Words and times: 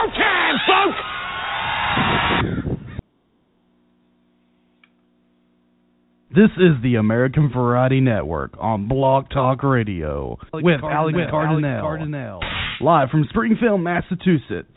Showtime, 0.00 0.56
folks! 0.66 0.98
This 6.30 6.50
is 6.58 6.82
the 6.82 6.94
American 6.94 7.50
Variety 7.52 8.00
Network 8.00 8.54
on 8.58 8.88
Blog 8.88 9.28
Talk 9.30 9.62
Radio 9.62 10.38
with 10.52 10.80
Alex 10.82 11.18
Cardinale, 11.30 12.40
live 12.80 13.10
from 13.10 13.26
Springfield, 13.30 13.80
Massachusetts. 13.80 14.70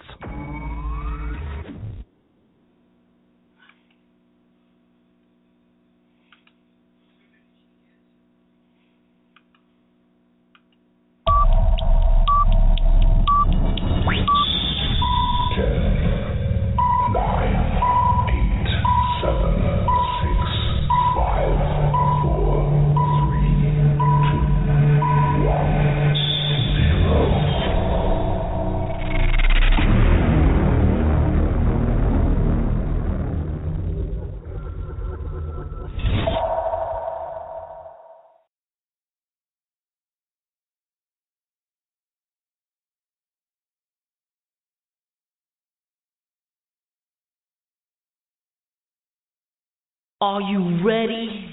Are 50.23 50.39
you 50.39 50.79
ready? 50.87 51.51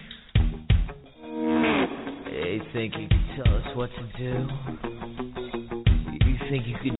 You 1.26 2.60
think 2.72 2.94
you 2.96 3.08
can 3.08 3.26
tell 3.34 3.56
us 3.56 3.66
what 3.74 3.90
to 3.90 4.02
do? 4.16 4.46
You 6.24 6.36
think 6.48 6.68
you 6.68 6.76
can? 6.80 6.94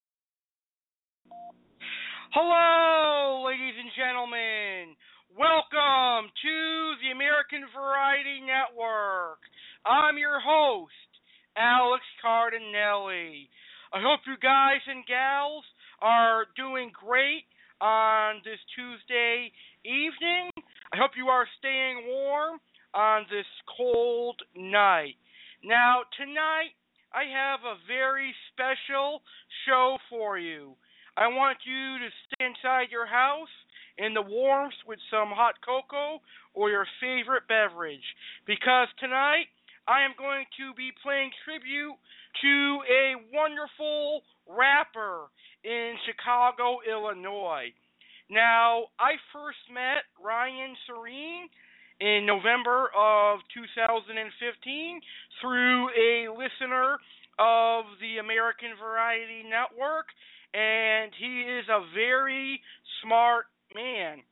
Hello, 2.35 3.47
ladies 3.47 3.75
and 3.79 3.89
gentlemen. 3.95 4.97
Welcome 5.39 6.33
to 6.43 6.95
the 7.07 7.15
American 7.15 7.63
Variety 7.73 8.43
Network. 8.43 9.39
I'm 9.87 10.19
your 10.19 10.41
host, 10.41 10.91
Alex 11.57 12.03
Cardinale. 12.21 13.47
I 13.95 14.03
hope 14.03 14.27
you 14.27 14.35
guys 14.43 14.83
and 14.89 15.07
gals 15.07 15.63
are 16.03 16.47
doing 16.57 16.91
great 16.91 17.45
on 17.81 18.43
this 18.43 18.59
Tuesday 18.75 19.53
evening. 19.85 20.50
I 20.93 20.97
hope 20.97 21.13
you 21.17 21.29
are 21.29 21.47
staying 21.59 22.03
warm 22.09 22.59
on 22.95 23.23
this 23.31 23.47
cold 23.77 24.43
night. 24.57 25.15
Now, 25.63 26.03
tonight, 26.19 26.75
I 27.15 27.31
have 27.31 27.61
a 27.63 27.79
very 27.87 28.35
special 28.51 29.23
show 29.67 29.99
for 30.11 30.37
you. 30.37 30.75
I 31.17 31.29
want 31.29 31.59
you 31.63 31.99
to 32.03 32.11
stay 32.27 32.47
inside 32.47 32.91
your 32.91 33.07
house 33.07 33.55
in 33.99 34.15
the 34.15 34.23
warmth 34.23 34.75
with 34.85 34.99
some 35.11 35.31
hot 35.31 35.55
cocoa 35.63 36.19
or 36.55 36.71
your 36.71 36.87
favorite 37.01 37.47
beverage 37.47 38.07
because 38.45 38.89
tonight 38.99 39.47
I 39.87 40.03
am 40.03 40.19
going 40.19 40.47
to 40.59 40.75
be 40.75 40.91
playing 41.03 41.31
tribute 41.47 41.95
to 42.43 42.55
a 42.91 43.15
wonderful 43.31 44.23
rapper 44.49 45.31
in 45.63 45.95
Chicago, 46.07 46.79
Illinois. 46.83 47.71
Now, 48.31 48.87
I 48.95 49.19
first 49.35 49.59
met 49.75 50.07
Ryan 50.23 50.77
Serene 50.87 51.51
in 51.99 52.25
November 52.25 52.87
of 52.95 53.41
2015 53.51 55.01
through 55.43 55.89
a 55.91 56.31
listener 56.31 56.95
of 57.43 57.91
the 57.99 58.23
American 58.23 58.79
Variety 58.79 59.43
Network, 59.43 60.07
and 60.55 61.11
he 61.19 61.43
is 61.43 61.67
a 61.67 61.83
very 61.93 62.63
smart 63.03 63.47
man. 63.75 64.23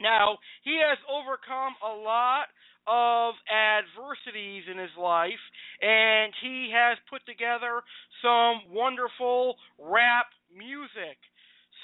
Now, 0.00 0.38
he 0.64 0.82
has 0.82 0.98
overcome 1.06 1.78
a 1.86 1.94
lot 1.94 2.50
of 2.88 3.34
adversities 3.46 4.64
in 4.66 4.76
his 4.76 4.92
life, 4.98 5.40
and 5.80 6.34
he 6.42 6.74
has 6.74 6.98
put 7.08 7.24
together 7.30 7.80
some 8.20 8.74
wonderful 8.74 9.54
rap 9.78 10.26
music. 10.50 11.16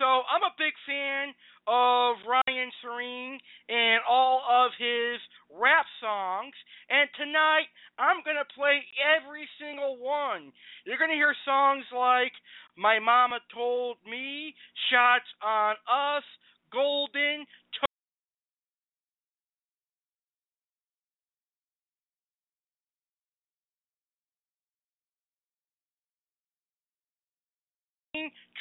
So 0.00 0.24
I'm 0.32 0.40
a 0.40 0.56
big 0.56 0.72
fan 0.88 1.36
of 1.68 2.16
Ryan 2.24 2.72
Serene 2.80 3.36
and 3.68 4.00
all 4.08 4.40
of 4.48 4.72
his 4.80 5.20
rap 5.52 5.84
songs. 6.00 6.56
And 6.88 7.04
tonight 7.20 7.68
I'm 8.00 8.24
to 8.40 8.48
play 8.56 8.80
every 8.96 9.44
single 9.60 10.00
one. 10.00 10.56
You're 10.88 10.96
to 11.12 11.20
hear 11.20 11.36
songs 11.44 11.84
like 11.92 12.32
My 12.80 12.96
Mama 12.96 13.44
Told 13.52 14.00
Me, 14.08 14.56
Shots 14.88 15.28
on 15.44 15.76
Us, 15.84 16.24
Golden, 16.72 17.44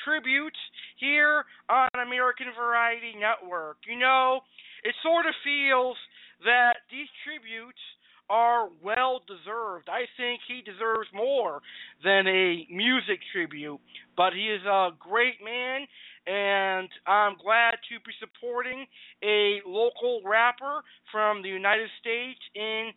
tributes 0.06 0.60
here 0.98 1.44
on 1.70 1.90
American 1.96 2.48
Variety 2.56 3.14
Network. 3.20 3.78
You 3.88 4.00
know, 4.00 4.42
it 4.84 4.96
sort 5.04 5.26
of 5.26 5.34
feels 5.44 5.98
that 6.46 6.88
these 6.92 7.10
tributes 7.26 7.82
are 8.30 8.70
well 8.84 9.22
deserved. 9.28 9.90
I 9.90 10.06
think 10.16 10.42
he 10.48 10.62
deserves 10.62 11.10
more 11.14 11.62
than 12.04 12.28
a 12.28 12.68
music 12.70 13.20
tribute, 13.34 13.80
but 14.16 14.34
he 14.34 14.48
is 14.54 14.62
a 14.66 14.90
great 15.00 15.44
man 15.44 15.88
and 16.30 16.90
I'm 17.08 17.36
glad 17.42 17.82
to 17.90 17.98
be 18.06 18.14
supporting 18.20 18.86
a 19.24 19.62
local 19.66 20.22
rapper 20.24 20.84
from 21.12 21.42
the 21.42 21.50
United 21.50 21.90
States 22.00 22.40
in 22.54 22.92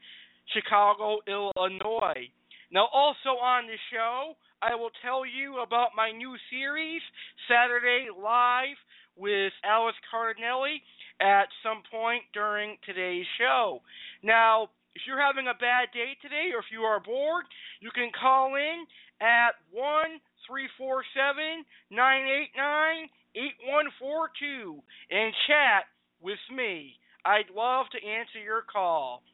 Chicago, 0.53 1.19
Illinois. 1.27 2.29
Now, 2.71 2.89
also 2.93 3.41
on 3.41 3.67
the 3.67 3.77
show, 3.93 4.37
I 4.63 4.77
will 4.77 4.95
tell 5.03 5.27
you 5.27 5.59
about 5.59 5.91
my 5.99 6.13
new 6.13 6.37
series, 6.49 7.03
Saturday 7.51 8.07
Live 8.15 8.79
with 9.19 9.53
Alex 9.67 9.99
Cardinale, 10.07 10.79
at 11.21 11.51
some 11.67 11.83
point 11.91 12.23
during 12.33 12.79
today's 12.87 13.27
show. 13.39 13.83
Now, 14.23 14.71
if 14.95 15.03
you're 15.07 15.21
having 15.21 15.51
a 15.51 15.59
bad 15.59 15.91
day 15.91 16.15
today 16.23 16.55
or 16.55 16.63
if 16.63 16.71
you 16.71 16.83
are 16.83 17.03
bored, 17.03 17.45
you 17.81 17.91
can 17.91 18.11
call 18.15 18.55
in 18.55 18.87
at 19.21 19.59
1 19.75 20.23
347 20.47 21.67
989 21.91 23.11
8142 23.35 24.79
and 25.11 25.35
chat 25.51 25.91
with 26.23 26.43
me. 26.55 26.95
I'd 27.27 27.51
love 27.51 27.87
to 27.99 27.99
answer 27.99 28.39
your 28.39 28.63
call. 28.63 29.27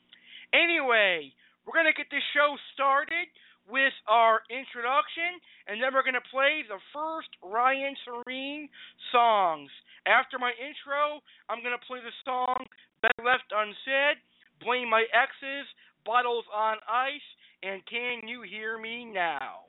Anyway, 0.56 1.32
we're 1.68 1.76
going 1.76 1.92
to 1.92 1.96
get 1.96 2.08
this 2.08 2.24
show 2.32 2.56
started 2.72 3.28
with 3.68 3.92
our 4.08 4.40
introduction, 4.48 5.36
and 5.68 5.76
then 5.76 5.92
we're 5.92 6.02
going 6.02 6.18
to 6.18 6.32
play 6.32 6.64
the 6.64 6.80
first 6.90 7.28
Ryan 7.44 7.94
Serene 8.02 8.68
songs. 9.12 9.70
After 10.08 10.40
my 10.40 10.56
intro, 10.56 11.20
I'm 11.52 11.60
going 11.60 11.76
to 11.76 11.86
play 11.86 12.00
the 12.00 12.14
song 12.24 12.56
Better 13.04 13.22
Left 13.22 13.46
Unsaid, 13.52 14.18
Blame 14.64 14.88
My 14.88 15.04
Exes, 15.12 15.68
Bottles 16.04 16.48
on 16.48 16.80
Ice, 16.88 17.28
and 17.62 17.84
Can 17.84 18.26
You 18.26 18.42
Hear 18.42 18.80
Me 18.80 19.04
Now? 19.04 19.67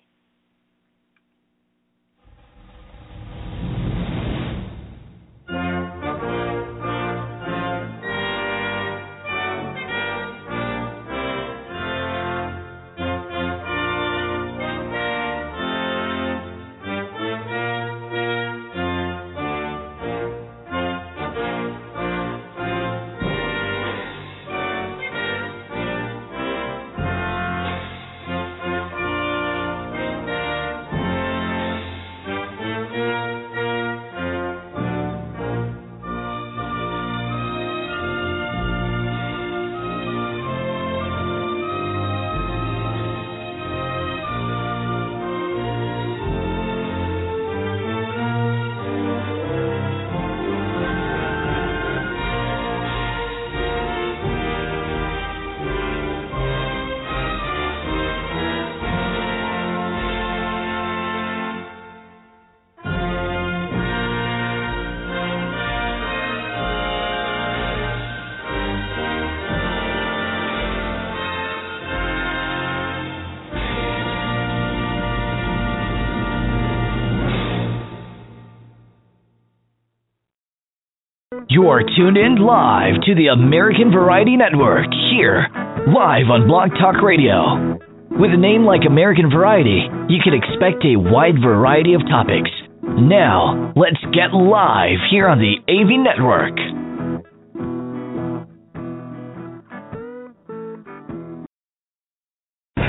You 81.70 81.76
are 81.76 81.84
tuned 81.86 82.18
in 82.18 82.42
live 82.42 82.96
to 83.06 83.14
the 83.14 83.28
American 83.28 83.92
Variety 83.94 84.36
Network 84.36 84.90
here, 85.14 85.46
live 85.86 86.26
on 86.34 86.50
Blog 86.50 86.74
Talk 86.82 86.98
Radio. 87.06 87.78
With 88.10 88.34
a 88.34 88.42
name 88.42 88.66
like 88.66 88.90
American 88.90 89.30
Variety, 89.30 89.86
you 90.10 90.18
can 90.18 90.34
expect 90.34 90.82
a 90.82 90.98
wide 90.98 91.38
variety 91.38 91.94
of 91.94 92.02
topics. 92.10 92.50
Now, 92.82 93.70
let's 93.78 94.02
get 94.18 94.34
live 94.34 94.98
here 95.14 95.30
on 95.30 95.38
the 95.38 95.62
AV 95.70 96.02
Network. 96.02 96.58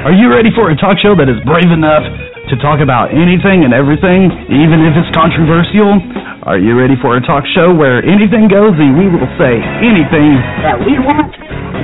Are 0.08 0.16
you 0.16 0.32
ready 0.32 0.48
for 0.56 0.72
a 0.72 0.76
talk 0.80 0.96
show 1.04 1.12
that 1.20 1.28
is 1.28 1.36
brave 1.44 1.68
enough 1.68 2.08
to 2.50 2.58
talk 2.58 2.82
about 2.82 3.14
anything 3.14 3.62
and 3.62 3.70
everything, 3.70 4.26
even 4.50 4.82
if 4.82 4.98
it's 4.98 5.10
controversial? 5.14 6.02
Are 6.42 6.58
you 6.58 6.74
ready 6.74 6.98
for 6.98 7.14
a 7.14 7.22
talk 7.22 7.46
show 7.54 7.70
where 7.70 8.02
anything 8.02 8.50
goes 8.50 8.74
and 8.74 8.98
we 8.98 9.06
will 9.06 9.30
say 9.38 9.54
anything 9.78 10.34
that 10.66 10.74
we 10.82 10.98
want? 10.98 11.30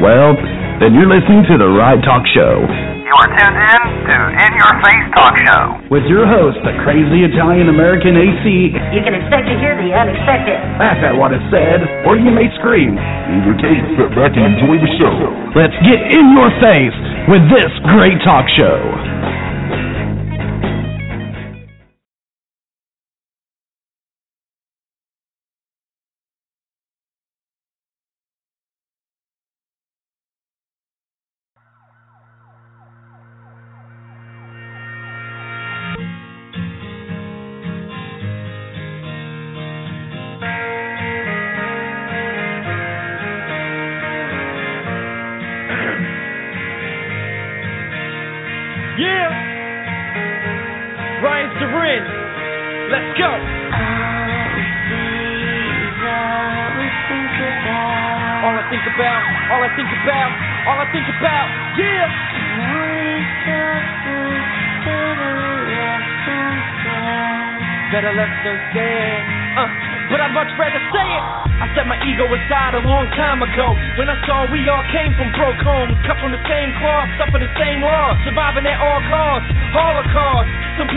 Well, 0.02 0.34
then 0.82 0.92
you're 0.92 1.06
listening 1.08 1.46
to 1.48 1.56
the 1.56 1.70
right 1.70 2.02
talk 2.02 2.26
show. 2.34 2.66
You 3.06 3.14
are 3.14 3.30
tuned 3.30 3.54
in 3.54 3.80
to 4.10 4.16
In 4.42 4.52
Your 4.58 4.74
Face 4.82 5.06
Talk 5.14 5.34
Show. 5.46 5.64
With 5.86 6.10
your 6.10 6.26
host, 6.26 6.58
the 6.66 6.74
crazy 6.82 7.22
Italian 7.22 7.70
American 7.70 8.18
AC. 8.18 8.74
You 8.90 9.02
can 9.06 9.14
expect 9.14 9.46
to 9.46 9.54
hear 9.62 9.78
the 9.78 9.94
unexpected. 9.94 10.58
Laugh 10.82 10.98
at 10.98 11.14
what 11.14 11.30
is 11.30 11.38
said, 11.54 11.86
or 12.02 12.18
you 12.18 12.34
may 12.34 12.50
scream. 12.58 12.98
Either 12.98 13.54
case, 13.62 13.78
sit 13.94 14.10
back 14.18 14.34
and 14.34 14.58
enjoy 14.58 14.82
the 14.82 14.90
show. 14.98 15.14
Let's 15.54 15.78
get 15.86 16.02
in 16.02 16.34
your 16.34 16.50
face 16.58 16.98
with 17.30 17.46
this 17.54 17.70
great 17.94 18.18
talk 18.26 18.50
show. 18.58 18.74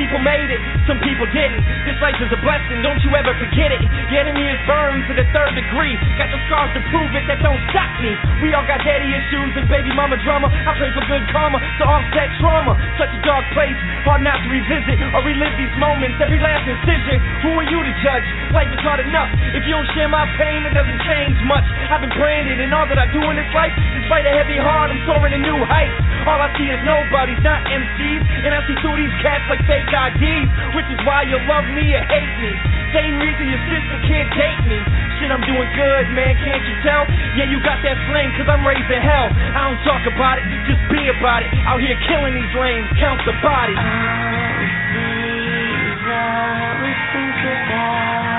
People 0.10 0.26
made 0.26 0.50
it, 0.50 0.58
some 0.90 0.98
people 1.06 1.30
didn't. 1.30 1.62
This 1.86 1.94
life 2.02 2.18
is 2.18 2.34
a 2.34 2.42
blessing, 2.42 2.82
don't 2.82 2.98
you 3.06 3.14
ever 3.14 3.30
forget 3.38 3.70
it. 3.70 3.78
The 4.10 4.18
enemy 4.18 4.42
is 4.42 4.58
burned 4.66 5.06
to 5.06 5.14
the 5.14 5.22
third 5.30 5.54
degree. 5.54 5.94
Got 6.18 6.34
the 6.34 6.42
scars 6.50 6.74
to 6.74 6.82
prove 6.90 7.14
it, 7.14 7.30
that 7.30 7.38
don't 7.46 7.62
stop 7.70 7.94
me. 8.02 8.18
We 8.42 8.58
all 8.58 8.66
got 8.66 8.82
daddy 8.82 9.06
issues 9.06 9.54
and 9.54 9.70
baby 9.70 9.94
mama 9.94 10.18
drama. 10.26 10.50
I 10.50 10.74
pray 10.82 10.90
for 10.98 11.06
good 11.06 11.22
karma 11.30 11.62
to 11.62 11.84
offset 11.86 12.34
trauma. 12.42 12.74
Such 12.98 13.14
a 13.14 13.22
dark 13.22 13.46
place, 13.54 13.78
hard 14.02 14.26
not 14.26 14.42
to 14.42 14.50
revisit 14.50 14.98
or 15.14 15.22
relive 15.22 15.54
these 15.62 15.78
moments. 15.78 16.18
Every 16.18 16.42
last 16.42 16.66
incision. 16.66 17.22
Who 17.46 17.54
are 17.62 17.68
you 17.70 17.78
to 17.78 17.94
judge? 18.02 18.26
Life 18.50 18.74
is 18.74 18.82
hard 18.82 19.06
enough. 19.06 19.30
If 19.54 19.62
you 19.70 19.78
don't 19.78 19.86
share 19.94 20.10
my 20.10 20.26
pain, 20.42 20.66
it 20.66 20.74
doesn't 20.74 21.06
change 21.06 21.38
much. 21.46 21.70
I've 21.94 22.02
been 22.02 22.14
branded, 22.18 22.58
and 22.58 22.74
all 22.74 22.90
that 22.90 22.98
I 22.98 23.06
do 23.14 23.22
in 23.30 23.38
this 23.38 23.52
life, 23.54 23.78
despite 23.94 24.26
a 24.26 24.34
heavy 24.34 24.58
heart, 24.58 24.90
I'm 24.90 25.06
soaring 25.06 25.38
to 25.38 25.42
new 25.46 25.62
heights. 25.70 25.94
All 26.30 26.38
I 26.38 26.54
see 26.62 26.70
is 26.70 26.78
nobodies, 26.86 27.42
not 27.42 27.66
MCs, 27.66 28.22
and 28.46 28.54
I 28.54 28.62
see 28.70 28.78
through 28.86 29.02
these 29.02 29.16
cats 29.26 29.42
like 29.50 29.66
fake 29.66 29.90
IDs, 29.90 30.46
which 30.78 30.86
is 30.94 31.02
why 31.02 31.26
you 31.26 31.42
love 31.50 31.66
me 31.74 31.90
or 31.98 32.06
hate 32.06 32.34
me. 32.38 32.54
Same 32.94 33.18
reason 33.18 33.50
your 33.50 33.58
sister 33.66 33.98
can't 34.06 34.30
date 34.38 34.62
me. 34.70 34.78
Shit, 35.18 35.34
I'm 35.34 35.42
doing 35.42 35.66
good, 35.74 36.06
man, 36.14 36.38
can't 36.46 36.62
you 36.70 36.78
tell? 36.86 37.10
Yeah, 37.34 37.50
you 37.50 37.58
got 37.66 37.82
that 37.82 37.98
flame, 38.14 38.30
cause 38.38 38.46
I'm 38.46 38.62
raising 38.62 39.02
hell. 39.02 39.34
I 39.34 39.74
don't 39.74 39.82
talk 39.82 40.06
about 40.06 40.38
it, 40.38 40.46
just 40.70 40.86
be 40.94 41.10
about 41.10 41.42
it. 41.42 41.50
Out 41.66 41.82
here 41.82 41.98
killing 42.06 42.38
these 42.38 42.54
lames, 42.54 42.86
count 43.02 43.18
the 43.26 43.34
bodies. 43.42 43.82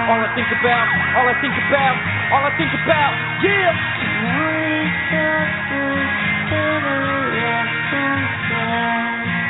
All 0.06 0.18
I 0.22 0.30
think 0.38 0.46
about, 0.62 0.86
all 1.18 1.26
I 1.26 1.34
think 1.42 1.58
about, 1.58 1.96
all 2.38 2.44
I 2.46 2.52
think 2.54 2.70
about, 2.70 3.12
yeah. 3.42 3.74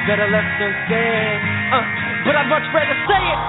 Better 0.09 0.29
left 0.33 0.49
unsaid. 0.61 1.39
Uh, 1.71 1.85
but 2.25 2.35
I'd 2.37 2.49
much 2.49 2.65
rather 2.73 2.97
say 3.05 3.21
it. 3.21 3.41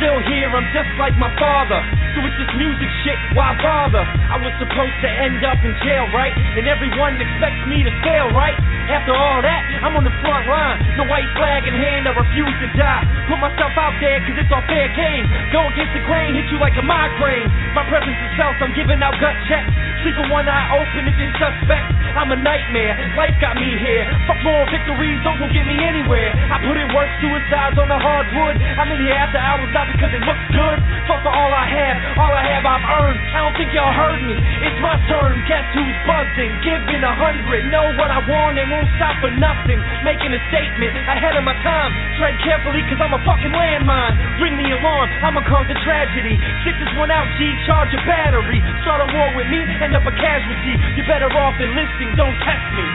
Still 0.00 0.18
here, 0.32 0.48
I'm 0.48 0.64
just 0.72 0.88
like 0.96 1.14
my 1.20 1.28
father. 1.36 1.76
So 2.16 2.24
with 2.24 2.34
this 2.40 2.50
music 2.56 2.88
shit, 3.04 3.18
why 3.36 3.52
bother? 3.60 4.00
I 4.02 4.40
was 4.40 4.50
supposed 4.58 4.96
to 5.04 5.08
end 5.08 5.44
up 5.44 5.60
in 5.60 5.76
jail, 5.84 6.08
right? 6.16 6.32
And 6.56 6.66
everyone 6.66 7.20
expects 7.20 7.62
me 7.68 7.84
to 7.84 7.92
fail, 8.02 8.32
right? 8.32 8.56
After 8.90 9.14
all 9.14 9.38
that, 9.38 9.62
I'm 9.86 9.94
on 9.94 10.02
the 10.02 10.10
front 10.18 10.50
line. 10.50 10.82
The 10.98 11.06
white 11.06 11.30
flag 11.38 11.62
in 11.62 11.78
hand, 11.78 12.10
I 12.10 12.12
refuse 12.12 12.56
to 12.58 12.68
die. 12.74 13.06
Put 13.30 13.38
myself 13.38 13.70
out 13.78 13.94
there, 14.02 14.18
cause 14.26 14.34
it's 14.34 14.50
all 14.50 14.66
fair 14.66 14.90
game. 14.98 15.30
Go 15.54 15.62
against 15.70 15.94
the 15.94 16.02
grain, 16.10 16.34
hit 16.34 16.50
you 16.50 16.58
like 16.58 16.74
a 16.74 16.82
migraine. 16.82 17.46
My 17.70 17.86
presence 17.86 18.18
is 18.18 18.32
felt, 18.34 18.58
I'm 18.58 18.74
giving 18.74 18.98
out 18.98 19.14
gut 19.22 19.38
checks. 19.46 19.70
Sleeping 20.02 20.26
one 20.34 20.50
eye 20.50 20.74
open 20.74 21.06
if 21.06 21.14
you're 21.22 21.30
suspect. 21.38 21.86
I'm 22.18 22.34
a 22.34 22.38
nightmare, 22.42 22.98
life 23.14 23.38
got 23.38 23.54
me 23.54 23.78
here. 23.78 24.02
Fuck 24.26 24.42
more 24.42 24.66
victories, 24.66 25.22
don't 25.22 25.38
go 25.38 25.46
get 25.54 25.62
me 25.70 25.78
anywhere. 25.78 26.34
I 26.50 26.58
put 26.58 26.74
in 26.74 26.90
work, 26.90 27.06
suicides 27.22 27.78
on 27.78 27.86
the 27.86 28.00
hardwood. 28.00 28.58
I'm 28.58 28.90
in 28.90 29.06
here 29.06 29.14
after 29.14 29.38
hours, 29.38 29.70
not 29.70 29.86
because 29.86 30.10
it 30.10 30.22
looks 30.26 30.46
good. 30.50 30.78
Fuck 31.06 31.22
for 31.22 31.30
all 31.30 31.52
I 31.54 31.62
have, 31.70 31.96
all 32.18 32.34
I 32.34 32.42
have 32.58 32.66
I've 32.66 32.86
earned. 32.90 33.20
I 33.22 33.38
don't 33.46 33.54
think 33.54 33.70
y'all 33.70 33.94
heard 33.94 34.18
me. 34.18 34.34
It's 34.66 34.80
my 34.82 34.98
turn, 35.06 35.38
guess 35.46 35.62
who's 35.78 35.98
buzzing? 36.10 36.50
Giving 36.66 37.06
a 37.06 37.14
hundred, 37.14 37.70
know 37.70 37.86
what 37.94 38.10
I 38.10 38.18
want 38.26 38.58
and 38.58 38.79
won't 38.80 38.96
stop 38.96 39.12
for 39.20 39.28
nothing. 39.36 39.76
Making 40.00 40.32
a 40.32 40.40
statement 40.48 40.96
ahead 41.04 41.36
of 41.36 41.44
my 41.44 41.52
time. 41.60 41.92
Tread 42.16 42.32
carefully, 42.40 42.80
cause 42.88 42.96
I'm 42.96 43.12
a 43.12 43.20
fucking 43.28 43.52
landmine. 43.52 44.16
Ring 44.40 44.56
the 44.56 44.72
alarm, 44.72 45.12
I'ma 45.20 45.44
cause 45.44 45.68
a 45.68 45.76
tragedy. 45.84 46.40
Stick 46.64 46.80
this 46.80 46.88
one 46.96 47.12
out, 47.12 47.28
G, 47.36 47.44
charge 47.68 47.92
a 47.92 48.00
battery. 48.08 48.64
Start 48.80 49.04
a 49.04 49.08
war 49.12 49.36
with 49.36 49.52
me, 49.52 49.60
end 49.84 49.92
up 49.92 50.08
a 50.08 50.14
casualty. 50.16 50.80
You're 50.96 51.04
better 51.04 51.28
off 51.28 51.60
enlisting, 51.60 52.16
don't 52.16 52.32
test 52.40 52.64
me. 52.72 52.88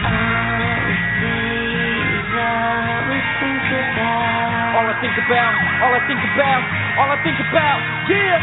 All 4.74 4.90
I 4.90 4.98
think 5.00 5.14
about, 5.22 5.54
all 5.86 5.94
I 5.94 6.02
think 6.10 6.24
about, 6.34 6.62
all 6.98 7.10
I 7.14 7.18
think 7.22 7.38
about, 7.38 7.80
yeah. 8.10 8.42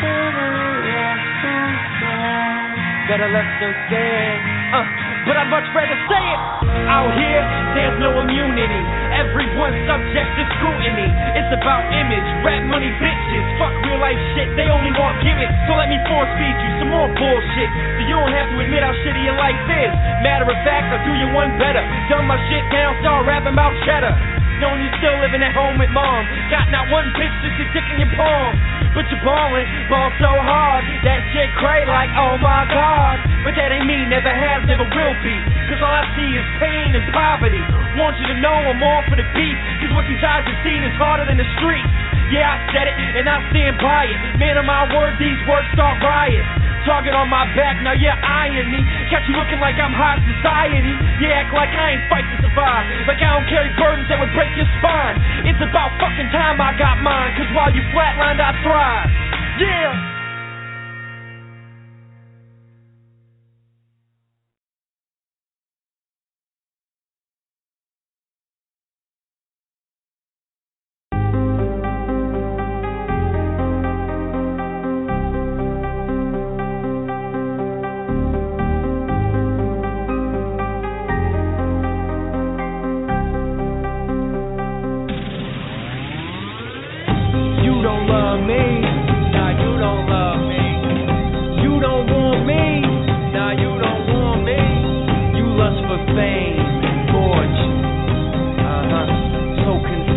Better 0.00 0.54
left 0.86 2.59
unsaid. 3.18 4.38
Uh, 4.70 4.86
but 5.26 5.34
I'd 5.34 5.50
much 5.50 5.66
rather 5.74 5.98
say 6.06 6.22
it. 6.22 6.40
Out 6.86 7.10
here, 7.18 7.42
there's 7.74 7.98
no 7.98 8.14
immunity. 8.22 8.82
Everyone's 9.18 9.78
subject 9.90 10.30
to 10.38 10.42
scrutiny. 10.58 11.10
It's 11.34 11.50
about 11.50 11.82
image, 11.90 12.28
rap 12.46 12.62
money, 12.70 12.90
bitches. 13.02 13.44
Fuck 13.58 13.74
real 13.82 13.98
life 13.98 14.18
shit, 14.38 14.46
they 14.54 14.70
only 14.70 14.94
want 14.94 15.18
gimmicks. 15.26 15.54
So 15.66 15.74
let 15.74 15.90
me 15.90 15.98
force 16.06 16.30
feed 16.38 16.54
you 16.54 16.70
some 16.78 16.90
more 16.94 17.10
bullshit. 17.10 17.70
So 17.98 18.00
you 18.06 18.14
don't 18.14 18.30
have 18.30 18.48
to 18.54 18.56
admit 18.62 18.82
how 18.86 18.94
shitty 19.02 19.22
your 19.26 19.38
life 19.38 19.58
is. 19.66 19.92
Matter 20.22 20.46
of 20.46 20.58
fact, 20.62 20.94
I'll 20.94 21.02
do 21.02 21.12
you 21.18 21.34
one 21.34 21.50
better. 21.58 21.82
Dumb 22.06 22.30
my 22.30 22.38
shit 22.46 22.62
down, 22.70 22.94
start 23.02 23.26
rapping 23.26 23.58
about 23.58 23.74
cheddar. 23.82 24.14
Knowing 24.60 24.84
you're 24.84 24.98
still 25.00 25.16
living 25.24 25.40
at 25.40 25.56
home 25.56 25.80
with 25.80 25.88
mom. 25.90 26.28
Got 26.52 26.68
not 26.68 26.86
one 26.92 27.08
bitch 27.16 27.32
just 27.40 27.56
a 27.58 27.66
dick 27.72 27.86
in 27.96 28.04
your 28.04 28.12
palm. 28.12 28.52
But 28.92 29.08
you're 29.08 29.24
ballin', 29.24 29.64
ball 29.88 30.12
so 30.20 30.30
hard. 30.36 30.84
That 31.02 31.24
shit 31.32 31.48
cray 31.56 31.88
like, 31.88 32.12
oh 32.12 32.36
my 32.38 32.68
god. 32.68 33.16
But 33.42 33.56
that 33.56 33.72
ain't 33.72 33.88
me, 33.88 34.04
never 34.04 34.28
has, 34.28 34.68
never 34.68 34.84
will 34.84 35.16
be. 35.24 35.59
Cause 35.70 35.78
all 35.86 35.94
I 35.94 36.02
see 36.18 36.30
is 36.34 36.42
pain 36.58 36.98
and 36.98 37.06
poverty. 37.14 37.62
Want 37.94 38.18
you 38.18 38.26
to 38.26 38.36
know 38.42 38.50
I'm 38.50 38.82
all 38.82 39.06
for 39.06 39.14
the 39.14 39.22
beat. 39.38 39.54
Cause 39.78 39.94
what 39.94 40.02
these 40.10 40.18
eyes 40.18 40.42
have 40.42 40.60
seen 40.66 40.82
is 40.82 40.90
harder 40.98 41.22
than 41.30 41.38
the 41.38 41.46
streets. 41.62 41.86
Yeah, 42.34 42.50
I 42.50 42.58
said 42.74 42.90
it, 42.90 42.94
and 43.22 43.30
I 43.30 43.38
stand 43.54 43.78
by 43.78 44.10
it. 44.10 44.18
Man 44.42 44.58
of 44.58 44.66
my 44.66 44.90
word, 44.90 45.14
these 45.22 45.38
words 45.46 45.70
start 45.70 46.02
riots. 46.02 46.46
Target 46.82 47.14
on 47.14 47.30
my 47.30 47.46
back, 47.54 47.78
now 47.86 47.94
you're 47.94 48.18
eyeing 48.18 48.66
me. 48.66 48.82
Catch 49.14 49.30
you 49.30 49.38
looking 49.38 49.62
like 49.62 49.78
I'm 49.78 49.94
high 49.94 50.18
society. 50.18 50.90
You 51.22 51.30
act 51.30 51.54
like 51.54 51.70
I 51.70 51.94
ain't 51.94 52.04
fight 52.10 52.26
to 52.26 52.36
survive. 52.50 52.86
Like 53.06 53.22
I 53.22 53.38
don't 53.38 53.46
carry 53.46 53.70
burdens 53.78 54.10
that 54.10 54.18
would 54.18 54.34
break 54.34 54.50
your 54.58 54.66
spine. 54.82 55.22
It's 55.46 55.62
about 55.62 55.94
fucking 56.02 56.34
time 56.34 56.58
I 56.58 56.74
got 56.74 56.98
mine. 56.98 57.30
Cause 57.38 57.46
while 57.54 57.70
you 57.70 57.86
flatlined, 57.94 58.42
I 58.42 58.50
thrive. 58.66 59.06
Yeah! 59.62 60.19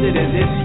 it 0.04 0.18
in 0.18 0.34
this 0.34 0.63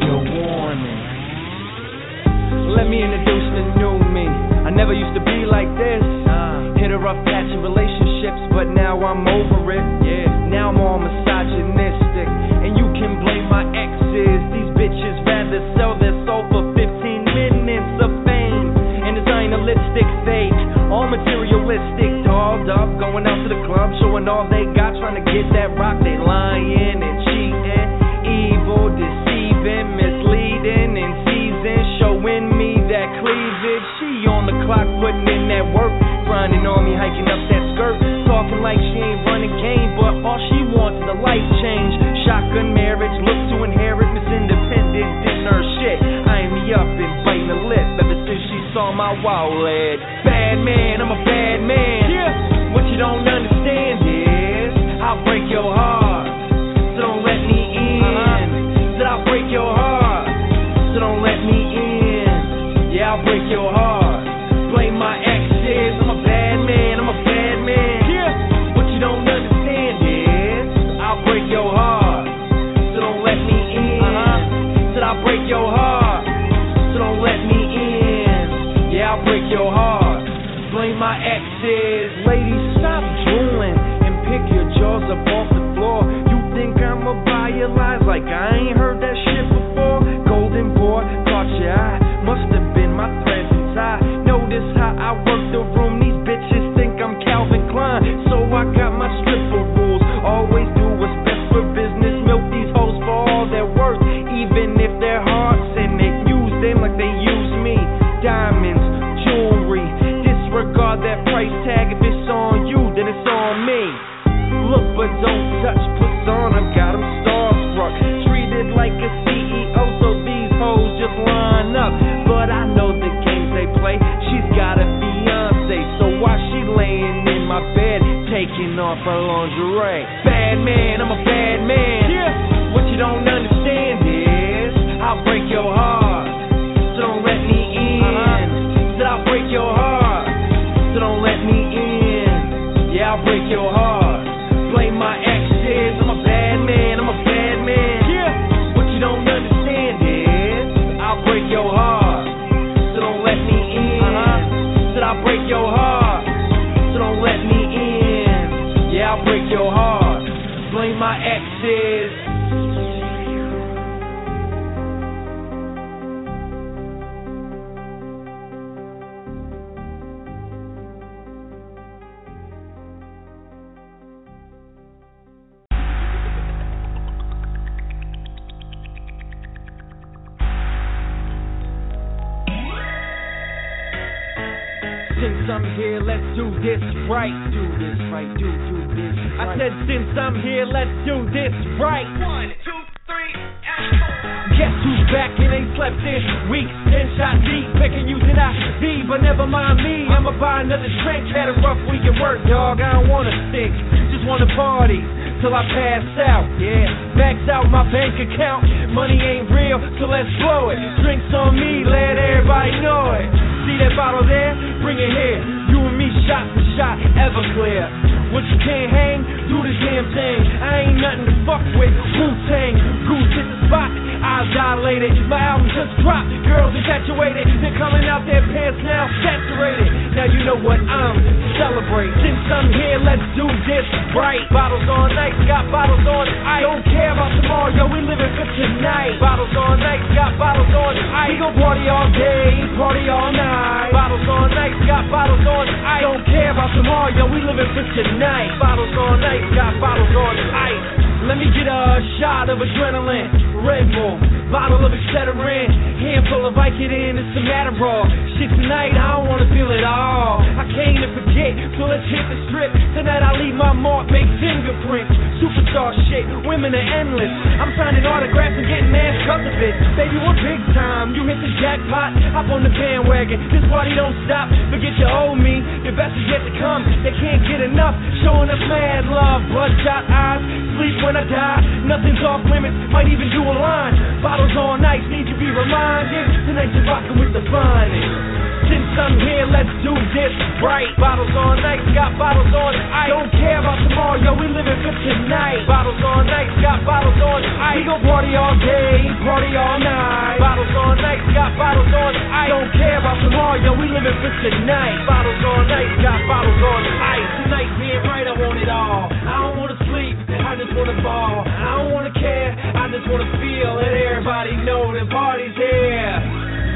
Eyes. 224.99 225.15
My 225.31 225.39
album 225.39 225.71
just 225.71 225.95
dropped. 226.03 226.27
Girls 226.43 226.75
infatuated. 226.75 227.47
They're 227.63 227.79
coming 227.79 228.03
out 228.11 228.27
their 228.27 228.43
pants 228.51 228.83
now, 228.83 229.07
saturated. 229.23 230.19
Now 230.19 230.27
you 230.27 230.43
know 230.43 230.59
what 230.59 230.83
I'm 230.83 231.49
celebrate. 231.59 232.15
Since 232.23 232.43
I'm 232.51 232.71
here, 232.71 232.99
let's 233.03 233.23
do 233.35 233.47
this 233.67 233.87
right. 234.15 234.47
Bottles 234.55 234.87
on 234.87 235.11
ice, 235.19 235.35
got 235.51 235.67
bottles 235.75 236.07
on 236.07 236.27
ice. 236.27 236.63
Don't 236.63 236.87
care 236.87 237.13
about 237.13 237.35
tomorrow, 237.35 237.71
yo. 237.75 237.85
We 237.91 238.01
living 238.03 238.33
for 238.39 238.49
tonight. 238.59 239.19
Bottles 239.19 239.53
on 239.59 239.83
ice, 239.83 240.03
got 240.15 240.39
bottles 240.39 240.71
on 240.71 240.95
ice. 240.95 241.35
We 241.35 241.43
gon' 241.43 241.55
party 241.59 241.85
all 241.91 242.09
day, 242.15 242.55
party 242.79 243.05
all 243.11 243.35
night. 243.35 243.91
Bottles 243.91 244.27
on 244.27 244.55
ice, 244.55 244.79
got 244.87 245.05
bottles 245.11 245.45
on 245.45 245.67
ice. 245.67 246.03
Don't 246.07 246.25
care 246.31 246.51
about 246.55 246.71
tomorrow, 246.75 247.11
yo. 247.15 247.27
We 247.27 247.43
living 247.43 247.71
for 247.75 247.85
tonight. 247.95 248.55
Bottles 248.63 248.95
on 248.95 249.23
ice, 249.23 249.47
got 249.55 249.75
bottles 249.83 250.15
on 250.15 250.35
ice. 250.55 251.09
Let 251.27 251.37
me 251.37 251.51
get 251.51 251.67
a 251.67 251.99
shot 252.23 252.49
of 252.49 252.63
adrenaline, 252.63 253.29
Red 253.65 253.91
Bull, 253.91 254.17
bottle 254.55 254.87
of 254.87 254.93
Excedrin, 254.95 255.69
handful 255.99 256.47
of 256.47 256.55
Vicodin, 256.55 257.19
it's 257.19 257.37
a 257.37 257.43
matter 257.43 257.75
of 257.75 258.07
shit 258.39 258.51
tonight. 258.55 258.95
I 258.95 259.19
don't 259.19 259.27
wanna 259.27 259.51
feel 259.51 259.71
it 259.75 259.83
all. 259.83 260.39
I 260.39 260.65
came 260.71 260.99
to 261.03 261.09
forget, 261.11 261.59
so 261.75 261.91
let's 261.91 262.07
hit 262.07 262.23
the 262.31 262.39
strip. 262.47 262.71
Tonight 262.95 263.23
I 263.23 263.35
leave 263.35 263.59
my 263.59 263.75
mark, 263.75 264.07
make 264.15 264.27
fingerprints. 264.39 265.11
Superstar 265.43 265.95
shit, 266.11 266.27
women 266.47 266.75
are 266.75 266.89
endless. 266.99 267.31
I'm 267.59 267.71
signing 267.79 268.03
autographs 268.07 268.59
and 268.59 268.67
getting 268.67 268.91
mad 268.91 269.15
cause 269.27 269.43
of 269.43 269.55
it. 269.59 269.75
Baby, 269.95 270.19
we're 270.19 270.39
big 270.39 270.59
time. 270.75 271.15
You 271.15 271.23
hit 271.27 271.39
the 271.39 271.51
jackpot, 271.63 272.15
hop 272.35 272.51
on 272.51 272.67
the 272.67 272.75
bandwagon. 272.75 273.39
This 273.51 273.63
party 273.71 273.95
don't 273.95 274.15
stop. 274.27 274.51
Forget 274.71 274.99
you 274.99 275.07
owe 275.07 275.35
me. 275.39 275.63
The 275.87 275.95
best 275.95 276.15
is 276.19 276.27
yet 276.27 276.43
to 276.43 276.53
come. 276.59 276.83
They 277.07 277.15
can't 277.15 277.43
get 277.47 277.63
enough. 277.63 277.95
Showing 278.23 278.51
us 278.51 278.59
mad 278.67 279.07
love, 279.07 279.47
bloodshot 279.51 280.11
eyes. 280.11 280.43
Sleep 280.75 280.99
when 281.07 281.15
I 281.15 281.27
die. 281.27 281.59
Nothing's 281.87 282.23
off 282.23 282.43
limits. 282.47 282.75
Might 282.91 283.07
even 283.07 283.31
do 283.31 283.47
line. 283.55 283.95
Bottles 284.21 284.55
on 284.57 284.85
ice, 284.85 285.05
need 285.09 285.27
to 285.31 285.37
be 285.39 285.49
reminded. 285.49 286.27
Tonight 286.49 286.75
you're 286.75 286.85
rocking 286.85 287.17
with 287.17 287.33
the 287.33 287.45
finest. 287.49 288.39
Since 288.69 288.93
I'm 289.01 289.17
here, 289.25 289.49
let's 289.49 289.73
do 289.81 289.97
this 290.13 290.35
right. 290.61 290.93
Bottles 291.01 291.33
on 291.33 291.57
ice, 291.65 291.81
got 291.97 292.13
bottles 292.21 292.53
on 292.53 292.77
ice. 292.77 293.09
Don't 293.09 293.33
care 293.33 293.65
about 293.65 293.81
tomorrow, 293.81 294.21
yo, 294.21 294.37
we 294.37 294.45
living 294.45 294.77
for 294.85 294.93
tonight. 294.93 295.65
Bottles 295.65 295.97
on 296.05 296.29
ice, 296.29 296.53
got 296.61 296.85
bottles 296.85 297.17
on 297.17 297.41
ice. 297.65 297.81
We 297.81 297.89
gon' 297.89 298.05
party 298.05 298.37
all 298.37 298.53
day, 298.61 299.09
party 299.25 299.57
all 299.57 299.81
night. 299.81 300.37
Bottles 300.37 300.75
on 300.77 301.01
ice, 301.01 301.25
got 301.33 301.57
bottles 301.57 301.89
on 301.89 302.13
ice. 302.13 302.53
Don't 302.53 302.73
care 302.77 303.01
about 303.01 303.17
tomorrow, 303.25 303.57
yo, 303.57 303.73
we 303.73 303.89
living 303.89 304.19
for 304.21 304.33
tonight. 304.37 305.01
Bottles 305.09 305.41
on 305.49 305.65
ice, 305.73 305.95
got 306.05 306.21
bottles 306.29 306.61
on 306.61 306.83
ice. 307.09 307.29
Tonight 307.49 307.71
being 307.81 308.05
right, 308.05 308.27
I 308.29 308.35
want 308.37 308.59
it 308.61 308.69
all. 308.69 309.09
I 309.09 309.49
don't 309.49 309.57
wanna 309.57 309.81
sleep. 309.89 310.28
I 310.49 310.57
just 310.57 310.73
wanna 310.73 310.97
ball. 311.05 311.45
I 311.45 311.77
don't 311.77 311.93
wanna 311.93 312.15
care, 312.17 312.57
I 312.57 312.89
just 312.89 313.05
wanna 313.05 313.29
feel. 313.37 313.77
Let 313.77 313.93
everybody 313.93 314.57
know 314.65 314.89
the 314.97 315.05
party's 315.13 315.53
here. 315.53 316.17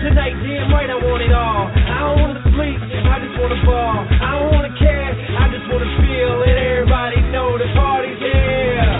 Tonight, 0.05 0.37
damn 0.45 0.69
right, 0.69 0.91
I 0.93 1.01
want 1.01 1.23
it 1.25 1.33
all. 1.33 1.73
I 1.73 1.99
don't 2.05 2.21
wanna 2.21 2.43
sleep, 2.53 2.77
I 2.85 3.17
just 3.25 3.33
wanna 3.41 3.57
ball. 3.65 4.05
I 4.13 4.31
don't 4.37 4.53
wanna 4.53 4.77
care, 4.77 5.17
I 5.41 5.49
just 5.49 5.65
wanna 5.73 5.89
feel. 6.05 6.37
Let 6.45 6.57
everybody 6.61 7.25
know 7.33 7.57
the 7.57 7.65
party's 7.73 8.21
here. 8.21 8.93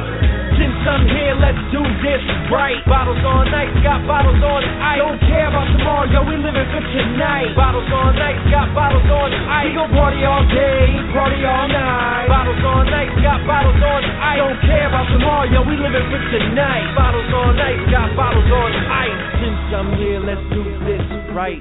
Since 0.57 0.89
I'm 0.89 1.05
here, 1.05 1.22
let's 1.43 1.59
do 1.75 1.83
this 2.07 2.23
right. 2.55 2.79
Bottles 2.87 3.19
on 3.27 3.51
ice, 3.51 3.75
got 3.83 4.07
bottles 4.07 4.39
on 4.39 4.63
ice. 4.63 5.03
Don't 5.03 5.19
care 5.27 5.51
about 5.51 5.67
tomorrow, 5.75 6.07
yo, 6.07 6.23
we 6.23 6.39
living 6.39 6.69
for 6.71 6.85
tonight. 6.95 7.51
Bottles 7.59 7.91
on 7.91 8.15
ice, 8.15 8.39
got 8.47 8.71
bottles 8.71 9.03
on 9.11 9.35
ice. 9.35 9.67
We 9.67 9.75
gon' 9.75 9.91
party 9.91 10.23
all 10.23 10.47
day, 10.47 10.87
party 11.11 11.43
all 11.43 11.67
night. 11.67 12.31
Bottles 12.31 12.63
on 12.63 12.87
ice, 12.95 13.11
got 13.19 13.43
bottles 13.43 13.83
on 13.83 14.01
ice. 14.07 14.39
Don't 14.39 14.61
care 14.63 14.87
about 14.87 15.11
tomorrow, 15.11 15.51
yo, 15.51 15.67
we 15.67 15.75
living 15.75 16.07
for 16.07 16.23
tonight. 16.31 16.87
Bottles 16.95 17.31
on 17.35 17.59
ice, 17.59 17.83
got 17.91 18.15
bottles 18.15 18.47
on 18.47 18.71
ice. 18.87 19.19
Since 19.43 19.61
I'm 19.75 19.91
here, 19.99 20.23
let's 20.23 20.47
do 20.55 20.63
this 20.87 21.03
right. 21.35 21.59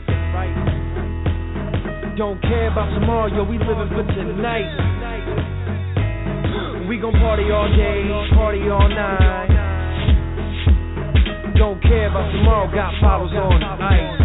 Don't 2.21 2.37
care 2.45 2.69
about 2.69 2.93
tomorrow, 2.93 3.33
yo, 3.33 3.41
we 3.49 3.57
living 3.57 3.89
for 3.89 4.05
tonight. 4.13 4.69
We 6.87 6.97
gon' 6.99 7.13
party 7.13 7.49
all 7.49 7.71
day, 7.71 8.03
party 8.35 8.69
all 8.69 8.89
night. 8.89 9.60
Don't 11.57 11.81
care 11.83 12.09
about 12.09 12.31
tomorrow, 12.31 12.67
got 12.73 12.93
bottles 13.01 13.31
on 13.33 13.63
ice. 13.63 14.21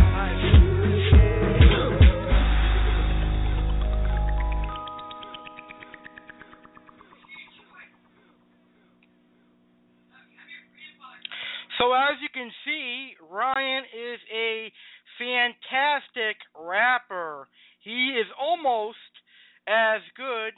So 11.79 11.93
as 11.93 12.17
you 12.23 12.29
can 12.33 12.51
see, 12.65 13.13
Ryan 13.31 13.85
is 13.85 14.19
a 14.35 14.73
fantastic 15.19 16.37
rapper. 16.59 17.49
He 17.81 18.17
is 18.19 18.27
almost 18.41 18.97
as 19.69 20.01
good 20.17 20.55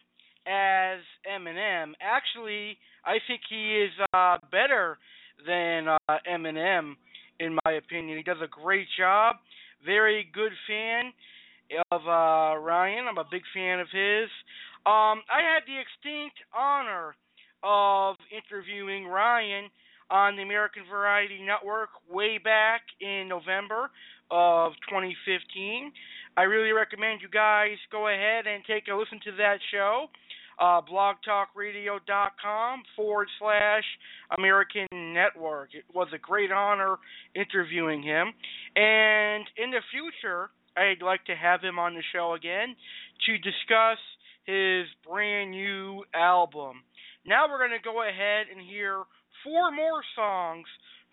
as 0.47 1.01
Eminem. 1.29 1.93
Actually, 2.01 2.79
I 3.05 3.19
think 3.27 3.41
he 3.51 3.83
is 3.83 3.91
uh, 4.15 4.39
better 4.51 4.99
than 5.47 5.89
uh, 5.89 5.99
Eminem, 6.31 6.95
in 7.41 7.59
my 7.65 7.73
opinion. 7.73 8.17
He 8.17 8.23
does 8.23 8.39
a 8.43 8.49
great 8.49 8.87
job. 8.99 9.37
Very 9.85 10.29
good 10.33 10.53
fan 10.67 11.13
of 11.91 12.01
uh, 12.03 12.59
Ryan. 12.59 13.07
I'm 13.09 13.19
a 13.19 13.29
big 13.31 13.43
fan 13.55 13.81
of 13.81 13.89
his. 13.93 14.29
Um, 14.87 15.23
I 15.29 15.43
had 15.43 15.63
the 15.67 15.79
extinct 15.79 16.39
honor 16.57 17.15
of 17.63 18.17
interviewing 18.31 19.07
Ryan 19.07 19.71
on 20.11 20.37
the 20.37 20.43
American 20.43 20.85
Variety 20.91 21.41
Network 21.43 21.91
way 22.11 22.39
back 22.39 22.83
in 23.01 23.29
November 23.29 23.91
of 24.31 24.73
2015. 24.89 25.93
I 26.37 26.43
really 26.43 26.73
recommend 26.73 27.21
you 27.21 27.29
guys 27.29 27.77
go 27.91 28.09
ahead 28.09 28.47
and 28.47 28.65
take 28.65 28.89
a 28.89 28.95
listen 28.95 29.21
to 29.25 29.33
that 29.37 29.59
show. 29.71 30.07
Uh, 30.59 30.81
blogtalkradio.com 30.83 32.83
forward 32.97 33.29
slash 33.39 33.85
American 34.37 34.87
Network. 34.93 35.71
It 35.75 35.85
was 35.95 36.09
a 36.15 36.19
great 36.19 36.53
honor 36.53 36.97
interviewing 37.35 38.03
him. 38.03 38.33
And 38.77 39.45
in 39.57 39.71
the 39.71 39.81
future, 39.91 40.51
I'd 40.77 41.03
like 41.03 41.25
to 41.27 41.35
have 41.35 41.61
him 41.61 41.79
on 41.79 41.95
the 41.95 42.03
show 42.13 42.35
again 42.35 42.77
to 43.27 43.39
discuss 43.39 43.99
his 44.45 44.87
brand 45.07 45.51
new 45.51 46.05
album. 46.15 46.83
Now 47.27 47.49
we're 47.49 47.59
going 47.59 47.79
to 47.79 47.85
go 47.85 48.03
ahead 48.03 48.47
and 48.51 48.65
hear 48.67 49.03
four 49.45 49.71
more 49.71 50.03
songs 50.17 50.67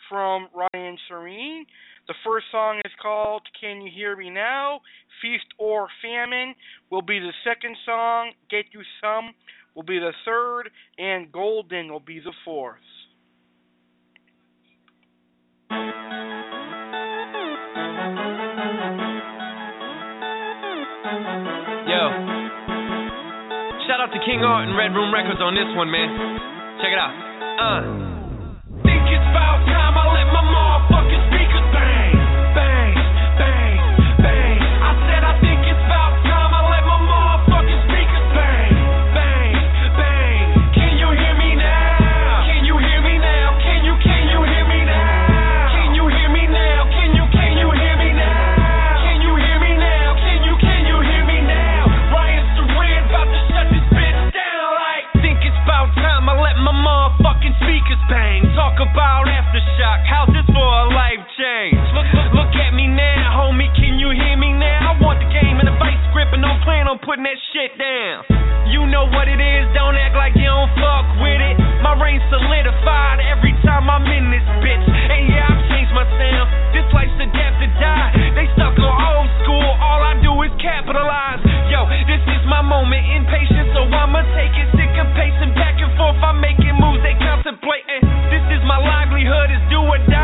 from 0.09 0.47
Ryan 0.53 0.97
Serene. 1.07 1.65
The 2.07 2.13
first 2.23 2.45
song 2.51 2.79
is 2.85 2.91
called 3.01 3.41
Can 3.59 3.81
You 3.81 3.91
Hear 3.93 4.15
Me 4.15 4.29
Now? 4.29 4.81
Feast 5.21 5.47
or 5.57 5.87
Famine 6.01 6.53
will 6.91 7.01
be 7.01 7.19
the 7.19 7.33
second 7.43 7.75
song. 7.85 8.31
Get 8.49 8.65
You 8.71 8.81
Some 9.01 9.33
will 9.73 9.83
be 9.83 9.99
the 9.99 10.13
third. 10.23 10.69
And 10.99 11.31
Golden 11.31 11.91
will 11.91 11.99
be 11.99 12.19
the 12.19 12.33
fourth. 12.45 12.77
Yo. 21.05 22.01
Shout 23.85 24.01
out 24.01 24.09
to 24.09 24.17
King 24.25 24.41
Art 24.41 24.65
and 24.65 24.73
Red 24.73 24.89
Room 24.97 25.13
Records 25.13 25.37
on 25.37 25.53
this 25.53 25.69
one, 25.77 25.85
man. 25.93 26.09
Check 26.81 26.89
it 26.89 26.97
out. 26.97 27.13
Uh. 27.61 27.85
Think 28.81 29.05
it's 29.13 29.27
about 29.29 29.61
time 29.69 29.93
I 29.93 30.05
let 30.17 30.25
my 30.33 30.41
motherfucking 30.41 30.94
change? 61.45 61.77
Look, 61.93 62.09
look, 62.09 62.29
look 62.33 62.53
at 62.57 62.73
me 62.73 62.89
now, 62.89 63.45
homie. 63.45 63.69
Can 63.77 64.01
you 64.01 64.09
hear 64.17 64.33
me 64.33 64.49
now? 64.57 64.97
I 64.97 64.97
want 64.97 65.21
the 65.21 65.29
game 65.29 65.61
in 65.61 65.69
a 65.69 65.75
vice 65.77 66.01
grip 66.09 66.33
and 66.33 66.41
don't 66.41 66.61
plan 66.65 66.89
on 66.89 66.97
putting 67.05 67.21
that 67.21 67.37
shit 67.53 67.77
down. 67.77 68.25
You 68.65 68.89
know 68.89 69.05
what 69.05 69.29
it 69.29 69.37
is, 69.37 69.63
don't 69.77 69.93
act 69.93 70.17
like 70.17 70.33
you 70.33 70.49
don't 70.49 70.73
fuck 70.81 71.05
with 71.21 71.37
it. 71.37 71.55
My 71.85 71.93
reign 72.01 72.17
solidified 72.33 73.21
every 73.21 73.53
time 73.61 73.85
I'm 73.85 74.09
in 74.09 74.33
this 74.33 74.47
bitch. 74.57 74.85
And 74.89 75.29
yeah, 75.29 75.45
I've 75.45 75.63
changed 75.69 75.93
my 75.93 76.07
sound. 76.17 76.49
This 76.73 76.87
life's 76.89 77.13
a 77.21 77.29
death 77.29 77.55
to 77.61 77.69
die. 77.77 78.09
They 78.33 78.49
stuck 78.57 78.73
on 78.81 78.93
old 79.05 79.29
school, 79.45 79.69
all 79.77 80.01
I 80.01 80.17
do 80.25 80.33
is 80.41 80.53
capitalize. 80.57 81.45
Yo, 81.69 81.85
this 82.09 82.25
is 82.25 82.43
my 82.49 82.65
moment, 82.65 83.05
impatient, 83.05 83.69
so 83.77 83.85
I'ma 83.85 84.25
take 84.33 84.55
it. 84.57 84.67
Sick 84.73 84.93
of 84.97 85.13
pacing 85.13 85.53
back 85.53 85.77
and 85.77 85.93
forth, 85.93 86.17
I'm 86.25 86.41
making 86.41 86.73
moves, 86.81 87.05
they 87.05 87.13
contemplating. 87.21 88.01
This 88.33 88.45
is 88.49 88.61
my 88.65 88.81
livelihood, 88.81 89.53
is 89.53 89.61
do 89.69 89.85
or 89.85 90.01
die, 90.09 90.14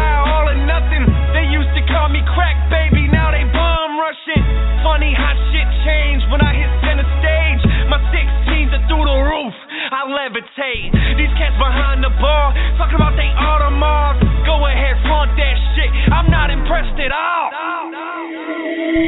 baby, 2.70 3.08
now 3.08 3.32
they 3.32 3.46
bum 3.50 3.98
rushing. 3.98 4.44
Funny 4.84 5.14
how 5.16 5.34
shit 5.54 5.68
changed 5.86 6.26
when 6.30 6.42
I 6.42 6.52
hit 6.54 6.70
center 6.84 7.08
stage. 7.22 7.62
My 7.88 8.00
16s 8.12 8.72
are 8.76 8.86
through 8.88 9.06
the 9.06 9.18
roof, 9.24 9.56
I 9.92 10.06
levitate. 10.10 10.92
These 11.18 11.34
cats 11.38 11.56
behind 11.58 12.04
the 12.04 12.14
bar, 12.20 12.54
talking 12.78 12.98
about 13.00 13.16
they 13.16 13.32
Audemars. 13.32 14.20
Go 14.46 14.66
ahead, 14.66 14.98
flaunt 15.06 15.34
that 15.38 15.56
shit, 15.78 15.92
I'm 16.12 16.30
not 16.30 16.50
impressed 16.50 16.98
at 17.00 17.12
all. 17.14 17.48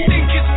Think 0.07 0.29
it's 0.29 0.52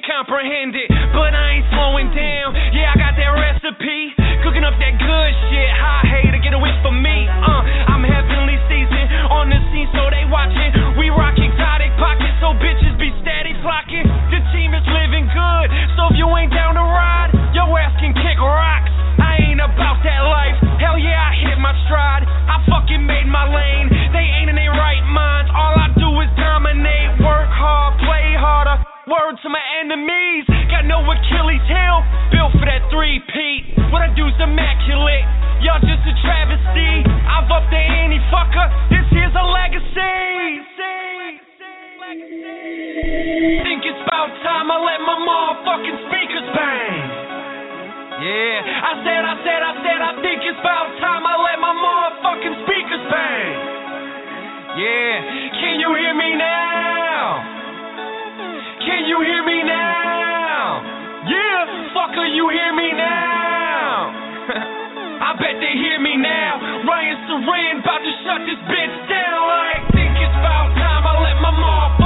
can't 0.00 0.24
comprehend 0.24 0.76
it. 0.76 0.88
But 1.12 1.36
I 1.36 1.60
ain't 1.60 1.68
slowing 1.72 2.08
hmm. 2.08 2.16
down. 2.16 2.48
Yeah, 2.72 2.92
I 2.92 2.96
got 2.96 3.14
that 3.16 3.32
recipe. 3.36 4.16
Cooking 4.44 4.64
up 4.64 4.76
that 4.80 4.94
good 4.96 5.32
shit. 5.52 5.70
Hot 5.76 6.04
hater, 6.08 6.40
get 6.40 6.56
a 6.56 6.60
wish 6.60 6.76
for 6.80 6.92
me. 6.92 7.28
Uh, 7.28 7.92
I'm 7.92 8.04
heavenly 8.04 8.56
seasoned 8.68 9.08
on 9.28 9.52
the 9.52 9.60
scene, 9.72 9.88
so 9.92 10.08
they 10.08 10.24
watching. 10.28 10.72
We 10.96 11.12
rock 11.12 11.36
exotic 11.36 11.92
pockets, 12.00 12.36
so 12.40 12.56
bitches 12.56 12.96
be 12.96 13.12
steady 13.20 13.52
flocking. 13.60 14.08
The 14.32 14.40
team 14.56 14.72
is 14.72 14.84
living 14.88 15.28
good, 15.28 15.68
so 16.00 16.08
if 16.12 16.16
you 16.16 16.28
ain't 16.32 16.52
down 16.52 16.80
to 16.80 16.84
ride, 16.84 17.32
your 17.52 17.68
ass 17.76 17.92
can 18.00 18.16
kick 18.16 18.40
rocks. 18.40 18.88
I 19.20 19.52
ain't 19.52 19.60
about 19.60 20.00
that 20.00 20.22
life. 20.24 20.56
Hell 20.80 20.96
yeah, 20.96 21.28
I 21.28 21.32
hit 21.36 21.58
my 21.60 21.76
stride. 21.84 22.24
I 22.24 22.64
fucking 22.64 23.04
made 23.04 23.28
my 23.28 23.44
lane. 23.44 23.92
They 24.16 24.24
ain't 24.24 24.48
in 24.48 24.56
their 24.56 24.72
right 24.72 25.04
minds. 25.12 25.52
All 25.52 25.76
I 25.76 25.92
do 25.92 26.08
is 26.24 26.30
dominate, 26.40 27.20
work 27.20 27.52
hard, 27.52 28.00
play 28.00 28.32
harder. 28.40 28.80
Word 29.10 29.42
to 29.42 29.50
my 29.50 29.58
enemies, 29.82 30.46
got 30.70 30.86
no 30.86 31.02
Achilles 31.02 31.66
heel. 31.66 31.98
Built 32.30 32.54
for 32.54 32.62
that 32.62 32.86
three-peat. 32.94 33.90
What 33.90 34.06
I 34.06 34.14
do's 34.14 34.38
immaculate. 34.38 35.26
Y'all 35.66 35.82
just 35.82 36.06
a 36.06 36.14
travesty. 36.22 37.02
I've 37.26 37.50
upped 37.50 37.74
the 37.74 37.82
any 37.82 38.22
fucker. 38.30 38.70
This 38.86 39.02
here's 39.10 39.34
a 39.34 39.42
legacy. 39.50 40.62
Think 43.66 43.82
it's 43.82 43.98
about 44.06 44.30
time 44.46 44.70
I 44.70 44.78
let 44.78 45.02
my 45.02 45.18
motherfucking 45.26 45.98
speakers 46.06 46.46
bang. 46.54 47.02
Yeah, 48.22 48.62
I 48.62 48.92
said, 49.02 49.22
I 49.26 49.34
said, 49.42 49.60
I 49.66 49.74
said, 49.82 49.98
I 50.06 50.12
think 50.22 50.38
it's 50.46 50.60
about 50.62 50.86
time 51.02 51.26
I 51.26 51.34
let 51.34 51.58
my 51.58 51.74
motherfucking 51.74 52.56
speakers 52.62 53.04
bang. 53.10 53.54
Yeah, 54.78 55.14
can 55.58 55.82
you 55.82 55.90
hear 55.98 56.14
me 56.14 56.38
now? 56.38 57.58
Can 58.90 59.06
you 59.06 59.22
hear 59.22 59.46
me 59.46 59.62
now? 59.62 60.82
Yeah, 61.22 61.94
fucker, 61.94 62.26
you 62.26 62.50
hear 62.50 62.74
me 62.74 62.90
now? 62.90 64.10
I 65.30 65.30
bet 65.38 65.62
they 65.62 65.78
hear 65.78 66.02
me 66.02 66.18
now. 66.18 66.82
Ryan 66.82 67.18
Serene 67.30 67.78
about 67.86 68.02
to 68.02 68.12
shut 68.26 68.42
this 68.50 68.58
bitch 68.66 68.96
down 69.06 69.46
like 69.46 69.94
think 69.94 70.18
it's 70.18 70.34
about 70.42 70.74
time 70.74 71.06
I 71.06 71.22
let 71.22 71.38
my 71.38 71.54
motherfucking 71.54 71.99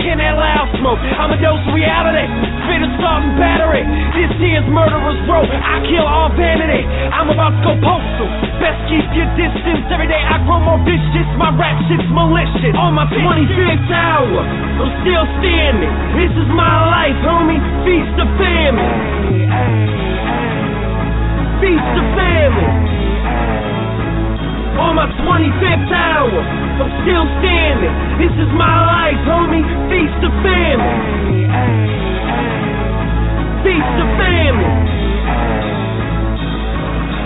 can 0.00 0.18
that 0.18 0.34
loud 0.34 0.68
smoke. 0.80 0.98
I'm 0.98 1.30
a 1.30 1.38
dose 1.38 1.62
of 1.62 1.74
reality. 1.74 2.26
And 2.74 3.38
battery. 3.38 3.86
This 4.18 4.32
here's 4.40 4.66
murderer's. 4.66 5.20
I 5.30 5.78
kill 5.86 6.06
all 6.06 6.30
vanity. 6.34 6.82
I'm 7.12 7.30
about 7.30 7.54
to 7.54 7.60
go 7.62 7.72
postal. 7.80 8.28
Best 8.58 8.80
keep 8.90 9.06
your 9.14 9.28
distance. 9.38 9.86
Every 9.90 10.08
day 10.10 10.18
I 10.18 10.42
grow 10.42 10.58
more 10.58 10.80
vicious. 10.82 11.28
My 11.38 11.54
rap 11.54 11.78
shit's 11.86 12.06
malicious. 12.10 12.74
On 12.74 12.94
my 12.94 13.06
25th 13.06 13.90
hour, 13.94 14.42
I'm 14.42 14.90
still 15.04 15.24
standing. 15.38 15.92
This 16.18 16.32
is 16.34 16.48
my 16.50 16.74
life, 16.90 17.18
homie. 17.22 17.60
Feast 17.86 18.12
the 18.18 18.26
famine. 18.40 18.92
Feast 21.62 21.88
the 21.94 22.04
famine. 22.18 22.83
My 24.94 25.10
25th 25.10 25.90
hour, 25.90 26.38
I'm 26.78 26.86
still 27.02 27.26
standing. 27.42 27.94
This 28.22 28.30
is 28.38 28.46
my 28.54 28.78
life, 28.86 29.18
homie. 29.26 29.66
Feast. 29.90 30.22
Feast. 33.66 33.96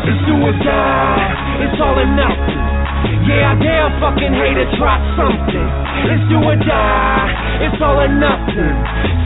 It's 0.08 0.20
do 0.24 0.34
or 0.40 0.56
die. 0.64 1.28
It's 1.68 1.76
all 1.84 1.92
or 1.92 2.08
nothing. 2.08 2.64
Yeah, 3.28 3.52
I 3.52 3.60
dare 3.60 3.92
fucking 4.00 4.32
hate 4.32 4.56
hater 4.56 4.72
try 4.80 4.96
something. 5.20 5.68
It's 6.08 6.24
do 6.32 6.40
or 6.40 6.56
die. 6.56 7.28
It's 7.68 7.76
all 7.84 8.00
or 8.00 8.08
nothing. 8.08 8.76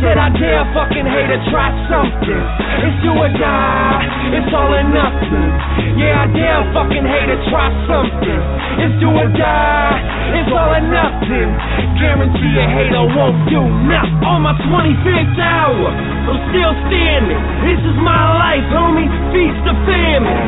Said 0.02 0.18
I 0.18 0.34
dare 0.34 0.66
fucking 0.74 1.06
hate 1.06 1.30
hater 1.30 1.46
try 1.54 1.70
something. 1.86 2.42
It's 2.90 2.98
do 3.06 3.14
or 3.14 3.30
die. 3.38 4.02
It's 4.34 4.50
all 4.50 4.74
or 4.74 4.82
nothing. 4.82 5.81
Yeah, 5.92 6.24
I 6.24 6.26
dare 6.32 6.64
fucking 6.72 7.04
hater 7.04 7.36
try 7.52 7.68
something. 7.84 8.40
It's 8.80 8.96
do 8.96 9.12
or 9.12 9.28
die. 9.36 10.00
It's 10.40 10.48
all 10.48 10.72
or 10.72 10.80
nothing. 10.80 11.52
Guarantee 12.00 12.54
a 12.56 12.64
hater 12.64 13.04
won't 13.12 13.36
do 13.52 13.60
nothing. 13.60 14.24
On 14.24 14.40
my 14.40 14.56
25th 14.56 15.36
hour, 15.36 15.88
I'm 15.92 16.40
still 16.48 16.72
standing. 16.88 17.42
This 17.68 17.80
is 17.84 17.96
my 18.00 18.24
life, 18.40 18.64
homie. 18.72 19.08
Feast 19.36 19.60
the 19.68 19.76
famine. 19.84 20.40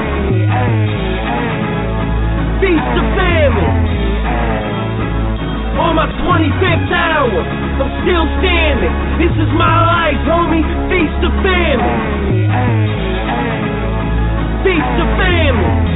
Feast 2.65 2.89
the 2.97 3.05
famine. 3.13 3.73
On 5.77 5.93
my 5.93 6.09
25th 6.25 6.89
hour, 6.89 7.41
I'm 7.85 7.93
still 8.01 8.25
standing. 8.41 8.95
This 9.21 9.35
is 9.37 9.51
my 9.53 9.77
life, 9.93 10.21
homie. 10.25 10.65
Feast 10.89 11.17
the 11.21 11.31
famine 11.45 13.05
feast 14.65 14.97
of 14.99 15.09
family. 15.21 15.95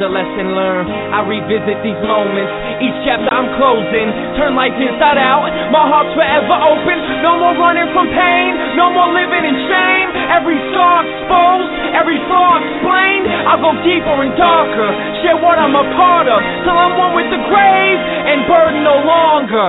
a 0.00 0.10
lesson 0.10 0.52
learned. 0.52 0.88
I 0.88 1.24
revisit 1.24 1.80
these 1.80 1.98
moments. 2.04 2.52
Each 2.82 2.98
chapter 3.08 3.28
I'm 3.32 3.48
closing. 3.56 4.08
Turn 4.36 4.52
life 4.52 4.76
inside 4.76 5.16
out. 5.16 5.48
My 5.72 5.84
heart's 5.88 6.12
forever 6.12 6.56
open. 6.56 6.96
No 7.24 7.40
more 7.40 7.56
running 7.56 7.88
from 7.96 8.08
pain. 8.12 8.52
No 8.76 8.92
more 8.92 9.10
living 9.12 9.44
in 9.44 9.56
shame. 9.68 10.08
Every 10.32 10.58
scar 10.72 11.04
exposed. 11.04 11.70
Every 11.96 12.18
flaw 12.28 12.60
explained. 12.60 13.26
I 13.30 13.54
go 13.60 13.70
deeper 13.80 14.16
and 14.20 14.34
darker. 14.36 14.90
Share 15.24 15.38
what 15.40 15.56
I'm 15.56 15.72
a 15.72 15.84
part 15.96 16.28
of. 16.28 16.40
Till 16.66 16.76
I'm 16.76 16.94
one 16.98 17.12
with 17.16 17.28
the 17.32 17.40
grave 17.48 18.00
and 18.00 18.44
burden 18.44 18.82
no 18.84 18.96
longer. 19.04 19.68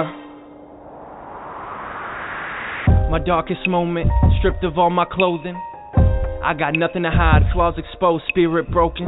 My 3.08 3.20
darkest 3.20 3.64
moment, 3.68 4.12
stripped 4.40 4.66
of 4.66 4.78
all 4.78 4.90
my 4.90 5.06
clothing. 5.06 5.56
I 6.44 6.54
got 6.54 6.74
nothing 6.76 7.04
to 7.04 7.12
hide, 7.12 7.44
flaws 7.54 7.76
exposed, 7.78 8.24
spirit 8.30 8.72
broken. 8.72 9.06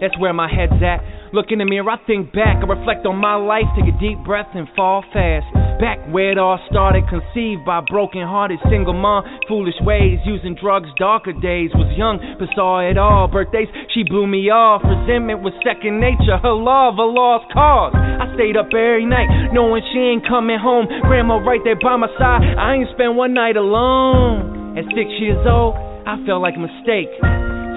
That's 0.00 0.18
where 0.18 0.32
my 0.32 0.48
head's 0.48 0.82
at. 0.82 1.00
Look 1.32 1.46
in 1.50 1.58
the 1.58 1.64
mirror, 1.66 1.90
I 1.90 1.98
think 2.06 2.32
back, 2.32 2.62
I 2.62 2.66
reflect 2.66 3.04
on 3.06 3.16
my 3.16 3.34
life, 3.34 3.66
take 3.74 3.92
a 3.92 3.96
deep 3.98 4.18
breath 4.24 4.48
and 4.54 4.68
fall 4.76 5.02
fast. 5.12 5.46
Back 5.76 6.00
where 6.08 6.32
it 6.32 6.38
all 6.38 6.56
started, 6.70 7.04
conceived 7.12 7.66
by 7.66 7.84
broken 7.84 8.24
hearted, 8.24 8.58
single 8.70 8.96
mom, 8.96 9.24
foolish 9.46 9.76
ways, 9.82 10.18
using 10.24 10.56
drugs, 10.56 10.88
darker 10.96 11.34
days. 11.36 11.68
Was 11.76 11.92
young, 11.92 12.16
but 12.40 12.48
saw 12.56 12.80
it 12.80 12.96
all. 12.96 13.28
Birthdays, 13.28 13.68
she 13.92 14.00
blew 14.02 14.26
me 14.26 14.48
off. 14.48 14.80
Resentment 14.80 15.44
was 15.44 15.52
second 15.60 16.00
nature, 16.00 16.40
her 16.40 16.56
love, 16.56 16.96
a 16.96 17.04
lost 17.04 17.52
cause. 17.52 17.92
I 17.92 18.24
stayed 18.40 18.56
up 18.56 18.72
every 18.72 19.04
night, 19.04 19.52
knowing 19.52 19.84
she 19.92 20.00
ain't 20.00 20.24
coming 20.24 20.56
home. 20.56 20.88
Grandma 21.04 21.44
right 21.44 21.60
there 21.60 21.76
by 21.76 22.00
my 22.00 22.08
side, 22.16 22.40
I 22.56 22.80
ain't 22.80 22.88
spent 22.96 23.12
one 23.12 23.34
night 23.36 23.60
alone. 23.60 24.56
At 24.76 24.84
six 24.92 25.08
years 25.20 25.40
old, 25.48 25.72
I 26.06 26.22
felt 26.22 26.38
like 26.38 26.54
a 26.54 26.62
mistake. 26.62 27.10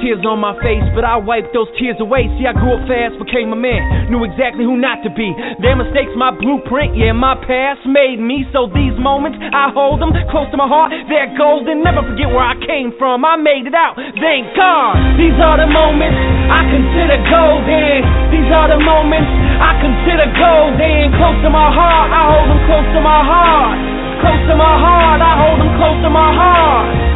Tears 0.05 0.21
on 0.21 0.37
my 0.37 0.53
face, 0.61 0.85
but 0.93 1.01
I 1.01 1.17
wiped 1.17 1.49
those 1.51 1.67
tears 1.81 1.97
away. 1.97 2.29
See, 2.37 2.45
I 2.45 2.53
grew 2.53 2.77
up 2.77 2.85
fast, 2.85 3.17
became 3.17 3.49
a 3.51 3.57
man, 3.57 4.07
knew 4.13 4.21
exactly 4.21 4.63
who 4.63 4.77
not 4.77 5.01
to 5.01 5.09
be. 5.11 5.33
Their 5.59 5.73
mistakes, 5.73 6.13
my 6.13 6.29
blueprint, 6.31 6.93
yeah, 6.93 7.11
my 7.11 7.33
past 7.35 7.83
made 7.89 8.21
me. 8.21 8.45
So 8.53 8.69
these 8.69 8.93
moments, 9.01 9.41
I 9.41 9.73
hold 9.73 9.97
them 9.97 10.13
close 10.29 10.45
to 10.53 10.57
my 10.61 10.69
heart. 10.69 10.93
They're 11.09 11.33
golden, 11.35 11.81
never 11.81 12.05
forget 12.05 12.29
where 12.29 12.45
I 12.45 12.55
came 12.63 12.93
from. 13.01 13.25
I 13.25 13.33
made 13.35 13.65
it 13.65 13.73
out, 13.73 13.97
thank 13.97 14.53
God. 14.53 14.93
These 15.17 15.35
are 15.41 15.57
the 15.57 15.67
moments 15.67 16.21
I 16.53 16.61
consider 16.69 17.17
golden. 17.33 17.97
These 18.29 18.49
are 18.53 18.69
the 18.71 18.79
moments 18.79 19.29
I 19.57 19.73
consider 19.83 20.29
golden. 20.37 21.17
Close 21.17 21.39
to 21.43 21.49
my 21.49 21.73
heart, 21.73 22.07
I 22.13 22.21
hold 22.29 22.45
them 22.45 22.61
close 22.69 22.89
to 22.93 23.01
my 23.01 23.19
heart. 23.25 23.75
Close 24.21 24.43
to 24.47 24.55
my 24.55 24.75
heart, 24.79 25.17
I 25.17 25.33
hold 25.33 25.57
them 25.65 25.71
close 25.81 25.97
to 26.05 26.11
my 26.13 26.29
heart. 26.29 27.08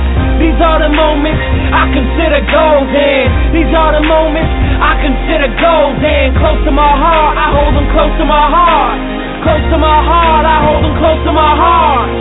These 0.44 0.60
are 0.60 0.76
the 0.84 0.92
moments 0.92 1.40
I 1.72 1.88
consider 1.96 2.44
golden. 2.52 3.56
These 3.56 3.72
are 3.72 3.96
the 3.96 4.04
moments 4.04 4.52
I 4.76 5.00
consider 5.00 5.48
golden. 5.56 6.36
Close 6.36 6.60
to 6.68 6.74
my 6.76 6.94
heart, 7.00 7.40
I 7.40 7.48
hold 7.56 7.72
them 7.80 7.88
close 7.96 8.12
to 8.20 8.26
my 8.28 8.52
heart. 8.52 9.00
Close 9.48 9.64
to 9.72 9.78
my 9.80 10.00
heart, 10.04 10.44
I 10.44 10.58
hold 10.68 10.84
them 10.84 10.96
close 11.00 11.22
to 11.24 11.32
my 11.32 11.54
heart. 11.56 12.12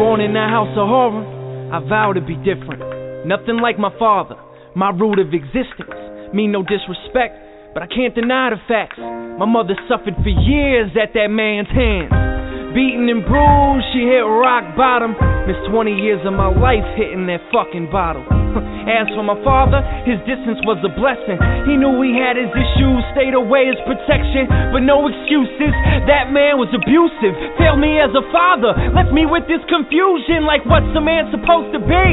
Born 0.00 0.24
in 0.24 0.32
a 0.32 0.48
house 0.48 0.72
of 0.72 0.88
horror, 0.88 1.20
I 1.68 1.84
vow 1.84 2.16
to 2.16 2.24
be 2.24 2.40
different. 2.40 2.80
Nothing 3.28 3.60
like 3.60 3.76
my 3.76 3.92
father, 4.00 4.40
my 4.72 4.88
root 4.88 5.20
of 5.20 5.36
existence. 5.36 6.32
Mean 6.32 6.56
no 6.56 6.64
disrespect, 6.64 7.36
but 7.76 7.84
I 7.84 7.88
can't 7.92 8.16
deny 8.16 8.48
the 8.48 8.60
facts. 8.64 8.96
My 9.36 9.44
mother 9.44 9.76
suffered 9.84 10.16
for 10.16 10.32
years 10.32 10.96
at 10.96 11.12
that 11.12 11.28
man's 11.28 11.68
hands. 11.68 12.39
Beaten 12.70 13.10
and 13.10 13.26
bruised, 13.26 13.86
she 13.90 14.06
hit 14.06 14.22
rock 14.22 14.78
bottom. 14.78 15.18
Missed 15.50 15.66
20 15.74 15.90
years 15.90 16.22
of 16.22 16.38
my 16.38 16.46
life 16.46 16.86
hitting 16.94 17.26
that 17.26 17.42
fucking 17.50 17.90
bottle. 17.90 18.22
As 18.86 19.10
for 19.14 19.26
my 19.26 19.34
father, 19.42 19.82
his 20.06 20.22
distance 20.22 20.62
was 20.62 20.78
a 20.86 20.92
blessing. 20.94 21.34
He 21.66 21.74
knew 21.74 21.98
he 21.98 22.14
had 22.14 22.38
his 22.38 22.50
issues, 22.54 23.02
stayed 23.14 23.34
away 23.34 23.70
as 23.70 23.78
protection, 23.86 24.48
but 24.74 24.82
no 24.82 25.06
excuses. 25.06 25.70
That 26.06 26.32
man 26.32 26.58
was 26.58 26.72
abusive, 26.72 27.34
failed 27.60 27.78
me 27.78 28.00
as 28.00 28.10
a 28.16 28.24
father, 28.32 28.74
left 28.90 29.12
me 29.14 29.28
with 29.28 29.46
this 29.46 29.62
confusion 29.70 30.48
like 30.48 30.64
what's 30.66 30.90
a 30.96 31.02
man 31.02 31.30
supposed 31.30 31.70
to 31.76 31.80
be? 31.82 32.08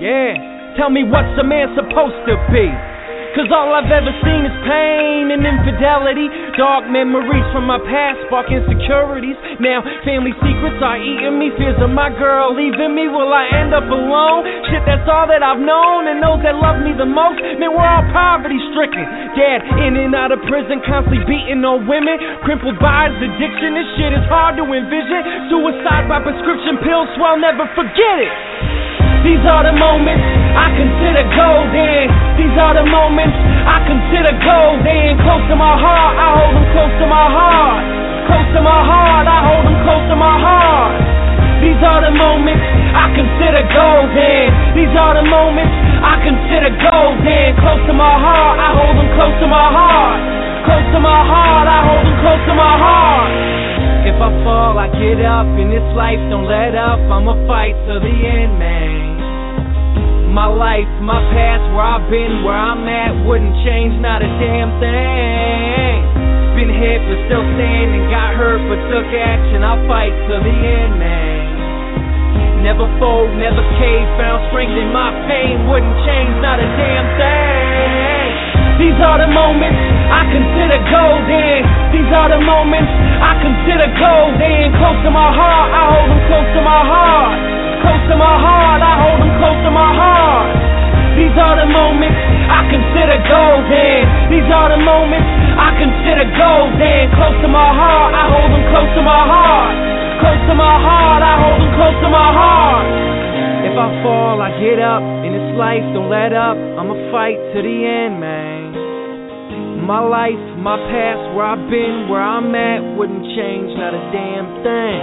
Yeah, 0.00 0.76
tell 0.78 0.88
me 0.88 1.04
what's 1.04 1.34
a 1.36 1.44
man 1.44 1.74
supposed 1.76 2.20
to 2.30 2.38
be? 2.48 2.93
Cause 3.34 3.50
all 3.50 3.74
I've 3.74 3.90
ever 3.90 4.14
seen 4.22 4.46
is 4.46 4.54
pain 4.62 5.34
and 5.34 5.42
infidelity. 5.42 6.30
Dark 6.54 6.86
memories 6.86 7.42
from 7.50 7.66
my 7.66 7.82
past 7.82 8.22
spark 8.30 8.46
insecurities. 8.46 9.34
Now 9.58 9.82
family 10.06 10.30
secrets 10.38 10.78
are 10.78 10.94
eating 10.94 11.42
me. 11.42 11.50
Fears 11.58 11.74
of 11.82 11.90
my 11.90 12.14
girl 12.14 12.54
leaving 12.54 12.94
me. 12.94 13.10
Will 13.10 13.34
I 13.34 13.50
end 13.50 13.74
up 13.74 13.90
alone? 13.90 14.46
Shit, 14.70 14.86
that's 14.86 15.02
all 15.10 15.26
that 15.26 15.42
I've 15.42 15.58
known. 15.58 16.06
And 16.06 16.22
those 16.22 16.46
that 16.46 16.54
love 16.54 16.78
me 16.86 16.94
the 16.94 17.10
most, 17.10 17.42
man, 17.58 17.74
we're 17.74 17.82
all 17.82 18.06
poverty 18.14 18.62
stricken. 18.70 19.02
Dad 19.34 19.66
in 19.82 19.98
and 19.98 20.14
out 20.14 20.30
of 20.30 20.38
prison, 20.46 20.78
constantly 20.86 21.26
beating 21.26 21.66
on 21.66 21.90
women. 21.90 22.14
Crippled 22.46 22.78
by 22.78 23.10
his 23.10 23.18
addiction. 23.18 23.74
This 23.74 23.90
shit 23.98 24.14
is 24.14 24.22
hard 24.30 24.62
to 24.62 24.64
envision. 24.64 25.50
Suicide 25.50 26.06
by 26.06 26.22
prescription 26.22 26.78
pills, 26.86 27.10
so 27.18 27.26
I'll 27.26 27.42
never 27.42 27.66
forget 27.74 28.16
it. 28.22 29.03
These 29.24 29.40
are 29.48 29.64
the 29.64 29.72
moments 29.72 30.20
I 30.52 30.68
consider 30.76 31.24
golden. 31.32 32.12
These 32.36 32.56
are 32.60 32.76
the 32.76 32.84
moments 32.84 33.32
I 33.64 33.80
consider 33.88 34.36
golden. 34.44 35.16
Close 35.24 35.44
to 35.48 35.56
my 35.56 35.74
heart, 35.80 36.14
I 36.20 36.28
hold 36.36 36.52
them 36.52 36.66
close 36.76 36.94
to 37.00 37.06
my 37.08 37.26
heart. 37.32 37.80
Close 38.28 38.48
to 38.52 38.60
my 38.60 38.80
heart, 38.84 39.24
I 39.24 39.38
hold 39.48 39.64
them 39.64 39.78
close 39.80 40.04
to 40.12 40.16
my 40.20 40.36
heart. 40.36 40.92
These 41.64 41.80
are 41.80 42.04
the 42.04 42.12
moments 42.12 42.64
I 42.92 43.06
consider 43.16 43.64
golden. 43.72 44.44
These 44.76 44.92
are 44.92 45.16
the 45.16 45.24
moments 45.24 45.72
I 46.04 46.14
consider 46.20 46.70
golden. 46.84 47.48
Close 47.64 47.82
to 47.88 47.94
my 47.96 48.14
heart, 48.20 48.56
I 48.60 48.68
hold 48.76 48.96
them 49.00 49.08
close 49.16 49.36
to 49.40 49.48
my 49.48 49.68
heart. 49.72 50.20
Close 50.68 50.88
to 50.92 51.00
my 51.00 51.20
heart, 51.24 51.64
I 51.64 51.80
hold 51.80 52.04
them 52.04 52.16
close 52.20 52.44
to 52.44 52.54
my 52.60 52.74
heart. 52.76 53.32
If 54.04 54.20
I 54.20 54.28
fall, 54.44 54.76
I 54.76 54.92
get 54.92 55.24
up. 55.24 55.48
In 55.56 55.72
this 55.72 55.88
life, 55.96 56.20
don't 56.28 56.44
let 56.44 56.76
up. 56.76 57.00
I'ma 57.08 57.40
fight 57.48 57.72
to 57.88 57.96
the 58.04 58.12
end, 58.12 58.60
man. 58.60 58.93
My 60.34 60.50
life, 60.50 60.90
my 60.98 61.22
past, 61.30 61.62
where 61.70 61.86
I've 61.86 62.10
been, 62.10 62.42
where 62.42 62.58
I'm 62.58 62.82
at, 62.90 63.22
wouldn't 63.22 63.54
change 63.62 63.94
not 64.02 64.18
a 64.18 64.26
damn 64.42 64.82
thing. 64.82 65.94
Been 66.58 66.74
hit 66.74 66.98
but 67.06 67.22
still 67.30 67.46
standing, 67.54 68.10
got 68.10 68.34
hurt 68.34 68.58
but 68.66 68.82
took 68.90 69.06
action. 69.14 69.62
I'll 69.62 69.78
fight 69.86 70.10
to 70.10 70.34
the 70.42 70.50
end, 70.50 70.98
man. 70.98 72.66
Never 72.66 72.82
fold, 72.98 73.30
never 73.38 73.62
cave, 73.78 74.10
found 74.18 74.42
strength 74.50 74.74
in 74.74 74.90
my 74.90 75.14
pain, 75.30 75.70
wouldn't 75.70 75.98
change 76.02 76.34
not 76.42 76.58
a 76.58 76.66
damn 76.66 77.06
thing. 77.14 78.30
These 78.82 78.98
are 79.06 79.22
the 79.22 79.30
moments 79.30 79.78
I 80.10 80.26
consider 80.34 80.82
golden. 80.90 81.62
These 81.94 82.10
are 82.10 82.34
the 82.34 82.42
moments 82.42 82.90
I 83.20 83.32
consider 83.42 83.88
golden. 83.98 84.74
Close 84.78 85.00
to 85.06 85.10
my 85.10 85.30
heart, 85.30 85.68
I 85.70 85.82
hold 85.92 86.08
them 86.10 86.22
close 86.26 86.50
to 86.56 86.62
my 86.62 86.82
heart 86.86 87.54
close 87.84 88.04
to 88.08 88.16
my 88.16 88.36
heart, 88.40 88.80
I 88.80 88.94
hold 88.96 89.20
them 89.20 89.32
close 89.36 89.60
to 89.68 89.70
my 89.70 89.90
heart. 89.92 90.48
These 91.20 91.36
are 91.36 91.56
the 91.60 91.68
moments 91.68 92.16
I 92.48 92.60
consider 92.72 93.20
golden. 93.28 94.00
These 94.32 94.48
are 94.48 94.68
the 94.72 94.80
moments 94.80 95.28
I 95.60 95.68
consider 95.76 96.24
golden. 96.32 97.12
Close 97.12 97.38
to 97.44 97.48
my 97.52 97.70
heart, 97.76 98.10
I 98.16 98.24
hold 98.32 98.50
them 98.56 98.64
close 98.72 98.90
to 98.96 99.02
my 99.04 99.22
heart. 99.28 99.74
Close 100.24 100.42
to 100.48 100.54
my 100.56 100.76
heart, 100.80 101.20
I 101.20 101.34
hold 101.44 101.60
them 101.60 101.72
close 101.76 101.98
to 102.02 102.08
my 102.08 102.28
heart. 102.32 102.86
If 103.68 103.74
I 103.76 103.88
fall, 104.00 104.40
I 104.40 104.50
get 104.56 104.80
up. 104.80 105.04
In 105.28 105.36
this 105.36 105.50
life, 105.60 105.84
don't 105.92 106.08
let 106.08 106.32
up. 106.32 106.56
I'ma 106.56 106.96
fight 107.12 107.36
to 107.52 107.58
the 107.60 107.76
end, 107.84 108.16
man. 108.18 108.63
My 109.82 109.98
life, 109.98 110.38
my 110.62 110.78
past, 110.78 111.34
where 111.34 111.44
I've 111.50 111.66
been, 111.66 112.06
where 112.06 112.22
I'm 112.22 112.54
at, 112.54 112.94
wouldn't 112.94 113.26
change 113.34 113.74
not 113.74 113.90
a 113.90 114.02
damn 114.14 114.48
thing. 114.62 115.02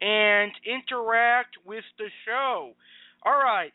and 0.00 0.52
interact 0.64 1.56
with 1.66 1.84
the 1.98 2.08
show. 2.24 2.72
All 3.24 3.32
right, 3.32 3.72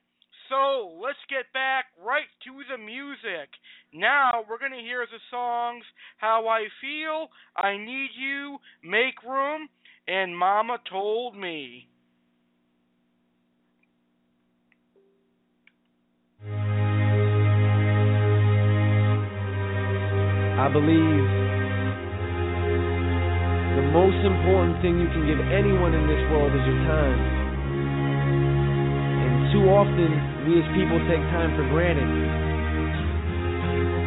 so 0.49 0.99
let's 1.01 1.17
get 1.29 1.51
back 1.53 1.85
right 2.03 2.29
to 2.45 2.51
the 2.71 2.77
music. 2.77 3.49
Now 3.93 4.43
we're 4.49 4.57
going 4.57 4.71
to 4.71 4.77
hear 4.77 5.05
the 5.05 5.19
songs 5.29 5.83
How 6.17 6.47
I 6.47 6.67
Feel, 6.81 7.29
I 7.55 7.77
Need 7.77 8.09
You, 8.17 8.57
Make 8.83 9.21
Room, 9.23 9.69
and 10.07 10.37
Mama 10.37 10.77
Told 10.89 11.37
Me. 11.37 11.87
I 20.53 20.69
believe 20.69 21.25
the 23.73 23.89
most 23.89 24.21
important 24.21 24.77
thing 24.85 25.01
you 25.01 25.09
can 25.09 25.25
give 25.25 25.41
anyone 25.49 25.97
in 25.97 26.05
this 26.05 26.21
world 26.29 26.53
is 26.53 26.61
your 26.61 26.77
time. 26.85 27.17
And 29.17 29.49
too 29.49 29.65
often, 29.73 30.13
we 30.45 30.61
as 30.61 30.67
people 30.77 31.01
take 31.09 31.25
time 31.33 31.57
for 31.57 31.65
granted, 31.73 32.05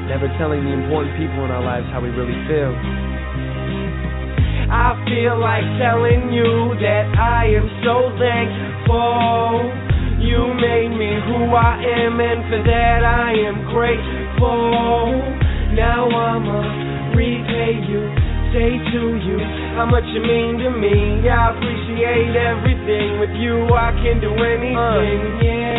never 0.06 0.30
telling 0.38 0.62
the 0.62 0.70
important 0.70 1.18
people 1.18 1.42
in 1.42 1.50
our 1.50 1.66
lives 1.66 1.90
how 1.90 1.98
we 1.98 2.14
really 2.14 2.38
feel. 2.46 2.70
I 4.70 4.94
feel 5.02 5.34
like 5.42 5.66
telling 5.82 6.30
you 6.30 6.78
that 6.78 7.10
I 7.18 7.50
am 7.58 7.66
so 7.82 8.14
thankful. 8.22 9.66
You 10.22 10.46
made 10.62 10.94
me 10.94 11.10
who 11.26 11.50
I 11.58 11.82
am, 12.06 12.22
and 12.22 12.46
for 12.46 12.62
that 12.62 13.02
I 13.02 13.34
am 13.34 13.66
grateful. 13.74 15.45
Now 15.76 16.08
I'ma 16.08 17.12
repay 17.12 17.76
you, 17.84 18.00
say 18.56 18.80
to 18.96 19.00
you 19.20 19.36
how 19.76 19.84
much 19.84 20.04
you 20.08 20.22
mean 20.24 20.56
to 20.64 20.70
me. 20.72 21.28
I 21.28 21.52
appreciate 21.52 22.32
everything 22.32 23.20
with 23.20 23.36
you. 23.36 23.68
I 23.76 23.92
can 24.00 24.18
do 24.18 24.32
anything, 24.32 24.72
uh. 24.74 25.44
yeah. 25.44 25.75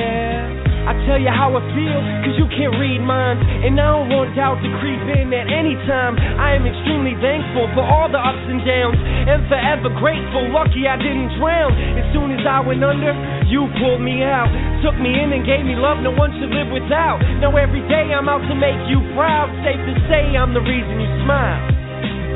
I 0.88 0.95
tell 1.03 1.19
you 1.19 1.27
how 1.27 1.51
I 1.51 1.61
feel, 1.75 1.99
cause 2.23 2.35
you 2.39 2.47
can't 2.55 2.79
read 2.79 3.03
minds. 3.03 3.43
And 3.43 3.75
I 3.75 3.91
don't 3.91 4.07
want 4.07 4.31
doubt 4.39 4.63
to 4.63 4.69
creep 4.79 5.03
in 5.03 5.35
at 5.35 5.51
any 5.51 5.75
time. 5.83 6.15
I 6.15 6.55
am 6.55 6.63
extremely 6.63 7.11
thankful 7.19 7.67
for 7.75 7.83
all 7.83 8.07
the 8.07 8.19
ups 8.19 8.47
and 8.47 8.63
downs, 8.63 8.95
and 8.95 9.43
forever 9.51 9.91
grateful. 9.99 10.47
Lucky 10.55 10.88
I 10.88 10.95
didn't 10.95 11.35
drown. 11.35 11.75
As 11.99 12.07
soon 12.15 12.31
as 12.39 12.47
I 12.47 12.63
went 12.63 12.88
under, 12.88 13.11
you 13.51 13.67
pulled 13.83 13.99
me 13.99 14.23
out. 14.23 14.47
Took 14.79 14.95
me 14.95 15.11
in 15.11 15.35
and 15.35 15.43
gave 15.43 15.67
me 15.67 15.75
love 15.75 15.99
no 15.99 16.15
one 16.15 16.31
should 16.39 16.55
live 16.55 16.71
without. 16.71 17.19
Now 17.43 17.51
every 17.59 17.83
day 17.91 18.15
I'm 18.15 18.31
out 18.31 18.47
to 18.47 18.55
make 18.55 18.79
you 18.88 19.03
proud. 19.11 19.51
Safe 19.67 19.83
to 19.83 19.93
say 20.07 20.39
I'm 20.39 20.55
the 20.55 20.63
reason 20.63 21.03
you 21.03 21.09
smile. 21.27 21.76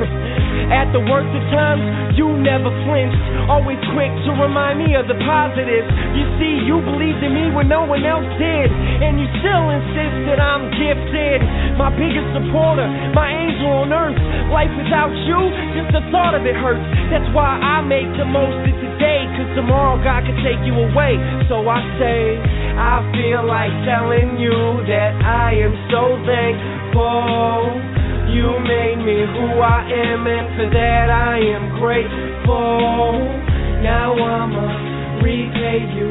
At 0.72 0.88
the 0.94 1.02
worst 1.04 1.28
of 1.28 1.44
times, 1.52 1.82
you 2.16 2.32
never 2.40 2.70
flinched. 2.86 3.18
Always 3.50 3.80
quick 3.92 4.12
to 4.24 4.30
remind 4.40 4.80
me 4.80 4.96
of 4.96 5.04
the 5.10 5.18
positives. 5.20 5.88
You 6.16 6.24
see, 6.40 6.54
you 6.64 6.80
believed 6.80 7.20
in 7.20 7.32
me 7.34 7.52
when 7.52 7.68
no 7.68 7.84
one 7.84 8.04
else 8.06 8.26
did. 8.40 8.68
And 8.72 9.20
you 9.20 9.28
still 9.42 9.68
insist 9.68 10.16
that 10.32 10.40
I'm 10.40 10.72
gifted. 10.72 11.44
My 11.76 11.92
biggest 11.92 12.24
supporter, 12.32 12.88
my 13.12 13.28
angel 13.28 13.84
on 13.84 13.92
earth. 13.92 14.18
Life 14.48 14.72
without 14.78 15.12
you, 15.28 15.40
just 15.76 15.92
the 15.92 16.04
thought 16.08 16.32
of 16.32 16.46
it 16.48 16.56
hurts. 16.56 16.84
That's 17.12 17.28
why 17.36 17.58
I 17.60 17.84
make 17.84 18.08
the 18.16 18.24
most 18.24 18.56
of 18.64 18.74
today. 18.80 19.28
Cause 19.36 19.50
tomorrow 19.56 20.00
God 20.00 20.24
could 20.24 20.40
take 20.40 20.60
you 20.64 20.72
away. 20.72 21.20
So 21.52 21.68
I 21.68 21.80
say, 22.00 22.40
I 22.76 23.04
feel 23.12 23.44
like 23.44 23.72
telling 23.84 24.40
you 24.40 24.56
that 24.88 25.20
I 25.20 25.52
am 25.60 25.74
so 25.92 26.16
thankful. 26.24 27.91
You 28.32 28.48
made 28.64 29.00
me 29.04 29.18
who 29.28 29.60
I 29.60 29.84
am, 29.84 30.26
and 30.26 30.48
for 30.56 30.68
that 30.72 31.08
I 31.10 31.36
am 31.38 31.78
grateful. 31.78 33.20
Now 33.84 34.14
I'ma 34.16 35.20
repay 35.20 35.84
you, 35.92 36.08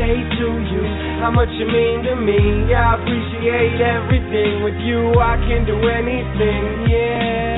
say 0.00 0.18
to 0.18 0.46
you 0.66 0.82
how 1.20 1.30
much 1.30 1.50
you 1.52 1.66
mean 1.66 2.02
to 2.04 2.16
me. 2.16 2.74
I 2.74 2.94
appreciate 2.98 3.80
everything 3.80 4.64
with 4.64 4.78
you. 4.82 5.14
I 5.20 5.36
can 5.46 5.64
do 5.66 5.76
anything, 5.88 6.90
yeah. 6.90 7.49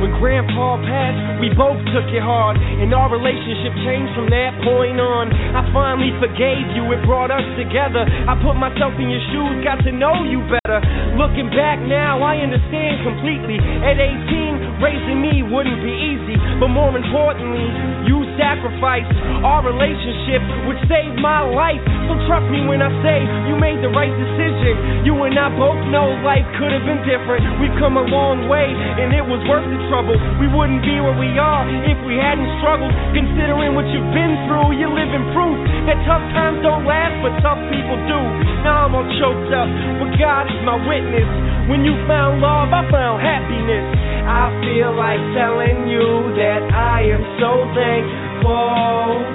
When 0.00 0.16
Grandpa 0.16 0.80
passed, 0.80 1.44
we 1.44 1.52
both 1.52 1.76
took 1.92 2.08
it 2.08 2.24
hard, 2.24 2.56
and 2.56 2.88
our 2.96 3.12
relationship 3.12 3.76
changed 3.84 4.16
from 4.16 4.32
that 4.32 4.56
point 4.64 4.96
on. 4.96 5.28
I 5.28 5.60
finally 5.76 6.16
forgave 6.16 6.72
you, 6.72 6.88
it 6.96 7.04
brought 7.04 7.28
us 7.28 7.44
together. 7.60 8.08
I 8.08 8.32
put 8.40 8.56
myself 8.56 8.96
in 8.96 9.12
your 9.12 9.20
shoes, 9.28 9.60
got 9.60 9.84
to 9.84 9.92
know 9.92 10.24
you 10.24 10.40
better. 10.48 10.80
Looking 11.20 11.52
back 11.52 11.84
now, 11.84 12.24
I 12.24 12.40
understand 12.40 13.04
completely. 13.04 13.60
At 13.60 14.00
18, 14.00 14.80
raising 14.80 15.20
me 15.20 15.44
wouldn't 15.44 15.84
be 15.84 15.92
easy, 15.92 16.40
but 16.56 16.72
more 16.72 16.96
importantly, 16.96 17.68
you 18.08 18.24
sacrificed 18.40 19.12
our 19.44 19.60
relationship, 19.60 20.40
which 20.64 20.80
saved 20.88 21.20
my 21.20 21.44
life. 21.44 21.84
So 22.08 22.16
trust 22.24 22.48
me 22.48 22.64
when 22.64 22.80
I 22.80 22.88
say 23.04 23.20
you 23.52 23.60
made 23.60 23.84
the 23.84 23.92
right 23.92 24.12
decision. 24.16 25.04
You 25.04 25.12
and 25.28 25.36
I 25.36 25.52
both 25.52 25.80
know 25.92 26.16
life 26.24 26.48
could 26.56 26.72
have 26.72 26.88
been 26.88 27.04
different. 27.04 27.44
We've 27.60 27.76
come 27.76 28.00
a 28.00 28.06
long 28.08 28.48
way, 28.48 28.72
and 28.72 29.12
it 29.12 29.24
was 29.24 29.44
worth 29.44 29.68
the 29.68 29.80
trouble. 29.90 30.14
We 30.38 30.46
wouldn't 30.46 30.86
be 30.86 31.02
where 31.02 31.18
we 31.18 31.34
are 31.36 31.66
if 31.66 31.98
we 32.06 32.14
hadn't 32.16 32.46
struggled. 32.62 32.94
Considering 33.10 33.74
what 33.74 33.90
you've 33.90 34.14
been 34.14 34.38
through, 34.46 34.78
you're 34.78 34.94
living 34.94 35.26
proof 35.34 35.58
that 35.90 35.98
tough 36.06 36.22
times 36.30 36.62
don't 36.62 36.86
last, 36.86 37.18
but 37.20 37.34
tough 37.42 37.58
people 37.68 37.98
do. 38.06 38.20
Now 38.62 38.86
I'm 38.86 38.94
all 38.94 39.08
choked 39.18 39.50
up, 39.50 39.68
but 39.98 40.14
God 40.14 40.46
is 40.46 40.62
my 40.62 40.78
witness. 40.86 41.26
When 41.66 41.82
you 41.82 41.98
found 42.06 42.38
love, 42.38 42.70
I 42.70 42.86
found 42.88 43.18
happiness. 43.18 43.84
I 44.30 44.54
feel 44.62 44.94
like 44.94 45.18
telling 45.34 45.90
you 45.90 46.30
that 46.38 46.62
I 46.70 47.10
am 47.10 47.22
so 47.42 47.50
thankful. 47.74 49.26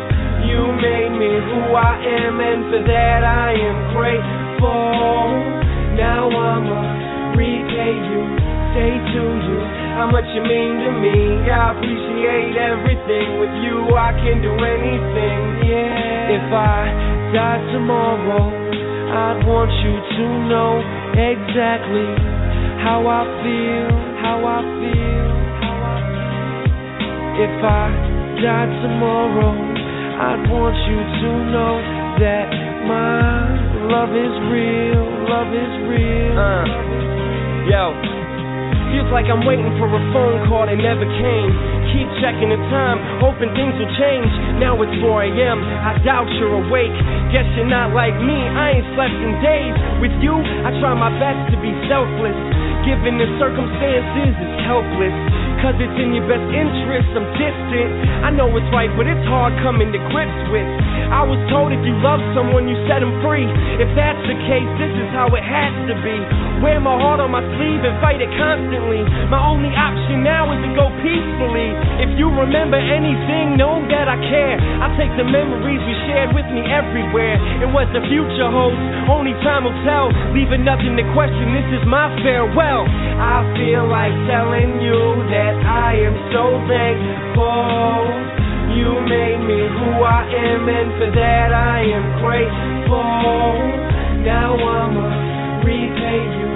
You 0.47 0.61
made 0.71 1.13
me 1.19 1.31
who 1.51 1.75
I 1.75 1.99
am, 1.99 2.39
and 2.39 2.61
for 2.71 2.81
that 2.85 3.21
I 3.27 3.51
am 3.59 3.77
grateful. 3.91 5.35
Now 5.99 6.29
I'ma 6.29 6.79
repay 7.35 7.95
you, 7.97 8.23
say 8.75 8.91
to 8.91 9.23
you 9.47 9.59
how 9.95 10.11
much 10.11 10.27
you 10.35 10.43
mean 10.43 10.83
to 10.83 10.91
me. 10.99 11.47
I 11.47 11.71
appreciate 11.71 12.59
everything 12.59 13.39
with 13.39 13.55
you. 13.63 13.95
I 13.95 14.11
can 14.19 14.43
do 14.43 14.51
anything, 14.51 15.39
yeah. 15.63 16.35
If 16.35 16.47
I 16.51 17.31
die 17.31 17.63
tomorrow, 17.71 18.51
I'd 18.51 19.47
want 19.47 19.71
you 19.79 19.95
to 19.95 20.25
know 20.51 20.83
exactly 21.15 22.11
how 22.83 23.07
I 23.07 23.23
feel, 23.39 23.87
how 24.19 24.43
I 24.43 24.59
feel, 24.83 25.27
how 25.63 25.75
I 25.79 25.97
feel. 26.11 26.35
If 27.47 27.55
I 27.63 27.85
die 28.43 28.69
tomorrow, 28.83 29.55
I'd 29.55 30.43
want 30.51 30.75
you 30.91 30.99
to 30.99 31.29
know 31.55 31.75
that 32.19 32.51
my 32.91 33.39
love 33.87 34.11
is 34.11 34.35
real, 34.51 35.03
love 35.31 35.51
is 35.55 35.73
real. 35.87 36.35
Uh, 36.35 36.67
yo. 37.71 38.24
Feels 38.95 39.11
like 39.11 39.27
I'm 39.27 39.43
waiting 39.43 39.67
for 39.75 39.91
a 39.91 40.01
phone 40.15 40.47
call 40.47 40.71
that 40.71 40.79
never 40.79 41.03
came. 41.03 41.51
Keep 41.91 42.07
checking 42.23 42.47
the 42.47 42.55
time, 42.71 42.95
hoping 43.19 43.51
things 43.51 43.75
will 43.75 43.91
change. 43.99 44.31
Now 44.55 44.79
it's 44.79 44.95
4 45.03 45.35
a.m., 45.35 45.59
I 45.59 45.99
doubt 45.99 46.31
you're 46.39 46.63
awake. 46.63 46.95
Guess 47.27 47.43
you're 47.59 47.67
not 47.67 47.91
like 47.91 48.15
me, 48.23 48.39
I 48.39 48.79
ain't 48.79 48.87
slept 48.95 49.19
in 49.19 49.35
days. 49.43 49.75
With 49.99 50.15
you, 50.23 50.39
I 50.39 50.71
try 50.79 50.95
my 50.95 51.11
best 51.19 51.51
to 51.51 51.59
be 51.59 51.75
selfless. 51.91 52.39
Given 52.87 53.19
the 53.19 53.27
circumstances, 53.35 54.31
it's 54.31 54.63
helpless. 54.63 55.15
Cause 55.65 55.81
it's 55.81 55.97
in 55.97 56.13
your 56.13 56.29
best 56.29 56.45
interest, 56.53 57.09
I'm 57.17 57.25
distant. 57.41 57.89
I 58.21 58.29
know 58.29 58.53
it's 58.53 58.69
right, 58.69 58.93
but 58.93 59.09
it's 59.09 59.25
hard 59.25 59.49
coming 59.65 59.89
to 59.89 59.97
grips 60.13 60.41
with. 60.53 60.69
I 61.09 61.25
was 61.25 61.41
told 61.49 61.73
if 61.73 61.81
you 61.81 61.97
love 62.05 62.21
someone, 62.37 62.69
you 62.69 62.77
set 62.85 63.01
them 63.01 63.09
free. 63.25 63.49
If 63.81 63.89
that's 63.97 64.21
the 64.29 64.37
case, 64.45 64.69
this 64.77 64.93
is 64.93 65.09
how 65.09 65.25
it 65.33 65.41
has 65.41 65.73
to 65.89 65.97
be. 66.05 66.17
Wear 66.61 66.77
my 66.77 66.93
heart 67.01 67.17
on 67.17 67.33
my 67.33 67.41
sleeve 67.57 67.81
and 67.81 67.97
fight 67.97 68.21
it 68.21 68.29
constantly. 68.37 69.01
My 69.33 69.41
only 69.41 69.73
option 69.73 70.21
now 70.21 70.53
is 70.53 70.61
to 70.69 70.71
go 70.77 70.85
peacefully. 71.01 71.73
If 71.97 72.13
you 72.13 72.29
remember 72.29 72.77
anything, 72.77 73.57
know 73.57 73.81
that 73.89 74.05
I 74.05 74.21
care. 74.21 74.61
I 74.61 74.93
take 75.01 75.17
the 75.17 75.25
memories 75.25 75.81
we 75.81 75.95
shared 76.05 76.29
with 76.37 76.45
me 76.53 76.61
everywhere. 76.61 77.41
And 77.65 77.73
what 77.73 77.89
the 77.89 78.05
future 78.05 78.53
holds, 78.53 78.77
only 79.09 79.33
time 79.41 79.65
will 79.65 79.77
tell. 79.81 80.13
Leaving 80.29 80.61
nothing 80.61 80.93
to 80.93 81.05
question, 81.17 81.57
this 81.57 81.81
is 81.81 81.83
my 81.89 82.13
farewell. 82.21 82.85
I 83.17 83.41
feel 83.57 83.89
like 83.89 84.13
telling 84.29 84.77
you 84.85 85.01
that 85.33 85.54
I 85.63 85.95
am 86.03 86.15
so 86.35 86.43
thankful. 86.67 88.11
You 88.75 88.91
made 89.07 89.39
me 89.47 89.61
who 89.71 90.03
I 90.03 90.27
am, 90.27 90.67
and 90.67 90.89
for 90.99 91.11
that 91.15 91.53
I 91.55 91.79
am 91.87 92.19
grateful. 92.19 93.55
Now 94.25 94.57
I'ma 94.57 95.07
repay 95.63 96.21
you, 96.35 96.49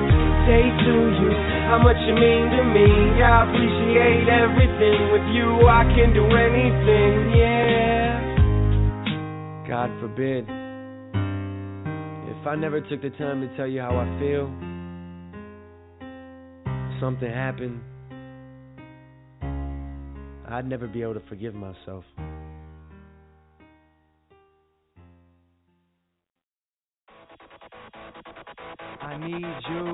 say 0.44 0.66
to 0.68 0.96
you 1.22 1.32
how 1.70 1.78
much 1.78 1.98
you 2.04 2.16
mean 2.18 2.50
to 2.50 2.64
me. 2.76 3.22
I 3.22 3.46
appreciate 3.46 4.28
everything 4.28 5.14
with 5.14 5.28
you. 5.32 5.68
I 5.70 5.86
can 5.96 6.14
do 6.14 6.26
anything, 6.26 7.32
yeah. 7.38 8.18
God 9.68 9.90
forbid 10.02 10.50
if 12.30 12.48
I 12.48 12.56
never 12.56 12.82
took 12.82 13.02
the 13.04 13.12
time 13.12 13.42
to 13.42 13.48
tell 13.56 13.68
you 13.68 13.82
how 13.82 13.96
I 13.96 14.08
feel. 14.20 14.50
Something 17.00 17.32
happened. 17.32 17.82
I'd 20.52 20.68
never 20.68 20.88
be 20.88 21.04
able 21.04 21.14
to 21.14 21.22
forgive 21.30 21.54
myself. 21.54 22.04
I 29.00 29.18
need 29.18 29.46
you. 29.70 29.86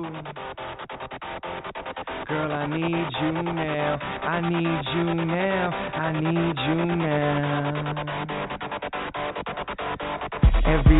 Girl, 2.26 2.52
I 2.52 2.66
need 2.66 3.06
you 3.20 3.32
now. 3.42 3.98
I 4.00 4.40
need 4.40 4.84
you 4.94 5.14
now. 5.26 5.70
I 5.94 6.20
need 6.20 6.56
you 6.68 6.96
now. 6.96 8.05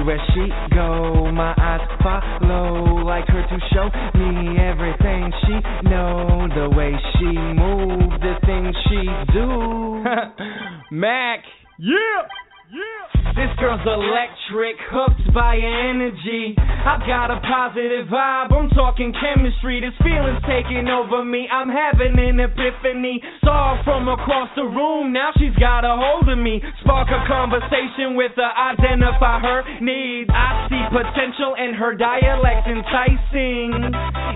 Everywhere 0.07 0.26
she 0.34 0.76
go, 0.76 1.32
my 1.32 1.52
eyes 1.59 1.82
follow 2.00 3.02
like 3.02 3.26
her 3.26 3.42
to 3.42 3.59
show 3.74 3.90
me 4.16 4.54
everything 4.54 5.32
she 5.42 5.59
know, 5.90 6.46
the 6.54 6.70
way 6.76 6.94
she 7.18 7.26
move, 7.26 8.14
the 8.22 8.38
things 8.46 8.70
she 8.86 9.02
do. 9.34 10.94
Mac, 10.96 11.40
yeah. 11.80 12.22
Yeah. 12.70 13.32
This 13.34 13.50
girl's 13.59 13.82
hooked 14.57 15.34
by 15.36 15.61
energy. 15.61 16.57
I've 16.57 17.04
got 17.04 17.28
a 17.28 17.36
positive 17.44 18.09
vibe, 18.09 18.57
I'm 18.57 18.72
talking 18.72 19.12
chemistry. 19.12 19.84
This 19.84 19.92
feeling's 20.00 20.40
taking 20.48 20.88
over 20.88 21.20
me. 21.24 21.44
I'm 21.52 21.68
having 21.68 22.16
an 22.16 22.40
epiphany. 22.40 23.20
Saw 23.44 23.76
her 23.76 23.84
from 23.84 24.09
across 24.09 24.48
the 24.57 24.64
room, 24.64 25.12
now 25.12 25.28
she's 25.36 25.54
got 25.61 25.84
a 25.84 25.92
hold 25.92 26.32
of 26.32 26.38
me. 26.40 26.64
Spark 26.80 27.12
a 27.12 27.20
conversation 27.28 28.16
with 28.16 28.32
her, 28.40 28.48
identify 28.48 29.44
her 29.44 29.61
needs. 29.84 30.30
I 30.32 30.64
see 30.72 30.84
potential 30.88 31.52
in 31.61 31.76
her 31.76 31.92
dialect 31.92 32.64
enticing. 32.64 33.76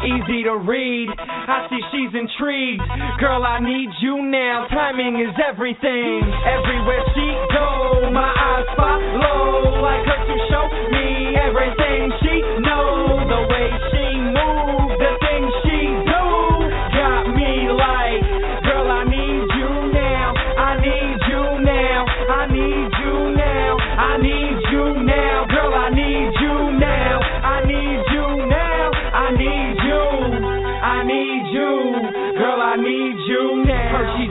Easy 0.04 0.44
to 0.44 0.60
read, 0.60 1.08
I 1.16 1.64
see 1.72 1.80
she's 1.96 2.12
intrigued. 2.12 2.84
Girl, 3.20 3.40
I 3.40 3.56
need 3.60 3.88
you 4.04 4.20
now. 4.20 4.68
Timing 4.68 5.24
is 5.24 5.32
everything. 5.40 6.20
Everywhere 6.44 7.04
she 7.16 7.28
goes, 7.56 7.89
my 8.12 8.30
eyes 8.34 8.66
follow. 8.76 9.80
Like 9.82 10.04
her 10.06 10.20
to 10.26 10.36
show 10.50 10.66
me 10.90 11.36
everything 11.38 12.10
she 12.22 12.39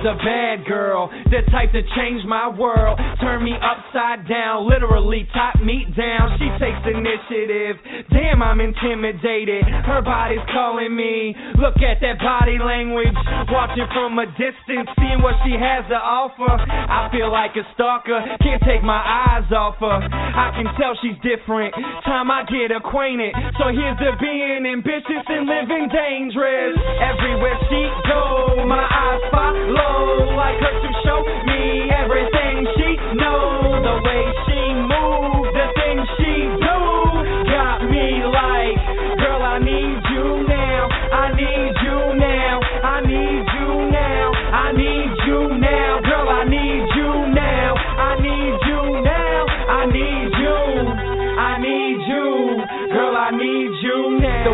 a 0.09 0.17
bad 0.25 0.65
girl, 0.65 1.13
the 1.29 1.45
type 1.53 1.69
to 1.69 1.85
change 1.93 2.25
my 2.25 2.49
world, 2.49 2.97
turn 3.21 3.45
me 3.45 3.53
upside 3.53 4.25
down, 4.25 4.65
literally 4.65 5.29
top 5.37 5.61
me 5.61 5.85
down. 5.93 6.33
She 6.41 6.49
takes 6.57 6.81
initiative. 6.89 7.77
Damn, 8.09 8.41
I'm 8.41 8.57
intimidated. 8.57 9.69
Her 9.85 10.01
body's 10.01 10.41
calling 10.49 10.97
me. 10.97 11.37
Look 11.61 11.77
at 11.85 12.01
that 12.01 12.17
body 12.17 12.57
language. 12.57 13.13
Watching 13.53 13.85
from 13.93 14.17
a 14.17 14.25
distance, 14.33 14.89
seeing 14.97 15.21
what 15.21 15.37
she 15.45 15.53
has 15.53 15.85
to 15.93 15.99
offer. 16.01 16.49
I 16.49 17.13
feel 17.13 17.29
like 17.29 17.53
a 17.53 17.65
stalker. 17.77 18.17
Can't 18.41 18.63
take 18.65 18.81
my 18.81 18.97
eyes 18.97 19.45
off 19.53 19.77
her. 19.77 19.99
I 20.09 20.57
can 20.57 20.73
tell 20.81 20.97
she's 21.05 21.17
different. 21.21 21.75
Time 22.01 22.33
I 22.33 22.49
get 22.49 22.73
acquainted. 22.73 23.37
So 23.61 23.69
here's 23.69 23.97
to 24.01 24.17
being 24.17 24.65
ambitious 24.65 25.25
and 25.29 25.45
living 25.45 25.85
dangerous. 25.93 26.73
Everywhere 26.97 27.57
she 27.69 27.81
go, 28.09 28.65
my 28.65 28.81
eyes 28.81 29.21
follow 29.29 29.98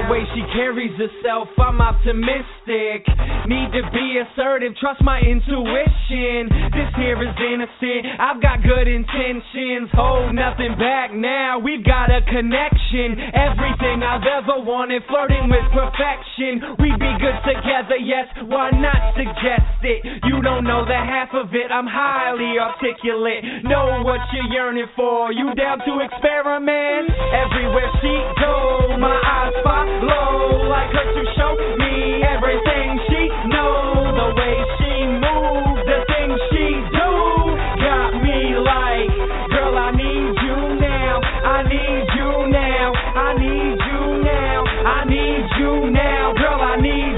way 0.10 0.25
carries 0.56 0.96
herself, 0.96 1.52
I'm 1.60 1.84
optimistic. 1.84 3.04
Need 3.46 3.70
to 3.76 3.84
be 3.92 4.24
assertive, 4.24 4.72
trust 4.80 5.04
my 5.04 5.20
intuition. 5.20 6.48
This 6.72 6.90
here 6.96 7.20
is 7.20 7.36
innocent. 7.36 8.08
I've 8.18 8.40
got 8.42 8.64
good 8.64 8.88
intentions. 8.88 9.92
Hold 9.92 10.34
nothing 10.34 10.80
back 10.80 11.12
now. 11.12 11.60
We've 11.60 11.84
got 11.84 12.08
a 12.10 12.24
connection. 12.24 13.20
Everything 13.36 14.02
I've 14.02 14.24
ever 14.24 14.64
wanted, 14.64 15.04
flirting 15.12 15.52
with 15.52 15.68
perfection. 15.76 16.80
We'd 16.80 17.00
be 17.04 17.14
good 17.20 17.38
together, 17.44 18.00
yes. 18.00 18.32
Why 18.48 18.72
not 18.72 19.14
suggest 19.20 19.84
it? 19.84 20.24
You 20.24 20.42
don't 20.42 20.64
know 20.64 20.88
the 20.88 20.96
half 20.96 21.36
of 21.36 21.52
it. 21.52 21.68
I'm 21.70 21.88
highly 21.88 22.56
articulate. 22.56 23.68
Know 23.68 24.02
what 24.08 24.24
you're 24.32 24.50
yearning 24.56 24.90
for. 24.96 25.36
You 25.36 25.54
down 25.54 25.84
to 25.84 25.94
experiment? 26.00 27.12
Everywhere 27.12 27.92
she 28.00 28.16
goes, 28.40 28.96
my 28.98 29.20
eyes 29.20 29.54
follow 29.62 30.45
like 30.70 30.92
her 30.92 31.08
to 31.14 31.24
show 31.38 31.54
me 31.78 32.24
everything 32.24 33.00
she 33.10 33.22
knows. 33.50 34.14
The 34.16 34.28
way 34.38 34.56
she 34.80 34.94
moves, 35.22 35.82
the 35.86 36.00
things 36.10 36.38
she 36.52 36.68
do, 36.94 37.12
got 37.82 38.12
me 38.22 38.40
like, 38.60 39.10
girl, 39.50 39.76
I 39.78 39.92
need 39.92 40.34
you 40.46 40.58
now. 40.80 41.22
I 41.22 41.64
need 41.68 42.06
you 42.18 42.32
now. 42.52 42.88
I 42.94 43.30
need 43.40 43.78
you 43.90 44.02
now. 44.24 44.60
I 44.86 45.00
need 45.06 45.46
you 45.60 45.92
now, 45.92 46.34
girl. 46.34 46.62
I 46.62 46.76
need 46.82 47.15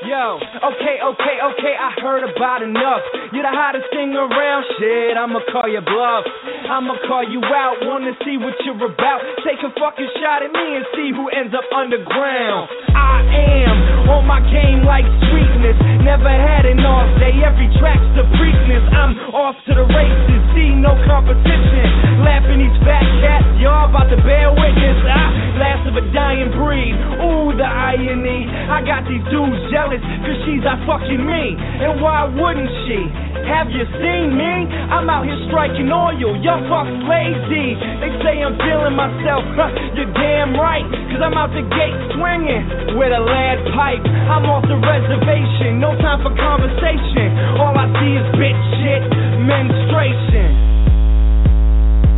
Yo, 0.00 0.40
okay, 0.40 0.96
okay, 0.96 1.36
okay, 1.44 1.74
I 1.76 1.92
heard 2.00 2.24
about 2.24 2.62
enough. 2.64 3.04
You're 3.36 3.44
the 3.44 3.52
hottest 3.52 3.84
thing 3.92 4.16
around, 4.16 4.64
shit. 4.80 5.12
I'ma 5.12 5.44
call 5.52 5.68
you 5.68 5.84
bluff. 5.84 6.24
I'ma 6.72 6.96
call 7.04 7.28
you 7.28 7.44
out, 7.44 7.76
wanna 7.84 8.16
see 8.24 8.40
what 8.40 8.56
you're 8.64 8.80
about. 8.80 9.20
Take 9.44 9.60
a 9.60 9.68
fucking 9.76 10.08
shot 10.16 10.40
at 10.40 10.52
me 10.56 10.80
and 10.80 10.86
see 10.96 11.12
who 11.12 11.28
ends 11.28 11.52
up 11.52 11.68
underground. 11.76 12.72
I 12.96 13.20
am 13.68 14.08
on 14.08 14.24
my 14.24 14.40
game 14.48 14.88
like 14.88 15.04
sweetness. 15.04 15.99
Never 16.00 16.32
had 16.32 16.64
an 16.64 16.80
off 16.80 17.08
day, 17.20 17.36
every 17.44 17.68
track's 17.76 18.00
the 18.16 18.24
preakness. 18.40 18.84
I'm 18.88 19.12
off 19.36 19.56
to 19.68 19.72
the 19.76 19.84
races, 19.84 20.40
see 20.56 20.72
no 20.72 20.96
competition. 21.04 22.24
Laughing 22.24 22.64
these 22.64 22.78
fat 22.82 23.04
cats, 23.20 23.46
y'all 23.60 23.88
about 23.88 24.08
to 24.08 24.16
bear 24.24 24.48
witness. 24.48 24.96
Ah, 25.06 25.60
last 25.60 25.84
of 25.84 26.00
a 26.00 26.04
dying 26.16 26.48
breed. 26.56 26.96
Ooh, 27.20 27.52
the 27.52 27.68
irony. 27.68 28.48
I 28.48 28.80
got 28.80 29.04
these 29.04 29.22
dudes 29.28 29.60
jealous, 29.68 30.00
cause 30.24 30.38
she's 30.48 30.64
out 30.64 30.80
fucking 30.88 31.20
me. 31.20 31.56
And 31.56 32.00
why 32.00 32.24
wouldn't 32.24 32.72
she? 32.88 33.00
Have 33.44 33.68
you 33.68 33.84
seen 34.00 34.36
me? 34.36 34.54
I'm 34.88 35.08
out 35.10 35.28
here 35.28 35.36
striking 35.52 35.90
oil, 35.92 36.16
y'all 36.40 36.64
fucks 36.70 36.96
lazy. 37.08 37.76
They 38.00 38.12
say 38.24 38.40
I'm 38.40 38.56
feeling 38.56 38.96
myself, 38.96 39.44
huh, 39.52 39.68
you're 39.96 40.12
damn 40.16 40.56
right. 40.56 40.86
Cause 41.12 41.20
I'm 41.20 41.36
out 41.36 41.52
the 41.52 41.64
gate 41.66 41.98
swinging 42.16 42.96
with 42.96 43.12
a 43.12 43.20
lead 43.20 43.58
pipe. 43.76 44.04
I'm 44.04 44.46
off 44.46 44.64
the 44.64 44.78
reservation, 44.78 45.80
no 45.82 45.89
time 45.98 46.22
for 46.22 46.34
conversation. 46.36 47.34
All 47.58 47.74
I 47.76 47.86
see 47.98 48.12
is 48.14 48.26
bitch 48.38 48.62
shit, 48.78 49.02
menstruation. 49.42 50.50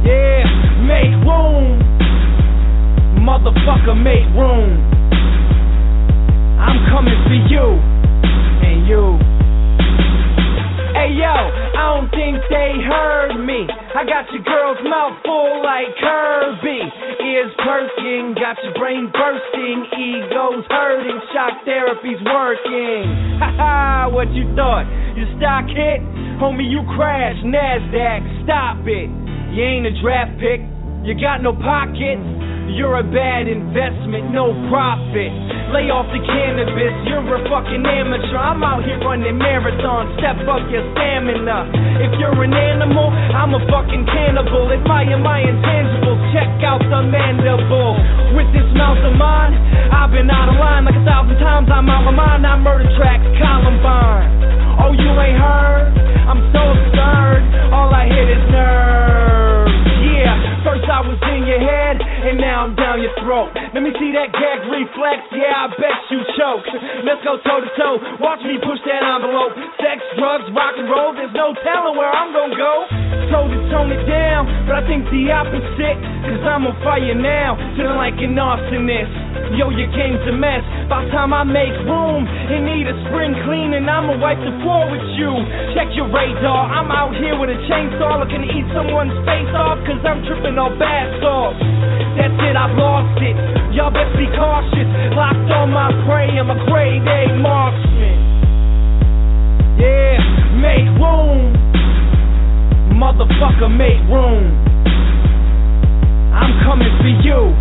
Yeah, 0.05 0.45
make 0.85 1.15
room. 1.25 1.81
Motherfucker, 3.23 3.97
make 3.97 4.27
room. 4.37 4.77
I'm 6.59 6.85
coming 6.91 7.17
for 7.27 7.39
you 7.49 7.79
and 8.67 8.87
you. 8.87 9.32
Hey 11.03 11.19
yo, 11.19 11.35
I 11.35 11.99
don't 11.99 12.15
think 12.15 12.39
they 12.47 12.79
heard 12.79 13.35
me. 13.43 13.67
I 13.67 14.07
got 14.07 14.31
your 14.31 14.47
girl's 14.47 14.79
mouth 14.87 15.19
full 15.27 15.59
like 15.59 15.91
Kirby. 15.99 16.79
Ears 17.27 17.51
perking, 17.59 18.39
got 18.39 18.55
your 18.63 18.71
brain 18.79 19.11
bursting, 19.11 19.83
egos 19.99 20.63
hurting, 20.71 21.19
shock 21.35 21.59
therapy's 21.67 22.23
working. 22.23 23.03
Haha, 23.43 24.15
what 24.15 24.31
you 24.31 24.47
thought? 24.55 24.87
You 25.19 25.27
stock 25.43 25.67
hit? 25.67 26.07
Homie, 26.39 26.71
you 26.71 26.87
crashed. 26.95 27.43
NASDAQ, 27.51 28.47
stop 28.47 28.87
it. 28.87 29.11
You 29.51 29.59
ain't 29.59 29.91
a 29.91 29.95
draft 29.99 30.39
pick, 30.39 30.63
you 31.03 31.19
got 31.19 31.43
no 31.43 31.51
pockets. 31.51 32.23
You're 32.73 32.99
a 32.99 33.07
bad 33.07 33.47
investment, 33.47 34.33
no 34.33 34.57
profit. 34.73 35.33
Lay 35.77 35.93
off 35.93 36.09
the 36.09 36.21
cannabis, 36.25 36.95
you're 37.09 37.25
a 37.25 37.41
fucking 37.53 37.85
amateur. 37.85 38.39
I'm 38.39 38.65
out 38.65 38.85
here 38.85 39.01
running 39.01 39.37
marathons, 39.37 40.17
step 40.21 40.41
up 40.49 40.65
your 40.73 40.85
stamina. 40.97 41.69
If 42.01 42.17
you're 42.21 42.43
an 42.45 42.53
animal, 42.53 43.13
I'm 43.13 43.53
a 43.55 43.63
fucking 43.69 44.05
cannibal. 44.09 44.73
If 44.73 44.85
I 44.89 45.03
Admire 45.03 45.19
my 45.19 45.41
intangibles, 45.43 46.33
check 46.33 46.63
out 46.63 46.79
the 46.79 47.03
mandible. 47.03 47.99
With 48.39 48.47
this 48.55 48.65
mouth 48.79 49.03
of 49.03 49.19
mine, 49.19 49.53
I've 49.91 50.13
been 50.13 50.31
out 50.31 50.49
of 50.49 50.55
line 50.55 50.85
like 50.85 50.95
a 50.95 51.05
thousand 51.05 51.37
times. 51.43 51.69
I'm 51.75 51.91
out 51.91 52.07
of 52.07 52.15
mind, 52.15 52.47
I 52.47 52.57
murder 52.57 52.87
tracks, 52.97 53.27
Columbine. 53.37 54.31
Oh, 54.79 54.93
you 54.93 55.11
ain't 55.11 55.39
heard? 55.43 55.91
I'm 56.31 56.41
so 56.55 56.63
absurd, 56.63 57.75
all 57.75 57.91
I 57.93 58.07
hit 58.07 58.31
is 58.31 58.45
nerves. 58.53 59.52
First 60.63 60.87
I 60.87 61.03
was 61.03 61.19
in 61.35 61.43
your 61.43 61.59
head, 61.59 61.99
and 61.99 62.39
now 62.39 62.63
I'm 62.63 62.79
down 62.79 63.03
your 63.03 63.11
throat. 63.19 63.51
Let 63.75 63.83
me 63.83 63.91
see 63.99 64.15
that 64.15 64.31
gag 64.31 64.63
reflex, 64.71 65.19
yeah, 65.35 65.67
I 65.67 65.75
bet 65.75 65.99
you 66.07 66.23
choke. 66.39 66.67
Let's 67.03 67.23
go 67.27 67.35
toe 67.43 67.67
to 67.67 67.71
toe, 67.75 67.99
watch 68.23 68.39
me 68.47 68.63
push 68.63 68.79
that 68.87 69.03
envelope. 69.03 69.59
Sex, 69.83 69.99
drugs, 70.15 70.47
rock 70.55 70.79
and 70.79 70.87
roll, 70.87 71.19
there's 71.19 71.35
no 71.35 71.51
telling 71.67 71.99
where 71.99 72.11
I'm 72.15 72.31
gonna 72.31 72.55
go. 72.55 72.75
Told 73.35 73.51
to 73.51 73.61
tone 73.75 73.91
it 73.91 74.07
down, 74.07 74.47
but 74.71 74.79
I 74.79 74.83
think 74.87 75.03
the 75.11 75.35
opposite. 75.35 75.99
Cause 76.23 76.43
I'm 76.47 76.63
on 76.71 76.79
fire 76.87 77.17
now, 77.19 77.59
feeling 77.75 77.99
like 77.99 78.15
an 78.23 78.39
arsonist. 78.39 79.11
Yo, 79.59 79.69
your 79.69 79.91
game's 79.93 80.23
a 80.31 80.35
mess. 80.37 80.63
By 80.89 81.05
the 81.05 81.11
time 81.13 81.35
I 81.35 81.45
make 81.45 81.75
room, 81.85 82.25
it 82.25 82.63
need 82.63 82.89
a 82.89 82.97
spring 83.09 83.37
cleaning. 83.45 83.85
I'ma 83.85 84.17
wipe 84.17 84.41
the 84.41 84.55
floor 84.65 84.89
with 84.89 85.05
you. 85.19 85.29
Check 85.77 85.93
your 85.93 86.09
radar. 86.09 86.73
I'm 86.73 86.89
out 86.89 87.13
here 87.19 87.37
with 87.37 87.53
a 87.53 87.59
chainsaw 87.69 88.23
looking 88.23 88.45
to 88.45 88.49
eat 88.49 88.65
someone's 88.73 89.13
face 89.29 89.53
off. 89.53 89.77
Cause 89.85 90.01
I'm 90.05 90.25
tripping 90.25 90.52
on 90.59 90.79
bath 90.79 91.11
salts. 91.21 91.61
That's 92.17 92.35
it, 92.45 92.57
I've 92.57 92.77
lost 92.77 93.21
it. 93.23 93.37
Y'all 93.73 93.91
best 93.91 94.13
be 94.17 94.27
cautious. 94.37 94.89
Locked 95.17 95.51
on 95.53 95.71
my 95.71 95.89
prey, 96.05 96.29
I'm 96.37 96.51
a 96.51 96.59
grade 96.67 97.03
A 97.03 97.37
marksman. 97.41 98.19
Yeah, 99.81 100.19
make 100.61 100.89
room. 101.01 101.57
Motherfucker, 102.97 103.71
make 103.71 104.03
room. 104.13 104.53
I'm 106.33 106.53
coming 106.65 106.93
for 107.01 107.13
you 107.23 107.53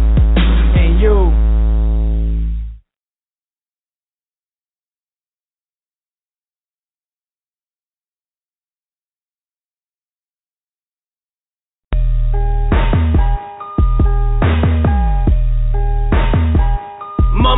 and 0.75 0.99
you. 0.99 1.50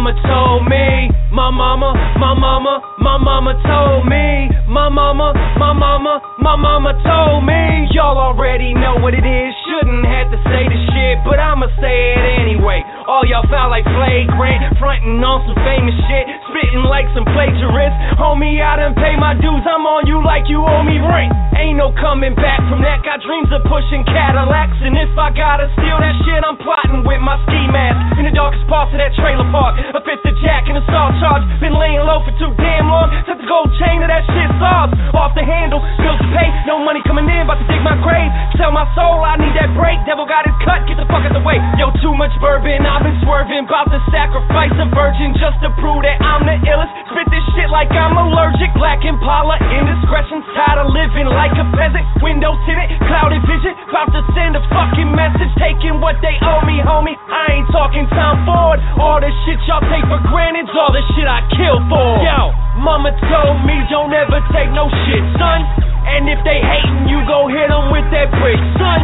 Mama 0.04 0.20
told 0.28 0.68
me, 0.68 1.08
my 1.32 1.50
mama, 1.50 1.96
my 2.20 2.34
mama, 2.36 2.84
my 3.04 3.20
mama 3.20 3.52
told 3.68 4.08
me, 4.08 4.48
my 4.72 4.88
mama, 4.88 5.36
my 5.60 5.76
mama, 5.76 6.24
my 6.40 6.56
mama 6.56 6.96
told 7.04 7.44
me. 7.44 7.92
Y'all 7.92 8.16
already 8.16 8.72
know 8.72 8.96
what 9.04 9.12
it 9.12 9.28
is, 9.28 9.52
shouldn't 9.68 10.08
have 10.08 10.32
to 10.32 10.40
say 10.48 10.64
the 10.72 10.80
shit, 10.96 11.20
but 11.28 11.36
I'ma 11.36 11.68
say 11.84 12.16
it 12.16 12.24
anyway. 12.40 12.80
All 13.04 13.28
y'all 13.28 13.44
foul 13.52 13.76
like 13.76 13.84
flagrant, 13.84 14.80
frontin' 14.80 15.20
on 15.20 15.44
some 15.44 15.60
famous 15.68 16.00
shit, 16.08 16.26
spittin' 16.48 16.88
like 16.88 17.04
some 17.12 17.28
plagiarists. 17.36 18.00
Homie, 18.16 18.64
I 18.64 18.80
done 18.80 18.96
pay 18.96 19.20
my 19.20 19.36
dues, 19.36 19.68
I'm 19.68 19.84
on 19.84 20.08
you 20.08 20.24
like 20.24 20.48
you 20.48 20.64
owe 20.64 20.88
me 20.88 21.04
rent. 21.04 21.36
Ain't 21.60 21.76
no 21.76 21.92
coming 22.00 22.34
back 22.40 22.64
from 22.72 22.80
that. 22.88 23.04
Got 23.04 23.20
dreams 23.20 23.52
of 23.52 23.68
pushing 23.68 24.08
Cadillacs, 24.08 24.80
and 24.80 24.96
if 24.96 25.12
I 25.20 25.28
gotta 25.36 25.68
steal 25.76 26.00
that 26.00 26.16
shit, 26.24 26.40
I'm 26.40 26.56
plotting 26.56 27.04
with 27.04 27.20
my 27.20 27.36
ski 27.46 27.68
mask 27.68 28.16
in 28.16 28.26
the 28.26 28.34
darkest 28.34 28.64
parts 28.72 28.96
of 28.96 29.00
that 29.04 29.12
trailer 29.20 29.46
park. 29.52 29.76
A 29.92 30.00
fifth 30.02 30.24
of 30.24 30.34
jack 30.40 30.72
and 30.72 30.80
a 30.80 30.84
assault 30.88 31.14
charge. 31.20 31.44
Been 31.60 31.76
laying 31.76 32.02
low 32.08 32.24
for 32.24 32.34
too 32.40 32.56
damn 32.58 32.88
long. 32.88 32.93
Took 33.28 33.40
the 33.40 33.50
gold 33.50 33.72
chain 33.80 34.02
of 34.04 34.10
that 34.10 34.24
shit 34.30 34.50
off. 34.64 34.90
Off 35.14 35.36
the 35.36 35.46
handle, 35.46 35.84
bills 36.00 36.20
to 36.20 36.30
pay, 36.34 36.50
no 36.66 36.80
money 36.80 37.04
coming 37.06 37.28
in. 37.28 37.46
About 37.46 37.60
to 37.60 37.68
dig 37.68 37.84
my 37.84 38.00
grave. 38.00 38.32
Sell 38.58 38.72
my 38.72 38.88
soul, 38.96 39.22
I 39.22 39.38
need 39.38 39.54
that 39.60 39.72
break. 39.78 40.00
Devil 40.08 40.26
got 40.26 40.48
his 40.48 40.56
cut, 40.64 40.88
get 40.88 40.98
the 40.98 41.06
fuck 41.12 41.22
out 41.28 41.36
the 41.36 41.44
way. 41.44 41.60
Yo, 41.78 41.92
too 42.02 42.16
much 42.16 42.34
bourbon, 42.42 42.84
I've 42.88 43.06
been 43.06 43.20
swerving. 43.22 43.68
About 43.70 43.92
to 43.92 44.00
sacrifice 44.10 44.74
a 44.80 44.88
virgin 44.92 45.36
just 45.38 45.60
to 45.62 45.70
prove 45.78 46.02
that 46.08 46.18
I'm 46.24 46.48
the 46.48 46.58
illest. 46.66 46.92
Spit 47.14 47.28
this 47.30 47.46
shit 47.54 47.70
like 47.70 47.92
I'm 47.94 48.18
allergic. 48.18 48.74
Black 48.74 49.06
Impala, 49.06 49.60
indiscretions. 49.70 50.46
Tired 50.58 50.82
of 50.82 50.90
living 50.90 51.30
like 51.30 51.54
a 51.60 51.66
peasant. 51.78 52.06
Windows 52.24 52.58
tinted, 52.66 52.90
clouded 53.06 53.44
vision. 53.46 53.76
About 53.92 54.10
to 54.16 54.22
send 54.34 54.58
a 54.58 54.64
fucking 54.74 55.12
message. 55.14 55.52
Taking 55.62 56.02
what 56.02 56.18
they 56.26 56.36
owe 56.42 56.64
me, 56.66 56.82
homie. 56.82 57.16
I 57.30 57.53
talking 57.74 58.06
Tom 58.14 58.46
Ford. 58.46 58.78
All 59.02 59.18
the 59.18 59.34
shit 59.44 59.58
y'all 59.66 59.82
take 59.90 60.06
for 60.06 60.22
granted's 60.30 60.70
all 60.78 60.94
the 60.94 61.02
shit 61.18 61.26
I 61.26 61.42
kill 61.58 61.82
for. 61.90 62.22
Yo, 62.22 62.54
mama 62.78 63.10
told 63.26 63.66
me 63.66 63.74
don't 63.90 64.14
ever 64.14 64.40
take 64.54 64.70
no 64.78 64.86
shit, 65.10 65.26
son. 65.42 65.66
And 66.06 66.30
if 66.30 66.38
they 66.46 66.62
hating, 66.62 67.10
you 67.10 67.26
go 67.26 67.50
hit 67.50 67.74
them 67.74 67.90
with 67.90 68.06
that 68.14 68.30
brick, 68.38 68.62
son. 68.78 69.02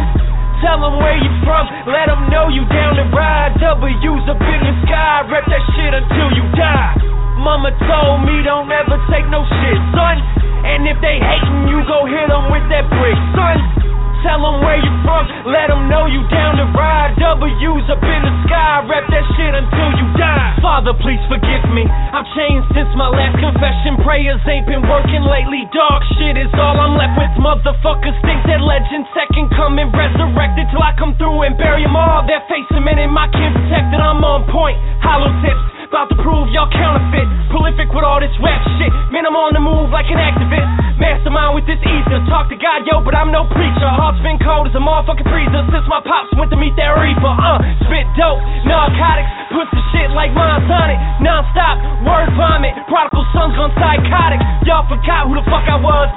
Tell 0.62 0.78
them 0.78 1.02
where 1.02 1.18
you 1.18 1.32
from, 1.42 1.66
let 1.90 2.06
them 2.06 2.30
know 2.30 2.46
you 2.52 2.62
down 2.70 2.94
to 2.94 3.04
ride. 3.10 3.58
W's 3.58 4.24
up 4.30 4.38
in 4.38 4.60
the 4.62 4.74
sky, 4.86 5.26
rep 5.26 5.44
that 5.50 5.64
shit 5.74 5.90
until 5.90 6.30
you 6.38 6.46
die. 6.54 6.94
Mama 7.42 7.74
told 7.88 8.22
me 8.28 8.44
don't 8.46 8.70
ever 8.70 9.00
take 9.10 9.26
no 9.32 9.42
shit, 9.42 9.80
son. 9.96 10.20
And 10.62 10.86
if 10.86 11.00
they 11.02 11.16
hating, 11.18 11.66
you 11.66 11.80
go 11.88 12.04
hit 12.06 12.28
them 12.28 12.52
with 12.52 12.68
that 12.70 12.86
brick, 12.92 13.18
son. 13.34 13.89
Tell 14.20 14.36
them 14.36 14.60
where 14.60 14.76
you 14.76 14.92
from, 15.00 15.24
let 15.48 15.72
them 15.72 15.88
know 15.88 16.04
you 16.04 16.20
down 16.28 16.60
to 16.60 16.68
ride. 16.76 17.16
W's 17.16 17.86
up 17.88 18.04
in 18.04 18.20
the 18.20 18.34
sky, 18.44 18.84
rep 18.84 19.08
that 19.08 19.24
shit 19.32 19.52
until 19.56 19.90
you 19.96 20.06
die. 20.20 20.60
Father, 20.60 20.92
please 21.00 21.20
forgive 21.24 21.64
me. 21.72 21.88
I've 21.88 22.28
changed 22.36 22.68
since 22.76 22.92
my 23.00 23.08
last 23.08 23.40
confession. 23.40 23.96
Prayers 24.04 24.44
ain't 24.44 24.68
been 24.68 24.84
working 24.84 25.24
lately. 25.24 25.64
Dog 25.72 26.04
shit 26.20 26.36
is 26.36 26.52
all 26.52 26.76
I'm 26.76 27.00
left 27.00 27.16
with. 27.16 27.32
Motherfuckers 27.40 28.16
think 28.20 28.44
they're 28.44 28.60
legends. 28.60 29.08
Second 29.16 29.48
coming, 29.56 29.88
resurrected 29.88 30.68
till 30.68 30.84
I 30.84 30.92
come 31.00 31.16
through 31.16 31.48
and 31.48 31.56
bury 31.56 31.88
them 31.88 31.96
all. 31.96 32.20
Their 32.28 32.44
face 32.44 32.68
cemented, 32.68 33.08
my 33.08 33.24
kin 33.32 33.56
protected. 33.56 34.04
I'm 34.04 34.20
on 34.20 34.44
point. 34.52 34.76
Hollow 35.00 35.32
tips. 35.40 35.64
About 35.88 36.06
to 36.12 36.18
prove 36.22 36.46
y'all 36.54 36.70
counterfeit. 36.70 37.26
Prolific 37.50 37.90
with 37.90 38.06
all 38.06 38.20
this 38.20 38.30
rap 38.38 38.62
shit. 38.78 38.92
Man, 39.10 39.26
I'm 39.26 39.34
on 39.34 39.56
the 39.56 39.64
move 39.64 39.90
like 39.90 40.06
an 40.06 40.22
activist. 40.22 40.89
Mastermind 41.00 41.56
with 41.56 41.64
this 41.64 41.80
ether. 41.80 42.20
Talk 42.28 42.52
to 42.52 42.58
God, 42.60 42.84
yo, 42.84 43.00
but 43.00 43.16
I'm 43.16 43.32
no 43.32 43.48
preacher. 43.48 43.88
Heart's 43.88 44.20
been 44.20 44.36
cold 44.36 44.68
as 44.68 44.76
a 44.76 44.82
motherfucking 44.84 45.24
freezer. 45.26 45.64
Since 45.72 45.88
my 45.88 46.04
pops 46.04 46.28
went 46.36 46.52
to 46.52 46.60
meet 46.60 46.76
that 46.76 46.92
reaper. 47.00 47.32
Uh, 47.32 47.56
spit 47.88 48.04
dope, 48.20 48.44
narcotics. 48.68 49.32
The 49.50 49.82
shit 49.92 50.08
like 50.16 50.32
Montonic. 50.32 50.96
Non-stop, 51.20 52.04
word 52.04 52.32
vomit. 52.32 52.72
Prodigal 52.88 53.28
sons 53.36 53.52
gone 53.56 53.72
psychotic. 53.76 54.40
Y'all 54.64 54.88
forgot 54.88 55.28
who 55.28 55.36
the 55.36 55.44
fuck 55.48 55.68
I 55.68 55.76
was. 55.76 56.08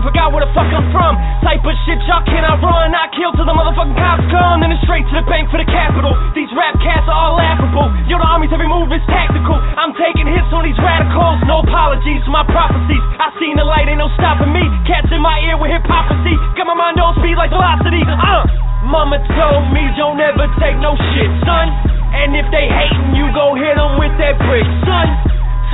Have 0.00 0.06
forgot 0.06 0.30
where 0.30 0.40
the 0.40 0.52
fuck 0.54 0.70
I'm 0.70 0.86
from. 0.94 1.18
Type 1.42 1.66
of 1.66 1.74
shit 1.82 1.98
y'all 2.06 2.22
cannot 2.22 2.62
run. 2.62 2.94
I 2.94 3.10
kill 3.10 3.34
till 3.34 3.44
the 3.44 3.52
motherfucking 3.52 3.98
cops 3.98 4.22
come. 4.30 4.62
Then 4.62 4.70
it's 4.70 4.80
straight 4.86 5.02
to 5.08 5.14
the 5.18 5.26
bank 5.26 5.50
for 5.50 5.58
the 5.58 5.66
capital. 5.66 6.14
These 6.30 6.48
rap 6.54 6.78
cats 6.78 7.10
are 7.10 7.16
all 7.16 7.34
laughable. 7.34 7.90
Yo, 8.06 8.16
the 8.16 8.24
army's 8.24 8.54
every 8.54 8.70
move 8.70 8.88
is 8.94 9.02
tactical. 9.10 9.58
I'm 9.58 9.90
taking 9.98 10.30
hits 10.30 10.48
on 10.54 10.62
these 10.62 10.78
radicals. 10.78 11.42
No 11.50 11.66
apologies 11.66 12.22
for 12.22 12.32
my 12.32 12.46
prophecies. 12.46 13.02
I 13.18 13.34
seen 13.42 13.58
the 13.58 13.66
light, 13.66 13.90
ain't 13.90 13.98
no 13.98 14.08
stopping 14.30 14.54
me. 14.54 14.62
Cats 14.86 15.10
in 15.10 15.18
my 15.18 15.42
ear 15.50 15.58
with 15.58 15.74
hypocrisy. 15.74 16.38
Got 16.54 16.70
my 16.70 16.78
mind 16.78 17.02
on 17.02 17.18
speed 17.18 17.34
like 17.34 17.50
velocity. 17.50 17.98
Uh, 18.06 18.46
mama 18.86 19.18
told 19.34 19.74
me 19.74 19.82
don't 19.98 20.22
ever 20.22 20.46
take 20.62 20.78
no 20.78 20.94
shit, 21.10 21.30
son. 21.42 21.66
And 22.14 22.38
if 22.38 22.46
they 22.54 22.70
hating, 22.70 23.18
you 23.18 23.26
go 23.34 23.58
hit 23.58 23.74
them 23.74 23.98
with 23.98 24.14
that 24.22 24.38
brick, 24.46 24.62
son. 24.86 25.10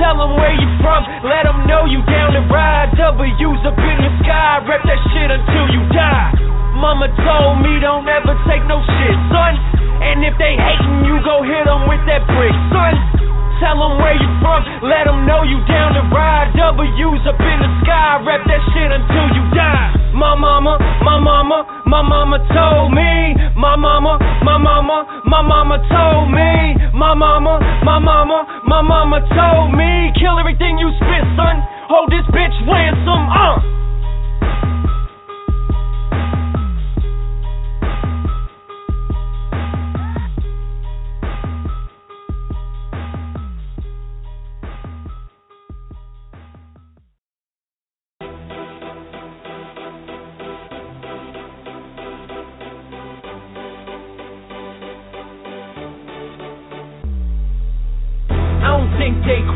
Tell 0.01 0.17
them 0.17 0.41
where 0.41 0.57
you 0.57 0.69
from, 0.81 1.05
let 1.25 1.45
them 1.45 1.69
know 1.69 1.85
you 1.85 2.01
down 2.09 2.33
to 2.33 2.41
ride. 2.49 2.97
W's 2.97 3.61
up 3.61 3.77
in 3.77 3.97
the 4.01 4.11
sky, 4.25 4.61
rep 4.65 4.81
that 4.89 5.01
shit 5.13 5.29
until 5.29 5.65
you 5.73 5.81
die. 5.93 6.33
Mama 6.77 7.09
told 7.25 7.61
me 7.61 7.77
don't 7.77 8.05
ever 8.09 8.37
take 8.49 8.65
no 8.65 8.81
shit, 8.81 9.17
son. 9.29 9.53
And 10.01 10.25
if 10.25 10.33
they 10.41 10.57
hating, 10.57 11.05
you 11.05 11.21
go 11.21 11.45
hit 11.45 11.65
them 11.65 11.85
with 11.89 12.01
that 12.09 12.25
brick, 12.25 12.53
son. 12.73 13.36
Tell 13.57 13.73
them 13.73 13.97
where 13.97 14.13
you 14.13 14.29
from, 14.37 14.61
let 14.85 15.09
them 15.09 15.25
know 15.25 15.41
you 15.41 15.57
down 15.65 15.97
to 15.97 16.05
ride. 16.13 16.53
W's 16.53 17.25
up 17.25 17.41
in 17.41 17.57
the 17.57 17.71
sky, 17.81 18.21
rep 18.21 18.45
that 18.45 18.61
shit 18.69 18.89
until 18.93 19.27
you 19.33 19.43
die. 19.57 20.13
My 20.13 20.37
mama, 20.37 20.77
my 21.01 21.17
mama, 21.17 21.65
my 21.85 22.01
mama 22.01 22.37
told 22.53 22.93
me. 22.93 23.33
My 23.57 23.75
mama, 23.75 24.21
my 24.45 24.57
mama, 24.57 25.23
my 25.25 25.41
mama 25.41 25.81
told 25.89 26.29
me. 26.29 26.77
My 26.93 27.13
mama, 27.13 27.57
my 27.81 27.97
mama, 27.97 28.45
my 28.65 28.81
mama 28.81 29.25
told 29.33 29.73
me. 29.73 30.13
Kill 30.21 30.37
everything 30.37 30.77
you 30.77 30.93
spit, 31.01 31.25
son. 31.33 31.57
Hold 31.89 32.13
this 32.13 32.25
bitch 32.29 32.53
ransom, 32.69 33.25
uh. 33.29 33.86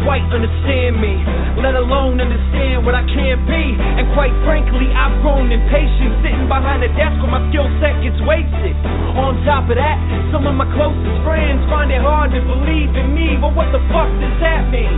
Quite 0.03 0.25
understand 0.33 0.97
me, 0.97 1.13
let 1.61 1.77
alone 1.77 2.21
understand 2.21 2.85
what 2.85 2.93
I 2.97 3.05
can't 3.05 3.41
be. 3.45 3.63
And 3.77 4.09
quite 4.13 4.33
frankly, 4.45 4.89
I've 4.93 5.21
grown 5.21 5.53
impatient, 5.53 6.21
sitting 6.25 6.47
behind 6.49 6.81
a 6.83 6.91
desk 6.97 7.17
where 7.21 7.33
my 7.33 7.41
skill 7.49 7.69
set 7.79 7.97
gets 8.01 8.17
wasted. 8.25 8.75
On 9.17 9.37
top 9.45 9.69
of 9.69 9.77
that, 9.77 9.97
some 10.33 10.45
of 10.47 10.55
my 10.57 10.67
closest 10.73 11.17
friends 11.25 11.61
find 11.69 11.93
it 11.93 12.01
hard 12.01 12.33
to 12.33 12.41
believe 12.41 12.91
in 12.97 13.13
me. 13.13 13.37
But 13.37 13.53
what 13.53 13.69
the 13.69 13.81
fuck 13.93 14.09
does 14.17 14.37
that 14.41 14.69
mean? 14.73 14.97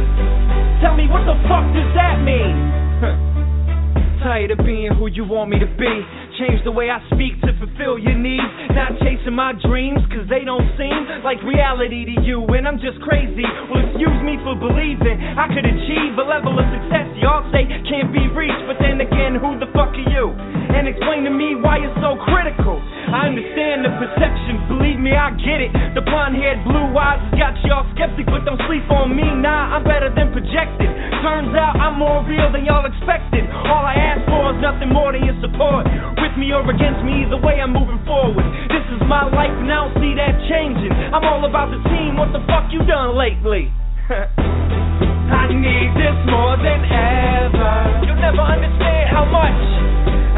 Tell 0.80 0.95
me, 0.95 1.08
what 1.08 1.24
the 1.28 1.38
fuck 1.47 1.66
does 1.76 1.91
that 1.95 2.24
mean? 2.24 2.56
Tired 4.24 4.51
of 4.56 4.64
being 4.64 4.95
who 4.95 5.08
you 5.08 5.28
want 5.28 5.51
me 5.51 5.60
to 5.60 5.68
be. 5.68 6.22
Change 6.39 6.65
the 6.65 6.73
way 6.73 6.89
I 6.89 6.97
speak 7.13 7.38
to 7.45 7.53
fulfill 7.61 8.01
your 8.01 8.17
needs. 8.17 8.49
Not 8.73 8.97
chasing 9.05 9.38
my 9.38 9.53
dreams, 9.53 10.01
cause 10.09 10.25
they 10.29 10.41
don't 10.41 10.65
seem 10.81 11.21
like 11.21 11.38
reality 11.45 12.09
to 12.09 12.15
you. 12.25 12.41
And 12.57 12.67
I'm 12.67 12.81
just 12.81 12.97
crazy. 13.05 13.45
Well, 13.69 13.86
excuse 13.86 14.19
me 14.25 14.41
for 14.41 14.57
believing 14.57 15.21
I 15.38 15.45
could 15.53 15.65
achieve 15.65 16.17
a 16.17 16.25
level 16.25 16.57
of 16.57 16.65
success 16.73 17.13
y'all 17.23 17.47
say 17.55 17.63
can't 17.88 18.11
be 18.11 18.27
reached. 18.36 18.67
But 18.67 18.84
then 18.84 18.99
again, 18.99 19.39
who 19.39 19.55
the 19.55 19.71
fuck 19.71 19.95
are 19.95 20.09
you? 20.11 20.36
And 20.75 20.91
explain 20.91 21.23
to 21.23 21.31
me 21.31 21.55
why 21.55 21.79
you're 21.79 21.95
so 22.03 22.19
critical. 22.27 22.84
I 23.07 23.31
understand 23.31 23.88
the 23.88 23.93
perception, 23.95 24.59
believe 24.67 24.99
me, 24.99 25.15
I 25.15 25.31
get 25.39 25.63
it. 25.63 25.71
The 25.95 26.03
blonde 26.03 26.36
haired, 26.36 26.59
blue 26.67 26.91
eyes 26.99 27.23
has 27.31 27.34
got 27.39 27.53
y'all 27.63 27.88
skeptic, 27.95 28.27
but 28.27 28.43
don't 28.43 28.59
sleep 28.67 28.84
on 28.91 29.15
me. 29.15 29.23
Nah, 29.23 29.79
I'm 29.79 29.88
better 29.88 30.11
than 30.11 30.36
projected. 30.36 30.91
Turns 31.23 31.55
out 31.55 31.79
I'm 31.79 31.95
more 31.95 32.25
real 32.27 32.51
than 32.51 32.67
y'all 32.67 32.84
expected. 32.84 33.47
All 33.69 33.86
I 33.88 33.95
ask 33.95 34.21
for 34.27 34.51
is 34.51 34.59
nothing 34.59 34.91
more 34.91 35.15
than 35.15 35.23
your 35.23 35.38
support 35.39 35.88
with 36.24 36.39
me 36.39 36.55
or 36.55 36.63
against 36.63 37.03
me, 37.03 37.28
either 37.28 37.36
way 37.36 37.59
I'm 37.59 37.76
moving 37.76 37.99
forward. 38.07 38.47
This 38.71 38.88
is 38.95 39.03
my 39.11 39.28
life 39.28 39.51
and 39.59 39.67
I 39.67 39.84
don't 39.84 39.95
see 39.99 40.15
that 40.15 40.39
changing. 40.47 40.95
I'm 41.11 41.19
all 41.28 41.43
about 41.43 41.67
the 41.67 41.84
team, 41.91 42.15
what 42.15 42.32
the 42.32 42.39
fuck 42.47 42.71
you 42.71 42.80
done 42.88 43.19
lately? 43.19 43.67
I 44.07 45.51
need 45.51 45.91
this 45.99 46.17
more 46.32 46.55
than 46.55 46.80
ever. 46.88 48.07
You'll 48.07 48.24
never 48.24 48.39
understand 48.39 49.11
how 49.11 49.28
much. 49.28 49.63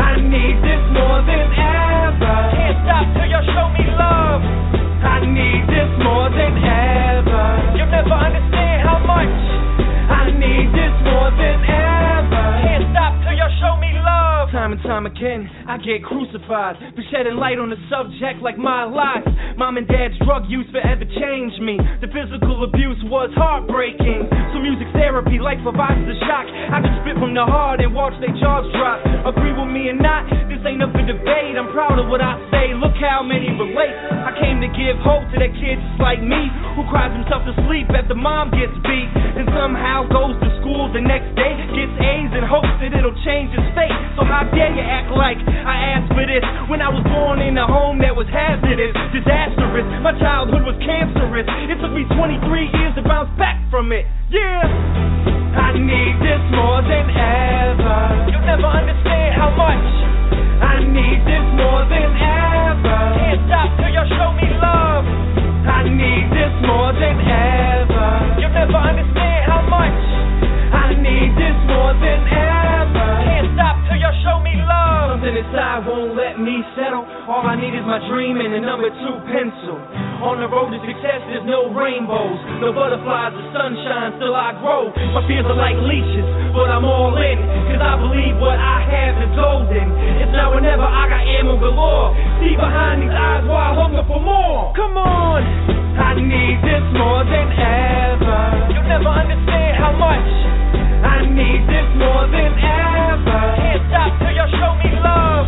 I 0.02 0.18
need 0.26 0.58
this 0.66 0.82
more 0.90 1.22
than 1.22 1.54
ever. 1.54 2.34
Can't 2.58 2.82
stop 2.82 3.06
till 3.14 3.30
y'all 3.30 3.46
show 3.54 3.70
me 3.78 3.86
love. 3.94 4.25
Time 14.96 15.08
again, 15.08 15.50
I 15.68 15.76
get 15.76 16.08
crucified 16.08 16.78
for 16.96 17.04
shedding 17.12 17.36
light 17.36 17.60
on 17.60 17.68
the 17.68 17.76
subject 17.92 18.40
like 18.40 18.58
my 18.58 18.86
life. 18.88 19.28
Mom 19.58 19.76
and 19.76 19.86
dad's 19.86 20.16
drug 20.24 20.48
use 20.48 20.64
forever 20.72 21.04
changed 21.20 21.60
me. 21.60 21.76
The 22.00 22.08
physical 22.16 22.64
abuse 22.64 23.04
was 23.04 23.28
heartbreaking. 23.36 24.45
Music 24.56 24.90
therapy, 24.98 25.38
life 25.38 25.62
provides 25.62 26.02
the 26.10 26.18
shock. 26.26 26.48
I 26.50 26.82
can 26.82 26.94
spit 27.06 27.16
from 27.22 27.38
the 27.38 27.46
heart 27.46 27.80
and 27.86 27.94
watch 27.94 28.18
their 28.18 28.34
jaws 28.42 28.66
drop. 28.74 28.98
Agree 29.30 29.54
with 29.54 29.70
me 29.70 29.94
or 29.94 29.98
not, 29.98 30.26
this 30.50 30.58
ain't 30.66 30.82
up 30.82 30.90
for 30.90 31.06
debate. 31.06 31.54
I'm 31.54 31.70
proud 31.70 32.02
of 32.02 32.10
what 32.10 32.20
I 32.20 32.36
say. 32.50 32.74
Look 32.74 32.98
how 32.98 33.22
many 33.22 33.54
relate. 33.54 33.94
I 34.26 34.34
came 34.42 34.60
to 34.66 34.70
give 34.74 34.98
hope 35.06 35.24
to 35.32 35.38
that 35.38 35.54
kid 35.62 35.78
just 35.80 36.00
like 36.02 36.20
me, 36.20 36.50
who 36.76 36.84
cries 36.90 37.14
himself 37.14 37.46
to 37.46 37.54
sleep 37.70 37.88
after 37.94 38.18
mom 38.18 38.52
gets 38.52 38.74
beat, 38.84 39.10
and 39.38 39.46
somehow 39.54 40.10
goes 40.10 40.34
to 40.42 40.50
school 40.60 40.90
the 40.92 41.04
next 41.04 41.30
day, 41.38 41.54
gets 41.72 41.96
A's 42.02 42.32
and 42.34 42.44
hopes 42.44 42.72
that 42.82 42.92
it'll 42.92 43.16
change 43.22 43.54
his 43.54 43.68
fate. 43.78 43.96
So 44.18 44.26
how 44.26 44.50
dare 44.50 44.74
you 44.74 44.84
act 44.84 45.14
like 45.14 45.40
I 45.46 45.96
asked 45.96 46.12
for 46.12 46.26
this 46.26 46.44
when 46.68 46.82
I 46.82 46.90
was 46.90 47.06
born 47.06 47.40
in 47.40 47.56
a 47.56 47.68
home 47.70 48.02
that 48.02 48.18
was 48.18 48.28
hazardous, 48.34 48.92
disastrous. 49.14 49.88
My 50.02 50.18
childhood 50.18 50.66
was 50.66 50.78
cancerous. 50.82 51.46
It 51.70 51.78
took 51.80 51.94
me 51.94 52.04
23 52.12 52.42
years 52.76 52.94
to 52.98 53.04
bounce 53.06 53.32
back 53.38 53.62
from 53.70 53.94
it. 53.94 54.04
Yeah, 54.30 54.45
I 55.56 55.78
need 55.78 56.16
this 56.22 56.44
more 56.52 56.82
than 56.82 57.06
ever. 57.12 58.00
You'll 58.32 58.48
never 58.48 58.68
understand 58.68 59.36
how 59.36 59.52
much. 59.56 59.88
I 60.62 60.84
need 60.84 61.20
this 61.26 61.46
more 61.60 61.84
than 61.90 62.10
ever. 62.16 63.00
Can't 63.20 63.42
stop 63.48 63.70
till 63.80 63.92
y'all 63.92 64.08
show 64.08 64.32
me 64.40 64.48
love. 64.62 65.06
I 65.68 65.90
need 65.90 66.32
this 66.32 66.54
more 66.64 66.92
than 66.94 67.16
ever. 67.20 68.08
You'll 68.40 68.56
never 68.56 68.80
understand 68.80 69.42
how 69.50 69.62
much. 69.68 70.02
I 70.74 70.96
need 70.96 71.36
this 71.36 71.58
more 71.68 71.94
than 72.00 72.20
ever. 72.28 72.65
Show 74.26 74.42
me 74.42 74.58
love. 74.66 75.16
Something 75.16 75.38
inside 75.38 75.86
won't 75.86 76.18
let 76.18 76.42
me 76.42 76.66
settle. 76.74 77.06
All 77.30 77.46
I 77.46 77.56
need 77.56 77.78
is 77.78 77.86
my 77.86 78.02
dream 78.10 78.42
and 78.42 78.52
a 78.58 78.62
number 78.66 78.90
two 78.90 79.16
pencil. 79.30 79.78
On 80.26 80.42
the 80.42 80.50
road 80.50 80.74
to 80.74 80.80
success, 80.82 81.22
there's 81.30 81.46
no 81.46 81.70
rainbows, 81.72 82.40
no 82.60 82.74
butterflies 82.74 83.32
or 83.38 83.46
sunshine. 83.54 84.18
Still 84.18 84.34
I 84.34 84.58
grow. 84.60 84.90
My 85.14 85.22
fears 85.30 85.46
are 85.46 85.56
like 85.56 85.78
leeches, 85.86 86.26
but 86.52 86.74
I'm 86.74 86.84
all 86.84 87.14
in. 87.16 87.38
Cause 87.70 87.80
I 87.80 87.96
believe 88.02 88.36
what 88.42 88.58
I 88.58 88.82
have 88.82 89.16
is 89.22 89.32
golden. 89.38 89.88
It's 90.20 90.34
now 90.34 90.52
or 90.52 90.60
never, 90.60 90.84
I 90.84 91.06
got 91.08 91.22
ammo 91.22 91.56
galore. 91.62 92.12
See 92.42 92.58
behind 92.58 93.06
these 93.06 93.14
eyes 93.14 93.46
while 93.46 93.62
I 93.62 93.72
hunger 93.78 94.04
for 94.10 94.20
more. 94.20 94.74
Come 94.74 94.98
on. 94.98 95.42
I 95.96 96.12
need 96.20 96.60
this 96.66 96.84
more 96.92 97.24
than 97.24 97.48
ever. 97.56 98.42
You'll 98.74 98.90
never 98.90 99.12
understand 99.12 99.80
how 99.80 99.96
much. 99.96 100.28
I 101.06 101.30
need 101.30 101.62
this 101.70 101.90
more 102.02 102.26
than 102.28 102.52
ever. 102.58 103.42
Hit 103.62 103.86
up 103.94 104.12
to 104.26 104.30
your 104.34 104.50
show 104.58 104.74
me 104.82 104.90
love 104.98 105.48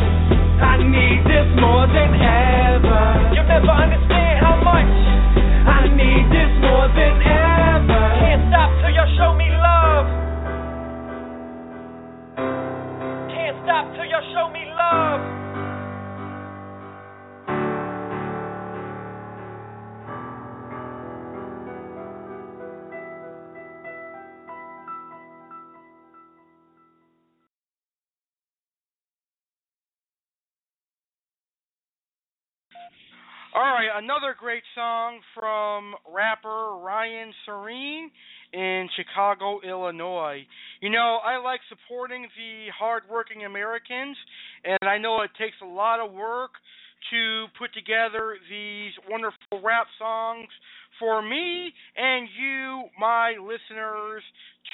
I 0.62 0.82
need 0.84 1.26
this 1.26 1.48
more 1.60 1.86
than 1.90 2.12
ever 2.18 3.04
you 3.34 3.44
never 3.44 3.74
understand 3.74 4.40
how 4.42 4.58
much 4.62 4.94
I 5.66 5.90
need 5.90 6.26
this 6.34 6.52
more 6.62 6.88
than 6.94 7.16
ever 7.22 8.04
hit 8.26 8.54
up 8.54 8.72
to 8.82 8.88
your 8.94 9.10
show 9.18 9.34
me 9.34 9.50
love 9.54 10.08
can't 13.30 13.58
stop 13.64 13.86
till 13.96 14.06
y'all 14.06 14.22
show 14.34 14.50
me 14.52 14.66
love. 14.76 15.37
All 33.58 33.64
right, 33.64 33.90
another 33.96 34.36
great 34.40 34.62
song 34.76 35.18
from 35.34 35.96
rapper 36.14 36.78
Ryan 36.78 37.34
Serene 37.44 38.12
in 38.54 38.88
Chicago, 38.96 39.62
Illinois. 39.68 40.46
You 40.80 40.92
know, 40.92 41.18
I 41.26 41.42
like 41.42 41.62
supporting 41.68 42.28
the 42.38 42.68
hardworking 42.78 43.46
Americans, 43.46 44.16
and 44.64 44.88
I 44.88 45.00
know 45.00 45.24
it 45.24 45.32
takes 45.40 45.56
a 45.64 45.66
lot 45.66 46.00
of 46.00 46.14
work 46.14 46.52
to 47.10 47.46
put 47.58 47.74
together 47.74 48.38
these 48.48 48.92
wonderful 49.10 49.60
rap 49.64 49.88
songs 49.98 50.50
for 51.00 51.24
me 51.24 51.74
and 51.96 52.28
you, 52.40 52.84
my 53.00 53.38
listeners, 53.42 54.22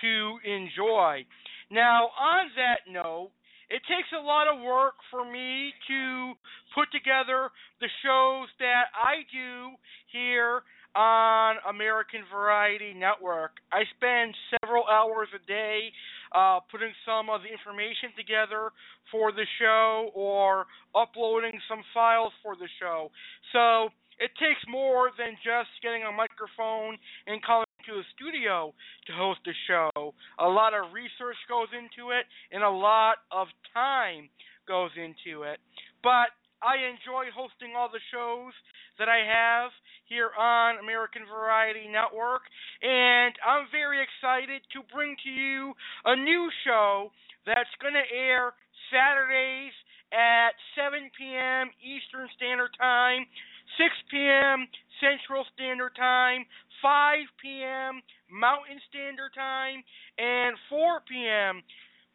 to 0.01 0.39
enjoy. 0.43 1.23
Now, 1.71 2.09
on 2.19 2.49
that 2.57 2.91
note, 2.91 3.31
it 3.69 3.81
takes 3.87 4.09
a 4.11 4.21
lot 4.21 4.47
of 4.47 4.61
work 4.61 4.95
for 5.11 5.23
me 5.23 5.71
to 5.87 6.33
put 6.75 6.91
together 6.91 7.49
the 7.79 7.89
shows 8.03 8.47
that 8.59 8.91
I 8.95 9.23
do 9.31 9.75
here 10.11 10.63
on 10.95 11.55
American 11.69 12.21
Variety 12.31 12.93
Network. 12.93 13.57
I 13.71 13.81
spend 13.97 14.35
several 14.61 14.85
hours 14.85 15.27
a 15.33 15.41
day 15.47 15.89
uh, 16.35 16.59
putting 16.69 16.93
some 17.05 17.29
of 17.29 17.41
the 17.41 17.49
information 17.49 18.13
together 18.17 18.69
for 19.11 19.31
the 19.31 19.45
show 19.59 20.11
or 20.13 20.65
uploading 20.95 21.57
some 21.67 21.81
files 21.93 22.33
for 22.43 22.55
the 22.55 22.69
show. 22.79 23.09
So 23.53 23.89
it 24.21 24.29
takes 24.37 24.61
more 24.69 25.09
than 25.17 25.33
just 25.41 25.69
getting 25.81 26.03
a 26.05 26.13
microphone 26.13 26.97
and 27.25 27.41
calling 27.41 27.65
to 27.85 27.99
a 27.99 28.03
studio 28.15 28.73
to 29.07 29.11
host 29.13 29.39
a 29.47 29.55
show. 29.67 30.13
A 30.39 30.47
lot 30.47 30.73
of 30.73 30.93
research 30.93 31.37
goes 31.47 31.67
into 31.73 32.11
it, 32.11 32.25
and 32.51 32.63
a 32.63 32.69
lot 32.69 33.17
of 33.31 33.47
time 33.73 34.29
goes 34.67 34.91
into 34.95 35.43
it. 35.43 35.59
But 36.01 36.31
I 36.63 36.79
enjoy 36.87 37.27
hosting 37.35 37.75
all 37.75 37.91
the 37.91 38.03
shows 38.11 38.53
that 38.99 39.09
I 39.09 39.19
have 39.25 39.71
here 40.05 40.31
on 40.37 40.79
American 40.79 41.23
Variety 41.27 41.91
Network, 41.91 42.43
and 42.81 43.33
I'm 43.43 43.67
very 43.71 43.99
excited 43.99 44.61
to 44.71 44.79
bring 44.93 45.15
to 45.23 45.29
you 45.29 45.73
a 46.05 46.15
new 46.15 46.49
show 46.63 47.11
that's 47.45 47.71
going 47.81 47.95
to 47.95 48.07
air 48.07 48.53
Saturdays 48.91 49.73
at 50.13 50.53
7 50.77 51.09
p.m. 51.17 51.73
Eastern 51.81 52.29
Standard 52.37 52.71
Time, 52.77 53.25
6 53.81 53.89
p.m. 54.13 54.69
Central 55.01 55.43
Standard 55.57 55.97
Time, 55.97 56.45
5 56.83 57.39
p.m. 57.39 58.03
Mountain 58.27 58.83
Standard 58.91 59.31
Time, 59.31 59.79
and 60.19 60.59
4 60.67 60.99
p.m. 61.07 61.63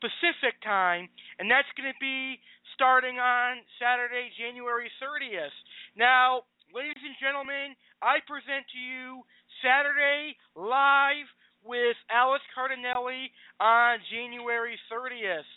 Pacific 0.04 0.60
Time, 0.60 1.08
and 1.40 1.48
that's 1.50 1.66
going 1.74 1.88
to 1.88 1.98
be 1.98 2.36
starting 2.76 3.18
on 3.18 3.64
Saturday, 3.80 4.30
January 4.38 4.92
30th. 5.02 5.56
Now, 5.96 6.46
ladies 6.70 7.00
and 7.02 7.16
gentlemen, 7.18 7.74
I 7.98 8.22
present 8.28 8.68
to 8.70 8.78
you 8.78 9.26
Saturday 9.64 10.38
live 10.54 11.26
with 11.66 11.98
Alex 12.12 12.44
Cardinale 12.54 13.32
on 13.58 13.98
January 14.06 14.78
30th. 14.86 15.48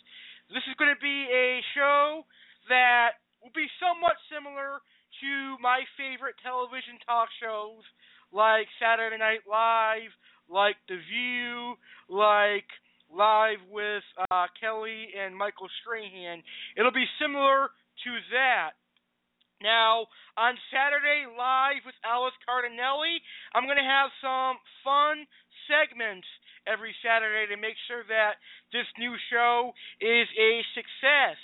This 0.50 0.66
is 0.66 0.74
going 0.74 0.90
to 0.90 0.98
be 0.98 1.30
a 1.30 1.62
show 1.76 2.26
that 2.66 3.22
will 3.38 3.54
be 3.54 3.70
somewhat 3.78 4.18
similar 4.26 4.82
to 5.22 5.30
my 5.62 5.86
favorite 5.94 6.34
television 6.42 6.98
talk 7.06 7.30
shows 7.38 7.86
like 8.32 8.66
Saturday 8.80 9.18
Night 9.18 9.44
Live, 9.48 10.10
like 10.48 10.76
The 10.88 10.96
View, 10.96 11.74
like 12.08 12.66
Live 13.12 13.60
with 13.70 14.02
uh, 14.30 14.46
Kelly 14.58 15.12
and 15.12 15.36
Michael 15.36 15.68
Strahan. 15.80 16.42
It'll 16.76 16.92
be 16.92 17.06
similar 17.20 17.68
to 18.04 18.10
that. 18.32 18.72
Now, 19.62 20.08
on 20.36 20.58
Saturday 20.72 21.28
Live 21.28 21.86
with 21.86 21.94
Alex 22.02 22.34
Cardinale, 22.42 23.20
I'm 23.54 23.68
going 23.68 23.78
to 23.78 23.86
have 23.86 24.10
some 24.18 24.56
fun 24.82 25.28
segments 25.70 26.26
every 26.66 26.94
Saturday 27.04 27.46
to 27.54 27.60
make 27.60 27.76
sure 27.86 28.02
that 28.08 28.42
this 28.72 28.86
new 28.98 29.14
show 29.30 29.70
is 30.00 30.26
a 30.34 30.62
success. 30.74 31.38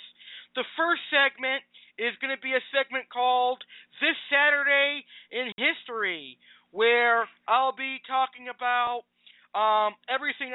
The 0.55 0.65
first 0.75 1.05
segment 1.07 1.63
is 1.95 2.15
going 2.19 2.35
to 2.35 2.41
be 2.41 2.55
a 2.55 2.63
segment 2.75 3.07
called 3.11 3.63
This 4.01 4.17
Saturday 4.27 5.05
in 5.31 5.51
History, 5.55 6.39
where 6.71 7.27
I'll 7.47 7.75
be 7.75 7.99
talking 8.07 8.47
about 8.51 9.03
um, 9.55 9.95
everything 10.07 10.51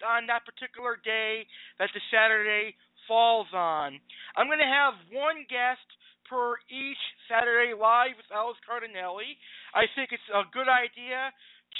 happened 0.00 0.26
on 0.26 0.26
that 0.28 0.44
particular 0.44 0.98
day 1.04 1.46
that 1.78 1.90
the 1.94 2.00
Saturday 2.10 2.74
falls 3.08 3.46
on. 3.54 4.00
I'm 4.36 4.46
going 4.46 4.62
to 4.62 4.64
have 4.64 4.94
one 5.12 5.46
guest 5.48 5.84
per 6.28 6.56
each 6.70 7.00
Saturday 7.28 7.74
Live 7.74 8.16
with 8.16 8.30
Alex 8.32 8.58
Cardinale. 8.66 9.36
I 9.74 9.84
think 9.96 10.10
it's 10.12 10.30
a 10.30 10.46
good 10.52 10.68
idea 10.70 11.32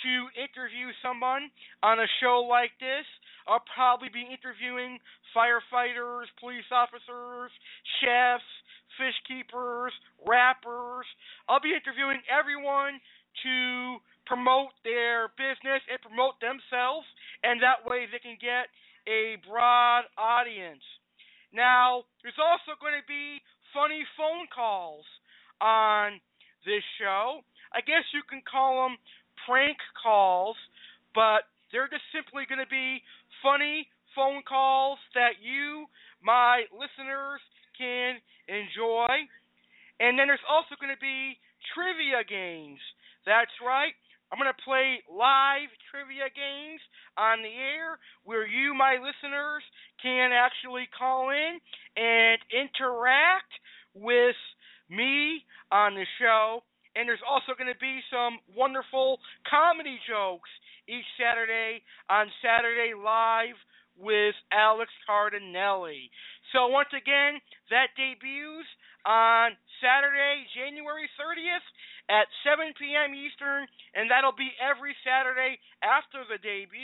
to 0.03 0.13
interview 0.39 0.91
someone 1.03 1.51
on 1.83 1.99
a 1.99 2.09
show 2.23 2.47
like 2.47 2.75
this. 2.81 3.07
I'll 3.47 3.65
probably 3.75 4.11
be 4.11 4.27
interviewing 4.27 4.99
firefighters, 5.35 6.31
police 6.39 6.67
officers, 6.71 7.51
chefs, 7.99 8.51
fish 8.99 9.19
keepers, 9.27 9.95
rappers. 10.27 11.07
I'll 11.47 11.63
be 11.63 11.75
interviewing 11.75 12.23
everyone 12.31 12.99
to 13.47 13.99
promote 14.27 14.71
their 14.87 15.27
business 15.35 15.83
and 15.91 15.99
promote 16.03 16.39
themselves, 16.39 17.07
and 17.51 17.59
that 17.67 17.83
way 17.83 18.07
they 18.07 18.23
can 18.23 18.39
get 18.39 18.71
a 19.11 19.35
broad 19.43 20.07
audience. 20.15 20.87
Now, 21.51 22.07
there's 22.23 22.39
also 22.39 22.79
going 22.79 22.95
to 22.95 23.03
be 23.11 23.43
funny 23.75 24.07
phone 24.15 24.47
calls 24.55 25.03
on 25.59 26.23
this 26.63 26.87
show. 27.03 27.43
I 27.75 27.83
guess 27.83 28.07
you 28.15 28.23
can 28.31 28.39
call 28.47 28.87
them 28.87 28.95
prank 29.51 29.83
calls, 29.99 30.55
but 31.11 31.51
they're 31.75 31.91
just 31.91 32.07
simply 32.15 32.47
going 32.47 32.63
to 32.63 32.71
be 32.71 33.03
funny 33.43 33.91
phone 34.15 34.47
calls 34.47 35.03
that 35.19 35.43
you, 35.43 35.91
my 36.23 36.71
listeners, 36.71 37.43
can 37.75 38.23
enjoy. 38.47 39.11
And 39.99 40.15
then 40.15 40.31
there's 40.31 40.47
also 40.47 40.79
going 40.79 40.95
to 40.95 41.03
be 41.03 41.35
trivia 41.75 42.23
games. 42.23 42.79
That's 43.27 43.55
right. 43.59 43.99
I'm 44.31 44.39
going 44.39 44.51
to 44.51 44.63
play 44.63 45.03
live 45.11 45.75
trivia 45.91 46.31
games 46.31 46.79
on 47.21 47.43
the 47.43 47.53
air 47.53 48.01
where 48.25 48.47
you, 48.49 48.73
my 48.73 48.97
listeners, 48.97 49.63
can 50.01 50.33
actually 50.33 50.89
call 50.97 51.29
in 51.29 51.61
and 52.01 52.39
interact 52.49 53.53
with 53.93 54.41
me 54.89 55.45
on 55.71 55.95
the 55.95 56.07
show 56.19 56.63
and 56.97 57.07
there's 57.07 57.23
also 57.23 57.55
going 57.55 57.71
to 57.71 57.79
be 57.79 58.03
some 58.11 58.43
wonderful 58.57 59.19
comedy 59.47 59.99
jokes 60.09 60.51
each 60.89 61.07
Saturday 61.15 61.83
on 62.11 62.27
Saturday 62.43 62.99
Live 62.99 63.55
with 63.95 64.35
Alex 64.51 64.91
Cardinale. 65.07 66.11
So 66.51 66.67
once 66.67 66.91
again, 66.91 67.39
that 67.71 67.95
debuts 67.95 68.67
on 69.07 69.55
Saturday, 69.79 70.49
January 70.57 71.07
30th 71.15 71.67
at 72.11 72.27
7 72.43 72.75
p.m. 72.75 73.15
Eastern, 73.15 73.71
and 73.95 74.11
that'll 74.11 74.35
be 74.35 74.51
every 74.59 74.97
Saturday 75.07 75.63
after 75.85 76.27
the 76.27 76.43
debut. 76.43 76.80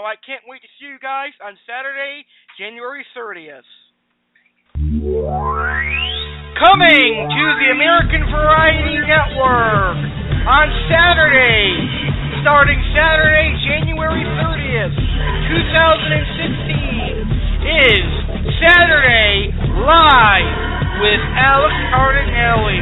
So 0.00 0.08
I 0.08 0.16
can't 0.16 0.40
wait 0.48 0.64
to 0.64 0.70
see 0.80 0.88
you 0.88 0.96
guys 0.96 1.36
on 1.44 1.60
Saturday, 1.68 2.24
January 2.56 3.04
30th. 3.12 3.68
Coming 6.56 7.12
to 7.28 7.44
the 7.60 7.68
American 7.68 8.24
Variety 8.32 8.96
Network 8.96 10.00
on 10.48 10.72
Saturday, 10.88 11.68
starting 12.40 12.80
Saturday, 12.96 13.52
January 13.68 14.24
30th, 14.40 14.96
2016, 15.68 17.68
is 17.68 18.00
Saturday 18.56 19.52
Live 19.84 20.56
with 21.04 21.20
Alex 21.36 21.76
Cardinale. 21.92 22.72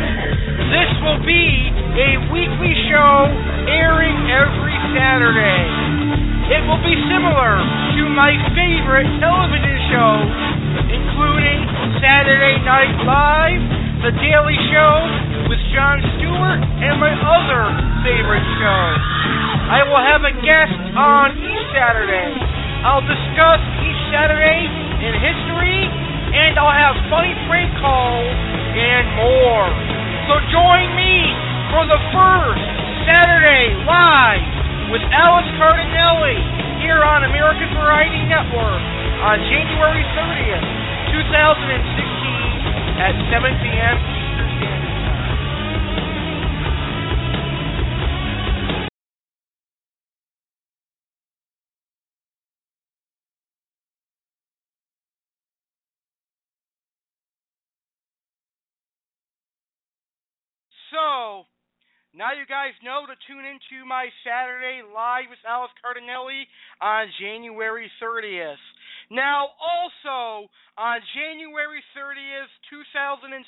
This 0.70 0.90
will 1.02 1.18
be 1.26 1.66
a 1.98 2.30
weekly 2.30 2.78
show 2.86 3.26
airing 3.66 4.14
every 4.30 4.78
Saturday. 4.94 5.77
It 6.48 6.64
will 6.64 6.80
be 6.80 6.96
similar 7.12 7.60
to 7.60 8.02
my 8.08 8.32
favorite 8.56 9.04
television 9.20 9.76
show, 9.92 10.12
including 10.88 11.60
Saturday 12.00 12.56
Night 12.64 12.88
Live, 13.04 13.60
The 14.00 14.16
Daily 14.16 14.56
Show 14.72 14.96
with 15.52 15.60
Jon 15.76 16.00
Stewart, 16.16 16.60
and 16.64 16.96
my 16.96 17.12
other 17.12 17.68
favorite 18.00 18.48
shows. 18.64 19.00
I 19.76 19.84
will 19.92 20.00
have 20.00 20.24
a 20.24 20.32
guest 20.40 20.72
on 20.96 21.36
each 21.36 21.64
Saturday. 21.76 22.32
I'll 22.80 23.04
discuss 23.04 23.60
each 23.84 24.00
Saturday 24.08 24.72
in 25.04 25.12
history, 25.20 25.84
and 26.32 26.56
I'll 26.56 26.72
have 26.72 26.96
funny 27.12 27.36
prank 27.44 27.76
calls 27.76 28.32
and 28.72 29.04
more. 29.20 29.68
So 30.32 30.40
join 30.48 30.96
me 30.96 31.28
for 31.76 31.84
the 31.84 32.00
first 32.16 32.64
Saturday 33.04 33.76
Live 33.84 34.47
with 34.90 35.04
Alex 35.12 35.44
Cardinale 35.60 36.32
here 36.80 37.04
on 37.04 37.28
American 37.28 37.68
Variety 37.76 38.24
Network 38.24 38.80
on 39.20 39.36
January 39.44 40.00
30th, 40.16 40.64
2016 41.12 42.96
at 42.96 43.12
7 43.28 43.52
p.m. 43.60 43.96
Eastern 44.16 44.48
Time. 44.64 44.88
So, 60.90 61.44
now 62.18 62.34
you 62.34 62.42
guys 62.50 62.74
know 62.82 63.06
to 63.06 63.14
tune 63.30 63.46
into 63.46 63.86
my 63.86 64.10
Saturday 64.26 64.82
Live 64.82 65.30
with 65.30 65.38
Alex 65.46 65.70
Cardinale 65.78 66.50
on 66.82 67.06
January 67.22 67.86
30th. 68.02 68.58
Now, 69.06 69.54
also 69.54 70.50
on 70.74 70.98
January 71.14 71.78
30th, 71.94 72.50
2016, 72.74 73.38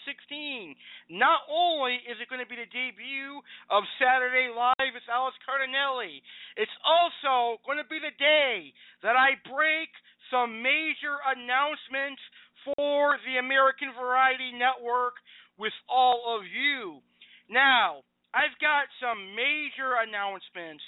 not 1.11 1.43
only 1.51 1.99
is 2.07 2.23
it 2.23 2.31
going 2.31 2.39
to 2.39 2.47
be 2.47 2.63
the 2.63 2.71
debut 2.71 3.43
of 3.75 3.83
Saturday 3.99 4.55
Live 4.55 4.95
with 4.95 5.05
Alex 5.11 5.35
Cardinale, 5.43 6.23
it's 6.55 6.79
also 6.87 7.59
going 7.67 7.83
to 7.83 7.91
be 7.91 7.99
the 7.99 8.15
day 8.23 8.71
that 9.03 9.19
I 9.19 9.35
break 9.51 9.91
some 10.31 10.63
major 10.63 11.19
announcements 11.27 12.23
for 12.71 13.19
the 13.27 13.43
American 13.43 13.91
Variety 13.99 14.55
Network 14.55 15.19
with 15.59 15.75
all 15.91 16.39
of 16.39 16.47
you. 16.47 17.03
Now, 17.51 18.07
I've 18.35 18.55
got 18.63 18.87
some 19.03 19.35
major 19.35 19.99
announcements. 19.99 20.85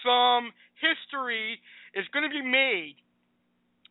Some 0.00 0.52
history 0.80 1.60
is 1.92 2.08
going 2.12 2.24
to 2.24 2.32
be 2.32 2.44
made. 2.44 2.96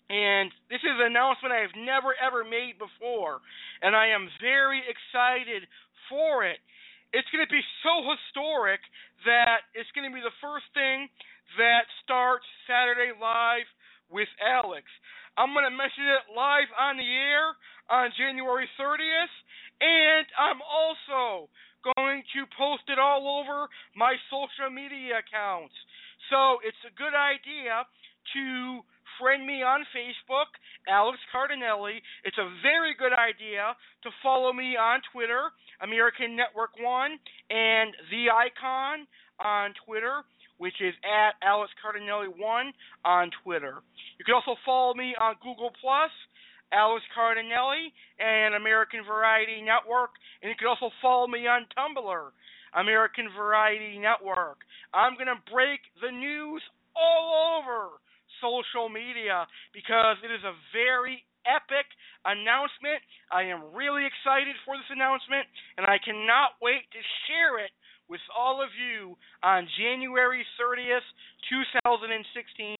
And 0.10 0.54
this 0.70 0.82
is 0.86 0.96
an 1.02 1.10
announcement 1.10 1.54
I 1.54 1.66
have 1.66 1.74
never 1.74 2.14
ever 2.18 2.46
made 2.46 2.78
before. 2.78 3.42
And 3.82 3.98
I 3.98 4.14
am 4.14 4.30
very 4.38 4.86
excited 4.86 5.66
for 6.10 6.46
it. 6.46 6.62
It's 7.14 7.30
going 7.34 7.46
to 7.46 7.50
be 7.50 7.64
so 7.82 8.06
historic 8.06 8.82
that 9.26 9.66
it's 9.74 9.90
going 9.98 10.06
to 10.06 10.14
be 10.14 10.22
the 10.22 10.36
first 10.44 10.70
thing 10.78 11.10
that 11.58 11.90
starts 12.06 12.46
Saturday 12.70 13.14
Live 13.18 13.70
with 14.10 14.30
Alex. 14.38 14.86
I'm 15.38 15.52
going 15.52 15.68
to 15.68 15.74
mention 15.74 16.06
it 16.06 16.32
live 16.32 16.70
on 16.78 16.96
the 16.96 17.08
air 17.08 17.56
on 17.90 18.14
January 18.16 18.70
30th. 18.80 19.36
And 19.82 20.26
I'm 20.40 20.62
also 20.64 21.50
going 21.94 22.26
to 22.34 22.42
post 22.58 22.90
it 22.90 22.98
all 22.98 23.30
over 23.30 23.70
my 23.96 24.18
social 24.34 24.74
media 24.74 25.22
accounts. 25.22 25.74
So 26.34 26.58
it's 26.66 26.82
a 26.90 26.94
good 26.98 27.14
idea 27.14 27.86
to 28.34 28.82
friend 29.22 29.46
me 29.46 29.62
on 29.64 29.86
Facebook, 29.96 30.50
Alex 30.90 31.20
Cardinale. 31.32 32.02
It's 32.26 32.38
a 32.42 32.50
very 32.66 32.98
good 32.98 33.14
idea 33.14 33.78
to 34.04 34.10
follow 34.24 34.52
me 34.52 34.76
on 34.76 35.00
Twitter, 35.14 35.54
American 35.80 36.36
Network 36.36 36.76
One, 36.82 37.16
and 37.50 37.94
the 38.12 38.34
Icon 38.34 39.08
on 39.40 39.72
Twitter. 39.86 40.26
which 40.58 40.80
is 40.80 40.94
at 41.04 41.36
Alex 41.44 41.72
Cardinale1 41.84 42.72
on 43.04 43.30
Twitter. 43.44 43.84
You 44.18 44.26
can 44.26 44.36
also 44.36 44.56
follow 44.66 44.94
me 44.94 45.16
on 45.20 45.36
Google 45.44 45.72
Plus, 45.82 46.12
Alex 46.74 47.04
Cardinale, 47.14 47.92
and 48.20 48.56
American 48.56 49.02
Variety 49.06 49.62
Network. 49.62 50.18
And 50.42 50.50
you 50.50 50.56
can 50.58 50.68
also 50.68 50.90
follow 51.02 51.28
me 51.28 51.48
on 51.48 51.68
Tumblr, 51.78 52.32
American 52.74 53.30
Variety 53.36 53.98
Network. 53.98 54.64
I'm 54.94 55.16
going 55.16 55.32
to 55.32 55.40
break 55.52 55.80
the 56.02 56.12
news 56.12 56.62
all 56.96 57.60
over 57.60 58.00
social 58.42 58.90
media 58.90 59.48
because 59.74 60.18
it 60.24 60.32
is 60.32 60.44
a 60.44 60.56
very 60.76 61.24
epic 61.46 61.88
announcement. 62.26 63.00
I 63.32 63.48
am 63.48 63.72
really 63.72 64.04
excited 64.04 64.58
for 64.66 64.76
this 64.76 64.90
announcement, 64.90 65.46
and 65.78 65.86
I 65.86 66.02
cannot 66.02 66.58
wait 66.60 66.84
to 66.92 67.02
share 67.30 67.62
it 67.64 67.72
with 68.10 68.22
all 68.36 68.62
of 68.62 68.70
you 68.78 69.16
on 69.44 69.68
January 69.78 70.46
30th, 70.62 71.06
2016, 71.50 72.78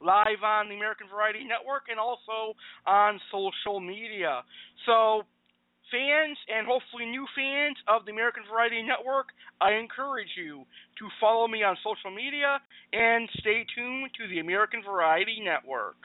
live 0.00 0.42
on 0.42 0.68
the 0.68 0.76
American 0.76 1.06
Variety 1.08 1.44
Network 1.44 1.90
and 1.90 1.98
also 1.98 2.54
on 2.86 3.20
social 3.30 3.80
media. 3.80 4.42
So, 4.86 5.22
fans 5.90 6.36
and 6.48 6.66
hopefully 6.66 7.06
new 7.06 7.26
fans 7.34 7.76
of 7.88 8.04
the 8.04 8.12
American 8.12 8.44
Variety 8.50 8.82
Network, 8.82 9.32
I 9.60 9.74
encourage 9.74 10.30
you 10.36 10.64
to 10.98 11.04
follow 11.20 11.48
me 11.48 11.62
on 11.62 11.76
social 11.82 12.14
media 12.14 12.60
and 12.92 13.28
stay 13.40 13.64
tuned 13.74 14.10
to 14.20 14.28
the 14.28 14.38
American 14.40 14.82
Variety 14.82 15.40
Network. 15.42 15.96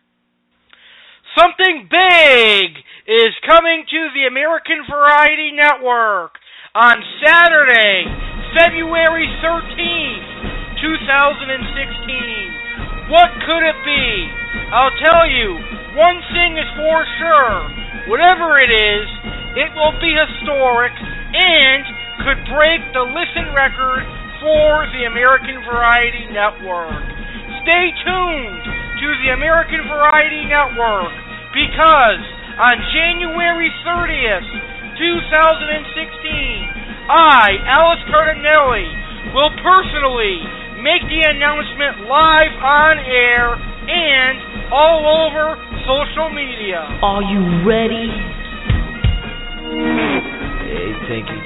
Something 1.40 1.90
big 1.90 2.70
is 3.08 3.34
coming 3.48 3.86
to 3.90 4.02
the 4.14 4.28
American 4.28 4.86
Variety 4.90 5.52
Network 5.52 6.38
on 6.74 6.98
Saturday, 7.22 8.10
February 8.58 9.30
13th, 9.46 10.82
2016. 10.82 13.14
What 13.14 13.30
could 13.46 13.62
it 13.62 13.78
be? 13.86 14.26
I'll 14.74 14.98
tell 14.98 15.30
you, 15.30 15.54
one 15.94 16.18
thing 16.34 16.58
is 16.58 16.66
for 16.74 17.06
sure. 17.22 18.10
Whatever 18.10 18.58
it 18.58 18.74
is, 18.74 19.06
it 19.54 19.70
will 19.78 19.94
be 20.02 20.18
historic 20.18 20.98
and 20.98 21.86
could 22.26 22.42
break 22.50 22.82
the 22.98 23.06
listen 23.06 23.54
record 23.54 24.02
for 24.42 24.90
the 24.98 25.06
American 25.06 25.62
Variety 25.70 26.26
Network. 26.34 27.06
Stay 27.70 27.94
tuned 28.02 28.66
to 28.98 29.08
the 29.22 29.38
American 29.38 29.86
Variety 29.86 30.50
Network 30.50 31.14
because 31.54 32.18
on 32.58 32.82
January 32.98 33.70
30th, 33.86 34.73
2016, 34.98 37.10
I, 37.10 37.58
Alex 37.66 38.02
Cardinale, 38.10 38.86
will 39.34 39.54
personally 39.62 40.38
make 40.84 41.02
the 41.08 41.22
announcement 41.26 42.06
live 42.06 42.54
on 42.60 43.00
air 43.00 43.56
and 43.58 44.72
all 44.72 45.02
over 45.04 45.58
social 45.88 46.30
media. 46.30 46.80
Are 47.02 47.24
you 47.24 47.42
ready? 47.68 48.08
Hey, 50.64 50.90
thank 51.10 51.28
you. 51.28 51.40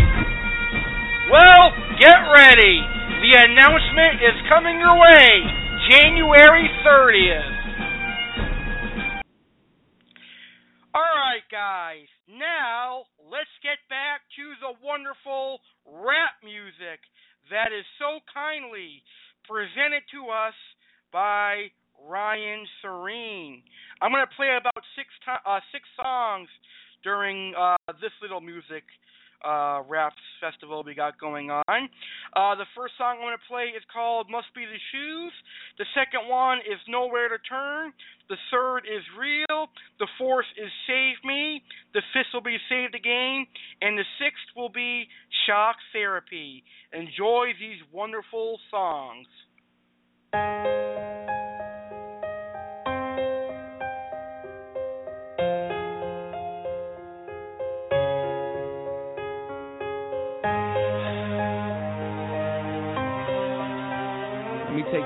Well, 1.32 1.74
get 2.00 2.18
ready. 2.34 2.82
The 3.22 3.34
announcement 3.36 4.22
is 4.22 4.36
coming 4.48 4.80
your 4.80 4.96
way 4.96 5.44
January 5.90 6.70
30th. 6.86 7.54
All 10.94 11.02
right, 11.02 11.42
guys. 11.52 12.06
Now, 12.28 13.04
let's 13.28 13.52
get 13.60 13.80
back 13.92 14.24
to 14.40 14.56
the 14.64 14.72
wonderful 14.80 15.60
rap 15.84 16.40
music 16.44 17.04
that 17.52 17.76
is 17.76 17.84
so 18.00 18.24
kindly 18.32 19.04
presented 19.44 20.04
to 20.12 20.32
us 20.32 20.56
by 21.12 21.72
Ryan 22.00 22.64
Serene. 22.80 23.64
I'm 24.00 24.12
going 24.12 24.24
to 24.24 24.36
play 24.36 24.56
about 24.56 24.84
six 24.96 25.12
to- 25.28 25.44
uh, 25.44 25.60
six 25.72 25.84
songs 26.00 26.48
during 27.04 27.56
uh, 27.56 27.76
this 28.00 28.16
little 28.24 28.42
music 28.42 28.84
uh, 29.44 29.82
rap 29.88 30.14
festival 30.42 30.84
we 30.86 30.96
got 30.96 31.20
going 31.20 31.52
on. 31.52 31.90
Uh, 32.36 32.56
the 32.56 32.66
first 32.76 32.94
song 32.98 33.18
I'm 33.18 33.22
going 33.22 33.36
to 33.36 33.48
play 33.48 33.74
is 33.76 33.84
called 33.92 34.28
Must 34.30 34.48
Be 34.56 34.66
the 34.66 34.82
Shoes. 34.92 35.34
The 35.78 35.86
second 35.94 36.30
one 36.30 36.60
is 36.60 36.80
Nowhere 36.88 37.30
to 37.30 37.38
Turn. 37.50 37.94
The 38.30 38.38
third 38.52 38.80
is 38.86 39.04
Real. 39.18 39.68
The 40.00 40.08
fourth 40.18 40.48
is 40.58 40.70
Save 40.88 41.24
Me. 41.24 41.62
The 41.94 42.02
fifth 42.14 42.34
will 42.34 42.42
be 42.42 42.58
Save 42.70 42.92
the 42.92 43.00
Game. 43.00 43.46
And 43.82 43.98
the 43.98 44.06
sixth 44.20 44.56
will 44.56 44.70
be 44.70 45.08
Shock 45.46 45.78
Therapy. 45.94 46.64
Enjoy 46.94 47.54
these 47.60 47.80
wonderful 47.92 48.60
songs. 48.70 49.28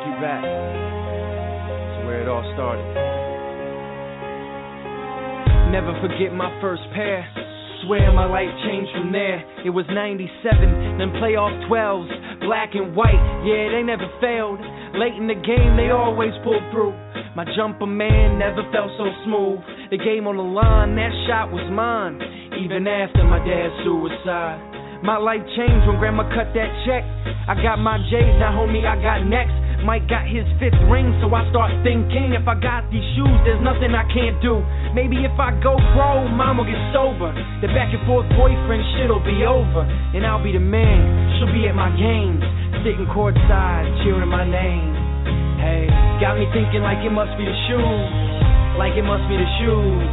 Take 0.02 0.10
you 0.10 0.22
back 0.22 0.41
to 0.41 1.99
where 2.06 2.22
it 2.22 2.28
all 2.28 2.41
started. 2.54 2.86
Never 5.72 5.93
forget 6.02 6.34
my 6.34 6.49
first 6.62 6.82
pair. 6.93 7.24
Swear 7.86 8.12
my 8.14 8.26
life 8.26 8.49
changed 8.66 8.91
from 8.93 9.12
there. 9.12 9.41
It 9.66 9.72
was 9.72 9.86
97, 9.89 10.97
then 10.97 11.10
playoff 11.18 11.54
12s, 11.66 12.41
black 12.45 12.74
and 12.74 12.95
white. 12.95 13.18
Yeah, 13.45 13.74
they 13.74 13.82
never 13.82 14.06
failed. 14.22 14.60
Late 14.93 15.18
in 15.18 15.26
the 15.26 15.39
game, 15.39 15.78
they 15.78 15.89
always 15.89 16.34
pulled 16.43 16.62
through. 16.70 16.93
My 17.34 17.45
jumper 17.56 17.88
man 17.88 18.38
never 18.38 18.62
felt 18.70 18.91
so 18.99 19.08
smooth. 19.24 19.64
The 19.89 19.97
game 19.97 20.28
on 20.28 20.36
the 20.36 20.45
line, 20.45 20.93
that 20.99 21.14
shot 21.26 21.49
was 21.49 21.64
mine. 21.72 22.20
Even 22.60 22.86
after 22.86 23.24
my 23.24 23.39
dad's 23.39 23.74
suicide. 23.88 24.60
My 25.02 25.18
life 25.18 25.41
changed 25.58 25.88
when 25.88 25.97
grandma 25.97 26.28
cut 26.30 26.54
that 26.54 26.70
check. 26.86 27.02
I 27.49 27.58
got 27.58 27.82
my 27.82 27.97
J's, 28.12 28.38
now 28.38 28.54
homie, 28.54 28.86
I 28.86 29.02
got 29.02 29.26
next. 29.26 29.61
Mike 29.82 30.05
got 30.05 30.29
his 30.29 30.45
fifth 30.61 30.77
ring, 30.93 31.09
so 31.25 31.34
I 31.34 31.41
start 31.49 31.73
thinking 31.82 32.38
if 32.38 32.45
I 32.45 32.53
got 32.53 32.86
these 32.93 33.05
shoes, 33.17 33.38
there's 33.41 33.61
nothing 33.65 33.97
I 33.97 34.05
can't 34.13 34.38
do. 34.38 34.61
Maybe 34.93 35.25
if 35.25 35.34
I 35.41 35.57
go 35.57 35.73
pro, 35.97 36.29
will 36.29 36.67
get 36.69 36.77
sober. 36.93 37.34
The 37.65 37.69
back 37.73 37.89
and 37.89 38.01
forth 38.05 38.29
boyfriend 38.38 38.86
shit'll 38.97 39.25
be 39.25 39.41
over, 39.41 39.82
and 40.13 40.21
I'll 40.21 40.41
be 40.41 40.53
the 40.53 40.61
man. 40.61 41.01
She'll 41.38 41.49
be 41.49 41.65
at 41.65 41.73
my 41.73 41.89
games, 41.97 42.45
sitting 42.86 43.09
courtside, 43.09 43.89
cheering 44.05 44.29
my 44.29 44.45
name. 44.45 44.93
Hey, 45.57 45.89
got 46.21 46.38
me 46.38 46.45
thinking 46.53 46.86
like 46.86 47.01
it 47.01 47.13
must 47.13 47.34
be 47.38 47.45
the 47.45 47.57
shoes, 47.65 48.09
like 48.77 48.93
it 48.93 49.05
must 49.05 49.25
be 49.25 49.38
the 49.38 49.49
shoes. 49.57 50.05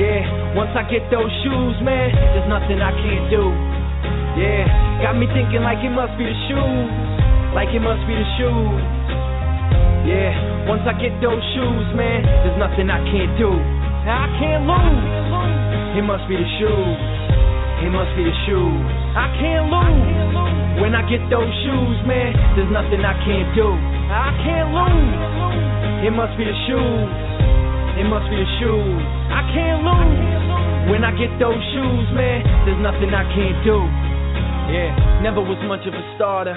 Yeah, 0.00 0.56
once 0.56 0.72
I 0.72 0.88
get 0.88 1.04
those 1.12 1.28
shoes, 1.44 1.76
man, 1.84 2.16
there's 2.32 2.48
nothing 2.48 2.80
I 2.80 2.96
can't 2.96 3.28
do. 3.28 3.44
Yeah, 4.40 4.64
got 5.04 5.20
me 5.20 5.28
thinking 5.36 5.60
like 5.60 5.84
it 5.84 5.92
must 5.92 6.16
be 6.16 6.24
the 6.24 6.38
shoes, 6.46 7.07
like 7.54 7.72
it 7.72 7.80
must 7.80 8.02
be 8.04 8.14
the 8.16 8.28
shoes. 8.36 8.82
Yeah, 10.08 10.32
once 10.68 10.84
I 10.88 10.96
get 10.96 11.12
those 11.20 11.40
shoes, 11.52 11.86
man, 11.92 12.24
there's 12.24 12.56
nothing 12.56 12.88
I 12.88 13.00
can't 13.12 13.32
do. 13.36 13.52
I 14.08 14.24
can't 14.40 14.64
lose. 14.64 16.00
It 16.00 16.04
must 16.04 16.24
be 16.28 16.36
the 16.36 16.48
shoes. 16.56 16.98
It 17.84 17.92
must 17.92 18.12
be 18.16 18.24
the 18.24 18.36
shoes. 18.48 18.84
I 19.16 19.26
can't 19.36 19.68
lose. 19.68 20.80
When 20.80 20.94
I 20.94 21.02
get 21.10 21.20
those 21.28 21.50
shoes, 21.66 21.98
man, 22.08 22.32
there's 22.56 22.72
nothing 22.72 23.04
I 23.04 23.14
can't 23.20 23.50
do. 23.52 23.68
I 24.08 24.30
can't 24.46 24.70
lose. 24.72 26.08
It 26.08 26.12
must 26.14 26.34
be 26.40 26.46
the 26.46 26.56
shoes. 26.70 27.10
It 27.98 28.06
must 28.06 28.30
be 28.30 28.38
the 28.38 28.50
shoes. 28.62 29.02
I 29.34 29.42
can't 29.52 29.82
lose. 29.82 30.92
When 30.94 31.04
I 31.04 31.12
get 31.18 31.34
those 31.36 31.60
shoes, 31.74 32.06
man, 32.16 32.46
there's 32.64 32.80
nothing 32.80 33.12
I 33.12 33.26
can't 33.34 33.58
do. 33.60 33.76
Yeah, 34.72 35.20
never 35.20 35.42
was 35.44 35.58
much 35.68 35.84
of 35.84 35.92
a 35.92 36.04
starter. 36.16 36.56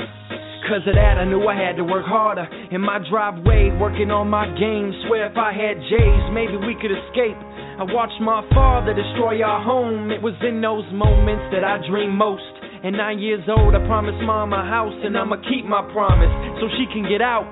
Cause 0.71 0.87
of 0.87 0.95
that, 0.95 1.19
I 1.19 1.27
knew 1.27 1.43
I 1.51 1.59
had 1.59 1.75
to 1.75 1.83
work 1.83 2.07
harder. 2.07 2.47
In 2.71 2.79
my 2.79 2.95
driveway, 3.11 3.75
working 3.75 4.07
on 4.07 4.31
my 4.31 4.47
game. 4.55 4.95
Swear 5.03 5.27
if 5.27 5.35
I 5.35 5.51
had 5.51 5.75
J's, 5.91 6.23
maybe 6.31 6.55
we 6.63 6.79
could 6.79 6.95
escape. 6.95 7.35
I 7.75 7.83
watched 7.91 8.15
my 8.23 8.39
father 8.55 8.95
destroy 8.95 9.43
our 9.43 9.59
home. 9.59 10.15
It 10.15 10.23
was 10.23 10.31
in 10.39 10.63
those 10.63 10.87
moments 10.95 11.43
that 11.51 11.67
I 11.67 11.83
dreamed 11.91 12.15
most. 12.15 12.47
At 12.87 12.95
nine 12.95 13.19
years 13.19 13.43
old, 13.51 13.75
I 13.75 13.83
promised 13.83 14.23
mom 14.23 14.55
a 14.55 14.63
house, 14.63 14.95
and 15.03 15.11
I'ma 15.19 15.43
keep 15.51 15.67
my 15.67 15.83
promise 15.91 16.31
so 16.63 16.71
she 16.79 16.87
can 16.95 17.03
get 17.03 17.19
out. 17.19 17.43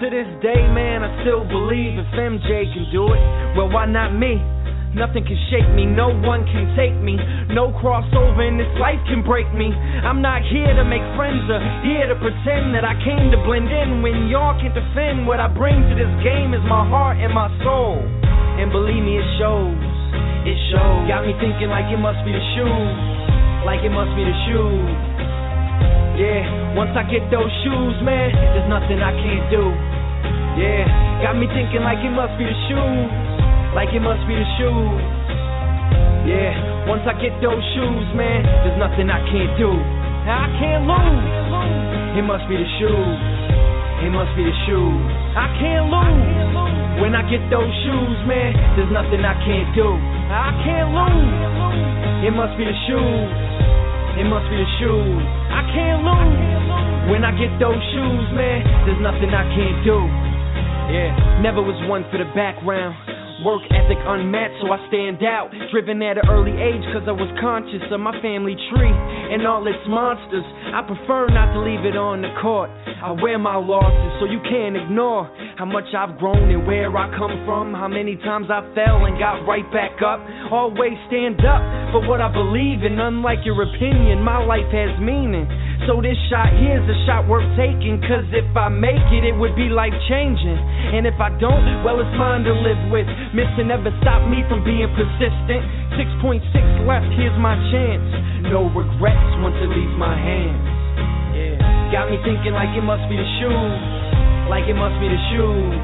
To 0.00 0.08
this 0.08 0.32
day, 0.40 0.64
man, 0.72 1.04
I 1.04 1.20
still 1.20 1.44
believe 1.44 2.00
if 2.00 2.08
MJ 2.16 2.64
can 2.72 2.88
do 2.88 3.12
it, 3.12 3.20
well, 3.60 3.68
why 3.68 3.84
not 3.84 4.16
me? 4.16 4.40
Nothing 4.94 5.26
can 5.26 5.38
shake 5.50 5.66
me, 5.74 5.90
no 5.90 6.14
one 6.14 6.46
can 6.46 6.70
take 6.78 6.94
me. 7.02 7.18
No 7.50 7.74
crossover 7.82 8.46
in 8.46 8.54
this 8.54 8.70
life 8.78 9.02
can 9.10 9.26
break 9.26 9.50
me. 9.50 9.74
I'm 10.06 10.22
not 10.22 10.46
here 10.46 10.70
to 10.70 10.86
make 10.86 11.02
friends 11.18 11.42
or 11.50 11.58
here 11.82 12.06
to 12.06 12.14
pretend 12.14 12.78
that 12.78 12.86
I 12.86 12.94
came 13.02 13.34
to 13.34 13.38
blend 13.42 13.74
in 13.74 14.06
when 14.06 14.30
y'all 14.30 14.54
can't 14.54 14.70
defend. 14.70 15.26
What 15.26 15.42
I 15.42 15.50
bring 15.50 15.82
to 15.82 15.94
this 15.98 16.14
game 16.22 16.54
is 16.54 16.62
my 16.70 16.86
heart 16.86 17.18
and 17.18 17.34
my 17.34 17.50
soul. 17.66 18.06
And 18.62 18.70
believe 18.70 19.02
me, 19.02 19.18
it 19.18 19.28
shows. 19.34 19.74
It 20.46 20.58
shows. 20.70 21.10
Got 21.10 21.26
me 21.26 21.34
thinking 21.42 21.74
like 21.74 21.90
it 21.90 21.98
must 21.98 22.22
be 22.22 22.30
the 22.30 22.44
shoes. 22.54 22.94
Like 23.66 23.82
it 23.82 23.90
must 23.90 24.14
be 24.14 24.22
the 24.22 24.36
shoes. 24.46 24.94
Yeah, 26.14 26.78
once 26.78 26.94
I 26.94 27.02
get 27.10 27.26
those 27.34 27.50
shoes, 27.66 27.98
man, 28.06 28.30
there's 28.30 28.70
nothing 28.70 29.02
I 29.02 29.10
can't 29.10 29.50
do. 29.50 29.66
Yeah, 30.54 30.86
got 31.26 31.34
me 31.34 31.50
thinking 31.50 31.82
like 31.82 31.98
it 31.98 32.14
must 32.14 32.38
be 32.38 32.46
the 32.46 32.58
shoes, 32.70 33.10
like 33.74 33.90
it 33.90 34.00
must 34.00 34.22
be 34.30 34.38
the 34.38 34.48
shoes. 34.56 35.02
Yeah, 36.30 36.86
once 36.88 37.04
I 37.04 37.12
get 37.20 37.34
those 37.42 37.60
shoes, 37.74 38.06
man, 38.16 38.46
there's 38.64 38.78
nothing 38.80 39.10
I 39.10 39.20
can't 39.28 39.52
do. 39.60 39.68
Now 40.24 40.46
I 40.46 40.48
can't 40.56 40.82
lose. 40.88 41.26
It 42.16 42.24
must 42.24 42.46
be 42.48 42.56
the 42.56 42.70
shoes. 42.80 43.18
It 44.06 44.10
must 44.14 44.32
be 44.38 44.46
the 44.46 44.56
shoes. 44.64 45.04
I 45.36 45.46
can't 45.58 45.90
lose. 45.90 47.02
When 47.02 47.12
I 47.18 47.26
get 47.26 47.42
those 47.50 47.68
shoes, 47.82 48.18
man, 48.24 48.54
there's 48.78 48.88
nothing 48.94 49.20
I 49.26 49.34
can't 49.42 49.68
do. 49.74 49.88
I 50.30 50.54
can't 50.62 50.90
lose. 50.94 52.24
It 52.24 52.32
must 52.32 52.54
be 52.56 52.64
the 52.64 52.78
shoes. 52.86 53.30
It 54.16 54.26
must 54.30 54.46
be 54.48 54.56
the 54.56 54.70
shoes. 54.78 55.24
I 55.50 55.60
can't 55.74 56.00
lose. 56.06 57.10
When 57.10 57.26
I 57.26 57.34
get 57.36 57.50
those 57.58 57.82
shoes, 57.92 58.26
man, 58.32 58.62
there's 58.86 59.02
nothing 59.02 59.34
I 59.34 59.44
can't 59.52 59.78
do. 59.82 59.98
Yeah, 60.94 61.42
never 61.42 61.60
was 61.60 61.76
one 61.90 62.06
for 62.08 62.16
the 62.16 62.30
background. 62.32 62.94
Work 63.44 63.68
ethic 63.68 64.00
unmatched, 64.00 64.56
so 64.64 64.72
I 64.72 64.80
stand 64.88 65.20
out. 65.20 65.52
Driven 65.68 66.00
at 66.00 66.16
an 66.16 66.24
early 66.32 66.56
age, 66.56 66.80
cause 66.96 67.04
I 67.04 67.12
was 67.12 67.28
conscious 67.44 67.84
of 67.92 68.00
my 68.00 68.16
family 68.24 68.56
tree 68.72 68.88
and 68.88 69.44
all 69.44 69.60
its 69.68 69.84
monsters. 69.84 70.48
I 70.72 70.80
prefer 70.80 71.28
not 71.28 71.52
to 71.52 71.60
leave 71.60 71.84
it 71.84 71.92
on 71.92 72.24
the 72.24 72.32
court. 72.40 72.72
I 73.04 73.12
wear 73.12 73.36
my 73.36 73.60
losses, 73.60 74.16
so 74.16 74.24
you 74.24 74.40
can't 74.48 74.80
ignore 74.80 75.28
how 75.60 75.68
much 75.68 75.92
I've 75.92 76.16
grown 76.16 76.48
and 76.48 76.64
where 76.64 76.88
I 76.96 77.12
come 77.20 77.44
from. 77.44 77.76
How 77.76 77.84
many 77.84 78.16
times 78.16 78.48
I 78.48 78.64
fell 78.72 79.04
and 79.04 79.20
got 79.20 79.44
right 79.44 79.68
back 79.68 80.00
up. 80.00 80.24
Always 80.48 80.96
stand 81.12 81.44
up 81.44 81.60
for 81.92 82.00
what 82.08 82.24
I 82.24 82.32
believe 82.32 82.80
in. 82.80 82.96
Unlike 82.96 83.44
your 83.44 83.60
opinion, 83.60 84.24
my 84.24 84.40
life 84.40 84.72
has 84.72 84.96
meaning. 85.04 85.44
So 85.84 86.00
this 86.00 86.16
shot 86.32 86.48
here's 86.56 86.86
a 86.88 86.96
shot 87.04 87.28
worth 87.28 87.44
taking. 87.60 88.00
Cause 88.08 88.24
if 88.32 88.48
I 88.56 88.72
make 88.72 89.04
it, 89.12 89.28
it 89.28 89.36
would 89.36 89.52
be 89.52 89.68
life 89.68 89.92
changing. 90.08 90.56
And 90.96 91.04
if 91.04 91.20
I 91.20 91.28
don't, 91.36 91.84
well, 91.84 92.00
it's 92.00 92.14
mine 92.16 92.40
to 92.48 92.54
live 92.56 92.80
with. 92.88 93.04
Missing 93.34 93.66
never 93.66 93.90
stopped 93.98 94.30
me 94.30 94.46
from 94.46 94.62
being 94.62 94.86
persistent. 94.94 95.66
6.6 95.98 96.38
left, 96.86 97.10
here's 97.18 97.34
my 97.42 97.58
chance. 97.74 98.06
No 98.46 98.70
regrets 98.70 99.30
once 99.42 99.58
it 99.58 99.74
leaves 99.74 99.90
my 99.98 100.14
hands. 100.14 100.62
Yeah. 101.34 101.58
Got 101.90 102.14
me 102.14 102.22
thinking 102.22 102.54
like 102.54 102.70
it 102.78 102.86
must 102.86 103.02
be 103.10 103.18
the 103.18 103.26
shoes. 103.42 103.78
Like 104.46 104.70
it 104.70 104.78
must 104.78 104.94
be 105.02 105.10
the 105.10 105.18
shoes. 105.34 105.74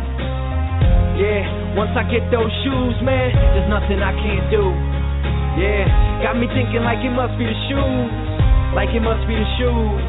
Yeah, 1.18 1.74
once 1.74 1.90
I 1.98 2.07
get 2.07 2.22
those 2.30 2.55
shoes, 2.62 2.94
man, 3.03 3.34
there's 3.34 3.66
nothing 3.66 3.98
I 3.98 4.14
can't 4.14 4.46
do. 4.55 4.70
Yeah, 5.59 5.90
got 6.22 6.38
me 6.38 6.46
thinking 6.55 6.86
like 6.86 7.03
it 7.03 7.11
must 7.11 7.34
be 7.34 7.51
the 7.51 7.59
shoes. 7.66 8.11
Like 8.78 8.94
it 8.94 9.03
must 9.03 9.26
be 9.26 9.34
the 9.34 9.48
shoes. 9.59 10.03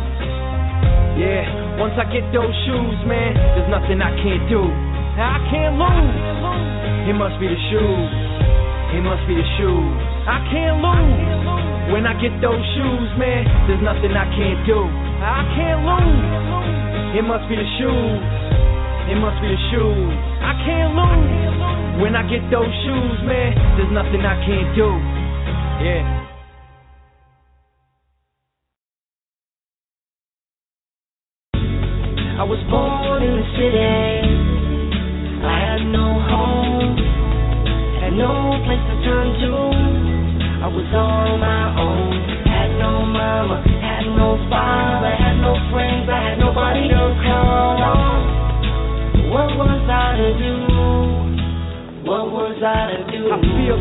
Yeah, 1.17 1.41
once 1.81 1.97
I 1.97 2.05
get 2.05 2.21
those 2.29 2.53
shoes, 2.69 2.97
man, 3.09 3.33
there's 3.33 3.71
nothing 3.73 3.97
I 3.97 4.13
can't 4.21 4.45
do. 4.45 4.90
I 5.19 5.43
can't 5.51 5.75
lose. 5.75 7.11
It 7.11 7.15
must 7.19 7.35
be 7.41 7.51
the 7.51 7.59
shoes. 7.67 8.11
It 8.95 9.03
must 9.03 9.23
be 9.27 9.35
the 9.35 9.47
shoes. 9.59 9.95
I 10.23 10.39
can't 10.47 10.79
lose. 10.79 11.91
When 11.91 12.07
I 12.07 12.15
get 12.21 12.31
those 12.39 12.61
shoes, 12.77 13.09
man, 13.19 13.43
there's 13.67 13.83
nothing 13.83 14.15
I 14.15 14.27
can't 14.31 14.61
do. 14.63 14.79
I 15.19 15.43
can't 15.57 15.81
lose. 15.83 17.19
It 17.19 17.25
must 17.27 17.43
be 17.51 17.59
the 17.59 17.67
shoes. 17.75 18.21
It 19.11 19.17
must 19.19 19.35
be 19.43 19.51
the 19.51 19.61
shoes. 19.75 20.13
I 20.39 20.53
can't 20.63 20.95
lose. 20.95 21.99
When 21.99 22.15
I 22.15 22.23
get 22.31 22.47
those 22.47 22.71
shoes, 22.87 23.17
man, 23.27 23.51
there's 23.75 23.91
nothing 23.91 24.23
I 24.23 24.39
can't 24.47 24.71
do. 24.71 24.87
Yeah. 25.83 26.20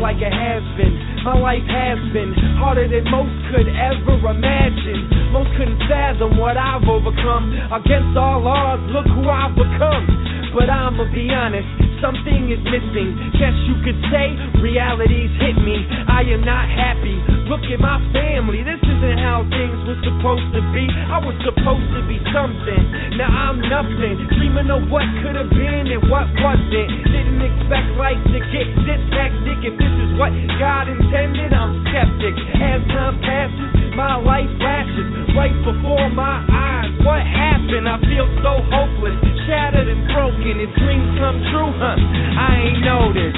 Like 0.01 0.17
it 0.17 0.33
has 0.33 0.65
been. 0.75 0.97
My 1.21 1.37
life 1.37 1.63
has 1.69 2.01
been 2.09 2.33
harder 2.57 2.89
than 2.89 3.05
most 3.13 3.29
could 3.53 3.69
ever 3.69 4.17
imagine. 4.33 5.05
Most 5.29 5.53
couldn't 5.53 5.77
fathom 5.85 6.41
what 6.41 6.57
I've 6.57 6.83
overcome. 6.89 7.53
Against 7.69 8.17
all 8.17 8.41
odds, 8.41 8.81
look 8.89 9.05
who 9.05 9.29
I've 9.29 9.53
become. 9.53 10.09
But 10.57 10.73
I'ma 10.73 11.05
be 11.13 11.29
honest, 11.29 11.69
something 12.01 12.49
is 12.49 12.59
missing. 12.65 13.13
Guess 13.37 13.55
you 13.69 13.77
could 13.85 14.01
say 14.09 14.33
reality's 14.59 15.31
hit 15.37 15.55
me. 15.61 15.85
I 16.09 16.25
am 16.33 16.41
not 16.41 16.65
happy. 16.67 17.15
Look 17.45 17.61
at 17.69 17.79
my 17.79 18.01
family. 18.11 18.65
This 18.65 18.81
isn't 18.81 19.19
how 19.21 19.45
things 19.47 19.77
were 19.85 20.01
supposed 20.01 20.49
to 20.57 20.61
be. 20.73 20.89
I 20.89 21.21
was 21.21 21.37
supposed 21.45 21.89
to 21.93 22.01
be 22.09 22.17
something. 22.33 22.83
Now 23.21 23.29
I'm 23.29 23.61
nothing. 23.61 24.17
Dreaming 24.33 24.73
of 24.73 24.89
what 24.89 25.05
could 25.21 25.37
have 25.37 25.53
been 25.53 25.85
and 25.87 26.03
what 26.09 26.25
wasn't. 26.41 26.89
Didn't 27.05 27.41
expect 27.45 27.87
life 28.01 28.19
to 28.33 28.39
get 28.49 28.67
this 28.83 29.03
hectic. 29.13 29.61
If 29.61 29.77
this 29.77 29.93
is 29.93 30.11
what 30.17 30.33
God 30.57 30.89
intended, 30.89 31.53
I'm 31.53 31.85
skeptic. 31.85 32.35
As 32.57 32.81
time 32.89 33.21
passes, 33.21 33.80
my 34.01 34.17
life 34.17 34.49
flashes 34.57 35.29
right 35.37 35.53
before 35.61 36.09
my 36.09 36.41
eyes. 36.49 36.89
What 37.05 37.21
happened? 37.21 37.85
I 37.85 38.01
feel 38.01 38.25
so 38.41 38.57
hopeless, 38.73 39.13
shattered 39.45 39.85
and 39.85 40.09
broken. 40.09 40.57
If 40.57 40.73
dreams 40.81 41.21
come 41.21 41.37
true, 41.53 41.69
huh? 41.69 42.01
I 42.01 42.49
ain't 42.65 42.81
this. 43.13 43.37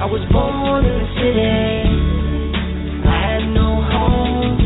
I 0.00 0.08
was 0.08 0.24
born 0.32 0.88
in 0.88 0.96
the 0.96 1.08
city. 1.12 1.44
I 3.04 3.16
had 3.20 3.44
no 3.52 3.84
home, 3.84 4.56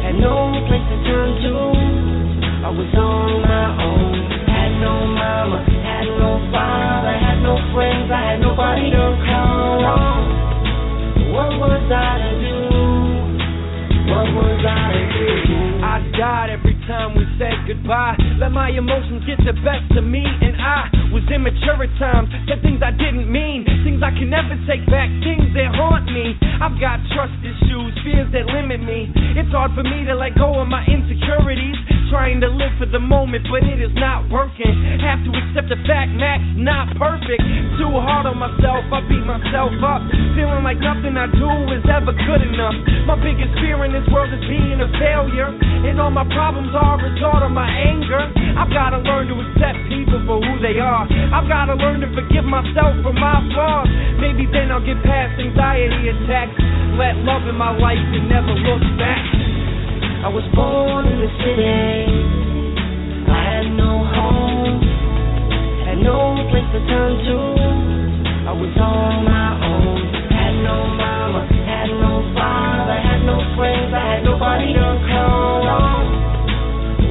had 0.00 0.16
no 0.16 0.48
place 0.64 0.80
to 0.80 0.98
turn 1.04 1.30
to. 1.44 1.52
I 2.64 2.70
was 2.72 2.88
on 2.96 3.44
my 3.44 3.68
own, 3.84 4.16
had 4.48 4.72
no 4.80 4.96
mama, 5.12 5.60
had 5.60 6.08
no 6.16 6.40
father, 6.48 7.12
had 7.20 7.44
no 7.44 7.60
friends, 7.76 8.08
I 8.08 8.32
had 8.32 8.40
nobody 8.40 8.88
to 8.96 9.04
call 9.28 9.84
on. 9.84 10.24
What 11.36 11.50
was 11.60 11.84
I 11.92 12.16
to 12.16 12.32
do? 12.40 12.69
What 14.20 14.34
was 14.34 14.60
I 14.68 14.92
to? 15.16 15.80
I 15.80 16.12
died 16.18 16.50
every 16.50 16.69
time 16.90 17.14
we 17.14 17.22
said 17.38 17.54
goodbye. 17.70 18.18
Let 18.42 18.50
my 18.50 18.74
emotions 18.74 19.22
get 19.22 19.38
the 19.46 19.54
best 19.62 19.86
of 19.94 20.02
me, 20.02 20.26
and 20.26 20.58
I 20.58 20.90
was 21.14 21.22
immature 21.30 21.78
at 21.86 21.92
times. 22.02 22.26
Said 22.50 22.58
things 22.66 22.82
I 22.82 22.90
didn't 22.90 23.30
mean, 23.30 23.62
things 23.86 24.02
I 24.02 24.10
can 24.10 24.26
never 24.26 24.58
take 24.66 24.82
back, 24.90 25.06
things 25.22 25.54
that 25.54 25.70
haunt 25.78 26.10
me. 26.10 26.34
I've 26.58 26.74
got 26.82 26.98
trust 27.14 27.38
issues, 27.46 27.94
fears 28.02 28.26
that 28.34 28.50
limit 28.50 28.82
me. 28.82 29.06
It's 29.38 29.54
hard 29.54 29.70
for 29.78 29.86
me 29.86 30.02
to 30.10 30.18
let 30.18 30.34
go 30.34 30.58
of 30.58 30.66
my 30.66 30.82
insecurities. 30.90 31.78
Trying 32.10 32.42
to 32.42 32.50
live 32.50 32.74
for 32.74 32.90
the 32.90 32.98
moment, 32.98 33.46
but 33.46 33.62
it 33.62 33.78
is 33.78 33.94
not 33.94 34.26
working. 34.34 34.74
Have 34.98 35.22
to 35.22 35.30
accept 35.30 35.70
the 35.70 35.78
fact, 35.86 36.10
Max, 36.18 36.42
not 36.58 36.90
perfect. 36.98 37.38
Too 37.78 37.94
hard 38.02 38.26
on 38.26 38.34
myself, 38.34 38.82
I 38.90 38.98
beat 39.06 39.22
myself 39.22 39.70
up. 39.78 40.02
Feeling 40.34 40.66
like 40.66 40.82
nothing 40.82 41.14
I 41.14 41.30
do 41.30 41.50
is 41.70 41.86
ever 41.86 42.10
good 42.10 42.42
enough. 42.42 42.74
My 43.06 43.14
biggest 43.14 43.54
fear 43.62 43.78
in 43.86 43.94
this 43.94 44.02
world 44.10 44.34
is 44.34 44.42
being 44.50 44.82
a 44.82 44.90
failure. 44.98 45.54
And 45.86 46.02
all 46.02 46.10
my 46.10 46.26
problems 46.34 46.74
of 47.50 47.54
my 47.54 47.66
anger. 47.66 48.22
I've 48.54 48.70
gotta 48.70 49.02
learn 49.02 49.26
to 49.26 49.36
accept 49.42 49.78
people 49.90 50.22
for 50.22 50.38
who 50.38 50.54
they 50.62 50.78
are. 50.78 51.02
I've 51.34 51.50
gotta 51.50 51.74
learn 51.74 52.00
to 52.00 52.08
forgive 52.14 52.46
myself 52.46 52.94
for 53.02 53.12
my 53.12 53.42
flaws. 53.50 53.90
Maybe 54.22 54.46
then 54.46 54.70
I'll 54.70 54.84
get 54.84 55.02
past 55.02 55.34
anxiety 55.42 56.14
attacks. 56.14 56.54
Let 56.94 57.18
love 57.26 57.42
in 57.50 57.58
my 57.58 57.74
life 57.74 57.98
and 57.98 58.30
never 58.30 58.54
look 58.54 58.82
back. 58.98 59.24
I 60.22 60.28
was 60.30 60.46
born 60.54 61.10
in 61.10 61.18
the 61.18 61.30
city. 61.42 61.90
I 63.26 63.40
had 63.50 63.66
no 63.74 64.06
home, 64.06 64.78
had 65.86 65.98
no 65.98 66.38
place 66.54 66.70
to 66.70 66.80
turn 66.86 67.12
to. 67.18 67.38
I 68.46 68.52
was 68.54 68.74
on 68.78 69.24
my 69.26 69.50
own, 69.58 69.98
had 70.30 70.54
no 70.62 70.76
mama, 70.86 71.46
had 71.66 71.90
no 71.98 72.22
father, 72.34 72.94
had 72.94 73.22
no 73.26 73.38
friends, 73.56 73.90
I 73.94 74.18
had 74.18 74.22
nobody 74.24 74.74
to 74.74 74.88
call 75.10 75.66
on. 75.66 75.89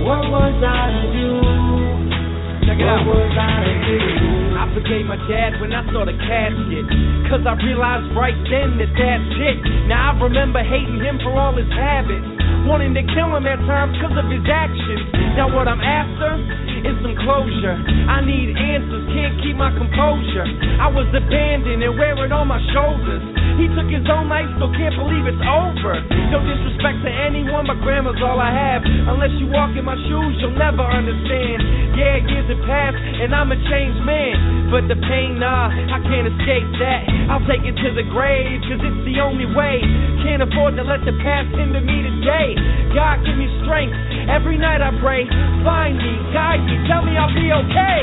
What 0.10 0.26
was 0.32 0.64
I 0.66 0.90
to 0.90 1.14
do? 1.14 2.66
Check 2.66 2.80
it 2.80 2.88
out. 2.90 3.06
What 3.06 3.16
was 3.16 3.38
I 3.38 3.62
to 3.62 4.40
do? 4.42 4.49
I 4.60 4.68
forgave 4.76 5.08
my 5.08 5.16
dad 5.32 5.56
when 5.64 5.72
I 5.72 5.88
saw 5.88 6.04
the 6.04 6.12
casket. 6.20 6.84
Cause 7.32 7.48
I 7.48 7.56
realized 7.64 8.12
right 8.12 8.36
then 8.52 8.76
that 8.76 8.92
that's 8.92 9.32
it. 9.40 9.58
Now 9.88 10.12
I 10.12 10.20
remember 10.20 10.60
hating 10.60 11.00
him 11.00 11.16
for 11.24 11.32
all 11.32 11.56
his 11.56 11.70
habits. 11.72 12.28
Wanting 12.68 12.92
to 12.92 13.04
kill 13.16 13.32
him 13.32 13.48
at 13.48 13.56
times 13.64 13.96
cause 14.04 14.20
of 14.20 14.28
his 14.28 14.44
actions. 14.44 15.16
Now 15.40 15.48
what 15.48 15.72
I'm 15.72 15.80
after 15.80 16.44
is 16.84 16.96
some 17.00 17.16
closure. 17.24 17.76
I 18.12 18.20
need 18.20 18.52
answers, 18.52 19.04
can't 19.16 19.40
keep 19.40 19.56
my 19.56 19.72
composure. 19.72 20.44
I 20.80 20.92
was 20.92 21.08
abandoned 21.16 21.80
and 21.80 21.96
wearing 21.96 22.32
on 22.36 22.52
my 22.52 22.60
shoulders. 22.76 23.24
He 23.60 23.68
took 23.76 23.92
his 23.92 24.08
own 24.08 24.32
life, 24.32 24.48
so 24.60 24.72
can't 24.72 24.96
believe 24.96 25.28
it's 25.28 25.44
over. 25.44 26.00
No 26.32 26.40
disrespect 26.40 27.04
to 27.04 27.12
anyone, 27.12 27.68
my 27.68 27.76
grandma's 27.80 28.20
all 28.24 28.40
I 28.40 28.52
have. 28.52 28.84
Unless 28.84 29.36
you 29.36 29.52
walk 29.52 29.76
in 29.76 29.84
my 29.84 30.00
shoes, 30.08 30.40
you'll 30.40 30.56
never 30.56 30.84
understand. 30.84 31.60
Yeah, 32.00 32.24
years 32.24 32.48
have 32.48 32.64
passed, 32.64 32.96
and 32.96 33.36
I'm 33.36 33.52
a 33.52 33.60
changed 33.68 34.00
man. 34.08 34.49
But 34.70 34.86
the 34.86 35.02
pain, 35.02 35.42
nah, 35.42 35.74
I 35.74 35.98
can't 36.06 36.30
escape 36.30 36.70
that. 36.78 37.02
I'll 37.34 37.46
take 37.50 37.66
it 37.66 37.74
to 37.74 37.90
the 37.98 38.06
grave, 38.06 38.62
cause 38.70 38.78
it's 38.78 39.02
the 39.02 39.18
only 39.18 39.50
way. 39.50 39.82
Can't 40.22 40.46
afford 40.46 40.78
to 40.78 40.86
let 40.86 41.02
the 41.10 41.18
past 41.26 41.50
hinder 41.58 41.82
me 41.82 42.06
today. 42.06 42.54
God, 42.94 43.26
give 43.26 43.34
me 43.34 43.50
strength. 43.66 43.98
Every 44.30 44.62
night 44.62 44.86
I 44.86 44.94
pray. 45.02 45.26
Find 45.66 45.98
me, 45.98 46.14
guide 46.30 46.62
me, 46.62 46.76
tell 46.86 47.02
me 47.02 47.18
I'll 47.18 47.34
be 47.34 47.50
okay. 47.50 48.02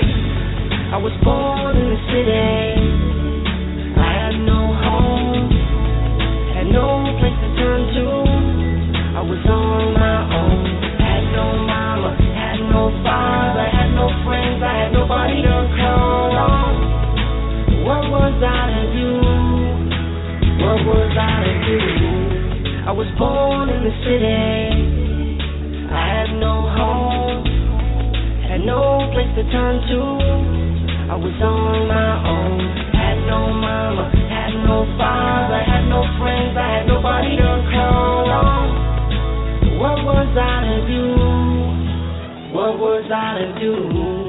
I 0.90 0.98
was 0.98 1.14
born 1.22 1.78
in 1.78 1.86
the 1.86 2.00
city. 2.10 3.06
I 3.98 4.10
had 4.26 4.36
no 4.42 4.60
home, 4.74 5.50
had 6.50 6.66
no 6.66 7.06
place 7.22 7.38
to 7.46 7.50
turn 7.62 7.80
to. 7.94 8.06
I 9.16 9.22
was 9.22 9.42
on 9.46 9.94
my 9.94 10.18
own, 10.34 10.66
had 10.98 11.24
no 11.30 11.46
mama, 11.62 12.10
had 12.34 12.58
no 12.70 12.90
father, 13.06 13.66
had 13.70 13.90
no 13.94 14.10
friends, 14.26 14.62
I 14.62 14.86
had 14.86 14.92
nobody 14.92 15.42
to 15.42 15.56
call. 15.78 16.35
What 17.86 18.02
was 18.10 18.34
I 18.42 18.66
to 18.66 18.84
do? 18.98 19.10
What 20.58 20.78
was 20.90 21.12
I 21.14 21.38
to 21.46 21.54
do? 21.62 21.78
I 22.82 22.90
was 22.90 23.06
born 23.14 23.70
in 23.70 23.86
the 23.86 23.94
city. 24.02 25.86
I 25.86 26.02
had 26.18 26.34
no 26.34 26.66
home, 26.66 27.46
had 28.42 28.66
no 28.66 29.06
place 29.14 29.30
to 29.38 29.46
turn 29.54 29.86
to. 29.86 30.00
I 31.06 31.14
was 31.14 31.38
on 31.38 31.86
my 31.86 32.10
own, 32.26 32.58
had 32.90 33.22
no 33.30 33.54
mama, 33.54 34.10
had 34.34 34.50
no 34.66 34.82
father, 34.98 35.62
had 35.62 35.86
no 35.86 36.02
friends, 36.18 36.58
I 36.58 36.82
had 36.82 36.86
nobody 36.90 37.38
to 37.38 37.50
call 37.70 38.26
on. 38.34 38.66
What 39.78 40.02
was 40.02 40.30
I 40.34 40.58
to 40.74 40.78
do? 40.90 41.06
What 42.50 42.82
was 42.82 43.06
I 43.14 43.38
to 43.38 43.60
do? 43.62 44.25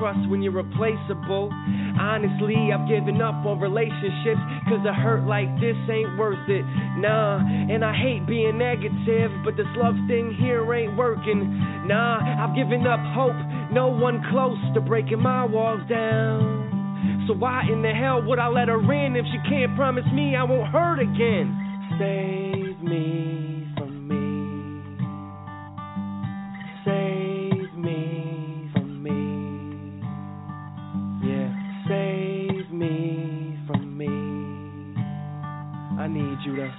Trust 0.00 0.24
when 0.30 0.40
you're 0.40 0.56
replaceable. 0.56 1.52
Honestly, 2.00 2.72
I've 2.72 2.88
given 2.88 3.20
up 3.20 3.44
on 3.44 3.60
relationships, 3.60 4.40
cause 4.64 4.80
a 4.88 4.94
hurt 4.96 5.28
like 5.28 5.52
this 5.60 5.76
ain't 5.92 6.16
worth 6.16 6.48
it. 6.48 6.64
Nah, 6.96 7.38
and 7.44 7.84
I 7.84 7.92
hate 7.92 8.26
being 8.26 8.56
negative, 8.56 9.30
but 9.44 9.56
this 9.60 9.68
love 9.76 9.94
thing 10.08 10.34
here 10.40 10.64
ain't 10.72 10.96
working. 10.96 11.44
Nah, 11.86 12.18
I've 12.24 12.56
given 12.56 12.86
up 12.88 13.00
hope. 13.12 13.36
No 13.70 13.88
one 13.88 14.24
close 14.32 14.58
to 14.74 14.80
breaking 14.80 15.20
my 15.20 15.44
walls 15.44 15.82
down. 15.88 17.24
So 17.28 17.34
why 17.34 17.64
in 17.70 17.82
the 17.82 17.92
hell 17.92 18.24
would 18.26 18.38
I 18.38 18.48
let 18.48 18.68
her 18.68 18.80
in 18.80 19.14
if 19.14 19.26
she 19.26 19.38
can't 19.48 19.76
promise 19.76 20.06
me 20.14 20.34
I 20.34 20.44
won't 20.44 20.72
hurt 20.72 20.98
again? 20.98 21.54
Save 21.98 22.82
me 22.82 23.49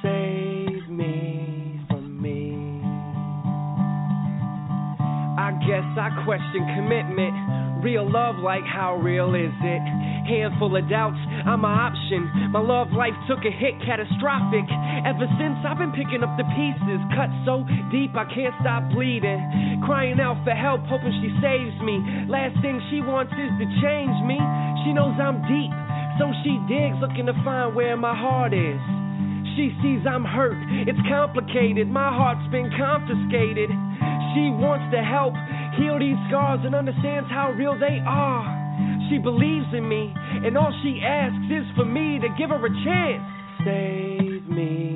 save 0.01 0.89
me 0.89 1.79
from 1.87 2.21
me. 2.21 2.55
I 5.37 5.51
guess 5.67 5.87
I 5.97 6.09
question 6.23 6.63
commitment. 6.75 7.83
Real 7.83 8.05
love, 8.05 8.37
like 8.37 8.61
how 8.61 9.01
real 9.01 9.33
is 9.33 9.53
it? 9.57 9.83
Handful 10.29 10.77
of 10.77 10.85
doubts, 10.85 11.17
I'm 11.49 11.65
an 11.65 11.73
option. 11.73 12.53
My 12.53 12.61
love 12.61 12.93
life 12.93 13.17
took 13.25 13.41
a 13.41 13.49
hit, 13.49 13.73
catastrophic. 13.81 14.69
Ever 15.01 15.25
since 15.41 15.57
I've 15.65 15.81
been 15.81 15.89
picking 15.97 16.21
up 16.21 16.37
the 16.37 16.45
pieces, 16.53 17.01
cut 17.17 17.33
so 17.41 17.65
deep 17.89 18.13
I 18.13 18.29
can't 18.29 18.53
stop 18.61 18.85
bleeding. 18.93 19.81
Crying 19.89 20.21
out 20.21 20.37
for 20.45 20.53
help, 20.53 20.85
hoping 20.85 21.09
she 21.25 21.33
saves 21.41 21.73
me. 21.81 21.97
Last 22.29 22.53
thing 22.61 22.77
she 22.93 23.01
wants 23.01 23.33
is 23.33 23.49
to 23.57 23.65
change 23.81 24.13
me. 24.29 24.37
She 24.85 24.93
knows 24.93 25.17
I'm 25.17 25.41
deep, 25.49 25.73
so 26.21 26.29
she 26.45 26.61
digs, 26.69 27.01
looking 27.01 27.25
to 27.25 27.35
find 27.41 27.73
where 27.73 27.97
my 27.97 28.13
heart 28.13 28.53
is. 28.53 28.77
She 29.61 29.69
sees 29.83 30.01
I'm 30.09 30.25
hurt, 30.25 30.57
it's 30.89 30.97
complicated. 31.07 31.87
My 31.87 32.09
heart's 32.09 32.49
been 32.49 32.73
confiscated. 32.73 33.69
She 34.33 34.49
wants 34.57 34.89
to 34.89 35.05
help 35.05 35.37
heal 35.77 36.01
these 36.01 36.17
scars 36.33 36.61
and 36.65 36.73
understands 36.73 37.29
how 37.29 37.53
real 37.53 37.77
they 37.77 38.01
are. 38.01 38.49
She 39.11 39.19
believes 39.19 39.69
in 39.77 39.87
me, 39.87 40.15
and 40.17 40.57
all 40.57 40.73
she 40.81 41.05
asks 41.05 41.45
is 41.53 41.69
for 41.77 41.85
me 41.85 42.17
to 42.17 42.29
give 42.41 42.49
her 42.49 42.57
a 42.57 42.73
chance. 42.81 43.21
Save 43.61 44.49
me 44.49 44.90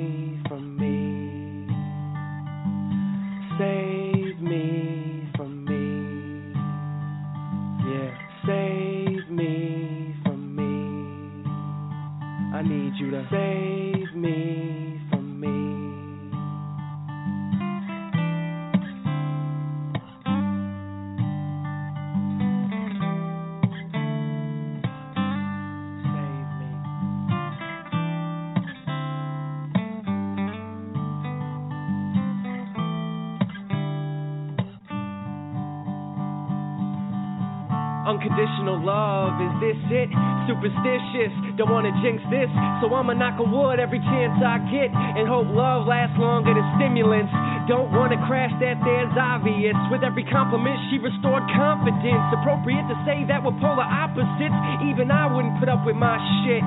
it? 39.90 40.08
Superstitious, 40.46 41.32
don't 41.58 41.70
wanna 41.70 41.90
jinx 42.02 42.22
this, 42.30 42.50
so 42.82 42.90
I'ma 42.92 43.14
knock 43.14 43.38
on 43.42 43.50
wood 43.50 43.78
every 43.78 43.98
chance 43.98 44.38
I 44.42 44.58
get 44.70 44.90
and 44.92 45.26
hope 45.26 45.50
love 45.50 45.86
lasts 45.86 46.18
longer 46.18 46.54
than 46.54 46.66
stimulants. 46.78 47.32
Don't 47.66 47.90
wanna 47.90 48.18
crash 48.30 48.54
that 48.62 48.78
there's 48.86 49.14
obvious. 49.18 49.74
With 49.90 50.06
every 50.06 50.22
compliment, 50.30 50.78
she 50.90 50.98
restored 50.98 51.42
confidence. 51.54 52.24
Appropriate 52.42 52.86
to 52.86 52.96
say 53.02 53.26
that 53.26 53.42
we're 53.42 53.56
polar 53.58 53.86
opposites. 53.86 54.54
Even 54.86 55.10
I 55.10 55.26
wouldn't 55.26 55.58
put 55.58 55.68
up 55.68 55.82
with 55.82 55.96
my 55.96 56.18
shit. 56.42 56.62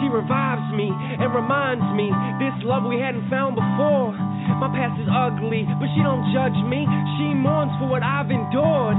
She 0.00 0.06
revives 0.08 0.64
me 0.72 0.88
and 0.88 1.34
reminds 1.34 1.84
me 1.92 2.08
this 2.38 2.54
love 2.64 2.86
we 2.86 3.00
hadn't 3.02 3.28
found 3.28 3.58
before. 3.58 4.14
My 4.56 4.70
past 4.72 4.96
is 4.96 5.10
ugly, 5.10 5.68
but 5.76 5.90
she 5.92 6.00
don't 6.00 6.24
judge 6.32 6.56
me. 6.64 6.86
She 7.18 7.34
mourns 7.36 7.74
for 7.76 7.90
what 7.90 8.02
I've 8.02 8.30
endured. 8.30 8.96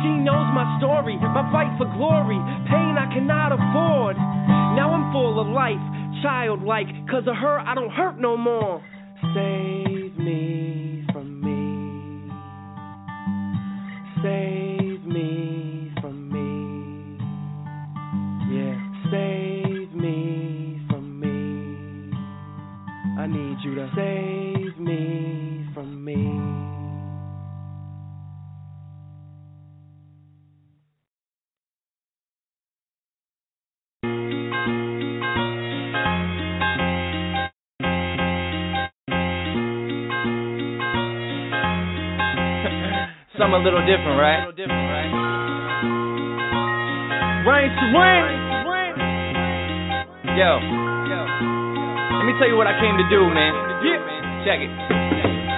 She 0.00 0.12
knows 0.22 0.48
my 0.54 0.64
story, 0.78 1.18
my 1.18 1.44
fight 1.50 1.68
for 1.76 1.90
glory, 1.98 2.38
pain 2.70 2.85
I 3.06 3.14
cannot 3.14 3.52
afford. 3.52 4.16
Now 4.16 4.90
I'm 4.90 5.12
full 5.12 5.40
of 5.40 5.46
life, 5.46 5.78
childlike. 6.22 6.86
Cause 7.08 7.22
of 7.28 7.36
her, 7.36 7.60
I 7.60 7.74
don't 7.74 7.90
hurt 7.90 8.18
no 8.18 8.36
more. 8.36 8.82
Save 9.32 9.85
Something 43.86 44.18
a 44.18 44.50
little 44.50 44.58
different, 44.58 44.90
right? 44.90 45.14
Rain 47.46 47.70
to 47.70 47.86
rain. 47.94 48.26
Yo. 50.34 50.58
Let 52.18 52.24
me 52.26 52.34
tell 52.42 52.50
you 52.50 52.58
what 52.58 52.66
I 52.66 52.74
came 52.82 52.98
to 52.98 53.06
do, 53.06 53.30
man. 53.30 53.54
Check 54.42 54.58
it. 54.58 54.70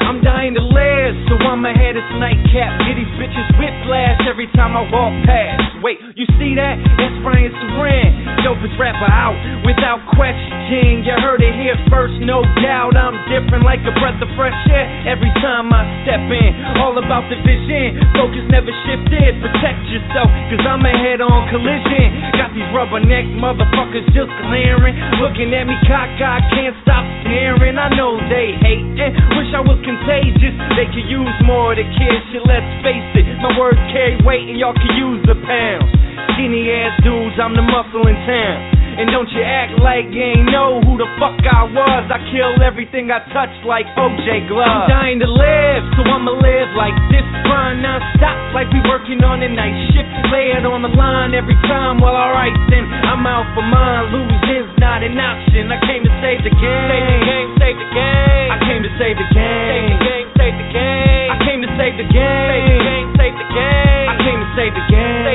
I'm 0.05 0.21
dying 0.21 0.53
to 0.57 0.61
live, 0.61 1.13
so 1.29 1.41
I'ma 1.41 1.73
head 1.73 1.97
this 1.97 2.05
nightcap. 2.21 2.85
Get 2.85 3.01
these 3.01 3.13
bitches 3.17 3.49
whiplash 3.57 4.21
every 4.29 4.49
time 4.53 4.77
I 4.77 4.85
walk 4.93 5.13
past. 5.25 5.81
Wait, 5.81 5.97
you 6.13 6.29
see 6.37 6.53
that? 6.57 6.77
That's 7.01 7.17
Ryan 7.25 7.53
Serene, 7.53 8.13
dopest 8.45 8.77
rapper 8.77 9.09
out 9.09 9.37
without 9.65 10.05
question. 10.17 10.48
You 10.69 11.17
heard 11.25 11.41
it 11.41 11.57
here 11.57 11.81
first, 11.89 12.21
no 12.21 12.45
doubt. 12.61 12.93
I'm 12.93 13.17
different 13.33 13.65
like 13.65 13.81
a 13.89 13.95
breath 14.05 14.21
of 14.21 14.29
fresh 14.37 14.53
air 14.69 14.85
every 15.09 15.33
time 15.41 15.73
I 15.73 15.81
step 16.05 16.21
in. 16.29 16.51
All 16.77 16.93
about 17.01 17.25
the 17.33 17.41
vision, 17.41 17.97
focus 18.13 18.45
never 18.53 18.69
shifted. 18.85 19.41
Protect 19.41 19.81
yourself, 19.89 20.29
cause 20.53 20.61
I'm 20.69 20.85
a 20.85 20.93
head 20.93 21.25
on 21.25 21.49
collision. 21.49 22.13
Got 22.37 22.53
these 22.53 22.69
rubberneck 22.77 23.25
motherfuckers 23.41 24.13
just 24.13 24.29
glaring. 24.45 24.93
Looking 25.25 25.57
at 25.57 25.65
me 25.65 25.73
cockeyed, 25.89 26.45
can't 26.53 26.77
stop 26.85 27.09
staring. 27.25 27.81
I 27.81 27.89
know 27.97 28.21
they 28.29 28.53
hating, 28.61 29.17
wish 29.41 29.49
I 29.57 29.65
was 29.65 29.81
contagious. 29.81 30.53
They 30.77 30.85
could 30.93 31.09
use 31.09 31.33
more 31.49 31.73
of 31.73 31.81
the 31.81 31.89
kids, 31.97 32.21
shit, 32.29 32.45
let's 32.45 32.69
face 32.85 33.09
it. 33.17 33.25
My 33.41 33.57
words 33.57 33.81
carry 33.89 34.21
weight 34.21 34.45
and 34.53 34.61
y'all 34.61 34.77
can 34.77 34.93
use 35.01 35.25
the 35.25 35.37
pound. 35.49 35.89
Skinny 36.37 36.69
ass 36.77 36.93
dudes, 37.01 37.41
I'm 37.41 37.57
the 37.57 37.65
muscle 37.65 38.05
in 38.05 38.21
town. 38.29 38.78
And 38.99 39.15
don't 39.15 39.31
you 39.31 39.47
act 39.47 39.79
like 39.79 40.11
you 40.11 40.19
ain't 40.19 40.51
know 40.51 40.83
who 40.83 40.99
the 40.99 41.07
fuck 41.23 41.39
I 41.47 41.71
was. 41.71 42.11
I 42.11 42.19
kill 42.35 42.59
everything 42.67 43.15
I 43.15 43.23
touch 43.31 43.55
like 43.63 43.87
OJ 43.95 44.51
Glove. 44.51 44.67
I'm 44.67 44.91
dying 44.91 45.23
to 45.23 45.31
live, 45.31 45.83
so 45.95 46.03
I'ma 46.03 46.35
live 46.35 46.75
like 46.75 46.99
this. 47.15 47.23
Grind 47.47 47.79
non 47.79 48.03
stop, 48.19 48.35
like 48.59 48.67
we 48.75 48.83
working 48.91 49.23
on 49.23 49.39
a 49.39 49.51
night 49.55 49.79
shift. 49.95 50.11
Lay 50.35 50.51
it 50.51 50.67
on 50.67 50.83
the 50.83 50.91
line 50.91 51.31
every 51.31 51.55
time. 51.71 52.03
Well, 52.03 52.11
alright 52.11 52.51
then, 52.75 52.91
I'm 53.07 53.23
out 53.23 53.47
for 53.55 53.63
mine. 53.63 54.11
Losing's 54.11 54.75
not 54.83 55.07
an 55.07 55.15
option. 55.15 55.71
I 55.71 55.79
came 55.87 56.03
to 56.03 56.13
save 56.19 56.43
the 56.43 56.51
game. 56.59 56.91
Save 56.91 57.07
the 57.07 57.19
game, 57.23 57.49
save 57.63 57.79
the 57.79 57.89
game. 57.95 58.51
I 58.51 58.59
came 58.67 58.83
to 58.83 58.91
save 58.99 59.15
the 59.15 59.29
game. 59.31 59.71
Save 59.71 59.87
the 59.95 59.99
game, 60.03 60.27
save 60.35 60.55
the 60.59 60.69
game. 60.75 61.29
I 61.31 61.37
came 61.47 61.61
to 61.63 61.71
save 61.79 61.95
the 62.03 62.09
game. 62.11 62.51
Save 62.51 62.67
the 62.67 62.79
game, 62.83 63.07
save 63.15 63.35
the 63.39 63.47
game. 63.47 64.09
I 64.11 64.15
came 64.27 64.39
to 64.43 64.49
save 64.59 64.73
the 64.75 64.85
game. 64.91 65.28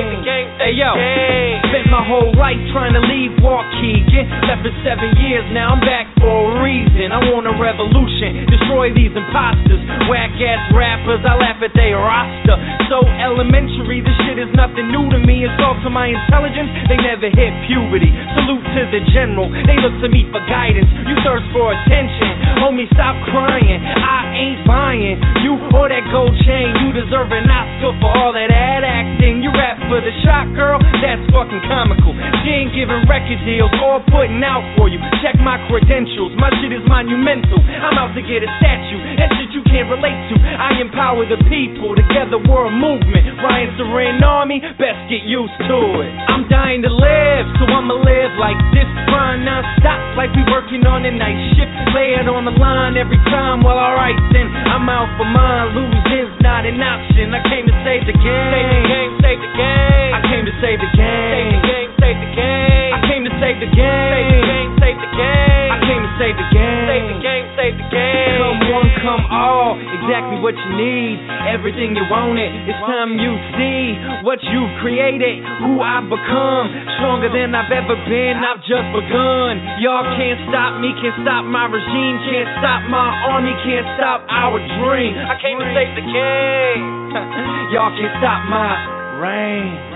Save 0.64 0.76
the 0.76 0.80
game, 0.80 0.96
hey 0.96 1.60
yo. 1.60 1.64
Spent 1.68 1.90
my 1.92 2.04
whole 2.06 2.32
life 2.40 2.60
trying 2.72 2.94
to 2.96 3.04
leave 3.04 3.36
Waukegan. 3.44 4.26
Left 4.48 4.64
for 4.64 4.72
seven 4.86 5.12
years, 5.20 5.44
now 5.52 5.76
I'm 5.76 5.84
back 5.84 6.08
for 6.22 6.30
a 6.30 6.64
reason. 6.64 7.12
I 7.12 7.20
want 7.32 7.48
a 7.50 7.56
revolution, 7.58 8.48
destroy 8.48 8.94
these 8.94 9.12
imposters. 9.12 9.82
Whack 10.08 10.32
ass 10.40 10.64
rappers, 10.72 11.20
I 11.26 11.36
laugh 11.36 11.60
at 11.60 11.74
their 11.76 12.00
roster. 12.00 12.56
So 12.88 13.04
elementary, 13.20 14.00
this 14.06 14.16
shit 14.24 14.40
is 14.40 14.52
nothing 14.56 14.88
new 14.94 15.10
to 15.12 15.20
me. 15.20 15.44
It's 15.44 15.58
all 15.60 15.76
to 15.84 15.90
my 15.90 16.14
intelligence, 16.14 16.70
they 16.88 17.00
never 17.02 17.28
hit 17.28 17.52
puberty. 17.68 18.12
Salute 18.38 18.64
to 18.64 18.82
the 18.94 19.02
general, 19.12 19.50
they 19.50 19.78
look 19.82 19.96
to 20.00 20.10
me 20.10 20.30
for 20.32 20.40
guidance. 20.48 20.88
You 21.04 21.18
thirst 21.26 21.48
for 21.52 21.74
attention, 21.74 22.32
homie, 22.60 22.90
stop 22.94 23.16
crying. 23.30 23.80
I 23.82 24.34
ain't 24.34 24.62
buying 24.68 25.18
you 25.46 25.58
or 25.74 25.90
that 25.90 26.06
gold 26.14 26.34
chain. 26.46 26.74
You 26.84 26.94
deserve 26.94 27.30
an 27.34 27.50
Oscar 27.50 27.94
for 28.00 28.12
all 28.12 28.32
that 28.34 28.50
ad 28.50 28.84
acting. 28.86 29.42
You 29.42 29.50
rap 29.54 29.78
for 29.90 30.00
the 30.00 30.14
shot, 30.26 30.50
girl, 30.54 30.80
that's 31.02 31.22
fucking 31.34 31.64
comical. 31.70 32.14
She 32.44 32.50
ain't 32.50 32.74
giving 32.74 33.04
record 33.10 33.42
deals 33.46 33.72
or 33.82 34.02
putting 34.10 34.42
out 34.44 34.64
for 34.78 34.88
you. 34.90 35.00
Check 35.22 35.38
my 35.42 35.58
credentials, 35.70 36.34
my 36.38 36.50
shit 36.62 36.74
is 36.74 36.84
monumental. 36.86 37.60
I'm 37.60 37.98
out 37.98 38.14
to 38.16 38.24
get 38.24 38.46
a 38.46 38.50
statue, 38.62 39.00
that 39.18 39.30
shit 39.38 39.52
you 39.54 39.64
can't 39.70 39.90
relate 39.90 40.18
to. 40.34 40.36
I 40.40 40.80
empower 40.82 41.26
the 41.26 41.40
people, 41.50 41.96
together 41.98 42.38
we're 42.40 42.70
a 42.70 42.74
movement. 42.74 43.40
Ryan 43.42 43.70
Serene 43.78 44.24
Army, 44.24 44.62
best 44.80 45.00
get 45.10 45.26
used 45.26 45.56
to 45.68 45.78
it. 46.02 46.12
I'm 46.32 46.48
dying 46.50 46.82
to 46.86 46.92
live, 46.92 47.46
so 47.60 47.68
I'ma 47.68 47.98
live 47.98 48.34
like 48.40 48.58
this. 48.76 48.88
Grind 49.10 49.46
non 49.46 49.64
stop, 49.80 50.00
like 50.18 50.32
we 50.34 50.44
working 50.50 50.86
on 50.88 51.06
a 51.06 51.12
night 51.12 51.38
shift. 51.56 51.72
Lay 51.94 52.18
it 52.18 52.28
on 52.30 52.43
the 52.46 52.56
line 52.60 52.98
every 52.98 53.20
time. 53.32 53.64
Well, 53.64 53.78
alright 53.78 54.16
then, 54.32 54.48
I'm 54.52 54.88
out 54.90 55.10
for 55.18 55.28
mine. 55.28 55.76
Losing's 55.76 56.36
not 56.44 56.66
an 56.66 56.80
option. 56.82 57.34
I 57.34 57.42
came 57.48 57.66
to 57.68 57.76
save 57.84 58.04
the 58.06 58.16
game. 58.16 58.52
Save 58.54 58.70
the 58.70 58.82
game, 58.88 59.12
save 59.24 59.40
the 59.40 59.52
game. 59.56 60.12
I 60.14 60.20
came 60.28 60.44
to 60.46 60.54
save 60.60 60.80
the 60.80 60.92
game. 60.94 61.32
Save 61.34 61.52
the 61.54 61.62
game, 61.64 61.90
save 62.00 62.18
the 62.20 62.30
game. 62.36 62.92
I 62.94 63.00
came 63.08 63.24
to 63.24 63.34
save 63.40 63.58
the 63.60 63.70
game. 63.72 64.12
Save 64.14 64.28
the 64.30 64.42
game, 64.44 64.70
save 64.80 64.98
the 65.00 65.12
game. 65.16 65.70
I 65.72 65.78
came 65.88 66.02
to 66.04 66.12
save 66.20 66.36
the 66.36 66.48
game. 66.52 66.86
Save 66.88 67.06
the 67.08 67.18
game, 67.24 67.46
save 67.56 67.76
the 67.80 67.88
game. 67.92 68.38
Come 68.40 68.60
one, 68.72 68.83
come 69.04 69.28
all. 69.28 69.76
Exactly 69.78 70.40
what 70.40 70.56
you 70.56 70.72
need. 70.80 71.20
Everything 71.52 71.94
you 71.94 72.08
wanted. 72.08 72.50
It's 72.66 72.80
time 72.88 73.20
you 73.20 73.36
see 73.60 73.84
what 74.24 74.40
you've 74.42 74.74
created. 74.80 75.44
Who 75.62 75.84
I've 75.84 76.08
become. 76.08 76.72
Stronger 76.98 77.30
than 77.30 77.52
I've 77.54 77.70
ever 77.70 78.00
been. 78.08 78.40
I've 78.40 78.64
just 78.64 78.88
begun. 78.96 79.60
Y'all 79.84 80.08
can't 80.16 80.40
stop 80.48 80.80
me. 80.80 80.96
Can't 81.04 81.20
stop 81.22 81.44
my 81.44 81.68
regime. 81.68 82.16
Can't 82.32 82.50
stop 82.64 82.88
my 82.88 83.12
army. 83.30 83.54
Can't 83.68 83.86
stop 84.00 84.24
our 84.32 84.58
dream. 84.80 85.14
I 85.20 85.36
came 85.44 85.60
to 85.60 85.68
save 85.76 85.94
the 86.00 86.06
game. 86.08 86.84
Y'all 87.76 87.94
can't 87.94 88.16
stop 88.18 88.48
my 88.48 88.72
reign. 89.20 89.93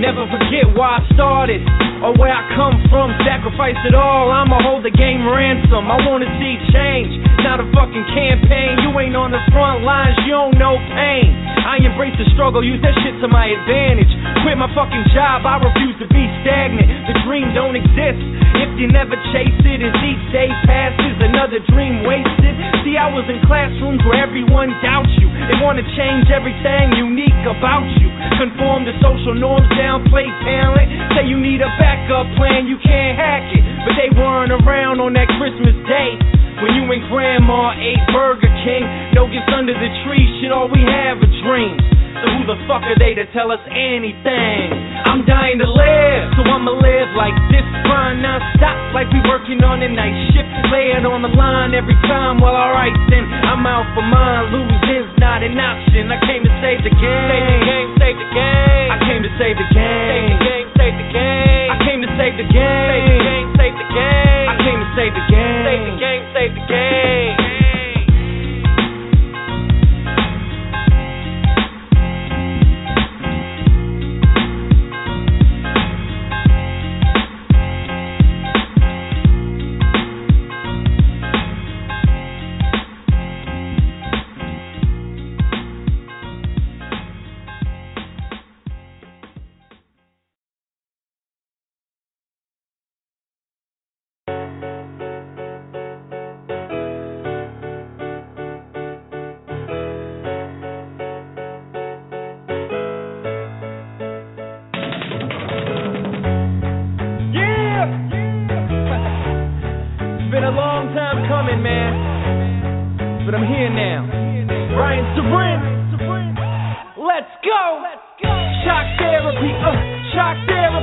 Never 0.00 0.24
forget 0.32 0.64
why 0.72 0.98
I 0.98 1.00
started 1.12 1.60
or 2.00 2.16
where 2.16 2.32
I 2.32 2.40
come 2.56 2.80
from. 2.88 3.12
Sacrifice 3.28 3.76
it 3.84 3.92
all. 3.92 4.32
I'ma 4.32 4.60
hold 4.64 4.84
the 4.84 4.94
game 4.94 5.28
ransom. 5.28 5.90
I 5.92 6.00
wanna 6.08 6.28
see 6.40 6.56
change, 6.72 7.12
not 7.44 7.60
a 7.60 7.66
fucking 7.76 8.06
campaign. 8.16 8.80
You 8.80 8.96
ain't 8.96 9.16
on 9.16 9.30
the 9.30 9.42
front 9.52 9.84
lines, 9.84 10.16
you 10.24 10.32
don't 10.32 10.56
know 10.56 10.80
pain. 10.96 11.36
I 11.60 11.76
embrace 11.84 12.16
the 12.16 12.24
struggle, 12.32 12.64
use 12.64 12.80
that 12.80 12.96
shit 13.04 13.20
to 13.20 13.28
my 13.28 13.46
advantage. 13.46 14.10
Quit 14.42 14.56
my 14.56 14.72
fucking 14.72 15.04
job, 15.12 15.44
I 15.44 15.60
refuse 15.60 15.96
to 16.00 16.08
be 16.08 16.24
stagnant. 16.40 16.88
The 17.12 17.20
dream 17.28 17.52
don't 17.52 17.76
exist 17.76 18.20
if 18.56 18.70
you 18.80 18.88
never 18.88 19.14
chase 19.36 19.60
it. 19.68 19.84
As 19.84 19.94
each 20.00 20.24
day 20.32 20.48
passes, 20.64 21.20
another 21.20 21.60
dream 21.68 22.02
wasted. 22.08 22.56
See, 22.82 22.96
I 22.96 23.12
was 23.12 23.28
in 23.28 23.36
classrooms 23.44 24.00
where 24.08 24.16
everyone 24.16 24.72
doubts 24.80 25.12
you. 25.20 25.28
They 25.28 25.60
wanna 25.60 25.84
change 25.94 26.32
everything 26.32 26.96
unique 26.96 27.44
about 27.44 27.84
you. 28.00 28.08
Conform 28.40 28.88
to 28.88 28.94
social 29.04 29.36
norms, 29.36 29.59
downplay 29.76 30.28
talent. 30.46 30.88
Say 31.16 31.26
you 31.28 31.38
need 31.40 31.60
a 31.60 31.70
backup 31.76 32.28
plan, 32.36 32.66
you 32.66 32.78
can't 32.80 33.16
hack 33.18 33.48
it. 33.52 33.62
But 33.84 33.94
they 33.96 34.10
weren't 34.12 34.52
around 34.52 35.00
on 35.00 35.12
that 35.14 35.28
Christmas 35.36 35.76
day. 35.88 36.16
When 36.60 36.76
you 36.76 36.84
and 36.92 37.02
grandma 37.08 37.72
ate 37.72 38.04
Burger 38.12 38.52
King, 38.64 38.84
no 39.16 39.24
gifts 39.26 39.48
under 39.48 39.72
the 39.72 39.90
tree, 40.04 40.24
shit, 40.40 40.52
all 40.52 40.68
we 40.68 40.84
have 40.84 41.16
are 41.20 41.34
dreams. 41.40 41.99
So 42.18 42.26
who 42.34 42.42
the 42.50 42.58
fuck 42.66 42.82
are 42.82 42.98
they 42.98 43.14
to 43.14 43.24
tell 43.30 43.54
us 43.54 43.62
anything? 43.70 44.66
I'm 45.06 45.22
dying 45.24 45.58
to 45.62 45.68
live, 45.68 46.22
so 46.36 46.42
I'ma 46.44 46.74
live 46.74 47.10
like 47.16 47.34
this. 47.54 47.64
Grind 47.86 48.22
non 48.22 48.42
stop, 48.58 48.76
like 48.94 49.08
we 49.14 49.22
working 49.26 49.62
on 49.64 49.82
a 49.82 49.88
night 49.88 50.14
shift. 50.34 50.48
Lay 50.70 50.94
it 50.94 51.06
on 51.06 51.22
the 51.22 51.32
line 51.32 51.74
every 51.74 51.96
time. 52.06 52.38
Well, 52.42 52.54
alright 52.54 52.94
then, 53.10 53.24
I'm 53.26 53.64
out 53.66 53.86
for 53.94 54.04
mine. 54.04 54.52
Losing's 54.54 55.10
not 55.18 55.42
an 55.42 55.56
option. 55.58 56.10
I 56.12 56.18
came 56.26 56.42
to 56.44 56.52
save 56.62 56.82
the 56.84 56.92
game. 56.94 57.30
Save 57.30 57.46
the 57.46 57.58
game, 57.66 57.88
save 57.98 58.16
the 58.18 58.28
game. 58.34 58.88
I 58.90 58.96
came 59.06 59.22
to 59.24 59.32
save 59.40 59.56
the 59.56 59.68
game. 59.70 60.10
Save 60.10 60.28
the 60.30 60.38
game, 60.44 60.66
save 60.76 60.94
the 61.00 61.08
game. 61.14 61.68
I 61.70 61.76
came 61.86 62.00
to 62.04 62.10
save 62.18 62.34
the 62.36 62.46
game. 62.50 62.90
Save 62.90 63.06
the 63.08 63.18
game, 63.24 63.46
save 63.56 63.74
the 63.80 63.88
game. 63.90 64.46
I 64.50 64.54
came 64.60 64.78
to 64.78 64.88
save 64.94 65.12
the 65.14 65.24
game. 65.30 65.64
Save 65.66 65.82
the 65.90 65.96
game, 65.98 66.19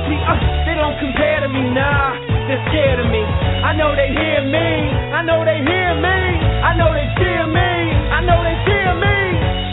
me. 0.08 0.18
Uh, 0.24 0.40
they 0.64 0.74
don't 0.74 0.96
compare 0.98 1.44
to 1.44 1.48
me, 1.52 1.68
nah. 1.70 2.16
They're 2.48 2.64
scared 2.72 2.98
of 3.04 3.08
me. 3.12 3.20
I 3.20 3.76
know 3.76 3.92
they 3.92 4.08
hear 4.08 4.40
me. 4.40 4.68
I 5.12 5.20
know 5.22 5.44
they 5.44 5.60
hear 5.60 5.92
me. 6.00 6.18
I 6.64 6.72
know 6.74 6.88
they 6.96 7.06
cheer 7.20 7.44
me. 7.44 7.70
I 8.08 8.24
know 8.24 8.40
they 8.40 8.56
cheer 8.64 8.92
me. 8.96 9.16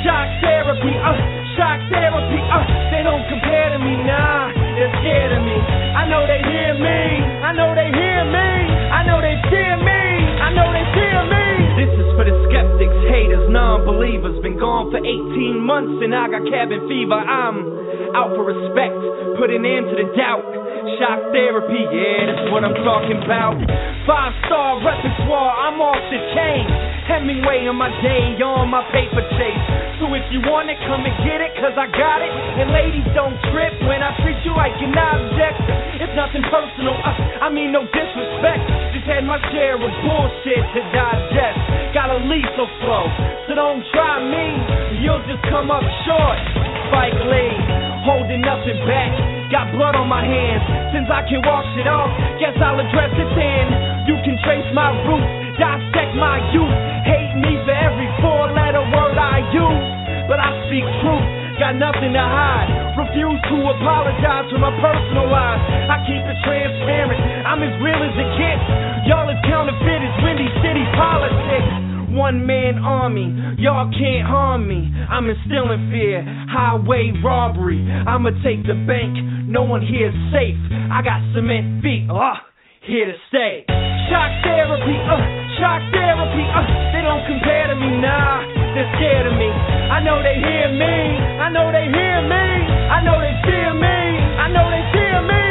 Shock 0.04 0.28
therapy. 0.44 0.94
Uh, 1.00 1.16
shock 1.56 1.80
therapy. 1.88 2.40
Uh, 2.52 2.68
they 2.92 3.02
don't 3.02 3.24
compare 3.32 3.72
to 3.72 3.80
me, 3.80 3.96
nah. 4.04 4.52
They're 4.76 4.92
scared 5.00 5.32
of 5.40 5.42
me. 5.48 5.56
I 5.96 6.04
know 6.12 6.28
they 6.28 6.44
hear 6.44 6.76
me. 6.76 7.00
I 7.40 7.56
know 7.56 7.72
they 7.72 7.88
hear 7.96 8.28
me. 8.28 8.50
I 8.92 9.08
know 9.08 9.24
they 9.24 9.40
cheer 9.48 9.80
me. 9.80 10.04
I 10.44 10.52
know 10.52 10.68
they 10.76 10.84
cheer 10.92 11.22
me. 11.32 11.46
This 11.80 11.92
is 11.96 12.08
for 12.20 12.28
the 12.28 12.36
skeptics, 12.52 13.00
haters, 13.08 13.48
non-believers. 13.48 14.44
Been 14.44 14.60
gone 14.60 14.92
for 14.92 15.00
18 15.00 15.64
months 15.64 16.04
and 16.04 16.12
I 16.12 16.28
got 16.28 16.44
cabin 16.52 16.84
fever. 16.92 17.16
I'm 17.16 17.95
out 18.16 18.32
for 18.32 18.48
respect, 18.48 18.96
putting 19.36 19.60
an 19.60 19.68
end 19.68 19.92
to 19.92 19.96
the 20.00 20.08
doubt. 20.16 20.48
Shock 20.96 21.36
therapy, 21.36 21.84
yeah, 21.92 22.32
that's 22.32 22.48
what 22.48 22.64
I'm 22.64 22.78
talking 22.88 23.20
about. 23.20 23.60
Five 24.08 24.32
star 24.48 24.80
repertoire, 24.80 25.52
I'm 25.68 25.84
off 25.84 26.00
the 26.08 26.20
chain. 26.32 26.64
Hemingway 27.12 27.68
on 27.68 27.76
my 27.76 27.92
day, 28.00 28.40
on 28.40 28.72
my 28.72 28.86
paper 28.96 29.20
chase. 29.36 29.66
So 30.00 30.08
if 30.16 30.24
you 30.32 30.40
want 30.48 30.72
it, 30.72 30.80
come 30.88 31.04
and 31.04 31.16
get 31.28 31.44
it, 31.44 31.52
cause 31.60 31.76
I 31.76 31.92
got 31.92 32.24
it. 32.24 32.32
And 32.32 32.72
ladies, 32.72 33.04
don't 33.12 33.36
trip 33.52 33.76
when 33.84 34.00
I 34.00 34.16
treat 34.24 34.40
you 34.48 34.56
like 34.56 34.78
an 34.80 34.96
object. 34.96 35.60
It's 36.00 36.16
nothing 36.16 36.46
personal, 36.48 36.96
uh, 36.96 37.44
I 37.44 37.52
mean 37.52 37.76
no 37.76 37.84
disrespect. 37.84 38.64
Just 38.96 39.10
had 39.12 39.28
my 39.28 39.42
share 39.52 39.76
of 39.76 39.92
bullshit 40.06 40.64
to 40.64 40.82
digest. 40.96 41.60
Got 41.92 42.16
a 42.16 42.20
lethal 42.24 42.70
flow, 42.80 43.06
so 43.50 43.60
don't 43.60 43.84
try 43.92 44.24
me. 44.24 45.04
You'll 45.04 45.24
just 45.28 45.44
come 45.52 45.68
up 45.68 45.84
short. 46.08 46.75
Spike 46.90 47.20
Lee, 47.30 47.56
holding 48.06 48.42
nothing 48.42 48.78
back. 48.86 49.12
Got 49.50 49.74
blood 49.74 49.94
on 49.94 50.10
my 50.10 50.26
hands. 50.26 50.64
Since 50.94 51.10
I 51.10 51.22
can 51.26 51.42
wash 51.46 51.70
it 51.78 51.86
off, 51.86 52.10
guess 52.42 52.58
I'll 52.58 52.78
address 52.82 53.14
it 53.14 53.30
then. 53.38 53.66
You 54.10 54.18
can 54.26 54.38
trace 54.42 54.66
my 54.74 54.90
roots, 55.06 55.30
dissect 55.58 56.14
my 56.18 56.42
youth. 56.54 56.78
Hate 57.06 57.34
me 57.38 57.58
for 57.66 57.74
every 57.74 58.10
four 58.22 58.50
letter 58.54 58.82
word 58.82 59.18
I 59.18 59.46
use. 59.54 59.86
But 60.26 60.42
I 60.42 60.50
speak 60.66 60.86
truth, 61.06 61.28
got 61.62 61.78
nothing 61.78 62.14
to 62.14 62.26
hide. 62.26 62.98
Refuse 62.98 63.42
to 63.54 63.58
apologize 63.78 64.50
for 64.50 64.58
my 64.58 64.74
personal 64.82 65.30
life. 65.30 65.62
I 65.90 66.02
keep 66.10 66.22
it 66.26 66.40
transparent, 66.42 67.22
I'm 67.46 67.62
as 67.62 67.74
real 67.82 68.02
as 68.02 68.16
it 68.18 68.30
gets. 68.38 68.66
Y'all 69.06 69.30
as 69.30 69.38
counterfeit 69.46 70.02
as 70.02 70.14
Windy 70.26 70.50
City 70.66 70.86
politics 70.98 71.95
one 72.16 72.48
man 72.48 72.80
army. 72.80 73.28
Y'all 73.60 73.92
can't 73.92 74.26
harm 74.26 74.68
me. 74.68 74.88
I'm 74.88 75.28
instilling 75.28 75.92
fear. 75.92 76.24
Highway 76.48 77.12
robbery. 77.20 77.84
I'ma 77.84 78.32
take 78.40 78.64
the 78.64 78.80
bank. 78.88 79.20
No 79.52 79.68
one 79.68 79.84
here's 79.84 80.16
safe. 80.32 80.56
I 80.90 81.04
got 81.04 81.20
cement 81.36 81.84
feet. 81.84 82.08
Uh, 82.08 82.40
here 82.88 83.06
to 83.06 83.18
stay. 83.28 83.68
Shock 84.08 84.32
therapy. 84.48 84.96
Uh, 84.96 85.20
shock 85.60 85.84
therapy. 85.92 86.46
Uh, 86.56 86.66
they 86.96 87.04
don't 87.04 87.24
compare 87.28 87.68
to 87.68 87.76
me. 87.76 88.00
Nah, 88.00 88.48
they're 88.74 88.90
scared 88.96 89.28
of 89.28 89.36
me. 89.36 89.52
I 89.92 90.00
know 90.00 90.24
they 90.24 90.40
hear 90.40 90.72
me. 90.72 90.96
I 91.44 91.52
know 91.52 91.68
they 91.70 91.86
hear 91.92 92.20
me. 92.24 92.46
I 92.96 93.04
know 93.04 93.20
they 93.20 93.36
fear 93.44 93.76
me. 93.76 93.98
I 94.40 94.48
know 94.56 94.66
they 94.72 94.84
fear 94.96 95.20
me. 95.20 95.44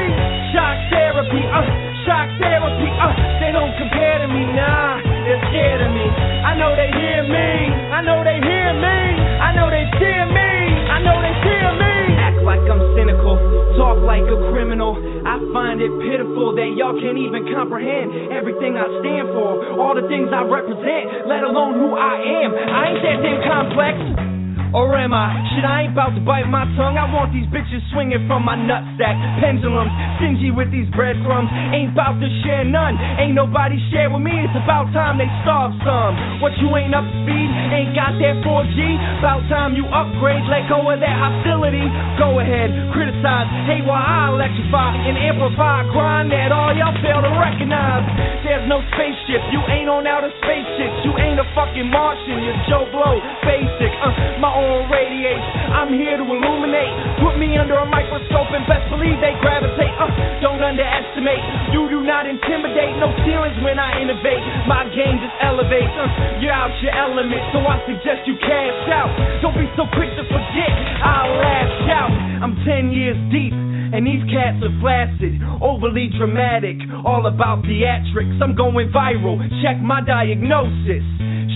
Shock 0.57 0.79
therapy. 0.89 1.43
Uh, 1.45 1.67
shock 2.09 2.29
therapy. 2.41 2.89
Uh, 2.97 3.13
they 3.45 3.53
don't 3.53 3.75
compare 3.77 4.25
to 4.25 4.29
me. 4.33 4.49
Nah, 4.55 5.03
they're 5.29 5.45
scared 5.53 5.83
of 5.85 5.93
me. 5.93 6.24
I 6.55 6.57
know 6.57 6.71
they 6.79 6.87
hear 6.87 7.27
me. 7.27 7.51
I 7.91 7.99
know 8.07 8.23
they 8.23 8.39
hear 8.39 8.71
me. 8.79 8.99
I 9.43 9.51
know 9.59 9.67
they 9.75 9.91
fear 9.99 10.23
me. 10.23 10.51
I 10.87 11.03
know 11.03 11.19
they 11.19 11.35
fear 11.43 11.67
me. 11.75 12.15
Act 12.23 12.47
like 12.47 12.63
I'm 12.71 12.79
cynical. 12.95 13.35
Talk 13.75 13.99
like 14.07 14.23
a 14.23 14.39
criminal. 14.55 14.95
I 15.27 15.43
find 15.51 15.83
it 15.83 15.91
pitiful 15.99 16.55
that 16.55 16.79
y'all 16.79 16.95
can't 16.95 17.19
even 17.19 17.51
comprehend 17.51 18.31
everything 18.31 18.79
I 18.79 18.87
stand 19.03 19.35
for. 19.35 19.83
All 19.83 19.99
the 19.99 20.07
things 20.07 20.31
I 20.31 20.47
represent, 20.47 21.27
let 21.27 21.43
alone 21.43 21.75
who 21.75 21.99
I 21.99 22.23
am. 22.23 22.55
I 22.55 22.83
ain't 22.87 23.03
that 23.03 23.19
damn 23.19 23.43
complex. 23.51 24.34
Or 24.75 24.91
am 24.99 25.15
I? 25.15 25.31
Shit, 25.55 25.63
I 25.63 25.87
ain't 25.87 25.95
about 25.95 26.19
to 26.19 26.23
bite 26.27 26.51
my 26.51 26.67
tongue. 26.75 26.99
I 26.99 27.07
want 27.07 27.31
these 27.31 27.47
bitches 27.47 27.79
swinging 27.95 28.27
from 28.27 28.43
my 28.43 28.59
nutsack. 28.59 29.15
Pendulums, 29.39 29.95
stingy 30.19 30.51
with 30.51 30.75
these 30.75 30.91
breadcrumbs. 30.91 31.47
Ain't 31.71 31.95
about 31.95 32.19
to 32.19 32.27
share 32.43 32.67
none. 32.67 32.99
Ain't 33.23 33.39
nobody 33.39 33.79
share 33.95 34.11
with 34.11 34.27
me. 34.27 34.35
It's 34.35 34.59
about 34.59 34.91
time 34.91 35.23
they 35.23 35.31
starve 35.47 35.79
some. 35.87 36.43
What 36.43 36.59
you 36.59 36.75
ain't 36.75 36.91
up 36.91 37.07
to 37.07 37.17
speed? 37.23 37.51
Ain't 37.71 37.95
got 37.95 38.19
that 38.19 38.43
4G? 38.43 38.79
About 39.23 39.47
time 39.47 39.79
you 39.79 39.87
upgrade. 39.95 40.43
Let 40.51 40.67
go 40.67 40.83
of 40.91 40.99
that 40.99 41.17
hostility. 41.23 41.87
Go 42.19 42.43
ahead, 42.43 42.75
criticize. 42.91 43.47
Hey, 43.71 43.79
while 43.87 44.03
I 44.03 44.35
electrify 44.35 44.91
and 45.07 45.15
amplify, 45.15 45.87
grind 45.95 46.35
that 46.35 46.51
all 46.51 46.75
y'all 46.75 46.99
fail 46.99 47.23
to 47.23 47.31
recognize. 47.39 48.03
There's 48.43 48.67
no 48.67 48.83
spaceship. 48.91 49.39
You 49.55 49.63
ain't 49.71 49.87
on 49.87 50.03
outer 50.11 50.35
spaceship. 50.43 50.91
You 51.07 51.15
ain't 51.23 51.39
a 51.39 51.47
fucking 51.55 51.87
Martian. 51.87 52.43
You're 52.43 52.59
Joe 52.67 52.91
Blow. 52.91 53.23
Basic. 53.47 53.95
Uh, 54.03 54.43
my 54.43 54.51
own 54.51 54.64
radiates. 54.89 55.47
I'm 55.73 55.93
here 55.93 56.17
to 56.17 56.27
illuminate. 56.27 56.93
Put 57.21 57.37
me 57.37 57.57
under 57.57 57.77
a 57.79 57.87
microscope 57.87 58.51
and 58.53 58.65
best 58.67 58.89
believe 58.93 59.19
they 59.21 59.35
gravitate. 59.41 59.95
Uh, 59.97 60.09
don't 60.41 60.63
underestimate. 60.63 61.43
You 61.75 61.89
do 61.91 62.03
not 62.05 62.27
intimidate. 62.29 62.97
No 63.01 63.11
ceilings 63.25 63.59
when 63.65 63.79
I 63.79 64.01
innovate. 64.01 64.43
My 64.69 64.87
game 64.93 65.21
just 65.21 65.37
elevates. 65.43 65.95
Uh, 65.95 66.41
you're 66.41 66.55
out 66.55 66.73
your 66.81 66.95
element, 66.95 67.43
so 67.53 67.65
I 67.65 67.81
suggest 67.89 68.27
you 68.29 68.37
cash 68.41 68.81
out. 68.93 69.11
Don't 69.43 69.57
be 69.57 69.69
so 69.77 69.85
quick 69.97 70.13
to 70.17 70.25
forget. 70.29 70.73
I'll 71.03 71.35
lash 71.41 71.79
out. 71.93 72.13
I'm 72.43 72.55
10 72.65 72.93
years 72.93 73.19
deep. 73.33 73.55
And 73.95 74.05
these 74.05 74.27
cats 74.27 74.59
are 74.59 74.75
flaccid, 74.83 75.39
overly 75.63 76.11
dramatic, 76.19 76.83
all 77.07 77.31
about 77.31 77.63
theatrics. 77.63 78.43
I'm 78.43 78.57
going 78.57 78.91
viral, 78.91 79.39
check 79.63 79.79
my 79.79 80.01
diagnosis. 80.03 81.07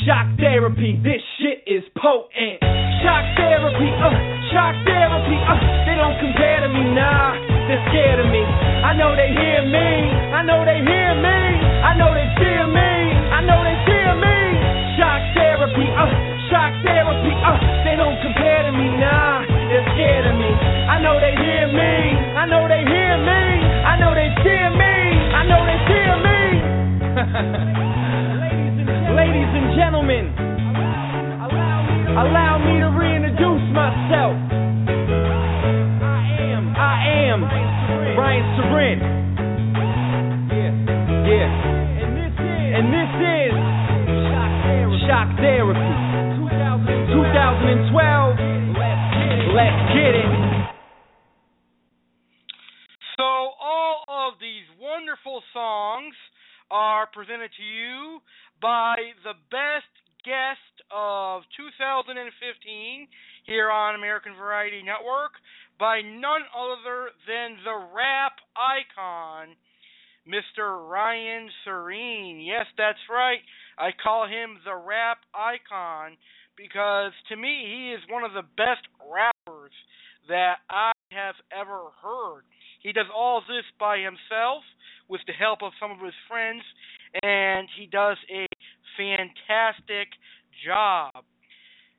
Shock 0.06 0.38
therapy, 0.38 1.00
this 1.02 1.20
shit 1.42 1.64
is 1.66 1.82
potent. 2.00 2.87
Shock 2.98 3.24
therapy, 3.38 3.88
uh, 3.94 4.10
shock 4.50 4.74
therapy, 4.82 5.36
uh, 5.46 5.54
they 5.86 5.94
don't 5.94 6.18
compare 6.18 6.60
to 6.66 6.68
me, 6.68 6.82
nah, 6.98 7.30
they're 7.70 7.78
scared 7.88 8.18
of 8.18 8.26
me. 8.26 8.42
I 8.42 8.92
know 8.98 9.14
they 9.14 9.30
hear 9.30 9.62
me, 9.62 10.10
I 10.34 10.42
know 10.42 10.64
they 10.66 10.82
hear 10.82 11.14
me, 11.14 11.38
I 11.86 11.94
know 11.94 12.10
they 12.10 12.26
fear 12.42 12.66
me, 12.66 12.90
I 13.30 13.40
know 13.46 13.62
they 13.62 13.78
fear 13.86 14.18
me. 14.18 14.34
Shock 14.98 15.22
therapy, 15.30 15.86
uh, 15.94 16.10
shock 16.50 16.74
therapy, 16.82 17.32
uh, 17.38 17.54
they 17.86 17.94
don't 17.94 18.18
compare 18.18 18.66
to 18.66 18.72
me, 18.74 18.90
nah, 18.98 19.46
they're 19.70 19.86
scared 19.94 20.26
of 20.26 20.34
me. 20.34 20.50
I 20.90 20.98
know 20.98 21.22
they 21.22 21.38
hear 21.38 21.70
me, 21.70 22.18
I 22.34 22.50
know 22.50 22.66
they 22.66 22.82
hear 22.82 23.14
me, 23.14 23.42
I 23.86 23.94
know 23.94 24.10
they 24.10 24.26
fear 24.42 24.74
me, 24.74 24.94
I 25.38 25.46
know 25.46 25.62
they 25.62 25.78
fear 25.86 26.14
me. 26.18 26.38
Ladies 29.14 29.50
and 29.54 29.74
gentlemen, 29.78 30.47
allow 32.18 32.58
me 32.58 32.82
to 32.82 32.90
reintroduce 32.98 33.62
myself. 33.70 34.34
I 36.02 36.26
am, 36.50 36.74
I 36.74 36.98
am 37.30 37.46
Ryan 38.18 38.42
Serene. 38.58 38.98
Yeah, 40.50 40.74
yeah. 41.30 41.46
And 42.74 42.90
this 42.90 43.06
is 43.22 43.54
Shock 45.06 45.30
Therapy 45.38 45.94
2012. 47.14 48.34
Let's 49.54 49.82
get 49.94 50.14
it. 50.18 50.30
So, 53.16 53.22
all 53.62 54.02
of 54.08 54.34
these 54.40 54.66
wonderful 54.80 55.42
songs 55.52 56.14
are 56.70 57.06
presented 57.14 57.50
to 57.56 57.62
you 57.62 58.18
by 58.60 58.96
the 59.22 59.34
best 59.50 59.86
guest 60.24 60.58
of 60.90 61.42
2015 61.56 63.08
here 63.44 63.70
on 63.70 63.94
American 63.94 64.34
Variety 64.36 64.82
Network 64.82 65.32
by 65.78 66.00
none 66.02 66.42
other 66.52 67.10
than 67.26 67.56
the 67.64 67.76
rap 67.94 68.40
icon, 68.56 69.54
Mr. 70.26 70.88
Ryan 70.88 71.48
Serene. 71.64 72.40
Yes, 72.40 72.66
that's 72.76 72.98
right. 73.08 73.40
I 73.78 73.90
call 73.92 74.26
him 74.26 74.58
the 74.64 74.74
rap 74.74 75.18
icon 75.34 76.16
because 76.56 77.12
to 77.28 77.36
me 77.36 77.64
he 77.64 77.92
is 77.94 78.00
one 78.10 78.24
of 78.24 78.32
the 78.32 78.46
best 78.56 78.82
rappers 78.98 79.72
that 80.28 80.58
I 80.68 80.92
have 81.12 81.36
ever 81.52 81.94
heard. 82.02 82.42
He 82.82 82.92
does 82.92 83.06
all 83.14 83.40
this 83.40 83.64
by 83.78 83.98
himself 83.98 84.62
with 85.08 85.20
the 85.26 85.32
help 85.32 85.62
of 85.62 85.72
some 85.80 85.90
of 85.90 86.00
his 86.00 86.14
friends, 86.28 86.62
and 87.22 87.66
he 87.78 87.86
does 87.86 88.18
a 88.30 88.46
fantastic 88.98 90.08
job. 90.64 91.24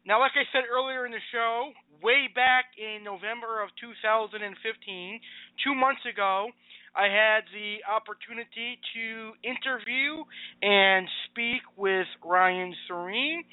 Now, 0.06 0.19
like 0.19 0.31
I 0.36 0.48
said 0.52 0.64
earlier 0.65 1.06
in 1.06 1.11
the 1.11 1.23
show, 1.31 1.72
way 2.02 2.27
back 2.34 2.65
in 2.77 3.03
November 3.03 3.61
of 3.61 3.69
2015, 3.81 4.41
two 5.64 5.76
months 5.76 6.02
ago, 6.10 6.48
I 6.95 7.06
had 7.06 7.45
the 7.53 7.86
opportunity 7.86 8.80
to 8.95 9.38
interview 9.45 10.23
and 10.64 11.07
speak 11.30 11.61
with 11.77 12.07
Ryan 12.26 12.73
Serene, 12.88 13.44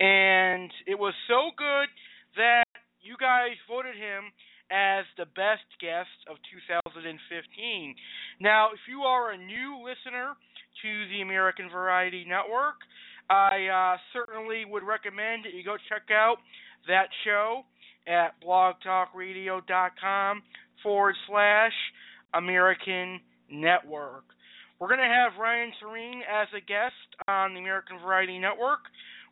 and 0.00 0.70
it 0.86 0.98
was 0.98 1.12
so 1.28 1.50
good 1.58 1.88
that 2.36 2.64
you 3.02 3.16
guys 3.20 3.58
voted 3.68 3.94
him 3.94 4.32
as 4.70 5.04
the 5.16 5.26
best 5.36 5.66
guest 5.80 6.12
of 6.30 6.36
2015. 6.72 7.04
Now, 8.40 8.68
if 8.72 8.80
you 8.88 9.02
are 9.02 9.32
a 9.32 9.36
new 9.36 9.82
listener 9.84 10.36
to 10.82 10.90
the 11.10 11.22
American 11.22 11.68
Variety 11.70 12.24
Network. 12.26 12.76
I 13.30 13.66
uh, 13.66 13.96
certainly 14.12 14.64
would 14.64 14.82
recommend 14.82 15.44
that 15.44 15.54
you 15.54 15.64
go 15.64 15.76
check 15.88 16.10
out 16.10 16.36
that 16.86 17.08
show 17.24 17.62
at 18.06 18.40
blogtalkradio.com 18.42 20.42
forward 20.82 21.14
slash 21.28 21.72
American 22.34 23.20
Network. 23.50 24.24
We're 24.78 24.88
going 24.88 25.00
to 25.00 25.06
have 25.06 25.40
Ryan 25.40 25.72
Serene 25.80 26.22
as 26.22 26.48
a 26.56 26.60
guest 26.60 26.94
on 27.26 27.54
the 27.54 27.60
American 27.60 27.98
Variety 27.98 28.38
Network 28.38 28.80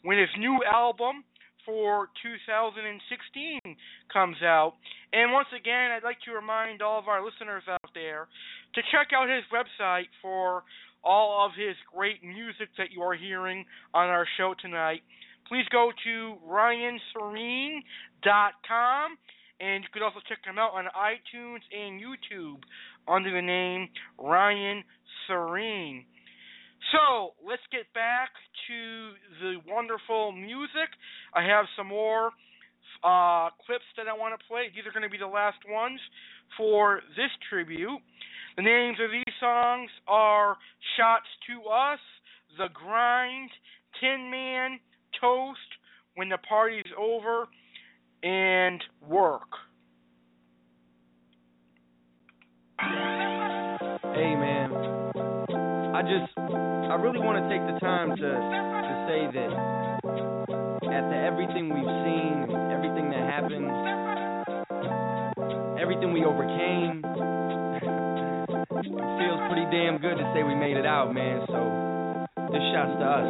when 0.02 0.18
his 0.18 0.28
new 0.38 0.58
album 0.66 1.24
for 1.64 2.08
2016 2.22 3.60
comes 4.12 4.36
out. 4.42 4.74
And 5.12 5.32
once 5.32 5.48
again, 5.54 5.90
I'd 5.90 6.04
like 6.04 6.20
to 6.24 6.32
remind 6.32 6.82
all 6.82 6.98
of 6.98 7.08
our 7.08 7.24
listeners 7.24 7.62
out 7.68 7.90
there 7.94 8.28
to 8.74 8.82
check 8.92 9.08
out 9.14 9.28
his 9.28 9.42
website 9.50 10.10
for 10.22 10.62
all 11.06 11.46
of 11.46 11.52
his 11.56 11.76
great 11.94 12.24
music 12.24 12.68
that 12.76 12.90
you 12.90 13.00
are 13.00 13.14
hearing 13.14 13.64
on 13.94 14.08
our 14.08 14.26
show 14.36 14.54
tonight. 14.60 15.02
Please 15.48 15.64
go 15.70 15.92
to 16.02 16.34
ryanserene.com 16.44 19.16
and 19.60 19.84
you 19.84 19.88
can 19.92 20.02
also 20.02 20.18
check 20.28 20.38
him 20.44 20.58
out 20.58 20.72
on 20.74 20.86
iTunes 20.98 21.60
and 21.70 22.02
YouTube 22.02 22.64
under 23.06 23.30
the 23.30 23.40
name 23.40 23.88
Ryan 24.18 24.82
Serene. 25.26 26.04
So 26.92 27.34
let's 27.46 27.62
get 27.70 27.92
back 27.94 28.30
to 28.68 29.12
the 29.40 29.56
wonderful 29.66 30.32
music. 30.32 30.90
I 31.34 31.42
have 31.42 31.66
some 31.76 31.86
more 31.86 32.32
uh, 33.04 33.50
clips 33.64 33.84
that 33.96 34.08
I 34.08 34.12
want 34.12 34.38
to 34.38 34.46
play. 34.46 34.70
These 34.74 34.86
are 34.86 34.92
going 34.92 35.06
to 35.06 35.10
be 35.10 35.18
the 35.18 35.26
last 35.26 35.58
ones 35.68 36.00
for 36.56 37.00
this 37.16 37.30
tribute. 37.48 38.00
The 38.56 38.62
names 38.62 38.96
of 39.04 39.10
these 39.10 39.34
songs 39.38 39.90
are 40.08 40.56
Shots 40.96 41.26
to 41.46 41.68
Us, 41.68 41.98
The 42.56 42.68
Grind, 42.72 43.50
Tin 44.00 44.30
Man, 44.30 44.80
Toast, 45.20 45.60
When 46.14 46.30
the 46.30 46.38
Party's 46.38 46.90
Over, 46.98 47.48
and 48.22 48.82
Work. 49.06 49.42
Hey 52.80 54.34
man, 54.34 54.72
I 55.94 56.00
just 56.00 56.32
I 56.38 56.94
really 56.96 57.20
want 57.20 57.36
to 57.36 57.48
take 57.52 57.60
the 57.60 57.78
time 57.78 58.16
to 58.16 58.16
to 58.16 59.06
say 59.06 59.28
that 59.36 59.52
after 60.94 61.26
everything 61.26 61.68
we've 61.68 61.84
seen, 62.08 62.48
everything 62.72 63.10
that 63.10 63.20
happened, 63.28 63.68
everything 65.78 66.14
we 66.14 66.24
overcame, 66.24 67.02
feels 68.84 69.40
pretty 69.48 69.64
damn 69.72 69.96
good 69.96 70.20
to 70.20 70.24
say 70.34 70.42
we 70.44 70.54
made 70.54 70.76
it 70.76 70.84
out, 70.84 71.14
man. 71.14 71.40
So 71.48 71.60
this 72.52 72.60
shot's 72.74 72.92
to 73.00 73.06
us. 73.08 73.28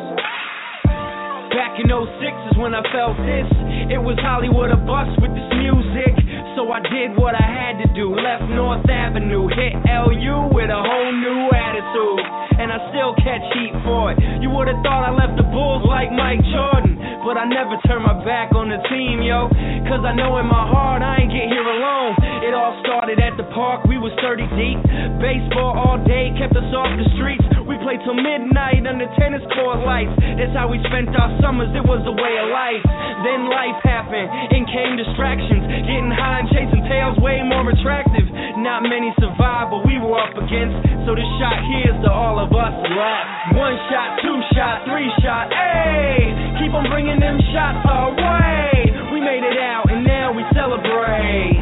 Back 1.54 1.78
in 1.78 1.88
06 1.88 2.52
is 2.52 2.56
when 2.58 2.74
I 2.74 2.82
felt 2.90 3.16
this. 3.22 3.48
It 3.94 4.02
was 4.02 4.18
Hollywood 4.18 4.74
a 4.74 4.80
bus 4.82 5.08
with 5.22 5.30
this 5.32 5.50
music. 5.54 6.12
So 6.58 6.68
I 6.68 6.82
did 6.82 7.14
what 7.14 7.38
I 7.38 7.46
had 7.46 7.78
to 7.80 7.88
do. 7.94 8.12
Left 8.12 8.44
North 8.50 8.84
Avenue, 8.90 9.46
hit 9.46 9.72
LU 9.86 10.50
with 10.50 10.68
a 10.68 10.82
whole 10.82 11.12
new 11.14 11.42
attitude. 11.54 12.20
And 12.58 12.72
I 12.72 12.82
still 12.90 13.14
catch 13.22 13.44
heat 13.54 13.76
for 13.86 14.12
it. 14.12 14.18
You 14.42 14.50
would 14.50 14.66
have 14.66 14.80
thought 14.82 15.06
I 15.06 15.12
left 15.14 15.38
the 15.38 15.46
Bulls 15.46 15.86
like 15.86 16.10
Mike 16.10 16.42
Jordan. 16.50 16.98
But 17.22 17.38
I 17.38 17.46
never 17.46 17.78
turn 17.86 18.02
my 18.02 18.18
back 18.26 18.50
on 18.52 18.68
the 18.68 18.80
team, 18.90 19.22
yo. 19.22 19.46
Cause 19.86 20.02
I 20.02 20.12
know 20.12 20.36
in 20.42 20.46
my 20.50 20.66
heart 20.66 21.00
I 21.06 21.22
ain't 21.22 21.30
get 21.30 21.46
here 21.46 21.64
alone. 21.64 22.18
It 22.44 22.52
all 22.52 22.76
started 22.84 23.20
at 23.20 23.36
the 23.40 23.46
park, 23.56 23.84
we 23.88 23.96
was 23.96 24.12
30 24.20 24.44
deep. 24.56 24.78
Baseball 25.22 25.72
all 25.76 25.98
day 26.04 26.32
kept 26.36 26.52
us 26.56 26.68
off 26.76 26.92
the 26.96 27.08
streets. 27.16 27.44
We 27.64 27.74
played 27.82 28.00
till 28.04 28.14
midnight 28.14 28.84
under 28.86 29.08
tennis 29.18 29.42
court 29.56 29.82
lights. 29.82 30.12
That's 30.36 30.52
how 30.52 30.68
we 30.68 30.78
spent 30.86 31.10
our 31.16 31.32
summers, 31.40 31.72
it 31.72 31.82
was 31.82 32.04
a 32.04 32.14
way 32.14 32.34
of 32.38 32.48
life. 32.52 32.84
Then 33.24 33.48
life 33.50 33.80
happened, 33.82 34.28
and 34.28 34.62
came 34.68 34.94
distractions. 35.00 35.64
Getting 35.88 36.12
high 36.12 36.44
and 36.44 36.48
chasing 36.52 36.84
tails, 36.86 37.18
way 37.18 37.42
more 37.42 37.66
attractive. 37.66 38.28
Not 38.60 38.86
many 38.86 39.10
survived, 39.18 39.72
but 39.72 39.82
we 39.88 39.98
were 39.98 40.14
up 40.20 40.36
against. 40.36 40.76
So 41.08 41.16
this 41.16 41.26
shot 41.40 41.58
here's 41.72 41.98
to 42.04 42.10
all 42.12 42.38
of 42.38 42.52
us. 42.52 42.74
One 43.56 43.76
shot, 43.90 44.20
two 44.22 44.38
shot, 44.54 44.84
three 44.86 45.10
shot, 45.22 45.48
hey! 45.50 46.30
Keep 46.60 46.74
on 46.74 46.86
bringing 46.90 47.18
them 47.18 47.38
shots 47.54 47.82
our 47.88 48.12
way. 48.12 48.92
We 49.12 49.20
made 49.20 49.42
it 49.42 49.58
out, 49.58 49.90
and 49.90 50.04
now 50.04 50.32
we 50.32 50.42
celebrate. 50.54 51.55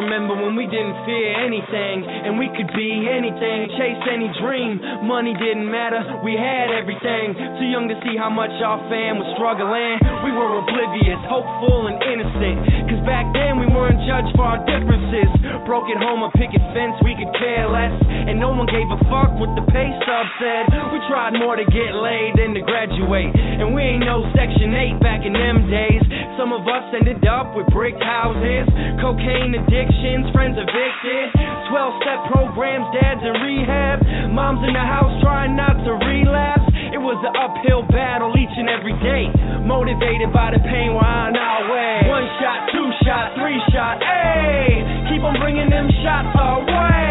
Remember 0.00 0.36
when 0.36 0.54
we 0.54 0.68
didn't 0.68 0.96
fear 1.08 1.32
anything, 1.40 2.04
and 2.04 2.36
we 2.36 2.52
could 2.52 2.68
be 2.76 3.08
anything, 3.08 3.72
chase 3.80 4.02
any 4.08 4.28
dream. 4.40 4.80
Money 5.08 5.32
didn't 5.36 5.68
matter, 5.68 6.00
we 6.20 6.36
had 6.36 6.72
everything. 6.72 7.32
Too 7.58 7.68
young 7.68 7.88
to 7.88 7.96
see 8.04 8.16
how 8.16 8.28
much 8.28 8.52
our 8.60 8.80
fam 8.92 9.18
was 9.18 9.28
struggling. 9.36 9.96
We 10.24 10.32
were 10.32 10.60
oblivious, 10.60 11.20
hopeful, 11.28 11.88
and 11.88 11.96
innocent. 12.02 12.92
Cause 12.92 13.02
back 13.08 13.26
then 13.32 13.58
we 13.58 13.66
weren't 13.66 13.98
judged 14.04 14.32
for 14.36 14.44
our 14.44 14.60
differences. 14.68 15.30
Broke 15.64 15.88
at 15.88 15.98
home, 15.98 16.22
a 16.22 16.30
picket 16.36 16.62
fence, 16.76 16.94
we 17.02 17.16
could 17.16 17.32
care 17.40 17.66
less. 17.66 17.94
And 18.26 18.42
no 18.42 18.50
one 18.50 18.66
gave 18.66 18.90
a 18.90 18.98
fuck 19.06 19.30
what 19.38 19.54
the 19.54 19.62
pay 19.70 19.86
stub 20.02 20.26
said. 20.42 20.66
We 20.90 20.98
tried 21.06 21.38
more 21.38 21.54
to 21.54 21.62
get 21.62 21.94
laid 21.94 22.34
than 22.34 22.58
to 22.58 22.62
graduate. 22.66 23.30
And 23.30 23.70
we 23.70 23.82
ain't 23.86 24.02
no 24.02 24.26
Section 24.34 24.74
8 24.74 24.98
back 24.98 25.22
in 25.22 25.30
them 25.30 25.70
days. 25.70 26.02
Some 26.34 26.50
of 26.50 26.66
us 26.66 26.84
ended 26.90 27.22
up 27.22 27.54
with 27.54 27.70
brick 27.70 27.94
houses, 28.02 28.66
cocaine 28.98 29.54
addictions, 29.54 30.26
friends 30.34 30.58
evicted, 30.58 31.26
12 31.70 32.02
step 32.02 32.20
programs, 32.28 32.90
dads 32.98 33.22
in 33.22 33.34
rehab, 33.46 34.02
moms 34.34 34.60
in 34.66 34.74
the 34.74 34.82
house 34.84 35.14
trying 35.22 35.54
not 35.54 35.78
to 35.86 35.92
relapse. 35.94 36.66
It 36.92 37.00
was 37.00 37.16
an 37.22 37.32
uphill 37.32 37.86
battle 37.88 38.34
each 38.36 38.52
and 38.58 38.68
every 38.68 38.94
day, 39.06 39.30
motivated 39.64 40.34
by 40.34 40.50
the 40.50 40.60
pain 40.66 40.98
we're 40.98 41.06
on 41.06 41.38
our 41.38 41.62
way. 41.70 42.10
One 42.10 42.26
shot, 42.42 42.68
two 42.74 42.88
shot, 43.06 43.38
three 43.38 43.62
shot, 43.70 44.02
hey, 44.02 44.82
keep 45.08 45.22
on 45.22 45.38
bringing 45.38 45.70
them 45.70 45.88
shots 46.02 46.34
our 46.36 46.60
way. 46.66 47.05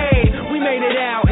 We 0.96 1.25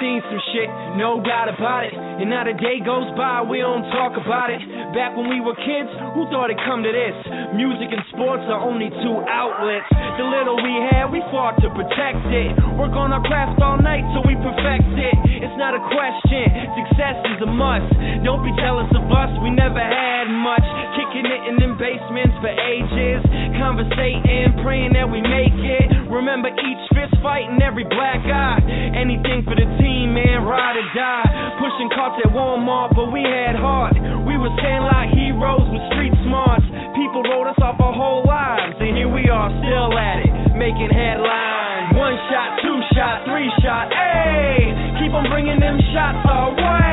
seen 0.00 0.20
some 0.28 0.42
shit, 0.52 0.68
no 0.96 1.20
doubt 1.20 1.48
about 1.48 1.84
it. 1.84 1.94
And 1.94 2.28
now 2.28 2.44
the 2.44 2.56
day 2.56 2.80
goes 2.80 3.08
by, 3.16 3.44
we 3.44 3.60
don't 3.60 3.84
talk 3.92 4.16
about 4.16 4.48
it. 4.52 4.60
Back 4.96 5.16
when 5.16 5.28
we 5.28 5.40
were 5.40 5.56
kids, 5.56 5.90
who 6.16 6.24
thought 6.32 6.48
it'd 6.48 6.60
come 6.64 6.80
to 6.84 6.92
this? 6.92 7.16
Music 7.52 7.92
and 7.92 8.04
sports 8.12 8.44
are 8.48 8.60
only 8.60 8.88
two 8.88 9.16
outlets. 9.28 9.88
The 10.16 10.24
little 10.24 10.56
we 10.56 10.74
had, 10.88 11.12
we 11.12 11.20
fought 11.32 11.60
to 11.60 11.68
protect 11.72 12.24
it. 12.32 12.52
Work 12.80 12.96
on 12.96 13.12
our 13.12 13.24
craft 13.24 13.60
all 13.60 13.76
night 13.80 14.04
till 14.12 14.24
we 14.24 14.36
perfect 14.40 14.88
it. 14.96 15.16
It's 15.44 15.58
not 15.60 15.76
a 15.76 15.82
question, 15.92 16.48
success 16.76 17.16
is 17.36 17.38
a 17.44 17.50
must. 17.50 17.88
Don't 18.24 18.40
be 18.40 18.52
jealous 18.56 18.88
of 18.96 19.04
us, 19.12 19.32
we 19.44 19.52
never 19.52 19.80
had 19.80 20.28
much. 20.32 20.64
Kicking 20.96 21.28
it 21.28 21.42
in 21.52 21.60
them 21.60 21.76
basements 21.76 22.36
for 22.40 22.52
ages. 22.52 23.20
Conversating, 23.60 24.64
praying 24.64 24.96
that 24.96 25.08
we 25.08 25.20
make 25.20 25.52
it. 25.52 26.08
Remember 26.08 26.48
each 26.48 26.82
fist 26.96 27.12
fight 27.20 27.44
and 27.44 27.60
every 27.60 27.84
black 27.84 28.24
eye. 28.24 28.64
Anything 28.96 29.44
for 29.44 29.52
the 29.52 29.68
team, 29.76 29.85
man, 30.10 30.42
ride 30.42 30.74
or 30.74 30.88
die. 30.90 31.28
Pushing 31.62 31.90
carts 31.94 32.18
at 32.24 32.30
Walmart, 32.34 32.94
but 32.98 33.14
we 33.14 33.22
had 33.22 33.54
heart. 33.54 33.94
We 34.26 34.34
were 34.34 34.50
like 34.50 35.14
heroes 35.14 35.66
with 35.70 35.82
street 35.94 36.14
smarts. 36.26 36.66
People 36.98 37.22
wrote 37.22 37.46
us 37.46 37.58
off 37.62 37.78
our 37.78 37.94
whole 37.94 38.24
lives, 38.26 38.74
and 38.80 38.96
here 38.96 39.08
we 39.08 39.28
are 39.30 39.50
still 39.62 39.92
at 39.94 40.24
it, 40.24 40.32
making 40.56 40.90
headlines. 40.90 41.94
One 41.94 42.16
shot, 42.32 42.58
two 42.62 42.78
shot, 42.94 43.24
three 43.28 43.50
shot, 43.62 43.92
hey! 43.92 44.74
Keep 44.98 45.12
on 45.14 45.30
bringing 45.30 45.60
them 45.60 45.78
shots 45.94 46.26
our 46.26 46.50
way. 46.56 46.85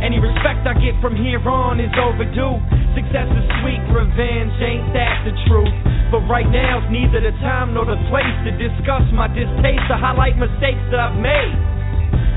Any 0.00 0.16
respect 0.16 0.64
I 0.64 0.74
get 0.80 0.96
from 1.04 1.12
here 1.12 1.40
on 1.44 1.76
is 1.76 1.92
overdue. 2.00 2.56
Success 2.96 3.28
is 3.28 3.46
sweet, 3.60 3.84
revenge 3.92 4.56
ain't 4.58 4.90
that 4.96 5.28
the 5.28 5.36
truth. 5.46 5.76
But 6.10 6.24
right 6.26 6.48
now's 6.48 6.88
neither 6.90 7.20
the 7.20 7.36
time 7.44 7.76
nor 7.76 7.84
the 7.84 8.00
place 8.08 8.34
to 8.48 8.52
discuss 8.56 9.04
my 9.12 9.28
distaste, 9.28 9.86
to 9.92 9.96
highlight 10.00 10.40
mistakes 10.40 10.82
that 10.90 10.98
I've 10.98 11.20
made. 11.20 11.69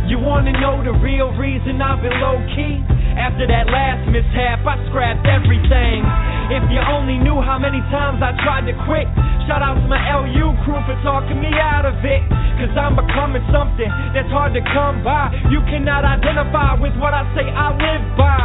You 0.03 0.19
wanna 0.19 0.51
know 0.59 0.83
the 0.83 0.91
real 0.99 1.31
reason 1.39 1.79
I've 1.81 2.03
been 2.03 2.19
low 2.19 2.35
key? 2.51 2.83
After 3.15 3.47
that 3.47 3.71
last 3.71 4.03
mishap, 4.11 4.65
I 4.67 4.75
scrapped 4.89 5.23
everything. 5.23 6.03
If 6.51 6.65
you 6.67 6.83
only 6.91 7.15
knew 7.23 7.39
how 7.39 7.55
many 7.55 7.79
times 7.87 8.19
I 8.19 8.35
tried 8.43 8.67
to 8.67 8.75
quit. 8.83 9.07
Shout 9.47 9.63
out 9.63 9.79
to 9.79 9.87
my 9.87 9.99
LU 9.99 10.55
crew 10.67 10.79
for 10.83 10.97
talking 11.07 11.39
me 11.39 11.51
out 11.55 11.87
of 11.87 11.95
it. 12.03 12.21
Cause 12.59 12.75
I'm 12.75 12.99
becoming 12.99 13.43
something 13.51 13.87
that's 14.11 14.29
hard 14.29 14.53
to 14.53 14.63
come 14.75 15.03
by. 15.03 15.31
You 15.49 15.63
cannot 15.71 16.03
identify 16.03 16.75
with 16.79 16.93
what 16.99 17.15
I 17.15 17.23
say 17.35 17.47
I 17.47 17.71
live 17.71 18.05
by. 18.19 18.43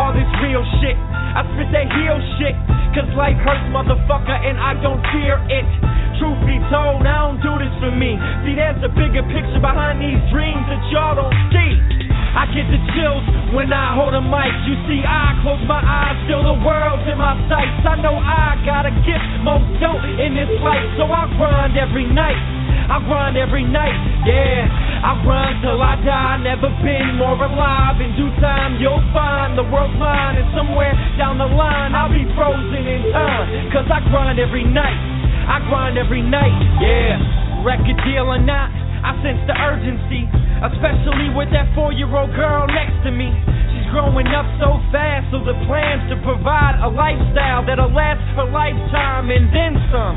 All 0.00 0.16
this 0.16 0.32
real 0.40 0.64
shit, 0.80 0.96
I 0.96 1.44
spit 1.52 1.68
that 1.76 1.92
heel 1.92 2.16
shit. 2.40 2.56
Cause 2.96 3.04
life 3.20 3.36
hurts, 3.44 3.68
motherfucker, 3.68 4.32
and 4.32 4.56
I 4.56 4.72
don't 4.80 5.04
fear 5.12 5.36
it. 5.52 5.68
Truth 6.16 6.40
be 6.48 6.56
told, 6.72 7.04
I 7.04 7.28
don't 7.28 7.36
do 7.44 7.52
this 7.60 7.68
for 7.84 7.92
me. 7.92 8.16
See, 8.48 8.56
there's 8.56 8.80
a 8.80 8.88
bigger 8.88 9.20
picture 9.28 9.60
behind 9.60 10.00
these 10.00 10.18
dreams 10.32 10.64
that 10.72 10.80
y'all 10.88 11.20
don't 11.20 11.36
see. 11.52 12.00
I 12.32 12.48
get 12.48 12.64
the 12.72 12.80
chills 12.96 13.24
when 13.52 13.68
I 13.76 13.92
hold 13.92 14.16
a 14.16 14.24
mic. 14.24 14.48
You 14.64 14.80
see, 14.88 15.04
I 15.04 15.36
close 15.44 15.60
my 15.68 15.84
eyes, 15.84 16.16
still 16.24 16.48
the 16.48 16.56
world's 16.64 17.04
in 17.04 17.20
my 17.20 17.36
sights. 17.52 17.84
I 17.84 18.00
know 18.00 18.16
I 18.16 18.56
got 18.64 18.88
a 18.88 18.94
gift, 19.04 19.28
most 19.44 19.68
don't 19.84 20.00
in 20.16 20.32
this 20.32 20.50
life, 20.64 20.86
so 20.96 21.12
I 21.12 21.28
grind 21.36 21.76
every 21.76 22.08
night. 22.08 22.40
I 22.88 22.98
grind 23.04 23.36
every 23.36 23.68
night, 23.68 23.94
yeah. 24.24 24.89
I 25.00 25.16
grind 25.24 25.64
till 25.64 25.80
I 25.80 25.96
die, 26.04 26.44
never 26.44 26.68
been 26.84 27.16
more 27.16 27.40
alive. 27.40 27.96
In 28.04 28.12
due 28.20 28.28
time, 28.36 28.76
you'll 28.76 29.00
find 29.16 29.56
the 29.56 29.64
world's 29.64 29.96
mine, 29.96 30.36
and 30.36 30.44
somewhere 30.52 30.92
down 31.16 31.40
the 31.40 31.48
line, 31.48 31.96
I'll 31.96 32.12
be 32.12 32.28
frozen 32.36 32.84
in 32.84 33.08
time. 33.08 33.72
Cause 33.72 33.88
I 33.88 34.04
grind 34.12 34.36
every 34.36 34.60
night, 34.60 35.00
I 35.48 35.64
grind 35.72 35.96
every 35.96 36.20
night, 36.20 36.52
yeah. 36.84 37.16
Record 37.64 37.96
deal 38.04 38.28
or 38.28 38.40
not, 38.44 38.68
I 39.00 39.16
sense 39.24 39.40
the 39.48 39.56
urgency, 39.56 40.28
especially 40.68 41.32
with 41.32 41.48
that 41.56 41.72
four 41.72 41.96
year 41.96 42.08
old 42.12 42.36
girl 42.36 42.68
next 42.68 43.00
to 43.08 43.10
me. 43.10 43.32
She's 43.72 43.88
growing 43.96 44.28
up 44.36 44.44
so 44.60 44.84
fast, 44.92 45.32
so 45.32 45.40
the 45.40 45.56
plans 45.64 46.12
to 46.12 46.20
provide 46.20 46.76
a 46.84 46.88
lifestyle 46.92 47.64
that'll 47.64 47.88
last 47.88 48.20
for 48.36 48.44
lifetime 48.44 49.32
and 49.32 49.48
then 49.48 49.80
some. 49.88 50.16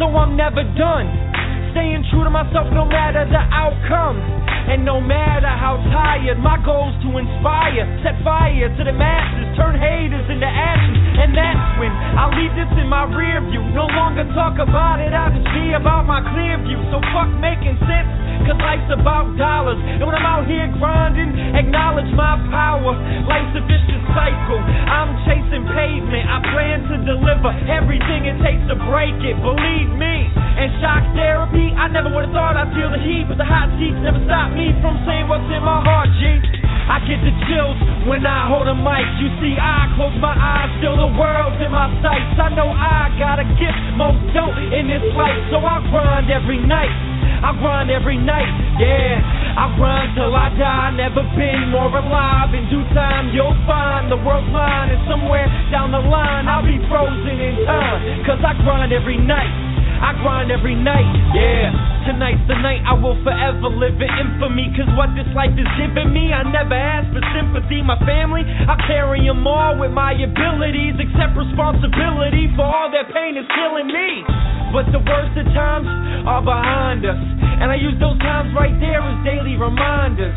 So 0.00 0.08
I'm 0.16 0.32
never 0.32 0.64
done. 0.76 1.23
Staying 1.74 2.06
true 2.14 2.22
to 2.22 2.30
myself 2.30 2.70
no 2.70 2.86
matter 2.86 3.26
the 3.26 3.42
outcome. 3.50 4.22
And 4.70 4.86
no 4.86 4.96
matter 4.96 5.50
how 5.50 5.76
tired, 5.92 6.38
my 6.40 6.56
goal's 6.64 6.96
to 7.04 7.10
inspire, 7.20 7.84
set 8.00 8.16
fire 8.24 8.70
to 8.70 8.82
the 8.86 8.96
masses, 8.96 9.52
turn 9.58 9.76
haters 9.76 10.24
into 10.30 10.46
ashes. 10.46 10.96
And 11.20 11.36
that's 11.36 11.64
when 11.76 11.92
I'll 12.16 12.32
leave 12.32 12.54
this 12.56 12.70
in 12.80 12.88
my 12.88 13.04
rear 13.10 13.44
view. 13.44 13.60
No 13.76 13.84
longer 13.92 14.24
talk 14.32 14.56
about 14.56 15.04
it, 15.04 15.12
I'll 15.12 15.34
just 15.34 15.50
be 15.52 15.76
about 15.76 16.08
my 16.08 16.24
clear 16.32 16.56
view. 16.64 16.80
So 16.88 17.02
fuck 17.12 17.28
making 17.44 17.76
sense, 17.84 18.08
cause 18.48 18.56
life's 18.62 18.88
about 18.88 19.36
dollars. 19.36 19.76
And 19.84 20.06
when 20.06 20.16
I'm 20.16 20.24
out 20.24 20.48
here 20.48 20.64
grinding, 20.80 21.34
acknowledge 21.58 22.08
my 22.16 22.40
power. 22.48 22.96
Life's 23.28 23.52
a 23.58 23.62
vicious 23.68 24.00
cycle. 24.16 24.62
I'm 24.64 25.12
chasing 25.28 25.66
pavement, 25.76 26.24
I 26.24 26.40
plan 26.54 26.88
to 26.88 26.96
deliver 27.04 27.52
everything 27.68 28.32
it 28.32 28.40
takes 28.40 28.64
to 28.72 28.80
break 28.88 29.18
it. 29.26 29.36
Believe 29.44 29.92
me. 29.92 30.32
And 30.54 30.70
shock 30.80 31.02
therapy, 31.18 31.63
I 31.72 31.88
never 31.88 32.12
would've 32.12 32.34
thought 32.36 32.60
I'd 32.60 32.68
feel 32.76 32.92
the 32.92 33.00
heat, 33.00 33.24
but 33.24 33.40
the 33.40 33.48
hot 33.48 33.72
seats 33.80 33.96
never 34.04 34.20
stop 34.28 34.52
me 34.52 34.76
from 34.84 35.00
saying 35.08 35.24
what's 35.30 35.48
in 35.48 35.62
my 35.64 35.80
heart, 35.80 36.12
G. 36.20 36.36
I 36.84 37.00
get 37.08 37.16
the 37.24 37.32
chills 37.48 37.80
when 38.04 38.20
I 38.28 38.44
hold 38.44 38.68
a 38.68 38.76
mic. 38.76 39.08
You 39.16 39.32
see, 39.40 39.56
I 39.56 39.88
close 39.96 40.12
my 40.20 40.36
eyes, 40.36 40.68
still 40.84 41.00
the 41.00 41.08
world's 41.16 41.56
in 41.64 41.72
my 41.72 41.88
sights. 42.04 42.36
I 42.36 42.52
know 42.52 42.68
I 42.68 43.08
got 43.16 43.40
a 43.40 43.46
gift, 43.56 43.80
most 43.96 44.20
don't 44.36 44.52
in 44.68 44.92
this 44.92 45.04
life, 45.16 45.40
so 45.48 45.64
I 45.64 45.80
grind 45.88 46.28
every 46.28 46.60
night. 46.60 46.92
I 47.40 47.56
grind 47.56 47.88
every 47.88 48.16
night, 48.20 48.48
yeah. 48.80 49.20
I 49.56 49.72
grind 49.76 50.16
till 50.16 50.32
I 50.32 50.48
die, 50.56 50.96
never 50.96 51.24
been 51.36 51.72
more 51.72 51.92
alive. 51.92 52.52
In 52.52 52.68
due 52.68 52.84
time, 52.92 53.32
you'll 53.32 53.56
find 53.64 54.12
the 54.12 54.20
world's 54.20 54.48
mine, 54.52 54.92
and 54.92 55.00
somewhere 55.08 55.48
down 55.72 55.92
the 55.92 56.00
line, 56.00 56.48
I'll 56.48 56.64
be 56.64 56.80
frozen 56.88 57.36
in 57.36 57.64
time. 57.64 58.24
Cause 58.28 58.40
I 58.44 58.52
grind 58.60 58.92
every 58.92 59.16
night. 59.16 59.73
I 60.00 60.16
grind 60.22 60.50
every 60.50 60.74
night, 60.74 61.06
yeah. 61.34 61.70
Tonight's 62.04 62.44
the 62.50 62.58
night 62.60 62.84
I 62.84 62.92
will 62.92 63.16
forever 63.24 63.72
live 63.72 63.96
in 63.96 64.10
infamy. 64.20 64.68
Cause 64.76 64.90
what 64.92 65.14
this 65.16 65.28
life 65.32 65.56
is 65.56 65.68
giving 65.80 66.12
me, 66.12 66.36
I 66.36 66.44
never 66.44 66.76
asked 66.76 67.14
for 67.16 67.24
sympathy. 67.32 67.80
My 67.80 67.96
family, 68.04 68.44
I 68.44 68.76
carry 68.84 69.24
them 69.24 69.46
all 69.46 69.80
with 69.80 69.90
my 69.94 70.12
abilities. 70.12 71.00
Accept 71.00 71.32
responsibility 71.32 72.52
for 72.58 72.68
all 72.68 72.92
that 72.92 73.08
pain 73.14 73.40
is 73.40 73.48
killing 73.56 73.88
me. 73.88 74.20
But 74.74 74.90
the 74.92 75.00
worst 75.00 75.32
of 75.38 75.46
times 75.56 75.88
are 76.28 76.44
behind 76.44 77.06
us. 77.08 77.20
And 77.62 77.72
I 77.72 77.76
use 77.80 77.96
those 78.02 78.18
times 78.20 78.52
right 78.52 78.74
there 78.82 79.00
as 79.00 79.16
daily 79.24 79.56
reminders. 79.56 80.36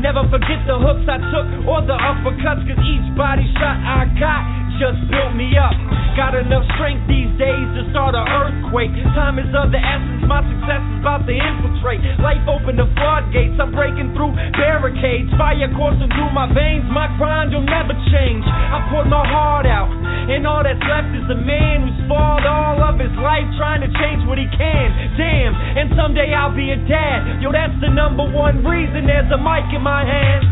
Never 0.00 0.24
forget 0.32 0.64
the 0.64 0.80
hooks 0.80 1.04
I 1.04 1.20
took 1.28 1.68
or 1.68 1.84
the 1.84 1.92
uppercuts, 1.92 2.64
cause 2.64 2.80
each 2.80 3.08
body 3.12 3.44
shot 3.60 3.76
I 3.76 4.08
got 4.16 4.61
just 4.82 4.98
built 5.06 5.38
me 5.38 5.54
up. 5.54 5.70
Got 6.18 6.34
enough 6.34 6.66
strength 6.74 7.06
these 7.06 7.30
days 7.38 7.66
to 7.78 7.86
start 7.94 8.18
an 8.18 8.26
earthquake. 8.26 8.90
Time 9.14 9.38
is 9.38 9.46
of 9.54 9.70
the 9.70 9.78
essence, 9.78 10.26
my 10.26 10.42
success 10.42 10.82
is 10.82 10.98
about 10.98 11.22
to 11.22 11.30
infiltrate. 11.30 12.02
Life 12.18 12.42
opened 12.50 12.82
the 12.82 12.90
floodgates, 12.98 13.54
I'm 13.62 13.70
breaking 13.70 14.10
through 14.18 14.34
barricades. 14.58 15.30
Fire 15.38 15.70
coursing 15.78 16.10
through 16.18 16.34
my 16.34 16.50
veins, 16.50 16.82
my 16.90 17.06
grind 17.14 17.54
will 17.54 17.62
never 17.62 17.94
change. 18.10 18.42
I 18.42 18.82
poured 18.90 19.06
my 19.06 19.22
heart 19.22 19.70
out, 19.70 19.86
and 20.26 20.42
all 20.50 20.66
that's 20.66 20.82
left 20.90 21.14
is 21.14 21.30
a 21.30 21.38
man 21.38 21.86
who's 21.86 22.02
fought 22.10 22.42
all 22.42 22.82
of 22.82 22.98
his 22.98 23.14
life 23.22 23.46
trying 23.54 23.86
to 23.86 23.90
change 24.02 24.26
what 24.26 24.36
he 24.36 24.50
can. 24.50 24.88
Damn, 25.14 25.54
and 25.54 25.94
someday 25.94 26.34
I'll 26.34 26.52
be 26.52 26.74
a 26.74 26.80
dad. 26.90 27.38
Yo, 27.38 27.54
that's 27.54 27.78
the 27.78 27.88
number 27.88 28.26
one 28.26 28.66
reason 28.66 29.06
there's 29.06 29.30
a 29.30 29.38
mic 29.38 29.70
in 29.70 29.80
my 29.80 30.02
hand. 30.02 30.42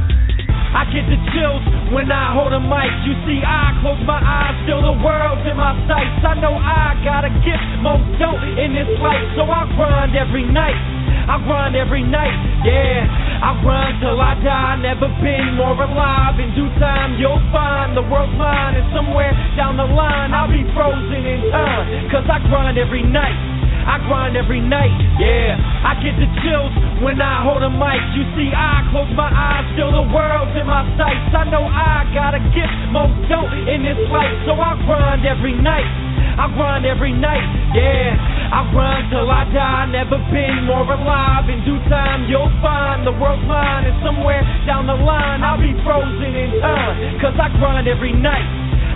I 0.70 0.86
get 0.94 1.02
the 1.10 1.18
chills 1.34 1.62
when 1.90 2.06
I 2.14 2.30
hold 2.30 2.54
a 2.54 2.62
mic. 2.62 2.90
You 3.02 3.14
see, 3.26 3.42
I 3.42 3.74
close 3.82 3.98
my 4.06 4.22
eyes, 4.22 4.54
still 4.62 4.78
the 4.78 4.94
world's 5.02 5.42
in 5.42 5.58
my 5.58 5.74
sights. 5.90 6.22
I 6.22 6.38
know 6.38 6.54
I 6.54 6.94
got 7.02 7.26
a 7.26 7.32
gift, 7.42 7.66
most 7.82 8.06
don't 8.22 8.38
in 8.54 8.78
this 8.78 8.90
life, 9.02 9.26
so 9.34 9.50
I 9.50 9.66
grind 9.74 10.14
every 10.14 10.46
night. 10.46 10.78
I 11.26 11.38
grind 11.42 11.74
every 11.74 12.02
night, 12.02 12.34
yeah. 12.66 13.06
I 13.42 13.58
grind 13.62 14.02
till 14.02 14.18
I 14.18 14.34
die, 14.42 14.82
never 14.82 15.10
been 15.22 15.58
more 15.58 15.74
alive. 15.74 16.38
In 16.38 16.54
due 16.54 16.70
time, 16.78 17.18
you'll 17.18 17.42
find 17.50 17.94
the 17.94 18.02
world's 18.06 18.34
mine, 18.38 18.78
and 18.78 18.86
somewhere 18.94 19.34
down 19.58 19.76
the 19.76 19.86
line, 19.86 20.34
I'll 20.34 20.50
be 20.50 20.62
frozen 20.74 21.22
in 21.22 21.50
time. 21.50 22.10
Cause 22.10 22.26
I 22.30 22.38
grind 22.46 22.78
every 22.78 23.02
night. 23.02 23.60
I 23.80 23.96
grind 24.04 24.36
every 24.36 24.60
night, 24.60 24.92
yeah. 25.16 25.56
I 25.56 25.96
get 26.04 26.12
the 26.20 26.28
chills 26.44 26.72
when 27.00 27.16
I 27.16 27.40
hold 27.42 27.64
a 27.64 27.72
mic. 27.72 28.00
You 28.12 28.28
see, 28.36 28.52
I 28.52 28.84
close 28.92 29.08
my 29.16 29.30
eyes, 29.32 29.64
still 29.72 29.88
the 29.88 30.04
world's 30.04 30.52
in 30.60 30.68
my 30.68 30.84
sights. 31.00 31.32
I 31.32 31.48
know 31.48 31.64
I 31.64 32.04
got 32.12 32.36
a 32.36 32.42
gift, 32.52 32.76
most 32.92 33.16
don't 33.32 33.48
in 33.64 33.80
this 33.80 33.96
life, 34.12 34.36
so 34.44 34.52
I 34.60 34.76
grind 34.84 35.24
every 35.24 35.56
night. 35.56 35.88
I 36.36 36.52
grind 36.52 36.84
every 36.84 37.12
night, 37.12 37.44
yeah. 37.72 38.16
I 38.52 38.68
grind 38.72 39.08
till 39.08 39.28
I 39.28 39.44
die, 39.50 39.88
never 39.88 40.20
been 40.28 40.68
more 40.68 40.84
alive. 40.84 41.48
In 41.48 41.64
due 41.64 41.80
time, 41.88 42.28
you'll 42.28 42.52
find 42.60 43.08
the 43.08 43.12
world's 43.16 43.44
mine, 43.48 43.88
and 43.88 43.96
somewhere 44.04 44.44
down 44.68 44.86
the 44.86 44.96
line, 44.96 45.42
I'll 45.42 45.60
be 45.60 45.72
frozen 45.82 46.32
in 46.36 46.60
time. 46.60 47.20
Cause 47.20 47.36
I 47.40 47.48
grind 47.56 47.88
every 47.88 48.12
night. 48.12 48.44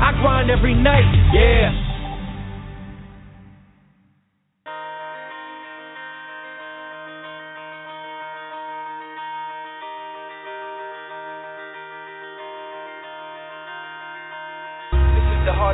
I 0.00 0.12
grind 0.20 0.50
every 0.50 0.74
night, 0.74 1.08
yeah. 1.32 1.93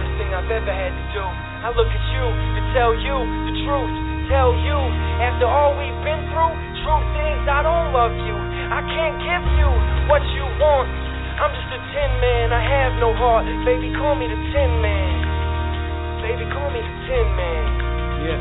Hardest 0.01 0.17
thing 0.17 0.33
I've 0.33 0.49
ever 0.49 0.73
had 0.73 0.97
to 0.97 1.05
do. 1.13 1.21
I 1.21 1.69
look 1.77 1.93
at 1.93 2.05
you 2.17 2.25
to 2.25 2.61
tell 2.73 2.97
you 2.97 3.21
the 3.21 3.55
truth. 3.69 3.93
Tell 4.33 4.57
you, 4.57 4.79
after 5.21 5.45
all 5.45 5.77
we've 5.77 6.01
been 6.07 6.25
through, 6.33 6.55
truth 6.81 7.13
is 7.21 7.41
I 7.45 7.61
don't 7.61 7.93
love 7.93 8.17
you. 8.17 8.33
I 8.33 8.81
can't 8.81 9.21
give 9.21 9.45
you 9.61 9.69
what 10.09 10.25
you 10.33 10.47
want. 10.57 10.89
I'm 11.37 11.53
just 11.53 11.69
a 11.69 11.81
tin 11.93 12.13
man, 12.17 12.49
I 12.49 12.63
have 12.65 12.97
no 12.97 13.13
heart. 13.13 13.45
Baby, 13.69 13.93
call 13.93 14.17
me 14.17 14.25
the 14.25 14.41
tin 14.57 14.73
man. 14.81 16.25
Baby, 16.25 16.49
call 16.49 16.73
me 16.73 16.81
the 16.81 16.95
tin 17.05 17.27
man. 17.37 17.65
Yeah. 18.25 18.41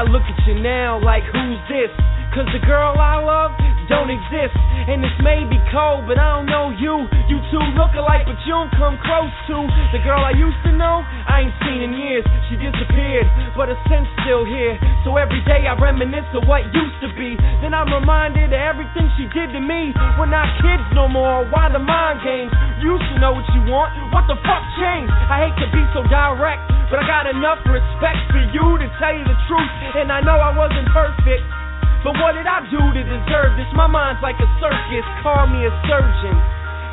I 0.00 0.02
look 0.08 0.24
at 0.26 0.38
you 0.48 0.58
now 0.58 0.98
like 0.98 1.22
who's 1.30 1.60
this? 1.68 1.92
Cause 2.34 2.46
the 2.56 2.62
girl 2.64 2.96
I 2.96 3.20
love 3.20 3.52
don't 3.90 4.08
exist. 4.08 4.54
And 4.86 5.02
this 5.02 5.12
may 5.20 5.42
be 5.44 5.58
cold, 5.74 6.06
but 6.06 6.16
I 6.16 6.38
don't 6.38 6.46
know 6.46 6.70
you. 6.70 7.10
You 7.26 7.42
two 7.50 7.60
look 7.74 7.92
alike, 7.98 8.24
but 8.24 8.38
you 8.46 8.54
don't 8.54 8.70
come 8.78 8.96
close 9.02 9.34
to 9.50 9.66
the 9.90 10.00
girl 10.06 10.22
I 10.22 10.32
used 10.32 10.62
to 10.64 10.72
know. 10.72 11.02
I 11.02 11.44
ain't 11.44 11.56
seen 11.66 11.82
in 11.82 11.92
years. 11.98 12.24
She 12.48 12.54
disappeared, 12.56 13.26
but 13.58 13.66
her 13.68 13.78
scent's 13.90 14.08
still 14.22 14.46
here. 14.46 14.78
So 15.02 15.18
every 15.18 15.42
day 15.44 15.66
I 15.66 15.74
reminisce 15.74 16.30
of 16.38 16.46
what 16.46 16.62
used 16.70 16.98
to 17.02 17.10
be. 17.18 17.34
Then 17.60 17.74
I'm 17.74 17.90
reminded 17.90 18.54
of 18.54 18.62
everything 18.62 19.10
she 19.18 19.26
did 19.34 19.50
to 19.52 19.60
me. 19.60 19.90
We're 20.16 20.30
not 20.30 20.46
kids 20.62 20.86
no 20.94 21.10
more. 21.10 21.42
Why 21.50 21.68
the 21.68 21.82
mind 21.82 22.22
games? 22.22 22.54
You 22.78 22.94
used 22.94 23.10
to 23.10 23.18
know 23.18 23.34
what 23.34 23.44
you 23.52 23.66
want. 23.66 23.90
What 24.14 24.30
the 24.30 24.38
fuck 24.46 24.64
changed? 24.78 25.10
I 25.10 25.50
hate 25.50 25.56
to 25.60 25.68
be 25.74 25.82
so 25.92 26.06
direct, 26.06 26.62
but 26.88 27.02
I 27.02 27.04
got 27.10 27.26
enough 27.26 27.58
respect 27.66 28.22
for 28.30 28.42
you 28.54 28.66
to 28.80 28.86
tell 29.02 29.12
you 29.12 29.26
the 29.26 29.38
truth. 29.50 29.70
And 29.98 30.14
I 30.14 30.22
know 30.22 30.38
I 30.38 30.54
wasn't 30.54 30.86
perfect. 30.94 31.59
But 32.00 32.16
what 32.16 32.32
did 32.32 32.48
I 32.48 32.64
do 32.72 32.80
to 32.80 33.02
deserve 33.04 33.60
this? 33.60 33.68
My 33.76 33.84
mind's 33.84 34.24
like 34.24 34.40
a 34.40 34.48
circus, 34.56 35.04
call 35.20 35.44
me 35.52 35.68
a 35.68 35.72
surgeon. 35.84 36.32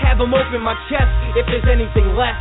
Have 0.03 0.19
them 0.19 0.35
open 0.35 0.59
my 0.59 0.75
chest 0.91 1.07
if 1.39 1.47
there's 1.47 1.63
anything 1.63 2.11
left. 2.11 2.35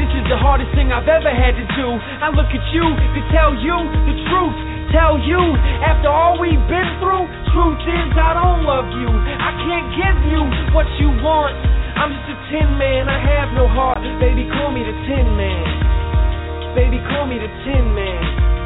This 0.00 0.08
is 0.16 0.24
the 0.32 0.40
hardest 0.40 0.72
thing 0.72 0.88
I've 0.88 1.10
ever 1.10 1.28
had 1.28 1.52
to 1.52 1.66
do. 1.76 1.86
I 2.24 2.32
look 2.32 2.48
at 2.48 2.64
you 2.72 2.80
to 2.80 3.20
tell 3.28 3.52
you 3.52 3.76
the 4.08 4.16
truth. 4.32 4.58
Tell 4.88 5.20
you, 5.20 5.36
after 5.84 6.08
all 6.08 6.40
we've 6.40 6.64
been 6.64 6.88
through, 6.96 7.28
truth 7.52 7.82
is 7.84 8.08
I 8.16 8.32
don't 8.32 8.64
love 8.64 8.88
you. 8.88 9.10
I 9.12 9.52
can't 9.68 9.88
give 10.00 10.18
you 10.32 10.40
what 10.72 10.88
you 10.96 11.12
want. 11.20 11.52
I'm 11.92 12.08
just 12.08 12.24
a 12.24 12.36
tin 12.48 12.72
man, 12.80 13.04
I 13.04 13.20
have 13.36 13.52
no 13.52 13.68
heart. 13.68 14.00
Baby, 14.16 14.48
call 14.48 14.72
me 14.72 14.80
the 14.80 14.96
tin 15.04 15.28
man. 15.36 16.72
Baby, 16.72 17.04
call 17.12 17.28
me 17.28 17.36
the 17.36 17.52
tin 17.68 17.84
man. 17.92 18.57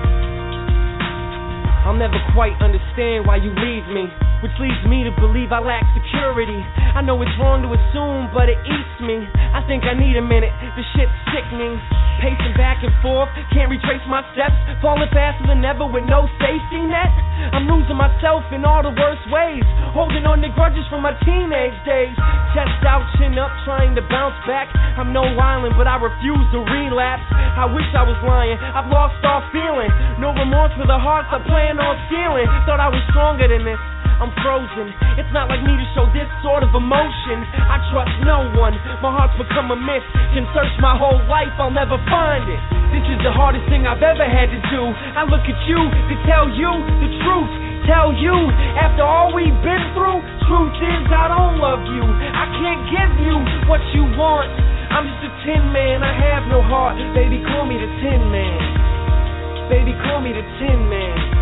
I'll 1.84 1.92
never 1.98 2.14
quite 2.32 2.54
understand 2.62 3.26
why 3.26 3.36
you 3.36 3.50
leave 3.50 3.86
me, 3.88 4.06
which 4.42 4.52
leads 4.58 4.82
me 4.90 5.06
to 5.06 5.14
believe 5.22 5.54
I 5.54 5.62
lack 5.62 5.86
security. 5.94 6.58
I 6.92 7.00
know 7.00 7.14
it's 7.22 7.32
wrong 7.38 7.62
to 7.62 7.70
assume, 7.70 8.34
but 8.34 8.50
it 8.50 8.58
eats 8.66 8.96
me. 8.98 9.22
I 9.54 9.62
think 9.70 9.86
I 9.86 9.94
need 9.94 10.18
a 10.18 10.24
minute, 10.24 10.50
the 10.74 10.82
shit's 10.98 11.14
sickening. 11.30 11.78
Pacing 12.18 12.54
back 12.58 12.82
and 12.82 12.92
forth, 13.02 13.30
can't 13.54 13.70
retrace 13.70 14.02
my 14.10 14.22
steps, 14.34 14.54
falling 14.82 15.10
faster 15.14 15.46
than 15.46 15.62
ever 15.62 15.86
with 15.86 16.06
no 16.10 16.26
safety 16.42 16.82
net. 16.82 17.10
I'm 17.54 17.66
losing 17.66 17.98
myself 17.98 18.46
in 18.54 18.66
all 18.66 18.82
the 18.82 18.94
worst 18.94 19.22
ways, 19.30 19.66
holding 19.94 20.26
on 20.26 20.42
to 20.42 20.50
grudges 20.54 20.86
from 20.90 21.02
my 21.02 21.14
teenage 21.22 21.74
days. 21.86 22.14
Chest 22.54 22.82
out, 22.86 23.02
chin 23.18 23.38
up, 23.38 23.50
trying 23.66 23.94
to 23.94 24.02
bounce 24.06 24.38
back. 24.46 24.70
I'm 24.98 25.10
no 25.14 25.22
island, 25.22 25.74
but 25.78 25.86
I 25.86 25.98
refuse 25.98 26.46
to 26.54 26.60
relapse. 26.62 27.26
I 27.58 27.66
wish 27.70 27.86
I 27.94 28.02
was 28.06 28.18
lying, 28.26 28.58
I've 28.58 28.90
lost 28.90 29.18
all 29.22 29.42
feeling. 29.50 29.90
No 30.18 30.34
remorse 30.34 30.74
for 30.78 30.86
the 30.86 30.98
hearts 30.98 31.30
I 31.30 31.42
plan 31.46 31.78
on 31.78 31.94
stealing. 32.10 32.46
Thought 32.66 32.78
I 32.78 32.90
was 32.90 33.02
stronger 33.10 33.46
than 33.46 33.66
this. 33.66 33.78
I'm 34.22 34.30
frozen. 34.38 34.94
It's 35.18 35.34
not 35.34 35.50
like 35.50 35.66
me 35.66 35.74
to 35.74 35.86
show 35.98 36.06
this 36.14 36.30
sort 36.46 36.62
of 36.62 36.70
emotion. 36.78 37.42
I 37.58 37.82
trust 37.90 38.14
no 38.22 38.46
one. 38.54 38.70
My 39.02 39.10
heart's 39.10 39.34
become 39.34 39.74
a 39.74 39.78
myth. 39.78 40.06
Can 40.30 40.46
search 40.54 40.70
my 40.78 40.94
whole 40.94 41.18
life, 41.26 41.50
I'll 41.58 41.74
never 41.74 41.98
find 42.06 42.46
it. 42.46 42.62
This 42.94 43.02
is 43.10 43.18
the 43.26 43.34
hardest 43.34 43.66
thing 43.66 43.82
I've 43.82 43.98
ever 43.98 44.22
had 44.22 44.46
to 44.54 44.60
do. 44.70 44.82
I 45.18 45.26
look 45.26 45.42
at 45.42 45.58
you 45.66 45.74
to 45.74 46.14
tell 46.22 46.46
you 46.46 46.70
the 47.02 47.10
truth. 47.26 47.52
Tell 47.90 48.14
you, 48.14 48.30
after 48.78 49.02
all 49.02 49.34
we've 49.34 49.58
been 49.66 49.84
through, 49.90 50.22
truth 50.46 50.76
is 50.78 51.02
I 51.10 51.26
don't 51.26 51.58
love 51.58 51.82
you. 51.90 52.06
I 52.06 52.46
can't 52.62 52.82
give 52.94 53.12
you 53.26 53.42
what 53.66 53.82
you 53.90 54.06
want. 54.14 54.54
I'm 54.94 55.02
just 55.02 55.18
a 55.26 55.32
tin 55.42 55.74
man, 55.74 56.06
I 56.06 56.14
have 56.30 56.46
no 56.46 56.62
heart. 56.62 56.94
Baby, 57.10 57.42
call 57.42 57.66
me 57.66 57.74
the 57.74 57.90
tin 57.98 58.22
man. 58.30 59.66
Baby, 59.66 59.98
call 60.06 60.22
me 60.22 60.30
the 60.30 60.46
tin 60.62 60.78
man. 60.86 61.41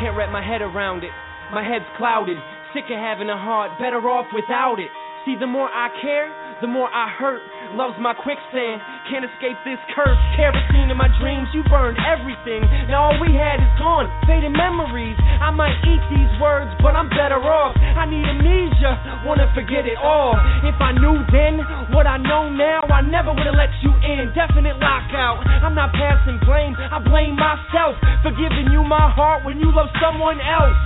Can't 0.00 0.16
wrap 0.16 0.30
my 0.30 0.44
head 0.44 0.60
around 0.60 1.04
it. 1.04 1.10
My 1.52 1.64
head's 1.64 1.88
clouded. 1.96 2.36
Sick 2.74 2.84
of 2.90 2.98
having 3.00 3.30
a 3.30 3.38
heart, 3.38 3.78
better 3.78 4.02
off 4.08 4.26
without 4.34 4.78
it. 4.78 4.90
See, 5.24 5.36
the 5.40 5.46
more 5.46 5.68
I 5.68 5.88
care, 6.02 6.28
the 6.60 6.66
more 6.66 6.88
I 6.92 7.08
hurt. 7.08 7.40
Love's 7.74 7.98
my 7.98 8.14
quicksand, 8.14 8.78
can't 9.10 9.26
escape 9.26 9.58
this 9.66 9.80
curse. 9.96 10.18
Kerosene 10.38 10.90
in 10.90 10.96
my 10.96 11.10
dreams, 11.18 11.48
you 11.50 11.66
burned 11.66 11.98
everything. 12.04 12.62
Now 12.86 13.10
all 13.10 13.18
we 13.18 13.34
had 13.34 13.58
is 13.58 13.72
gone, 13.80 14.06
faded 14.28 14.54
memories. 14.54 15.16
I 15.42 15.50
might 15.50 15.74
eat 15.82 16.02
these 16.12 16.32
words, 16.38 16.70
but 16.84 16.94
I'm 16.94 17.08
better 17.10 17.40
off. 17.40 17.74
I 17.78 18.06
need 18.06 18.22
amnesia, 18.22 19.22
wanna 19.26 19.50
forget 19.54 19.86
it 19.88 19.98
all. 19.98 20.38
If 20.62 20.78
I 20.78 20.92
knew 20.94 21.18
then 21.32 21.58
what 21.90 22.06
I 22.06 22.16
know 22.16 22.48
now, 22.52 22.86
I 22.86 23.02
never 23.02 23.34
would've 23.34 23.58
let 23.58 23.72
you 23.82 23.90
in. 24.04 24.30
Definite 24.36 24.78
lockout. 24.78 25.42
I'm 25.64 25.74
not 25.74 25.92
passing 25.92 26.38
blame, 26.46 26.76
I 26.78 27.02
blame 27.02 27.34
myself 27.34 27.96
for 28.22 28.30
giving 28.36 28.70
you 28.70 28.84
my 28.84 29.10
heart 29.10 29.44
when 29.44 29.58
you 29.58 29.74
love 29.74 29.88
someone 29.98 30.38
else. 30.40 30.76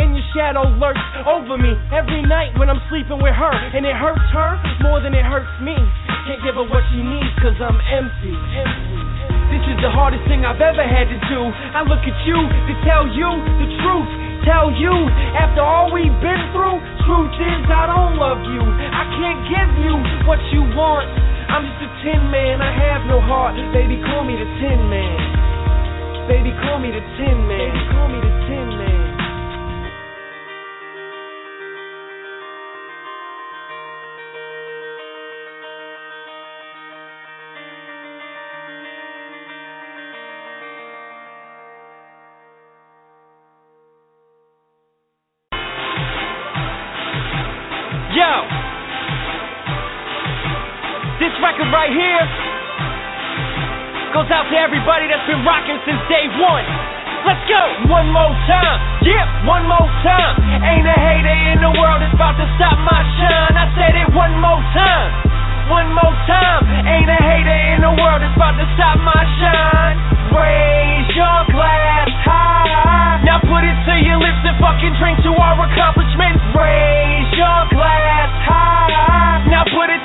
And 0.00 0.16
your 0.16 0.24
shadow 0.32 0.64
lurks 0.80 1.04
over 1.28 1.60
me 1.60 1.76
every 1.92 2.24
night 2.24 2.56
when 2.56 2.72
I'm 2.72 2.80
sleeping 2.88 3.20
with 3.20 3.36
her. 3.36 3.54
And 3.76 3.84
it 3.84 3.92
hurts 3.92 4.24
her 4.32 4.56
more 4.80 5.04
than 5.04 5.12
it 5.12 5.24
hurts 5.28 5.52
me. 5.60 5.76
Can't 6.24 6.40
give 6.40 6.56
her 6.56 6.64
what 6.64 6.80
she 6.88 7.04
needs 7.04 7.32
cause 7.44 7.56
I'm 7.60 7.76
empty. 7.92 8.32
This 9.52 9.64
is 9.66 9.78
the 9.84 9.92
hardest 9.92 10.24
thing 10.30 10.46
I've 10.46 10.62
ever 10.62 10.86
had 10.86 11.10
to 11.10 11.18
do. 11.28 11.40
I 11.76 11.84
look 11.84 12.00
at 12.00 12.16
you 12.24 12.38
to 12.38 12.72
tell 12.86 13.04
you 13.12 13.28
the 13.60 13.68
truth. 13.84 14.10
Tell 14.48 14.72
you, 14.72 14.94
after 15.36 15.60
all 15.60 15.92
we've 15.92 16.16
been 16.24 16.42
through, 16.56 16.80
truth 17.04 17.34
is 17.36 17.60
I 17.68 17.84
don't 17.92 18.16
love 18.16 18.40
you. 18.40 18.62
I 18.64 19.04
can't 19.20 19.40
give 19.52 19.70
you 19.84 19.94
what 20.24 20.40
you 20.48 20.64
want. 20.72 21.12
I'm 21.50 21.66
just 21.66 21.82
a 21.82 21.90
tin 22.00 22.30
man, 22.32 22.62
I 22.62 22.72
have 22.72 23.04
no 23.04 23.20
heart. 23.20 23.52
Baby, 23.74 24.00
call 24.00 24.24
me 24.24 24.38
the 24.40 24.48
tin 24.64 24.80
man. 24.88 25.18
Baby, 26.24 26.56
call 26.64 26.80
me 26.80 26.88
the 26.88 27.04
tin 27.20 27.36
man. 27.44 27.68
Baby, 27.68 27.82
call 27.92 28.08
me 28.08 28.18
the 28.22 28.34
tin 28.48 28.68
man. 28.78 28.79
Been 55.40 55.48
rocking 55.48 55.80
since 55.88 56.00
day 56.12 56.28
one. 56.36 56.64
Let's 57.24 57.40
go! 57.48 57.60
One 57.88 58.12
more 58.12 58.32
time, 58.48 58.80
yeah, 59.04 59.24
one 59.48 59.64
more 59.68 59.88
time. 60.04 60.36
Ain't 60.60 60.88
a 60.88 60.96
hater 60.96 61.36
in 61.52 61.60
the 61.64 61.72
world 61.80 62.00
that's 62.00 62.12
about 62.12 62.36
to 62.36 62.46
stop 62.56 62.76
my 62.80 63.00
shine. 63.16 63.56
I 63.56 63.66
said 63.76 63.92
it 63.96 64.08
one 64.12 64.36
more 64.40 64.60
time, 64.72 65.08
one 65.68 65.88
more 65.96 66.16
time. 66.28 66.64
Ain't 66.84 67.08
a 67.08 67.20
hater 67.20 67.60
in 67.76 67.80
the 67.84 67.92
world 67.92 68.20
that's 68.24 68.36
about 68.36 68.56
to 68.56 68.66
stop 68.76 68.96
my 69.00 69.22
shine. 69.40 69.96
Raise 70.32 71.08
your 71.16 71.40
glass 71.52 72.08
high. 72.24 73.20
Now 73.24 73.40
put 73.40 73.64
it 73.64 73.76
to 73.84 73.94
your 74.00 74.20
lips 74.20 74.40
and 74.44 74.56
fucking 74.60 74.94
drink 75.00 75.20
to 75.24 75.32
our 75.36 75.56
accomplishments. 75.56 76.40
Raise 76.56 77.30
your 77.36 77.60
glass 77.72 78.32
high. 78.44 79.44
Now 79.48 79.64
put 79.68 79.88
it 79.92 80.00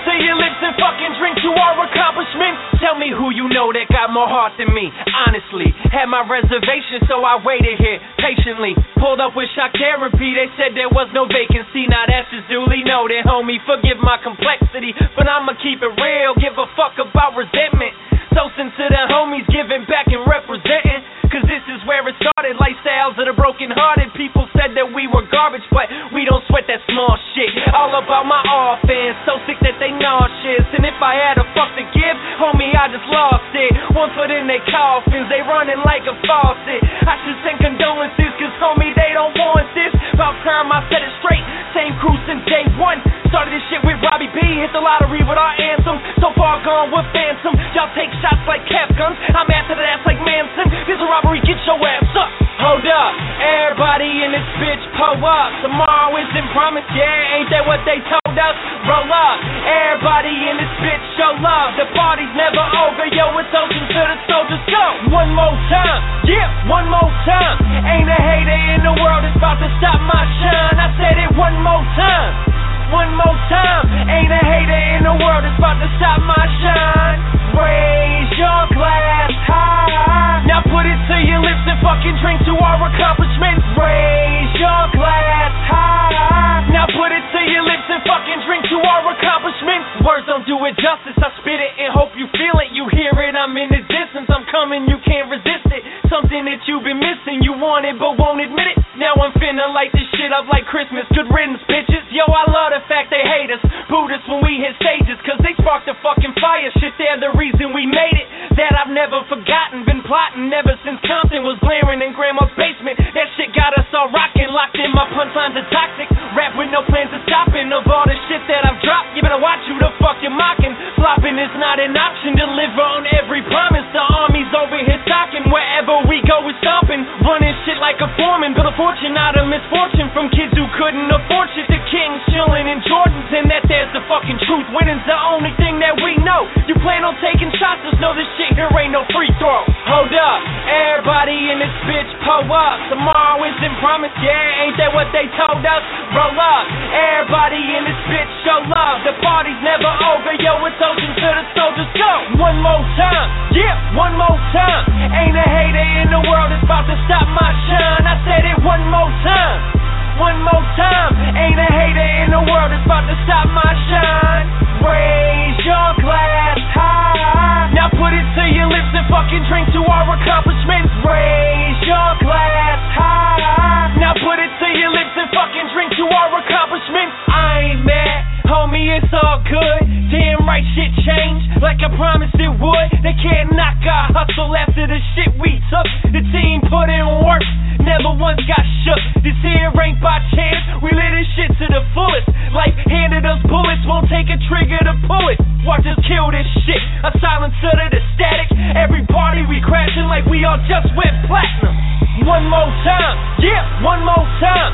fucking 0.95 1.19
drink 1.19 1.35
to 1.43 1.51
our 1.51 1.75
accomplishments. 1.91 2.79
Tell 2.79 2.95
me 2.95 3.11
who 3.11 3.27
you 3.35 3.51
know 3.51 3.67
that 3.75 3.91
got 3.91 4.15
more 4.15 4.31
heart 4.31 4.55
than 4.55 4.71
me. 4.71 4.87
Honestly, 5.27 5.75
had 5.91 6.07
my 6.07 6.23
reservation, 6.23 7.03
so 7.11 7.19
I 7.19 7.35
waited 7.43 7.75
here 7.75 7.99
patiently. 8.15 8.79
Pulled 8.95 9.19
up 9.19 9.35
with 9.35 9.51
shock 9.59 9.75
therapy, 9.75 10.31
they 10.31 10.47
said 10.55 10.71
there 10.71 10.87
was 10.87 11.11
no 11.11 11.27
vacancy. 11.27 11.83
Now 11.91 12.07
that's 12.07 12.31
just 12.31 12.47
duly 12.47 12.87
noted, 12.87 13.27
homie. 13.27 13.59
Forgive 13.67 13.99
my 13.99 14.15
complexity, 14.23 14.95
but 15.19 15.27
I'ma 15.27 15.59
keep 15.59 15.83
it 15.83 15.93
real. 15.99 16.31
Give 16.39 16.55
a 16.55 16.67
fuck 16.79 16.95
about 16.95 17.35
resentment. 17.35 17.91
Toasting 18.31 18.71
to 18.71 18.85
the 18.87 19.03
homies, 19.11 19.47
giving 19.51 19.83
back 19.91 20.07
and 20.07 20.23
representing. 20.23 21.03
Cause 21.35 21.51
this 21.51 21.67
is 21.67 21.83
where 21.83 21.99
it 22.07 22.15
started. 22.15 22.55
Lifestyles 22.55 23.19
of 23.19 23.27
the 23.27 23.35
broken 23.35 23.67
hearted. 23.67 24.07
People 24.15 24.47
said 24.55 24.71
that 24.79 24.87
we 24.87 25.03
were 25.03 25.27
garbage, 25.27 25.67
but 25.67 25.91
we 26.15 26.23
don't 26.23 26.39
sweat 26.47 26.63
that 26.71 26.79
small 26.87 27.11
shit. 27.35 27.51
All 27.75 27.91
about 27.91 28.23
my 28.23 28.39
offense. 28.39 29.19
So 29.27 29.43
sick 29.43 29.59
that 29.59 29.75
they 29.75 29.91
nauseous. 29.91 30.63
And 30.71 30.87
if 30.87 30.95
I 31.03 31.19
had 31.19 31.35
a 31.35 31.43
fuck 31.51 31.75
to 31.75 31.83
give, 31.91 32.15
homie, 32.39 32.71
I 32.71 32.87
just 32.87 33.03
lost 33.11 33.51
it. 33.51 33.67
One 33.91 34.15
foot 34.15 34.31
in 34.31 34.47
their 34.47 34.63
coffins, 34.63 35.27
they 35.27 35.43
running 35.43 35.83
like 35.83 36.07
a 36.07 36.15
faucet. 36.23 36.79
I 37.03 37.19
should 37.27 37.35
send 37.43 37.59
condolences, 37.59 38.31
cause 38.39 38.55
homie, 38.63 38.95
they 38.95 39.11
don't 39.11 39.35
want 39.35 39.67
this. 39.75 39.91
About 40.15 40.39
time 40.47 40.71
I 40.71 40.87
set 40.87 41.03
it 41.03 41.11
straight. 41.19 41.43
Same 41.75 41.91
crew 41.99 42.15
since 42.23 42.47
day 42.47 42.63
one. 42.79 43.03
Started 43.27 43.51
this 43.51 43.65
shit 43.67 43.83
with 43.83 43.99
Robbie 43.99 44.31
B. 44.31 44.39
Hit 44.39 44.71
the 44.71 44.79
lottery 44.79 45.19
with 45.27 45.35
our 45.35 45.51
anthem. 45.59 45.99
So 46.23 46.31
far 46.39 46.63
gone 46.63 46.95
with 46.95 47.03
Phantom. 47.11 47.51
Y'all 47.75 47.91
take 47.91 48.07
shots 48.23 48.39
like 48.47 48.63
cap 48.71 48.95
guns. 48.95 49.19
I'm 49.35 49.51
after 49.51 49.75
that 49.75 49.99
ass 49.99 50.07
like 50.07 50.23
Manson. 50.23 50.71
This 50.87 50.95
a 50.95 51.07
robbery, 51.25 51.41
get 51.41 51.57
your 51.65 51.81
ass 51.81 52.05
up. 52.13 52.29
Hold 52.55 52.85
up, 52.87 53.13
everybody 53.41 54.07
in 54.23 54.31
this 54.31 54.47
bitch, 54.61 54.79
pull 54.95 55.19
up. 55.25 55.49
Tomorrow 55.65 56.13
isn't 56.21 56.49
promised, 56.53 56.87
yeah, 56.95 57.35
ain't 57.35 57.49
that 57.51 57.65
what 57.67 57.81
they 57.83 57.99
told 58.07 58.37
us? 58.37 58.55
Roll 58.85 59.09
up, 59.09 59.37
everybody 59.65 60.31
in 60.31 60.55
this 60.61 60.73
bitch, 60.79 61.03
show 61.17 61.35
love. 61.41 61.75
The 61.75 61.89
party's 61.97 62.31
never 62.37 62.61
over, 62.85 63.05
yo, 63.11 63.33
it's 63.41 63.51
open 63.51 63.81
to 63.89 64.01
the 64.07 64.17
soldiers, 64.29 64.63
go. 64.69 64.85
One 65.11 65.33
more 65.35 65.57
time, 65.67 65.99
yeah, 66.29 66.47
one 66.69 66.87
more 66.87 67.11
time. 67.27 67.57
Ain't 67.83 68.07
a 68.07 68.19
hater 68.21 68.59
in 68.77 68.81
the 68.85 68.93
world 68.93 69.25
that's 69.25 69.35
about 69.35 69.59
to 69.59 69.69
stop 69.81 69.99
my 69.99 70.23
shine. 70.39 70.77
I 70.79 70.89
said 70.95 71.17
it 71.19 71.31
one 71.35 71.57
more 71.59 71.85
time 71.97 72.53
one 72.93 73.09
more 73.17 73.39
time. 73.49 73.89
Ain't 74.07 74.29
a 74.29 74.41
hater 74.45 74.81
in 74.95 75.01
the 75.09 75.17
world 75.17 75.41
that's 75.41 75.57
about 75.57 75.81
to 75.81 75.89
stop 75.97 76.21
my 76.21 76.45
shine. 76.61 77.19
Raise 77.57 78.29
your 78.37 78.61
glass 78.77 79.33
high. 79.49 80.24
Now 80.43 80.59
put 80.67 80.83
it 80.83 80.99
to 81.07 81.17
your 81.23 81.39
lips 81.39 81.63
and 81.63 81.79
fucking 81.79 82.17
drink 82.19 82.43
to 82.51 82.53
our 82.59 82.79
accomplishments. 82.91 83.63
Raise 83.79 84.51
your 84.59 84.83
glass 84.91 85.53
high. 85.71 86.67
Now 86.75 86.85
put 86.91 87.04
to 87.45 87.53
your 87.53 87.61
lips 87.61 87.85
and 87.85 88.01
fucking 88.01 88.41
drink 88.49 88.65
to 88.73 88.77
our 88.81 89.05
accomplishments. 89.13 90.01
Words 90.01 90.25
don't 90.25 90.45
do 90.49 90.57
it 90.65 90.73
justice. 90.81 91.13
I 91.21 91.29
spit 91.37 91.61
it 91.61 91.73
and 91.77 91.93
hope 91.93 92.17
you 92.17 92.25
feel 92.33 92.57
it. 92.57 92.73
You 92.73 92.89
hear 92.89 93.13
it, 93.21 93.37
I'm 93.37 93.53
in 93.53 93.69
the 93.69 93.85
distance. 93.85 94.25
I'm 94.33 94.49
coming, 94.49 94.89
you 94.89 94.97
can't 95.05 95.29
resist 95.29 95.69
it. 95.69 95.85
Something 96.09 96.49
that 96.49 96.65
you've 96.65 96.81
been 96.81 96.97
missing. 96.97 97.45
You 97.45 97.53
want 97.53 97.85
it 97.85 98.01
but 98.01 98.17
won't 98.17 98.41
admit 98.41 98.73
it. 98.73 98.77
Now 98.97 99.13
I'm 99.21 99.35
finna 99.37 99.69
light 99.69 99.93
this 99.93 100.09
shit 100.17 100.33
up 100.33 100.49
like 100.49 100.65
Christmas. 100.65 101.05
Good 101.13 101.29
riddance, 101.29 101.61
bitches. 101.69 102.01
Yo, 102.09 102.25
I 102.25 102.49
love 102.49 102.73
the 102.73 102.81
fact 102.89 103.13
they 103.13 103.21
hate 103.21 103.53
us. 103.53 103.61
Buddhists 103.91 104.25
when 104.25 104.41
we 104.41 104.57
hit 104.57 104.73
stages, 104.81 105.19
cause 105.21 105.37
they 105.45 105.53
sparked 105.61 105.85
the 105.85 105.93
fucking 106.01 106.33
fire. 106.41 106.71
Shit, 106.81 106.97
they're 106.97 107.21
the 107.21 107.35
reason 107.37 107.75
we 107.77 107.85
made 107.85 108.17
it. 108.17 108.27
That 108.57 108.73
I've 108.73 108.89
never 108.89 109.21
forgotten. 109.29 109.85
Been 109.85 110.01
plotting 110.01 110.49
ever 110.49 110.79
since 110.81 110.97
Compton 111.05 111.45
was 111.45 111.59
glaring 111.61 112.01
in 112.01 112.15
grandma's 112.17 112.49
basement. 112.57 112.97
That 113.13 113.29
shit 113.37 113.53
got 113.53 113.75
us 113.77 113.85
all 113.93 114.09
rocking. 114.09 114.49
Locked 114.49 114.79
in 114.79 114.89
my 114.95 115.05
punchlines 115.13 115.59
are 115.59 115.69
toxic. 115.69 116.07
Rap 116.33 116.55
with 116.55 116.71
no 116.71 116.81
plans 116.87 117.11
of 117.11 117.21
stopping. 117.35 117.67
Of 117.75 117.83
all 117.91 118.07
the 118.07 118.15
shit 118.31 118.39
that 118.47 118.63
I've 118.63 118.79
dropped, 118.79 119.11
you 119.11 119.19
better 119.19 119.41
watch 119.43 119.59
who 119.67 119.75
the 119.75 119.91
fuck 119.99 120.23
you're 120.23 120.31
mocking. 120.31 120.71
Flopping 120.95 121.35
is 121.35 121.51
not 121.59 121.83
an 121.83 121.91
option. 121.91 122.39
Deliver 122.39 122.79
on 122.79 123.03
every 123.11 123.43
promise. 123.51 123.83
The 123.91 123.99
army's 123.99 124.47
over 124.55 124.79
here 124.79 124.99
stocking. 125.03 125.43
Wherever 125.51 126.07
we 126.07 126.23
go, 126.23 126.47
we're 126.47 126.55
stomping. 126.63 127.03
Running 127.27 127.51
shit 127.67 127.75
like 127.83 127.99
a 127.99 128.07
foreman. 128.15 128.55
Build 128.55 128.71
a 128.71 128.75
fortune 128.79 129.19
out 129.19 129.35
of 129.35 129.51
misfortune 129.51 130.07
from 130.15 130.31
kids 130.31 130.55
who 130.55 130.63
couldn't 130.79 131.11
afford 131.11 131.51
shit. 131.59 131.67
The 131.67 131.81
kings 131.91 132.23
chilling 132.31 132.71
in 132.71 132.79
Jordans. 132.87 133.27
And 133.35 133.51
that 133.51 133.67
there's 133.67 133.91
the 133.91 134.03
fucking 134.07 134.39
truth. 134.47 134.71
Winning's 134.71 135.03
the 135.03 135.19
only 135.27 135.51
thing 135.59 135.83
that 135.83 135.99
we 135.99 136.15
know. 136.23 136.47
You 136.71 136.79
plan 136.79 137.03
on 137.03 137.19
taking 137.19 137.51
shots, 137.59 137.83
just 137.83 137.99
know 137.99 138.15
this 138.15 138.29
shit 138.39 138.55
here 138.55 138.71
ain't 138.79 138.95
no 138.95 139.03
free 139.11 139.31
throw. 139.43 139.67
Hold 139.91 140.13
up. 140.15 140.39
Everybody 140.71 141.51
in 141.51 141.59
this 141.59 141.75
bitch 141.83 142.11
pull 142.23 142.47
up. 142.47 142.79
Tomorrow 142.87 143.43
isn't 143.43 143.75
promised, 143.83 144.15
yeah. 144.23 144.63
Ain't 144.63 144.77
that 144.79 144.95
what 144.95 145.11
they 145.11 145.27
told 145.35 145.59
us? 145.59 145.83
Roll 146.15 146.39
up. 146.39 146.63
Everybody 146.95 147.24
in 147.25 147.81
this 147.89 148.01
bitch 148.05 148.29
show 148.45 148.61
love. 148.69 149.01
The 149.01 149.17
party's 149.17 149.57
never 149.65 149.89
over. 150.13 150.33
Yo, 150.37 150.61
it's 150.65 150.77
ocean 150.77 151.09
to 151.09 151.27
the 151.33 151.45
soldiers 151.57 151.89
go. 151.97 152.37
One 152.37 152.61
more 152.61 152.85
time. 152.97 153.49
Yeah, 153.49 153.97
one 153.97 154.13
more 154.13 154.37
time. 154.53 154.85
Ain't 154.93 155.33
a 155.33 155.47
hater 155.49 155.87
in 156.05 156.13
the 156.13 156.21
world 156.21 156.53
that's 156.53 156.61
about 156.61 156.85
to 156.85 156.95
stop 157.09 157.25
my 157.33 157.49
shine. 157.65 158.05
I 158.05 158.15
said 158.29 158.45
it 158.45 158.61
one 158.61 158.85
more 158.93 159.09
time. 159.25 159.84
One 160.15 160.39
more 160.47 160.63
time. 160.79 161.11
Ain't 161.35 161.59
a 161.59 161.67
hater 161.67 162.09
in 162.23 162.31
the 162.31 162.39
world 162.39 162.71
that's 162.71 162.87
about 162.87 163.03
to 163.03 163.15
stop 163.27 163.51
my 163.51 163.71
shine. 163.91 164.47
Raise 164.79 165.59
your 165.67 165.89
glass 165.99 166.55
high. 166.71 167.75
Now 167.75 167.91
put 167.91 168.15
it 168.15 168.23
to 168.23 168.43
your 168.55 168.71
lips 168.71 168.95
and 168.95 169.03
fucking 169.11 169.43
drink 169.51 169.67
to 169.75 169.81
our 169.83 170.07
accomplishments. 170.15 170.87
Raise 171.03 171.79
your 171.83 172.09
glass 172.23 172.79
high. 172.95 173.99
Now 173.99 174.15
put 174.15 174.39
it 174.39 174.51
to 174.55 174.67
your 174.79 174.95
lips 174.95 175.19
and 175.19 175.27
fucking 175.35 175.67
drink 175.75 175.91
to 175.99 176.05
our 176.07 176.31
accomplishments. 176.39 177.15
I 177.27 177.75
ain't 177.75 177.83
mad. 177.83 178.47
Homie, 178.47 178.95
it's 178.95 179.11
all 179.11 179.43
good. 179.43 180.04
Right, 180.45 180.63
shit 180.71 180.87
change 181.03 181.43
like 181.59 181.83
I 181.83 181.91
promised 181.99 182.39
it 182.39 182.47
would. 182.47 182.89
They 183.03 183.11
can't 183.19 183.51
knock 183.59 183.75
our 183.83 184.07
hustle 184.15 184.55
after 184.55 184.87
the 184.87 185.03
shit 185.11 185.35
we 185.35 185.59
took. 185.67 185.83
The 186.15 186.23
team 186.31 186.63
put 186.71 186.87
in 186.87 187.03
work, 187.27 187.43
never 187.83 188.15
once 188.15 188.39
got 188.47 188.63
shook. 188.87 189.03
This 189.19 189.35
here 189.43 189.67
ain't 189.83 189.99
by 189.99 190.23
chance. 190.31 190.79
We 190.79 190.95
lit 190.95 191.11
this 191.11 191.27
shit 191.35 191.51
to 191.59 191.65
the 191.67 191.83
fullest. 191.91 192.31
Life 192.55 192.71
handed 192.87 193.27
us 193.27 193.43
bullets, 193.51 193.83
won't 193.83 194.07
take 194.07 194.31
a 194.31 194.39
trigger 194.47 194.79
to 194.79 194.95
pull 195.03 195.27
it. 195.27 195.43
Watch 195.67 195.83
us 195.91 195.99
kill 196.07 196.31
this 196.31 196.47
shit. 196.63 196.79
A 197.03 197.11
silencer 197.19 197.75
to 197.75 197.87
the 197.91 197.99
static. 198.15 198.47
Every 198.79 199.03
party 199.11 199.43
we 199.43 199.59
crashing 199.59 200.07
like 200.07 200.23
we 200.31 200.47
all 200.47 200.61
just 200.71 200.87
went 200.95 201.19
platinum. 201.27 201.75
One 202.23 202.47
more 202.47 202.71
time, 202.87 203.43
yeah, 203.43 203.83
one 203.83 203.99
more 204.07 204.23
time. 204.39 204.64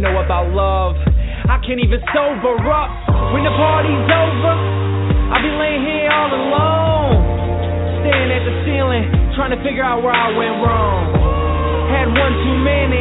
Know 0.00 0.18
about 0.22 0.50
love? 0.50 0.96
I 1.46 1.60
can't 1.62 1.78
even 1.78 2.00
sober 2.10 2.56
up 2.72 2.90
when 3.30 3.44
the 3.44 3.54
party's 3.54 4.08
over. 4.10 4.54
I'll 5.30 5.44
be 5.44 5.52
laying 5.54 5.84
here 5.84 6.08
all 6.10 6.32
alone, 6.32 7.16
staring 8.02 8.30
at 8.32 8.42
the 8.42 8.54
ceiling, 8.64 9.04
trying 9.36 9.52
to 9.52 9.60
figure 9.62 9.84
out 9.84 10.02
where 10.02 10.14
I 10.14 10.32
went 10.34 10.56
wrong. 10.64 11.02
Had 11.92 12.08
one 12.10 12.34
too 12.42 12.58
many, 12.64 13.00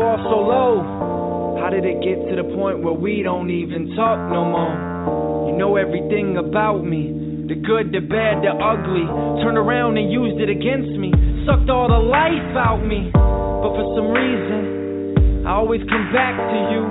fall 0.00 0.16
so 0.24 0.38
low? 0.40 0.72
How 1.60 1.68
did 1.68 1.84
it 1.84 2.00
get 2.00 2.16
to 2.32 2.34
the 2.40 2.48
point 2.56 2.80
where 2.80 2.96
we 2.96 3.20
don't 3.20 3.52
even 3.52 3.92
talk 3.92 4.16
no 4.32 4.48
more? 4.48 5.52
You 5.52 5.54
know 5.60 5.76
everything 5.76 6.40
about 6.40 6.80
me. 6.80 7.12
The 7.52 7.60
good, 7.60 7.92
the 7.92 8.00
bad, 8.00 8.40
the 8.40 8.56
ugly. 8.56 9.04
Turned 9.44 9.60
around 9.60 10.00
and 10.00 10.08
used 10.08 10.40
it 10.40 10.48
against 10.48 10.96
me. 10.96 11.12
Sucked 11.44 11.68
all 11.68 11.92
the 11.92 12.00
life 12.00 12.56
out 12.56 12.80
me. 12.80 13.12
But 13.12 13.76
for 13.76 13.86
some 13.92 14.08
reason, 14.08 15.44
I 15.44 15.60
always 15.60 15.84
come 15.84 16.08
back 16.16 16.32
to 16.32 16.58
you. 16.72 16.82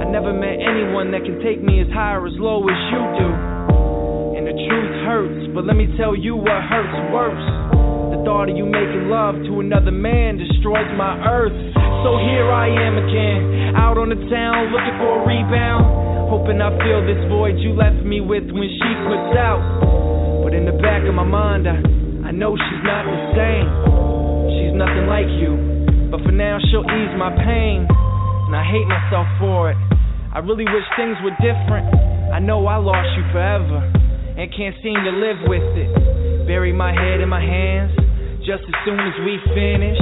I 0.00 0.08
never 0.08 0.32
met 0.32 0.56
anyone 0.56 1.12
that 1.12 1.28
can 1.28 1.44
take 1.44 1.60
me 1.60 1.84
as 1.84 1.90
high 1.92 2.16
or 2.16 2.32
as 2.32 2.38
low 2.40 2.64
as 2.64 2.80
you 2.88 3.02
do. 3.20 3.28
And 4.40 4.48
the 4.48 4.56
truth 4.56 4.92
hurts, 5.04 5.52
but 5.52 5.68
let 5.68 5.76
me 5.76 5.84
tell 6.00 6.16
you 6.16 6.32
what 6.32 6.64
hurts 6.64 6.96
worse. 7.12 7.48
The 8.16 8.24
thought 8.24 8.48
of 8.48 8.56
you 8.56 8.64
making 8.64 9.12
love 9.12 9.36
to 9.36 9.60
another 9.60 9.92
man 9.92 10.40
destroys 10.40 10.88
my 10.96 11.20
earth. 11.28 11.77
So 12.06 12.14
here 12.14 12.46
I 12.46 12.70
am 12.70 12.94
again, 12.94 13.74
out 13.74 13.98
on 13.98 14.14
the 14.14 14.20
town 14.30 14.70
looking 14.70 14.96
for 15.02 15.18
a 15.18 15.22
rebound. 15.26 16.30
Hoping 16.30 16.62
I 16.62 16.70
fill 16.78 17.02
this 17.02 17.18
void 17.26 17.58
you 17.58 17.74
left 17.74 18.04
me 18.06 18.22
with 18.22 18.46
when 18.54 18.70
she 18.70 18.90
puts 19.08 19.34
out. 19.34 19.58
But 20.44 20.54
in 20.54 20.62
the 20.62 20.76
back 20.78 21.02
of 21.08 21.14
my 21.18 21.26
mind, 21.26 21.66
I, 21.66 21.80
I 22.28 22.30
know 22.30 22.54
she's 22.54 22.84
not 22.86 23.02
the 23.02 23.18
same. 23.34 23.66
She's 24.54 24.74
nothing 24.78 25.10
like 25.10 25.26
you. 25.42 25.58
But 26.12 26.22
for 26.22 26.30
now, 26.30 26.62
she'll 26.70 26.86
ease 26.86 27.14
my 27.18 27.34
pain. 27.34 27.88
And 27.88 28.54
I 28.54 28.62
hate 28.62 28.86
myself 28.86 29.26
for 29.42 29.74
it. 29.74 29.78
I 30.30 30.38
really 30.38 30.68
wish 30.70 30.86
things 30.94 31.18
were 31.26 31.34
different. 31.42 31.90
I 32.30 32.38
know 32.38 32.62
I 32.70 32.78
lost 32.78 33.10
you 33.18 33.24
forever. 33.34 33.82
And 34.38 34.46
can't 34.54 34.76
seem 34.86 35.02
to 35.02 35.12
live 35.18 35.40
with 35.50 35.66
it. 35.74 35.90
Bury 36.46 36.70
my 36.70 36.94
head 36.94 37.18
in 37.18 37.28
my 37.28 37.42
hands. 37.42 37.90
Just 38.46 38.62
as 38.64 38.76
soon 38.86 39.00
as 39.02 39.16
we 39.26 39.36
finish, 39.52 39.98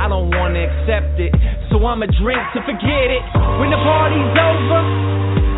I 0.00 0.08
don't 0.08 0.32
wanna 0.32 0.64
accept 0.64 1.20
it. 1.20 1.28
So 1.68 1.76
I'ma 1.84 2.08
drink 2.16 2.40
to 2.56 2.64
forget 2.64 3.12
it. 3.12 3.20
When 3.60 3.68
the 3.68 3.76
party's 3.84 4.32
over, 4.32 4.80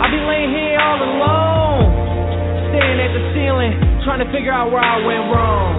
I'll 0.02 0.10
be 0.10 0.18
laying 0.18 0.50
here 0.50 0.82
all 0.82 0.98
alone, 0.98 1.86
staring 2.74 2.98
at 2.98 3.14
the 3.14 3.22
ceiling, 3.38 3.78
trying 4.02 4.18
to 4.18 4.26
figure 4.34 4.50
out 4.50 4.74
where 4.74 4.82
I 4.82 4.98
went 5.06 5.30
wrong. 5.30 5.78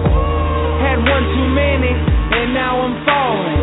Had 0.80 0.96
one 0.96 1.24
too 1.36 1.48
many, 1.52 1.92
and 1.92 2.56
now 2.56 2.80
I'm 2.80 2.96
falling. 3.04 3.62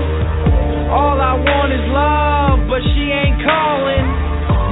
All 0.93 1.17
I 1.17 1.33
want 1.33 1.73
is 1.73 1.85
love, 1.89 2.69
but 2.69 2.85
she 2.93 3.09
ain't 3.09 3.41
calling. 3.41 4.05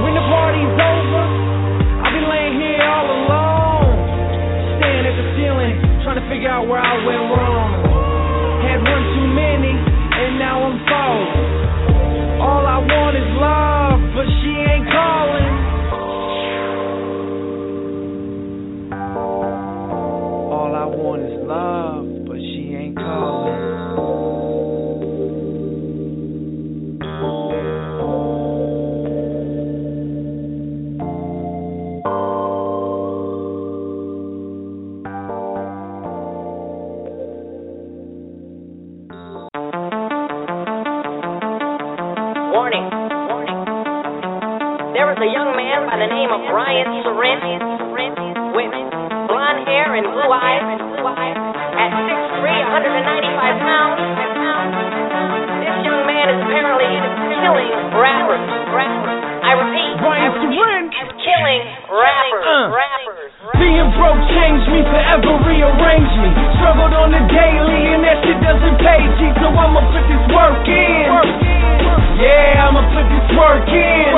When 0.06 0.14
the 0.14 0.22
party's 0.30 0.74
over, 0.78 1.24
I'll 2.06 2.14
be 2.14 2.22
laying 2.22 2.54
here 2.54 2.86
all 2.86 3.08
alone, 3.18 3.98
staring 4.78 5.10
at 5.10 5.16
the 5.18 5.26
ceiling, 5.34 5.74
trying 6.06 6.22
to 6.22 6.26
figure 6.30 6.54
out 6.54 6.70
where 6.70 6.78
I 6.78 6.94
went 7.02 7.24
wrong. 7.34 7.69
Name 46.10 46.34
of 46.34 46.42
Ryan 46.50 47.06
Serene 47.06 47.62
with 48.50 48.74
blonde 49.30 49.62
hair 49.62 49.94
and 49.94 50.10
blue 50.10 50.26
eyes 50.34 50.58
at 50.58 51.90
6'3", 51.94 52.42
195 52.42 53.62
pounds. 53.62 54.02
This 55.62 55.86
young 55.86 56.02
man 56.10 56.26
is 56.34 56.38
apparently 56.42 56.98
killing 57.38 57.70
rappers. 57.94 58.42
I 58.42 59.54
repeat, 59.54 60.02
Ryan 60.02 60.34
Serene. 60.34 60.90
Killing 61.40 61.64
rappers. 61.88 62.44
Uh. 62.44 62.68
Rappers. 62.68 63.32
Being 63.56 63.88
broke 63.96 64.20
changed 64.36 64.68
me, 64.68 64.80
forever 64.84 65.40
rearranged 65.48 66.16
me. 66.20 66.28
Struggled 66.60 66.92
on 66.92 67.10
the 67.16 67.22
daily, 67.32 67.96
and 67.96 68.04
that 68.04 68.20
shit 68.24 68.38
doesn't 68.44 68.76
pay, 68.80 69.00
G, 69.16 69.20
so 69.40 69.48
I'ma 69.48 69.80
put 69.88 70.04
this 70.04 70.24
work 70.32 70.64
in. 70.68 71.08
Yeah, 72.20 72.68
I'ma 72.68 72.84
put 72.92 73.06
this 73.08 73.28
work 73.32 73.68
in. 73.72 74.12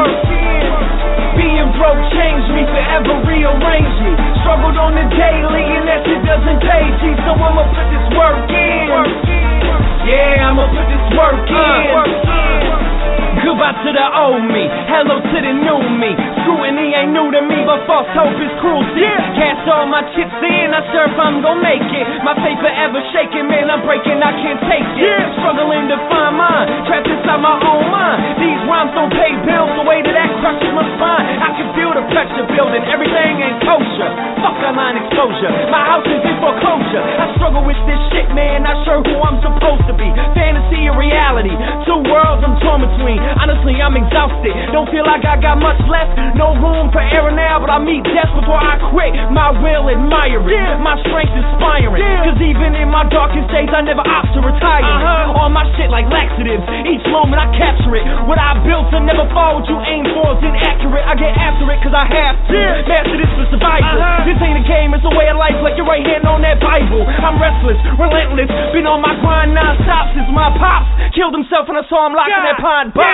Being 1.39 1.71
broke 1.79 2.03
changed 2.13 2.51
me, 2.51 2.67
forever 2.67 3.15
rearranged 3.23 3.99
me. 4.03 4.13
Struggled 4.43 4.77
on 4.77 4.99
the 4.99 5.07
daily, 5.15 5.65
and 5.79 5.87
that 5.87 6.03
shit 6.03 6.23
doesn't 6.27 6.61
pay, 6.61 6.85
G, 6.99 7.15
so 7.23 7.39
I'ma 7.39 7.63
put 7.71 7.87
this 7.95 8.07
work 8.19 8.51
in. 8.51 8.91
Yeah, 10.03 10.51
I'ma 10.51 10.67
put 10.75 10.87
this 10.91 11.07
work 11.15 11.47
in. 11.47 13.12
Goodbye 13.41 13.73
to 13.81 13.91
the 13.97 14.07
old 14.13 14.45
me, 14.53 14.69
hello 14.93 15.17
to 15.17 15.39
the 15.41 15.55
new 15.57 15.81
me. 15.97 16.13
Scrutiny 16.45 16.93
ain't 16.93 17.17
new 17.17 17.33
to 17.33 17.41
me, 17.41 17.65
but 17.65 17.81
false 17.89 18.09
hope 18.13 18.37
is 18.37 18.53
cruelty. 18.61 19.01
Yeah. 19.01 19.33
Cast 19.33 19.65
all 19.73 19.89
my 19.89 20.05
chips 20.13 20.37
in, 20.45 20.69
not 20.75 20.85
sure 20.93 21.09
if 21.09 21.17
I'm 21.17 21.41
gonna 21.41 21.65
make 21.65 21.87
it. 21.97 22.05
My 22.21 22.37
faith 22.45 22.61
forever 22.61 23.01
shaking, 23.17 23.49
man, 23.49 23.73
I'm 23.73 23.81
breaking, 23.89 24.21
I 24.21 24.37
can't 24.37 24.61
take 24.69 24.85
it. 24.85 25.01
Yeah. 25.01 25.33
Struggling 25.41 25.89
to 25.89 25.97
find 26.13 26.37
mine, 26.37 26.67
trapped 26.85 27.09
inside 27.09 27.41
my 27.41 27.57
own 27.57 27.89
mind. 27.89 28.37
These 28.37 28.61
rhymes 28.69 28.93
don't 28.93 29.13
pay 29.15 29.33
bills, 29.49 29.71
the 29.81 29.85
way 29.89 30.05
that 30.05 30.13
that 30.13 30.31
crushes 30.45 30.73
my 30.77 30.85
spine. 31.01 31.25
I 31.41 31.57
can 31.57 31.73
feel 31.73 31.91
the 31.97 32.05
pressure 32.13 32.45
building, 32.53 32.85
everything 32.85 33.41
ain't 33.41 33.65
kosher. 33.65 34.11
Fuck 34.45 34.61
online 34.61 35.01
exposure, 35.01 35.51
my 35.73 35.83
house 35.89 36.05
is 36.05 36.21
in 36.21 36.37
foreclosure. 36.43 37.01
I 37.01 37.33
struggle 37.41 37.65
with 37.65 37.81
this 37.89 38.01
shit, 38.13 38.29
man, 38.37 38.69
not 38.69 38.77
sure 38.85 39.01
who 39.01 39.17
I'm 39.25 39.41
supposed 39.41 39.89
to 39.89 39.95
be. 39.97 40.11
Fantasy 40.37 40.91
or 40.91 40.99
reality, 40.99 41.55
two 41.87 42.03
worlds 42.11 42.43
I'm 42.43 42.59
torn 42.61 42.83
between. 42.83 43.22
Honestly, 43.39 43.79
I'm 43.79 43.95
exhausted. 43.95 44.55
Don't 44.75 44.91
feel 44.91 45.07
like 45.07 45.23
I 45.23 45.39
got 45.39 45.59
much 45.59 45.79
left. 45.87 46.17
No 46.35 46.57
room 46.59 46.91
for 46.91 47.03
error 47.03 47.31
now, 47.31 47.63
but 47.63 47.71
I 47.71 47.79
meet 47.79 48.03
death 48.11 48.31
before 48.35 48.59
I 48.59 48.81
quit. 48.91 49.15
My 49.31 49.55
will 49.55 49.91
admire 49.91 50.43
it. 50.43 50.81
My 50.83 50.99
strength 51.07 51.35
inspiring. 51.37 52.03
Cause 52.27 52.41
even 52.43 52.75
in 52.75 52.89
my 52.91 53.07
darkest 53.09 53.47
days, 53.53 53.71
I 53.71 53.83
never 53.85 54.03
opt 54.03 54.35
to 54.35 54.41
retire. 54.43 54.83
Uh-huh. 54.83 55.39
All 55.39 55.51
my 55.51 55.67
shit 55.79 55.91
like 55.93 56.11
laxatives. 56.11 56.65
Each 56.89 57.05
moment 57.13 57.39
I 57.39 57.49
capture 57.55 57.95
it. 57.95 58.05
What 58.27 58.39
I 58.39 58.59
built 58.67 58.91
to 58.91 58.99
never 59.03 59.27
fall, 59.31 59.61
what 59.61 59.67
you 59.69 59.79
aim 59.87 60.07
for 60.17 60.39
is 60.39 60.43
inaccurate. 60.43 61.05
I 61.05 61.15
get 61.15 61.33
after 61.37 61.67
it 61.71 61.79
cause 61.85 61.95
I 61.95 62.07
have 62.09 62.37
to. 62.51 62.61
Master 62.89 63.19
this 63.19 63.33
for 63.37 63.47
survival. 63.53 64.01
Uh-huh. 64.01 64.25
This 64.25 64.39
ain't 64.41 64.59
a 64.59 64.67
game, 64.67 64.95
it's 64.95 65.05
a 65.05 65.15
way 65.15 65.29
of 65.29 65.37
life 65.37 65.59
like 65.61 65.77
your 65.77 65.87
right 65.87 66.05
hand 66.05 66.25
on 66.25 66.41
that 66.43 66.59
Bible. 66.63 67.05
I'm 67.05 67.37
restless, 67.37 67.79
relentless. 67.99 68.49
Been 68.73 68.89
on 68.89 69.05
my 69.05 69.15
grind 69.21 69.53
non-stop 69.53 70.17
since 70.17 70.29
my 70.33 70.49
pops 70.57 70.89
killed 71.13 71.37
himself 71.37 71.69
and 71.69 71.77
I 71.77 71.85
saw 71.93 72.09
him 72.09 72.17
locked 72.17 72.33
in 72.33 72.41
that 72.41 72.59
pine 72.59 72.89
box. 72.97 73.12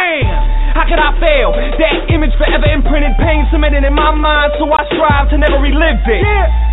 How 0.75 0.87
could 0.87 1.01
I 1.01 1.11
fail? 1.19 1.51
That 1.55 2.07
image 2.15 2.35
forever 2.39 2.69
imprinted, 2.71 3.19
pain 3.19 3.47
cemented 3.51 3.83
in 3.83 3.95
my 3.95 4.15
mind, 4.15 4.55
so 4.63 4.71
I 4.71 4.87
strive 4.95 5.27
to 5.35 5.37
never 5.39 5.59
relive 5.59 6.07
it. 6.07 6.23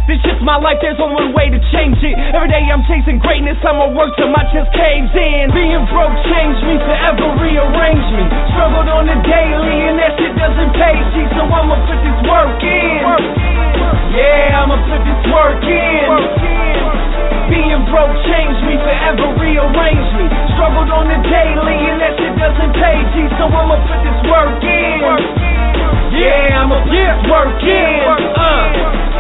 This 0.05 0.21
just 0.21 0.37
my 0.45 0.61
life, 0.61 0.77
there's 0.85 1.01
only 1.01 1.17
one 1.17 1.33
way 1.33 1.49
to 1.49 1.57
change 1.73 1.97
it. 2.05 2.13
Every 2.13 2.45
day 2.45 2.61
I'm 2.69 2.85
chasing 2.85 3.17
greatness, 3.17 3.57
I'ma 3.65 3.89
work 3.97 4.13
till 4.21 4.29
my 4.29 4.45
chest 4.53 4.69
caves 4.77 5.09
in. 5.09 5.49
Being 5.49 5.81
broke 5.89 6.13
changed 6.29 6.61
me, 6.69 6.77
forever 6.77 7.33
rearranged 7.41 8.11
me. 8.13 8.23
Struggled 8.53 8.89
on 8.93 9.09
the 9.09 9.17
daily, 9.25 9.77
and 9.89 9.97
that 9.97 10.13
shit 10.21 10.37
doesn't 10.37 10.71
pay, 10.77 10.93
G, 11.17 11.25
so 11.33 11.49
I'ma 11.49 11.73
put 11.89 11.97
this 12.05 12.19
work 12.29 12.61
in. 12.61 13.01
Yeah, 14.13 14.61
I'ma 14.61 14.77
put 14.85 15.01
this 15.01 15.21
work 15.33 15.65
in. 15.65 16.05
Being 17.49 17.81
broke 17.89 18.13
changed 18.29 18.61
me, 18.65 18.77
forever 18.81 19.33
rearranged 19.41 20.13
me. 20.17 20.25
Struggled 20.53 20.89
on 20.93 21.05
the 21.09 21.19
daily, 21.25 21.77
and 21.89 21.97
that 22.01 22.13
shit 22.17 22.33
doesn't 22.37 22.73
pay, 22.77 22.97
G, 23.13 23.14
so 23.39 23.47
I'ma 23.47 23.77
put 23.87 23.99
this 24.03 24.19
work 24.27 24.59
in. 24.63 24.99
Yeah, 26.15 26.63
I'ma 26.63 26.83
put 26.83 26.91
this 26.91 27.19
work 27.31 27.59
in. 27.63 28.03
Uh. 28.35 29.15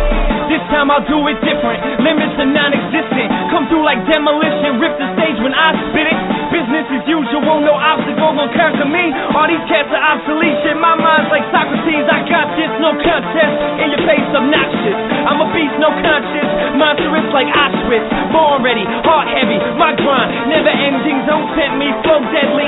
This 0.45 0.61
time 0.69 0.93
I'll 0.93 1.01
do 1.03 1.17
it 1.25 1.41
different. 1.41 1.81
Limits 2.05 2.37
are 2.37 2.45
non-existent. 2.45 3.27
Come 3.49 3.65
through 3.65 3.81
like 3.81 3.97
demolition. 4.05 4.77
Rip 4.77 4.93
the 5.01 5.09
stage 5.17 5.41
when 5.41 5.57
I 5.57 5.73
spit 5.89 6.05
it. 6.05 6.19
Business 6.53 6.85
as 6.93 7.03
usual, 7.09 7.59
no 7.65 7.73
obstacle 7.75 8.31
will 8.37 8.47
conquer 8.53 8.85
me. 8.87 9.09
All 9.35 9.49
these 9.49 9.65
cats 9.67 9.89
are 9.89 10.05
obsolete. 10.15 10.55
Shit, 10.63 10.77
my 10.77 10.93
mind's 10.95 11.33
like 11.33 11.43
Socrates. 11.49 12.05
I 12.07 12.23
got 12.29 12.47
this, 12.55 12.71
no 12.77 12.93
contest. 12.93 13.55
In 13.81 13.89
your 13.97 14.03
face, 14.05 14.23
obnoxious. 14.31 14.97
I'm 15.25 15.41
a 15.41 15.47
beast, 15.51 15.75
no 15.81 15.89
conscience. 15.99 16.77
Monstrous 16.77 17.27
like 17.33 17.49
Auschwitz. 17.49 18.05
Born 18.31 18.61
ready, 18.61 18.85
heart 19.03 19.27
heavy. 19.33 19.57
My 19.75 19.97
grind, 19.97 20.29
never 20.47 20.71
ending. 20.71 21.25
Don't 21.25 21.49
tempt 21.57 21.75
me, 21.81 21.89
flow 22.05 22.21
deadly. 22.31 22.64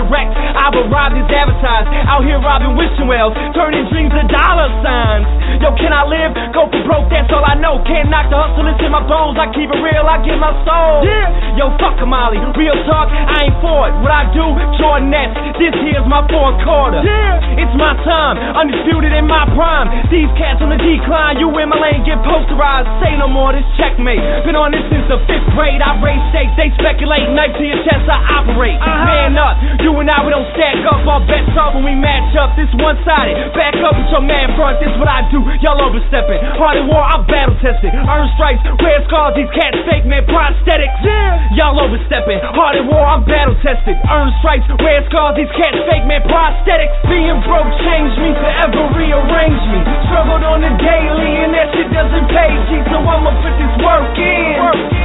Direct. 0.00 0.32
I've 0.32 0.76
arrived 0.76 1.16
as 1.20 1.28
advertised. 1.28 1.99
Out 2.20 2.28
here 2.28 2.36
robbing 2.36 2.76
wishing 2.76 3.08
wells. 3.08 3.32
Turning 3.56 3.88
dreams 3.88 4.12
to 4.12 4.20
dollar 4.28 4.68
signs. 4.84 5.24
Yo, 5.64 5.72
can 5.72 5.88
I 5.88 6.04
live? 6.04 6.36
go 6.52 6.68
for 6.68 6.82
broke, 6.84 7.08
that's 7.08 7.32
all 7.32 7.40
I 7.40 7.56
know. 7.56 7.80
Can't 7.88 8.12
knock 8.12 8.28
the 8.28 8.36
hustle 8.36 8.68
it's 8.68 8.76
in 8.84 8.92
my 8.92 9.00
bones. 9.08 9.40
I 9.40 9.48
keep 9.56 9.72
it 9.72 9.80
real, 9.80 10.04
I 10.04 10.20
give 10.20 10.36
my 10.36 10.52
soul. 10.68 11.00
Yeah. 11.00 11.56
Yo, 11.56 11.72
fuck 11.80 11.96
a 11.96 12.04
Molly. 12.04 12.36
Real 12.60 12.76
talk, 12.84 13.08
I 13.08 13.48
ain't 13.48 13.56
for 13.64 13.88
it. 13.88 13.96
What 14.04 14.12
I 14.12 14.28
do, 14.36 14.44
Jordanettes. 14.76 15.56
This 15.56 15.72
here's 15.80 16.04
my 16.04 16.20
fourth 16.28 16.60
quarter. 16.60 17.00
Yeah. 17.00 17.56
It's 17.56 17.72
my 17.72 17.96
time, 18.04 18.36
undisputed 18.36 19.16
in 19.16 19.24
my 19.24 19.48
prime. 19.56 19.88
These 20.12 20.28
cats 20.36 20.60
on 20.60 20.68
the 20.68 20.80
decline. 20.80 21.40
You 21.40 21.48
in 21.56 21.72
my 21.72 21.80
lane, 21.80 22.04
get 22.04 22.20
posterized. 22.20 22.88
Say 23.00 23.16
no 23.16 23.32
more, 23.32 23.56
this 23.56 23.64
checkmate. 23.80 24.20
Been 24.44 24.60
on 24.60 24.76
this 24.76 24.84
since 24.92 25.08
the 25.08 25.16
fifth 25.24 25.48
grade. 25.56 25.80
I 25.80 25.96
raise 26.04 26.20
stakes, 26.36 26.52
they 26.60 26.68
speculate. 26.76 27.32
Knife 27.32 27.56
to 27.56 27.64
your 27.64 27.80
chest, 27.88 28.04
I 28.04 28.44
operate. 28.44 28.76
Uh-huh. 28.76 29.08
Man 29.08 29.40
up, 29.40 29.56
you 29.80 29.96
and 29.96 30.12
I, 30.12 30.20
we 30.20 30.36
don't 30.36 30.48
stack 30.52 30.84
up. 30.84 31.00
Our 31.08 31.24
bets 31.24 31.56
off 31.56 31.72
when 31.72 31.84
we 31.88 31.94
match 31.96 32.09
up. 32.40 32.56
This 32.58 32.70
one 32.78 32.98
sided. 33.06 33.36
Back 33.54 33.76
up 33.82 33.94
with 33.94 34.10
your 34.10 34.24
man 34.24 34.54
front. 34.56 34.80
This 34.82 34.90
what 34.98 35.08
I 35.08 35.26
do. 35.30 35.42
Y'all 35.60 35.78
overstepping. 35.78 36.40
Hard 36.58 36.80
in 36.80 36.86
war, 36.88 37.02
I'm 37.02 37.26
battle 37.26 37.54
tested. 37.62 37.92
Earn 37.94 38.26
stripes, 38.34 38.62
red 38.80 39.00
scars. 39.06 39.36
These 39.36 39.52
cats 39.54 39.78
fake, 39.86 40.06
man. 40.06 40.26
Prosthetics. 40.26 40.96
Yeah. 41.04 41.56
Y'all 41.56 41.78
overstepping. 41.78 42.40
Hard 42.42 42.76
in 42.80 42.86
war, 42.90 43.04
I'm 43.04 43.22
battle 43.24 43.56
tested. 43.62 43.96
Earn 44.08 44.30
stripes, 44.42 44.66
red 44.80 45.06
scars. 45.10 45.34
These 45.38 45.52
cats 45.54 45.78
fake, 45.86 46.04
man. 46.06 46.22
Prosthetics. 46.26 46.94
Being 47.06 47.38
broke 47.46 47.70
changed 47.84 48.18
me, 48.18 48.30
forever 48.34 48.82
rearrange 48.96 49.64
me. 49.70 49.80
Struggled 50.10 50.44
on 50.44 50.60
the 50.64 50.72
daily, 50.80 51.32
and 51.46 51.54
that 51.54 51.70
shit 51.74 51.88
doesn't 51.92 52.26
pay. 52.30 52.50
G, 52.68 52.82
so 52.90 52.98
I'ma 52.98 53.30
put 53.40 53.54
this 53.56 53.74
work 53.82 54.16
in. 54.18 54.99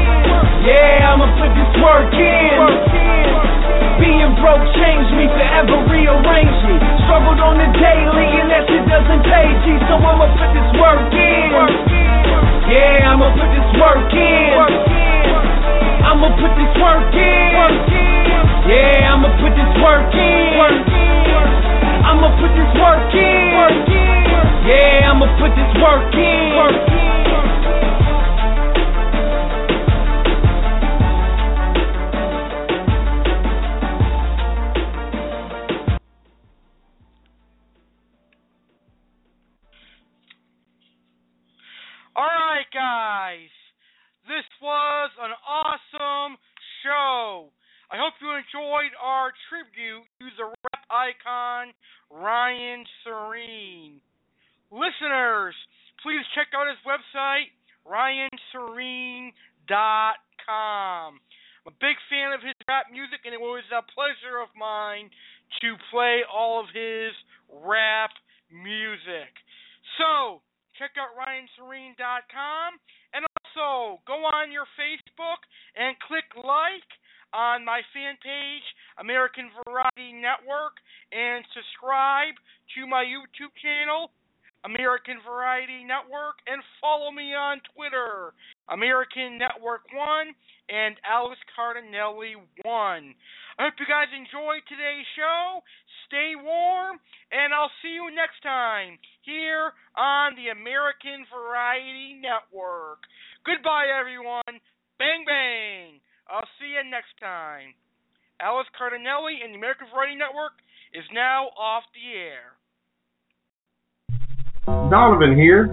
Yeah, 0.66 1.14
I'ma 1.14 1.30
put 1.38 1.52
this 1.54 1.72
work 1.78 2.10
in. 2.18 2.58
Being 4.02 4.34
broke 4.42 4.66
changed 4.76 5.14
me, 5.14 5.30
forever 5.30 5.78
rearrange 5.88 6.60
me. 6.66 6.76
Struggled 7.06 7.40
on 7.40 7.62
the 7.62 7.70
daily, 7.78 8.28
and 8.42 8.50
that 8.50 8.66
shit 8.68 8.84
doesn't 8.90 9.24
pay. 9.30 9.48
G, 9.62 9.78
so 9.88 9.96
I'ma 10.02 10.26
put 10.34 10.50
this 10.58 10.70
work 10.82 11.14
in. 11.14 11.54
Yeah, 12.66 13.14
I'ma 13.14 13.30
put 13.38 13.50
this 13.54 13.70
work 13.78 14.10
in. 14.10 14.58
I'ma 16.02 16.30
put 16.42 16.52
this 16.58 16.74
work 16.82 17.14
in. 17.14 17.70
Yeah, 18.66 19.14
I'ma 19.14 19.30
put 19.38 19.54
this 19.54 19.74
work 19.86 20.14
in. 20.18 20.82
I'ma 22.10 22.30
put 22.42 22.52
this 22.58 22.72
work 22.82 23.14
in. 23.14 23.54
Yeah, 24.66 25.14
I'ma 25.14 25.30
put 25.38 25.54
this 25.54 25.72
work 25.78 26.10
in. 26.18 26.95
Guys. 42.76 43.47
This 44.27 44.43
was 44.60 45.10
an 45.23 45.31
awesome 45.47 46.35
show. 46.84 47.47
I 47.88 47.95
hope 47.95 48.19
you 48.19 48.35
enjoyed 48.35 48.91
our 48.99 49.31
tribute 49.47 50.03
to 50.19 50.27
the 50.35 50.52
rap 50.52 50.84
icon, 50.91 51.72
Ryan 52.11 52.84
Serene. 52.99 54.03
Listeners, 54.76 55.56
please 56.03 56.27
check 56.35 56.52
out 56.52 56.68
his 56.68 56.76
website, 56.84 57.56
ryanserene.com. 57.88 59.31
I'm 61.15 61.72
a 61.72 61.80
big 61.80 61.95
fan 62.11 62.35
of 62.35 62.43
his 62.43 62.60
rap 62.68 62.91
music, 62.91 63.23
and 63.23 63.31
it 63.31 63.39
was 63.39 63.64
a 63.72 63.88
pleasure 63.95 64.43
of 64.43 64.52
mine 64.52 65.07
to 65.64 65.80
play 65.95 66.27
all 66.27 66.60
of 66.60 66.68
his 66.76 67.15
rap 67.47 68.11
music. 68.52 69.31
So, 69.95 70.43
check 70.77 70.95
out 70.99 71.15
ryanserene.com 71.15 72.69
and 73.14 73.23
also 73.23 74.02
go 74.07 74.27
on 74.27 74.52
your 74.52 74.68
Facebook 74.76 75.41
and 75.76 75.95
click 76.03 76.27
like 76.35 76.89
on 77.34 77.64
my 77.64 77.81
fan 77.91 78.15
page 78.23 78.65
American 78.99 79.52
Variety 79.64 80.14
Network 80.15 80.80
and 81.11 81.43
subscribe 81.52 82.35
to 82.76 82.88
my 82.88 83.03
YouTube 83.03 83.56
channel 83.60 84.11
American 84.65 85.22
Variety 85.22 85.85
Network 85.85 86.41
and 86.47 86.60
follow 86.81 87.11
me 87.11 87.38
on 87.38 87.61
Twitter 87.76 88.34
American 88.68 89.38
Network 89.38 89.85
1 89.93 90.34
and 90.69 90.97
Alex 91.06 91.38
Cardinale 91.53 92.41
1. 92.65 92.65
I 92.65 93.61
hope 93.61 93.77
you 93.77 93.85
guys 93.85 94.10
enjoyed 94.10 94.65
today's 94.65 95.06
show. 95.14 95.61
Stay 96.10 96.34
warm, 96.34 96.97
and 97.31 97.53
I'll 97.53 97.72
see 97.81 97.93
you 97.93 98.10
next 98.10 98.41
time 98.41 98.97
here 99.26 99.73
on 99.97 100.38
the 100.38 100.53
American 100.53 101.26
Variety 101.34 102.22
Network. 102.22 103.02
Goodbye, 103.43 103.89
everyone. 103.89 104.61
Bang, 105.02 105.26
bang. 105.26 105.99
I'll 106.30 106.47
see 106.61 106.77
you 106.77 106.85
next 106.85 107.18
time. 107.19 107.73
Alex 108.41 108.69
Cardinale 108.77 109.41
and 109.43 109.53
the 109.53 109.57
American 109.57 109.88
Variety 109.93 110.18
Network 110.18 110.57
is 110.93 111.03
now 111.14 111.49
off 111.57 111.84
the 111.91 112.06
air. 112.14 112.56
Donovan 114.89 115.38
here, 115.38 115.68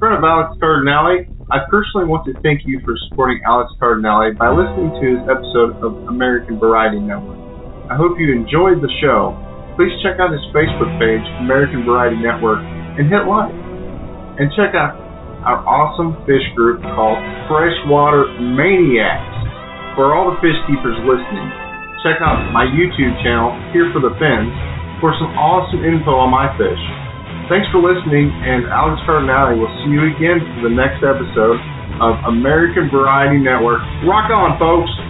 friend 0.00 0.16
of 0.16 0.24
Alex 0.24 0.56
Cardinale. 0.60 1.28
I 1.48 1.58
personally 1.72 2.04
want 2.04 2.28
to 2.28 2.36
thank 2.44 2.62
you 2.68 2.80
for 2.84 2.92
supporting 3.08 3.40
Alex 3.48 3.72
Cardinale 3.80 4.36
by 4.36 4.52
listening 4.52 4.92
to 5.00 5.04
his 5.16 5.22
episode 5.28 5.80
of 5.80 6.08
American 6.12 6.60
Variety 6.60 7.00
Network. 7.00 7.40
I 7.88 7.96
hope 7.96 8.20
you 8.20 8.28
enjoyed 8.30 8.84
the 8.84 8.92
show. 9.00 9.32
Please 9.80 9.96
check 10.04 10.20
out 10.20 10.28
his 10.28 10.44
Facebook 10.52 10.92
page, 11.00 11.24
American 11.40 11.88
Variety 11.88 12.20
Network, 12.20 12.60
and 12.98 13.06
hit 13.06 13.24
like. 13.30 13.54
And 14.38 14.50
check 14.54 14.74
out 14.74 14.98
our 15.46 15.62
awesome 15.62 16.18
fish 16.26 16.42
group 16.58 16.82
called 16.82 17.18
Freshwater 17.46 18.26
Maniacs. 18.42 19.38
For 19.94 20.14
all 20.14 20.30
the 20.30 20.38
fish 20.42 20.54
keepers 20.66 20.98
listening, 21.06 21.48
check 22.02 22.18
out 22.22 22.50
my 22.54 22.66
YouTube 22.66 23.14
channel, 23.22 23.54
Here 23.74 23.90
for 23.90 23.98
the 24.02 24.14
Fins, 24.18 24.50
for 25.02 25.14
some 25.18 25.30
awesome 25.34 25.82
info 25.82 26.14
on 26.18 26.30
my 26.30 26.50
fish. 26.58 26.82
Thanks 27.50 27.66
for 27.74 27.80
listening, 27.80 28.28
and 28.30 28.68
Alex 28.68 29.00
Cardinale 29.08 29.56
will 29.58 29.72
see 29.82 29.90
you 29.94 30.06
again 30.12 30.38
for 30.58 30.68
the 30.68 30.74
next 30.74 31.00
episode 31.02 31.58
of 31.98 32.12
American 32.30 32.92
Variety 32.92 33.40
Network. 33.42 33.82
Rock 34.06 34.30
on, 34.30 34.58
folks! 34.60 34.90
Folks. 34.90 35.07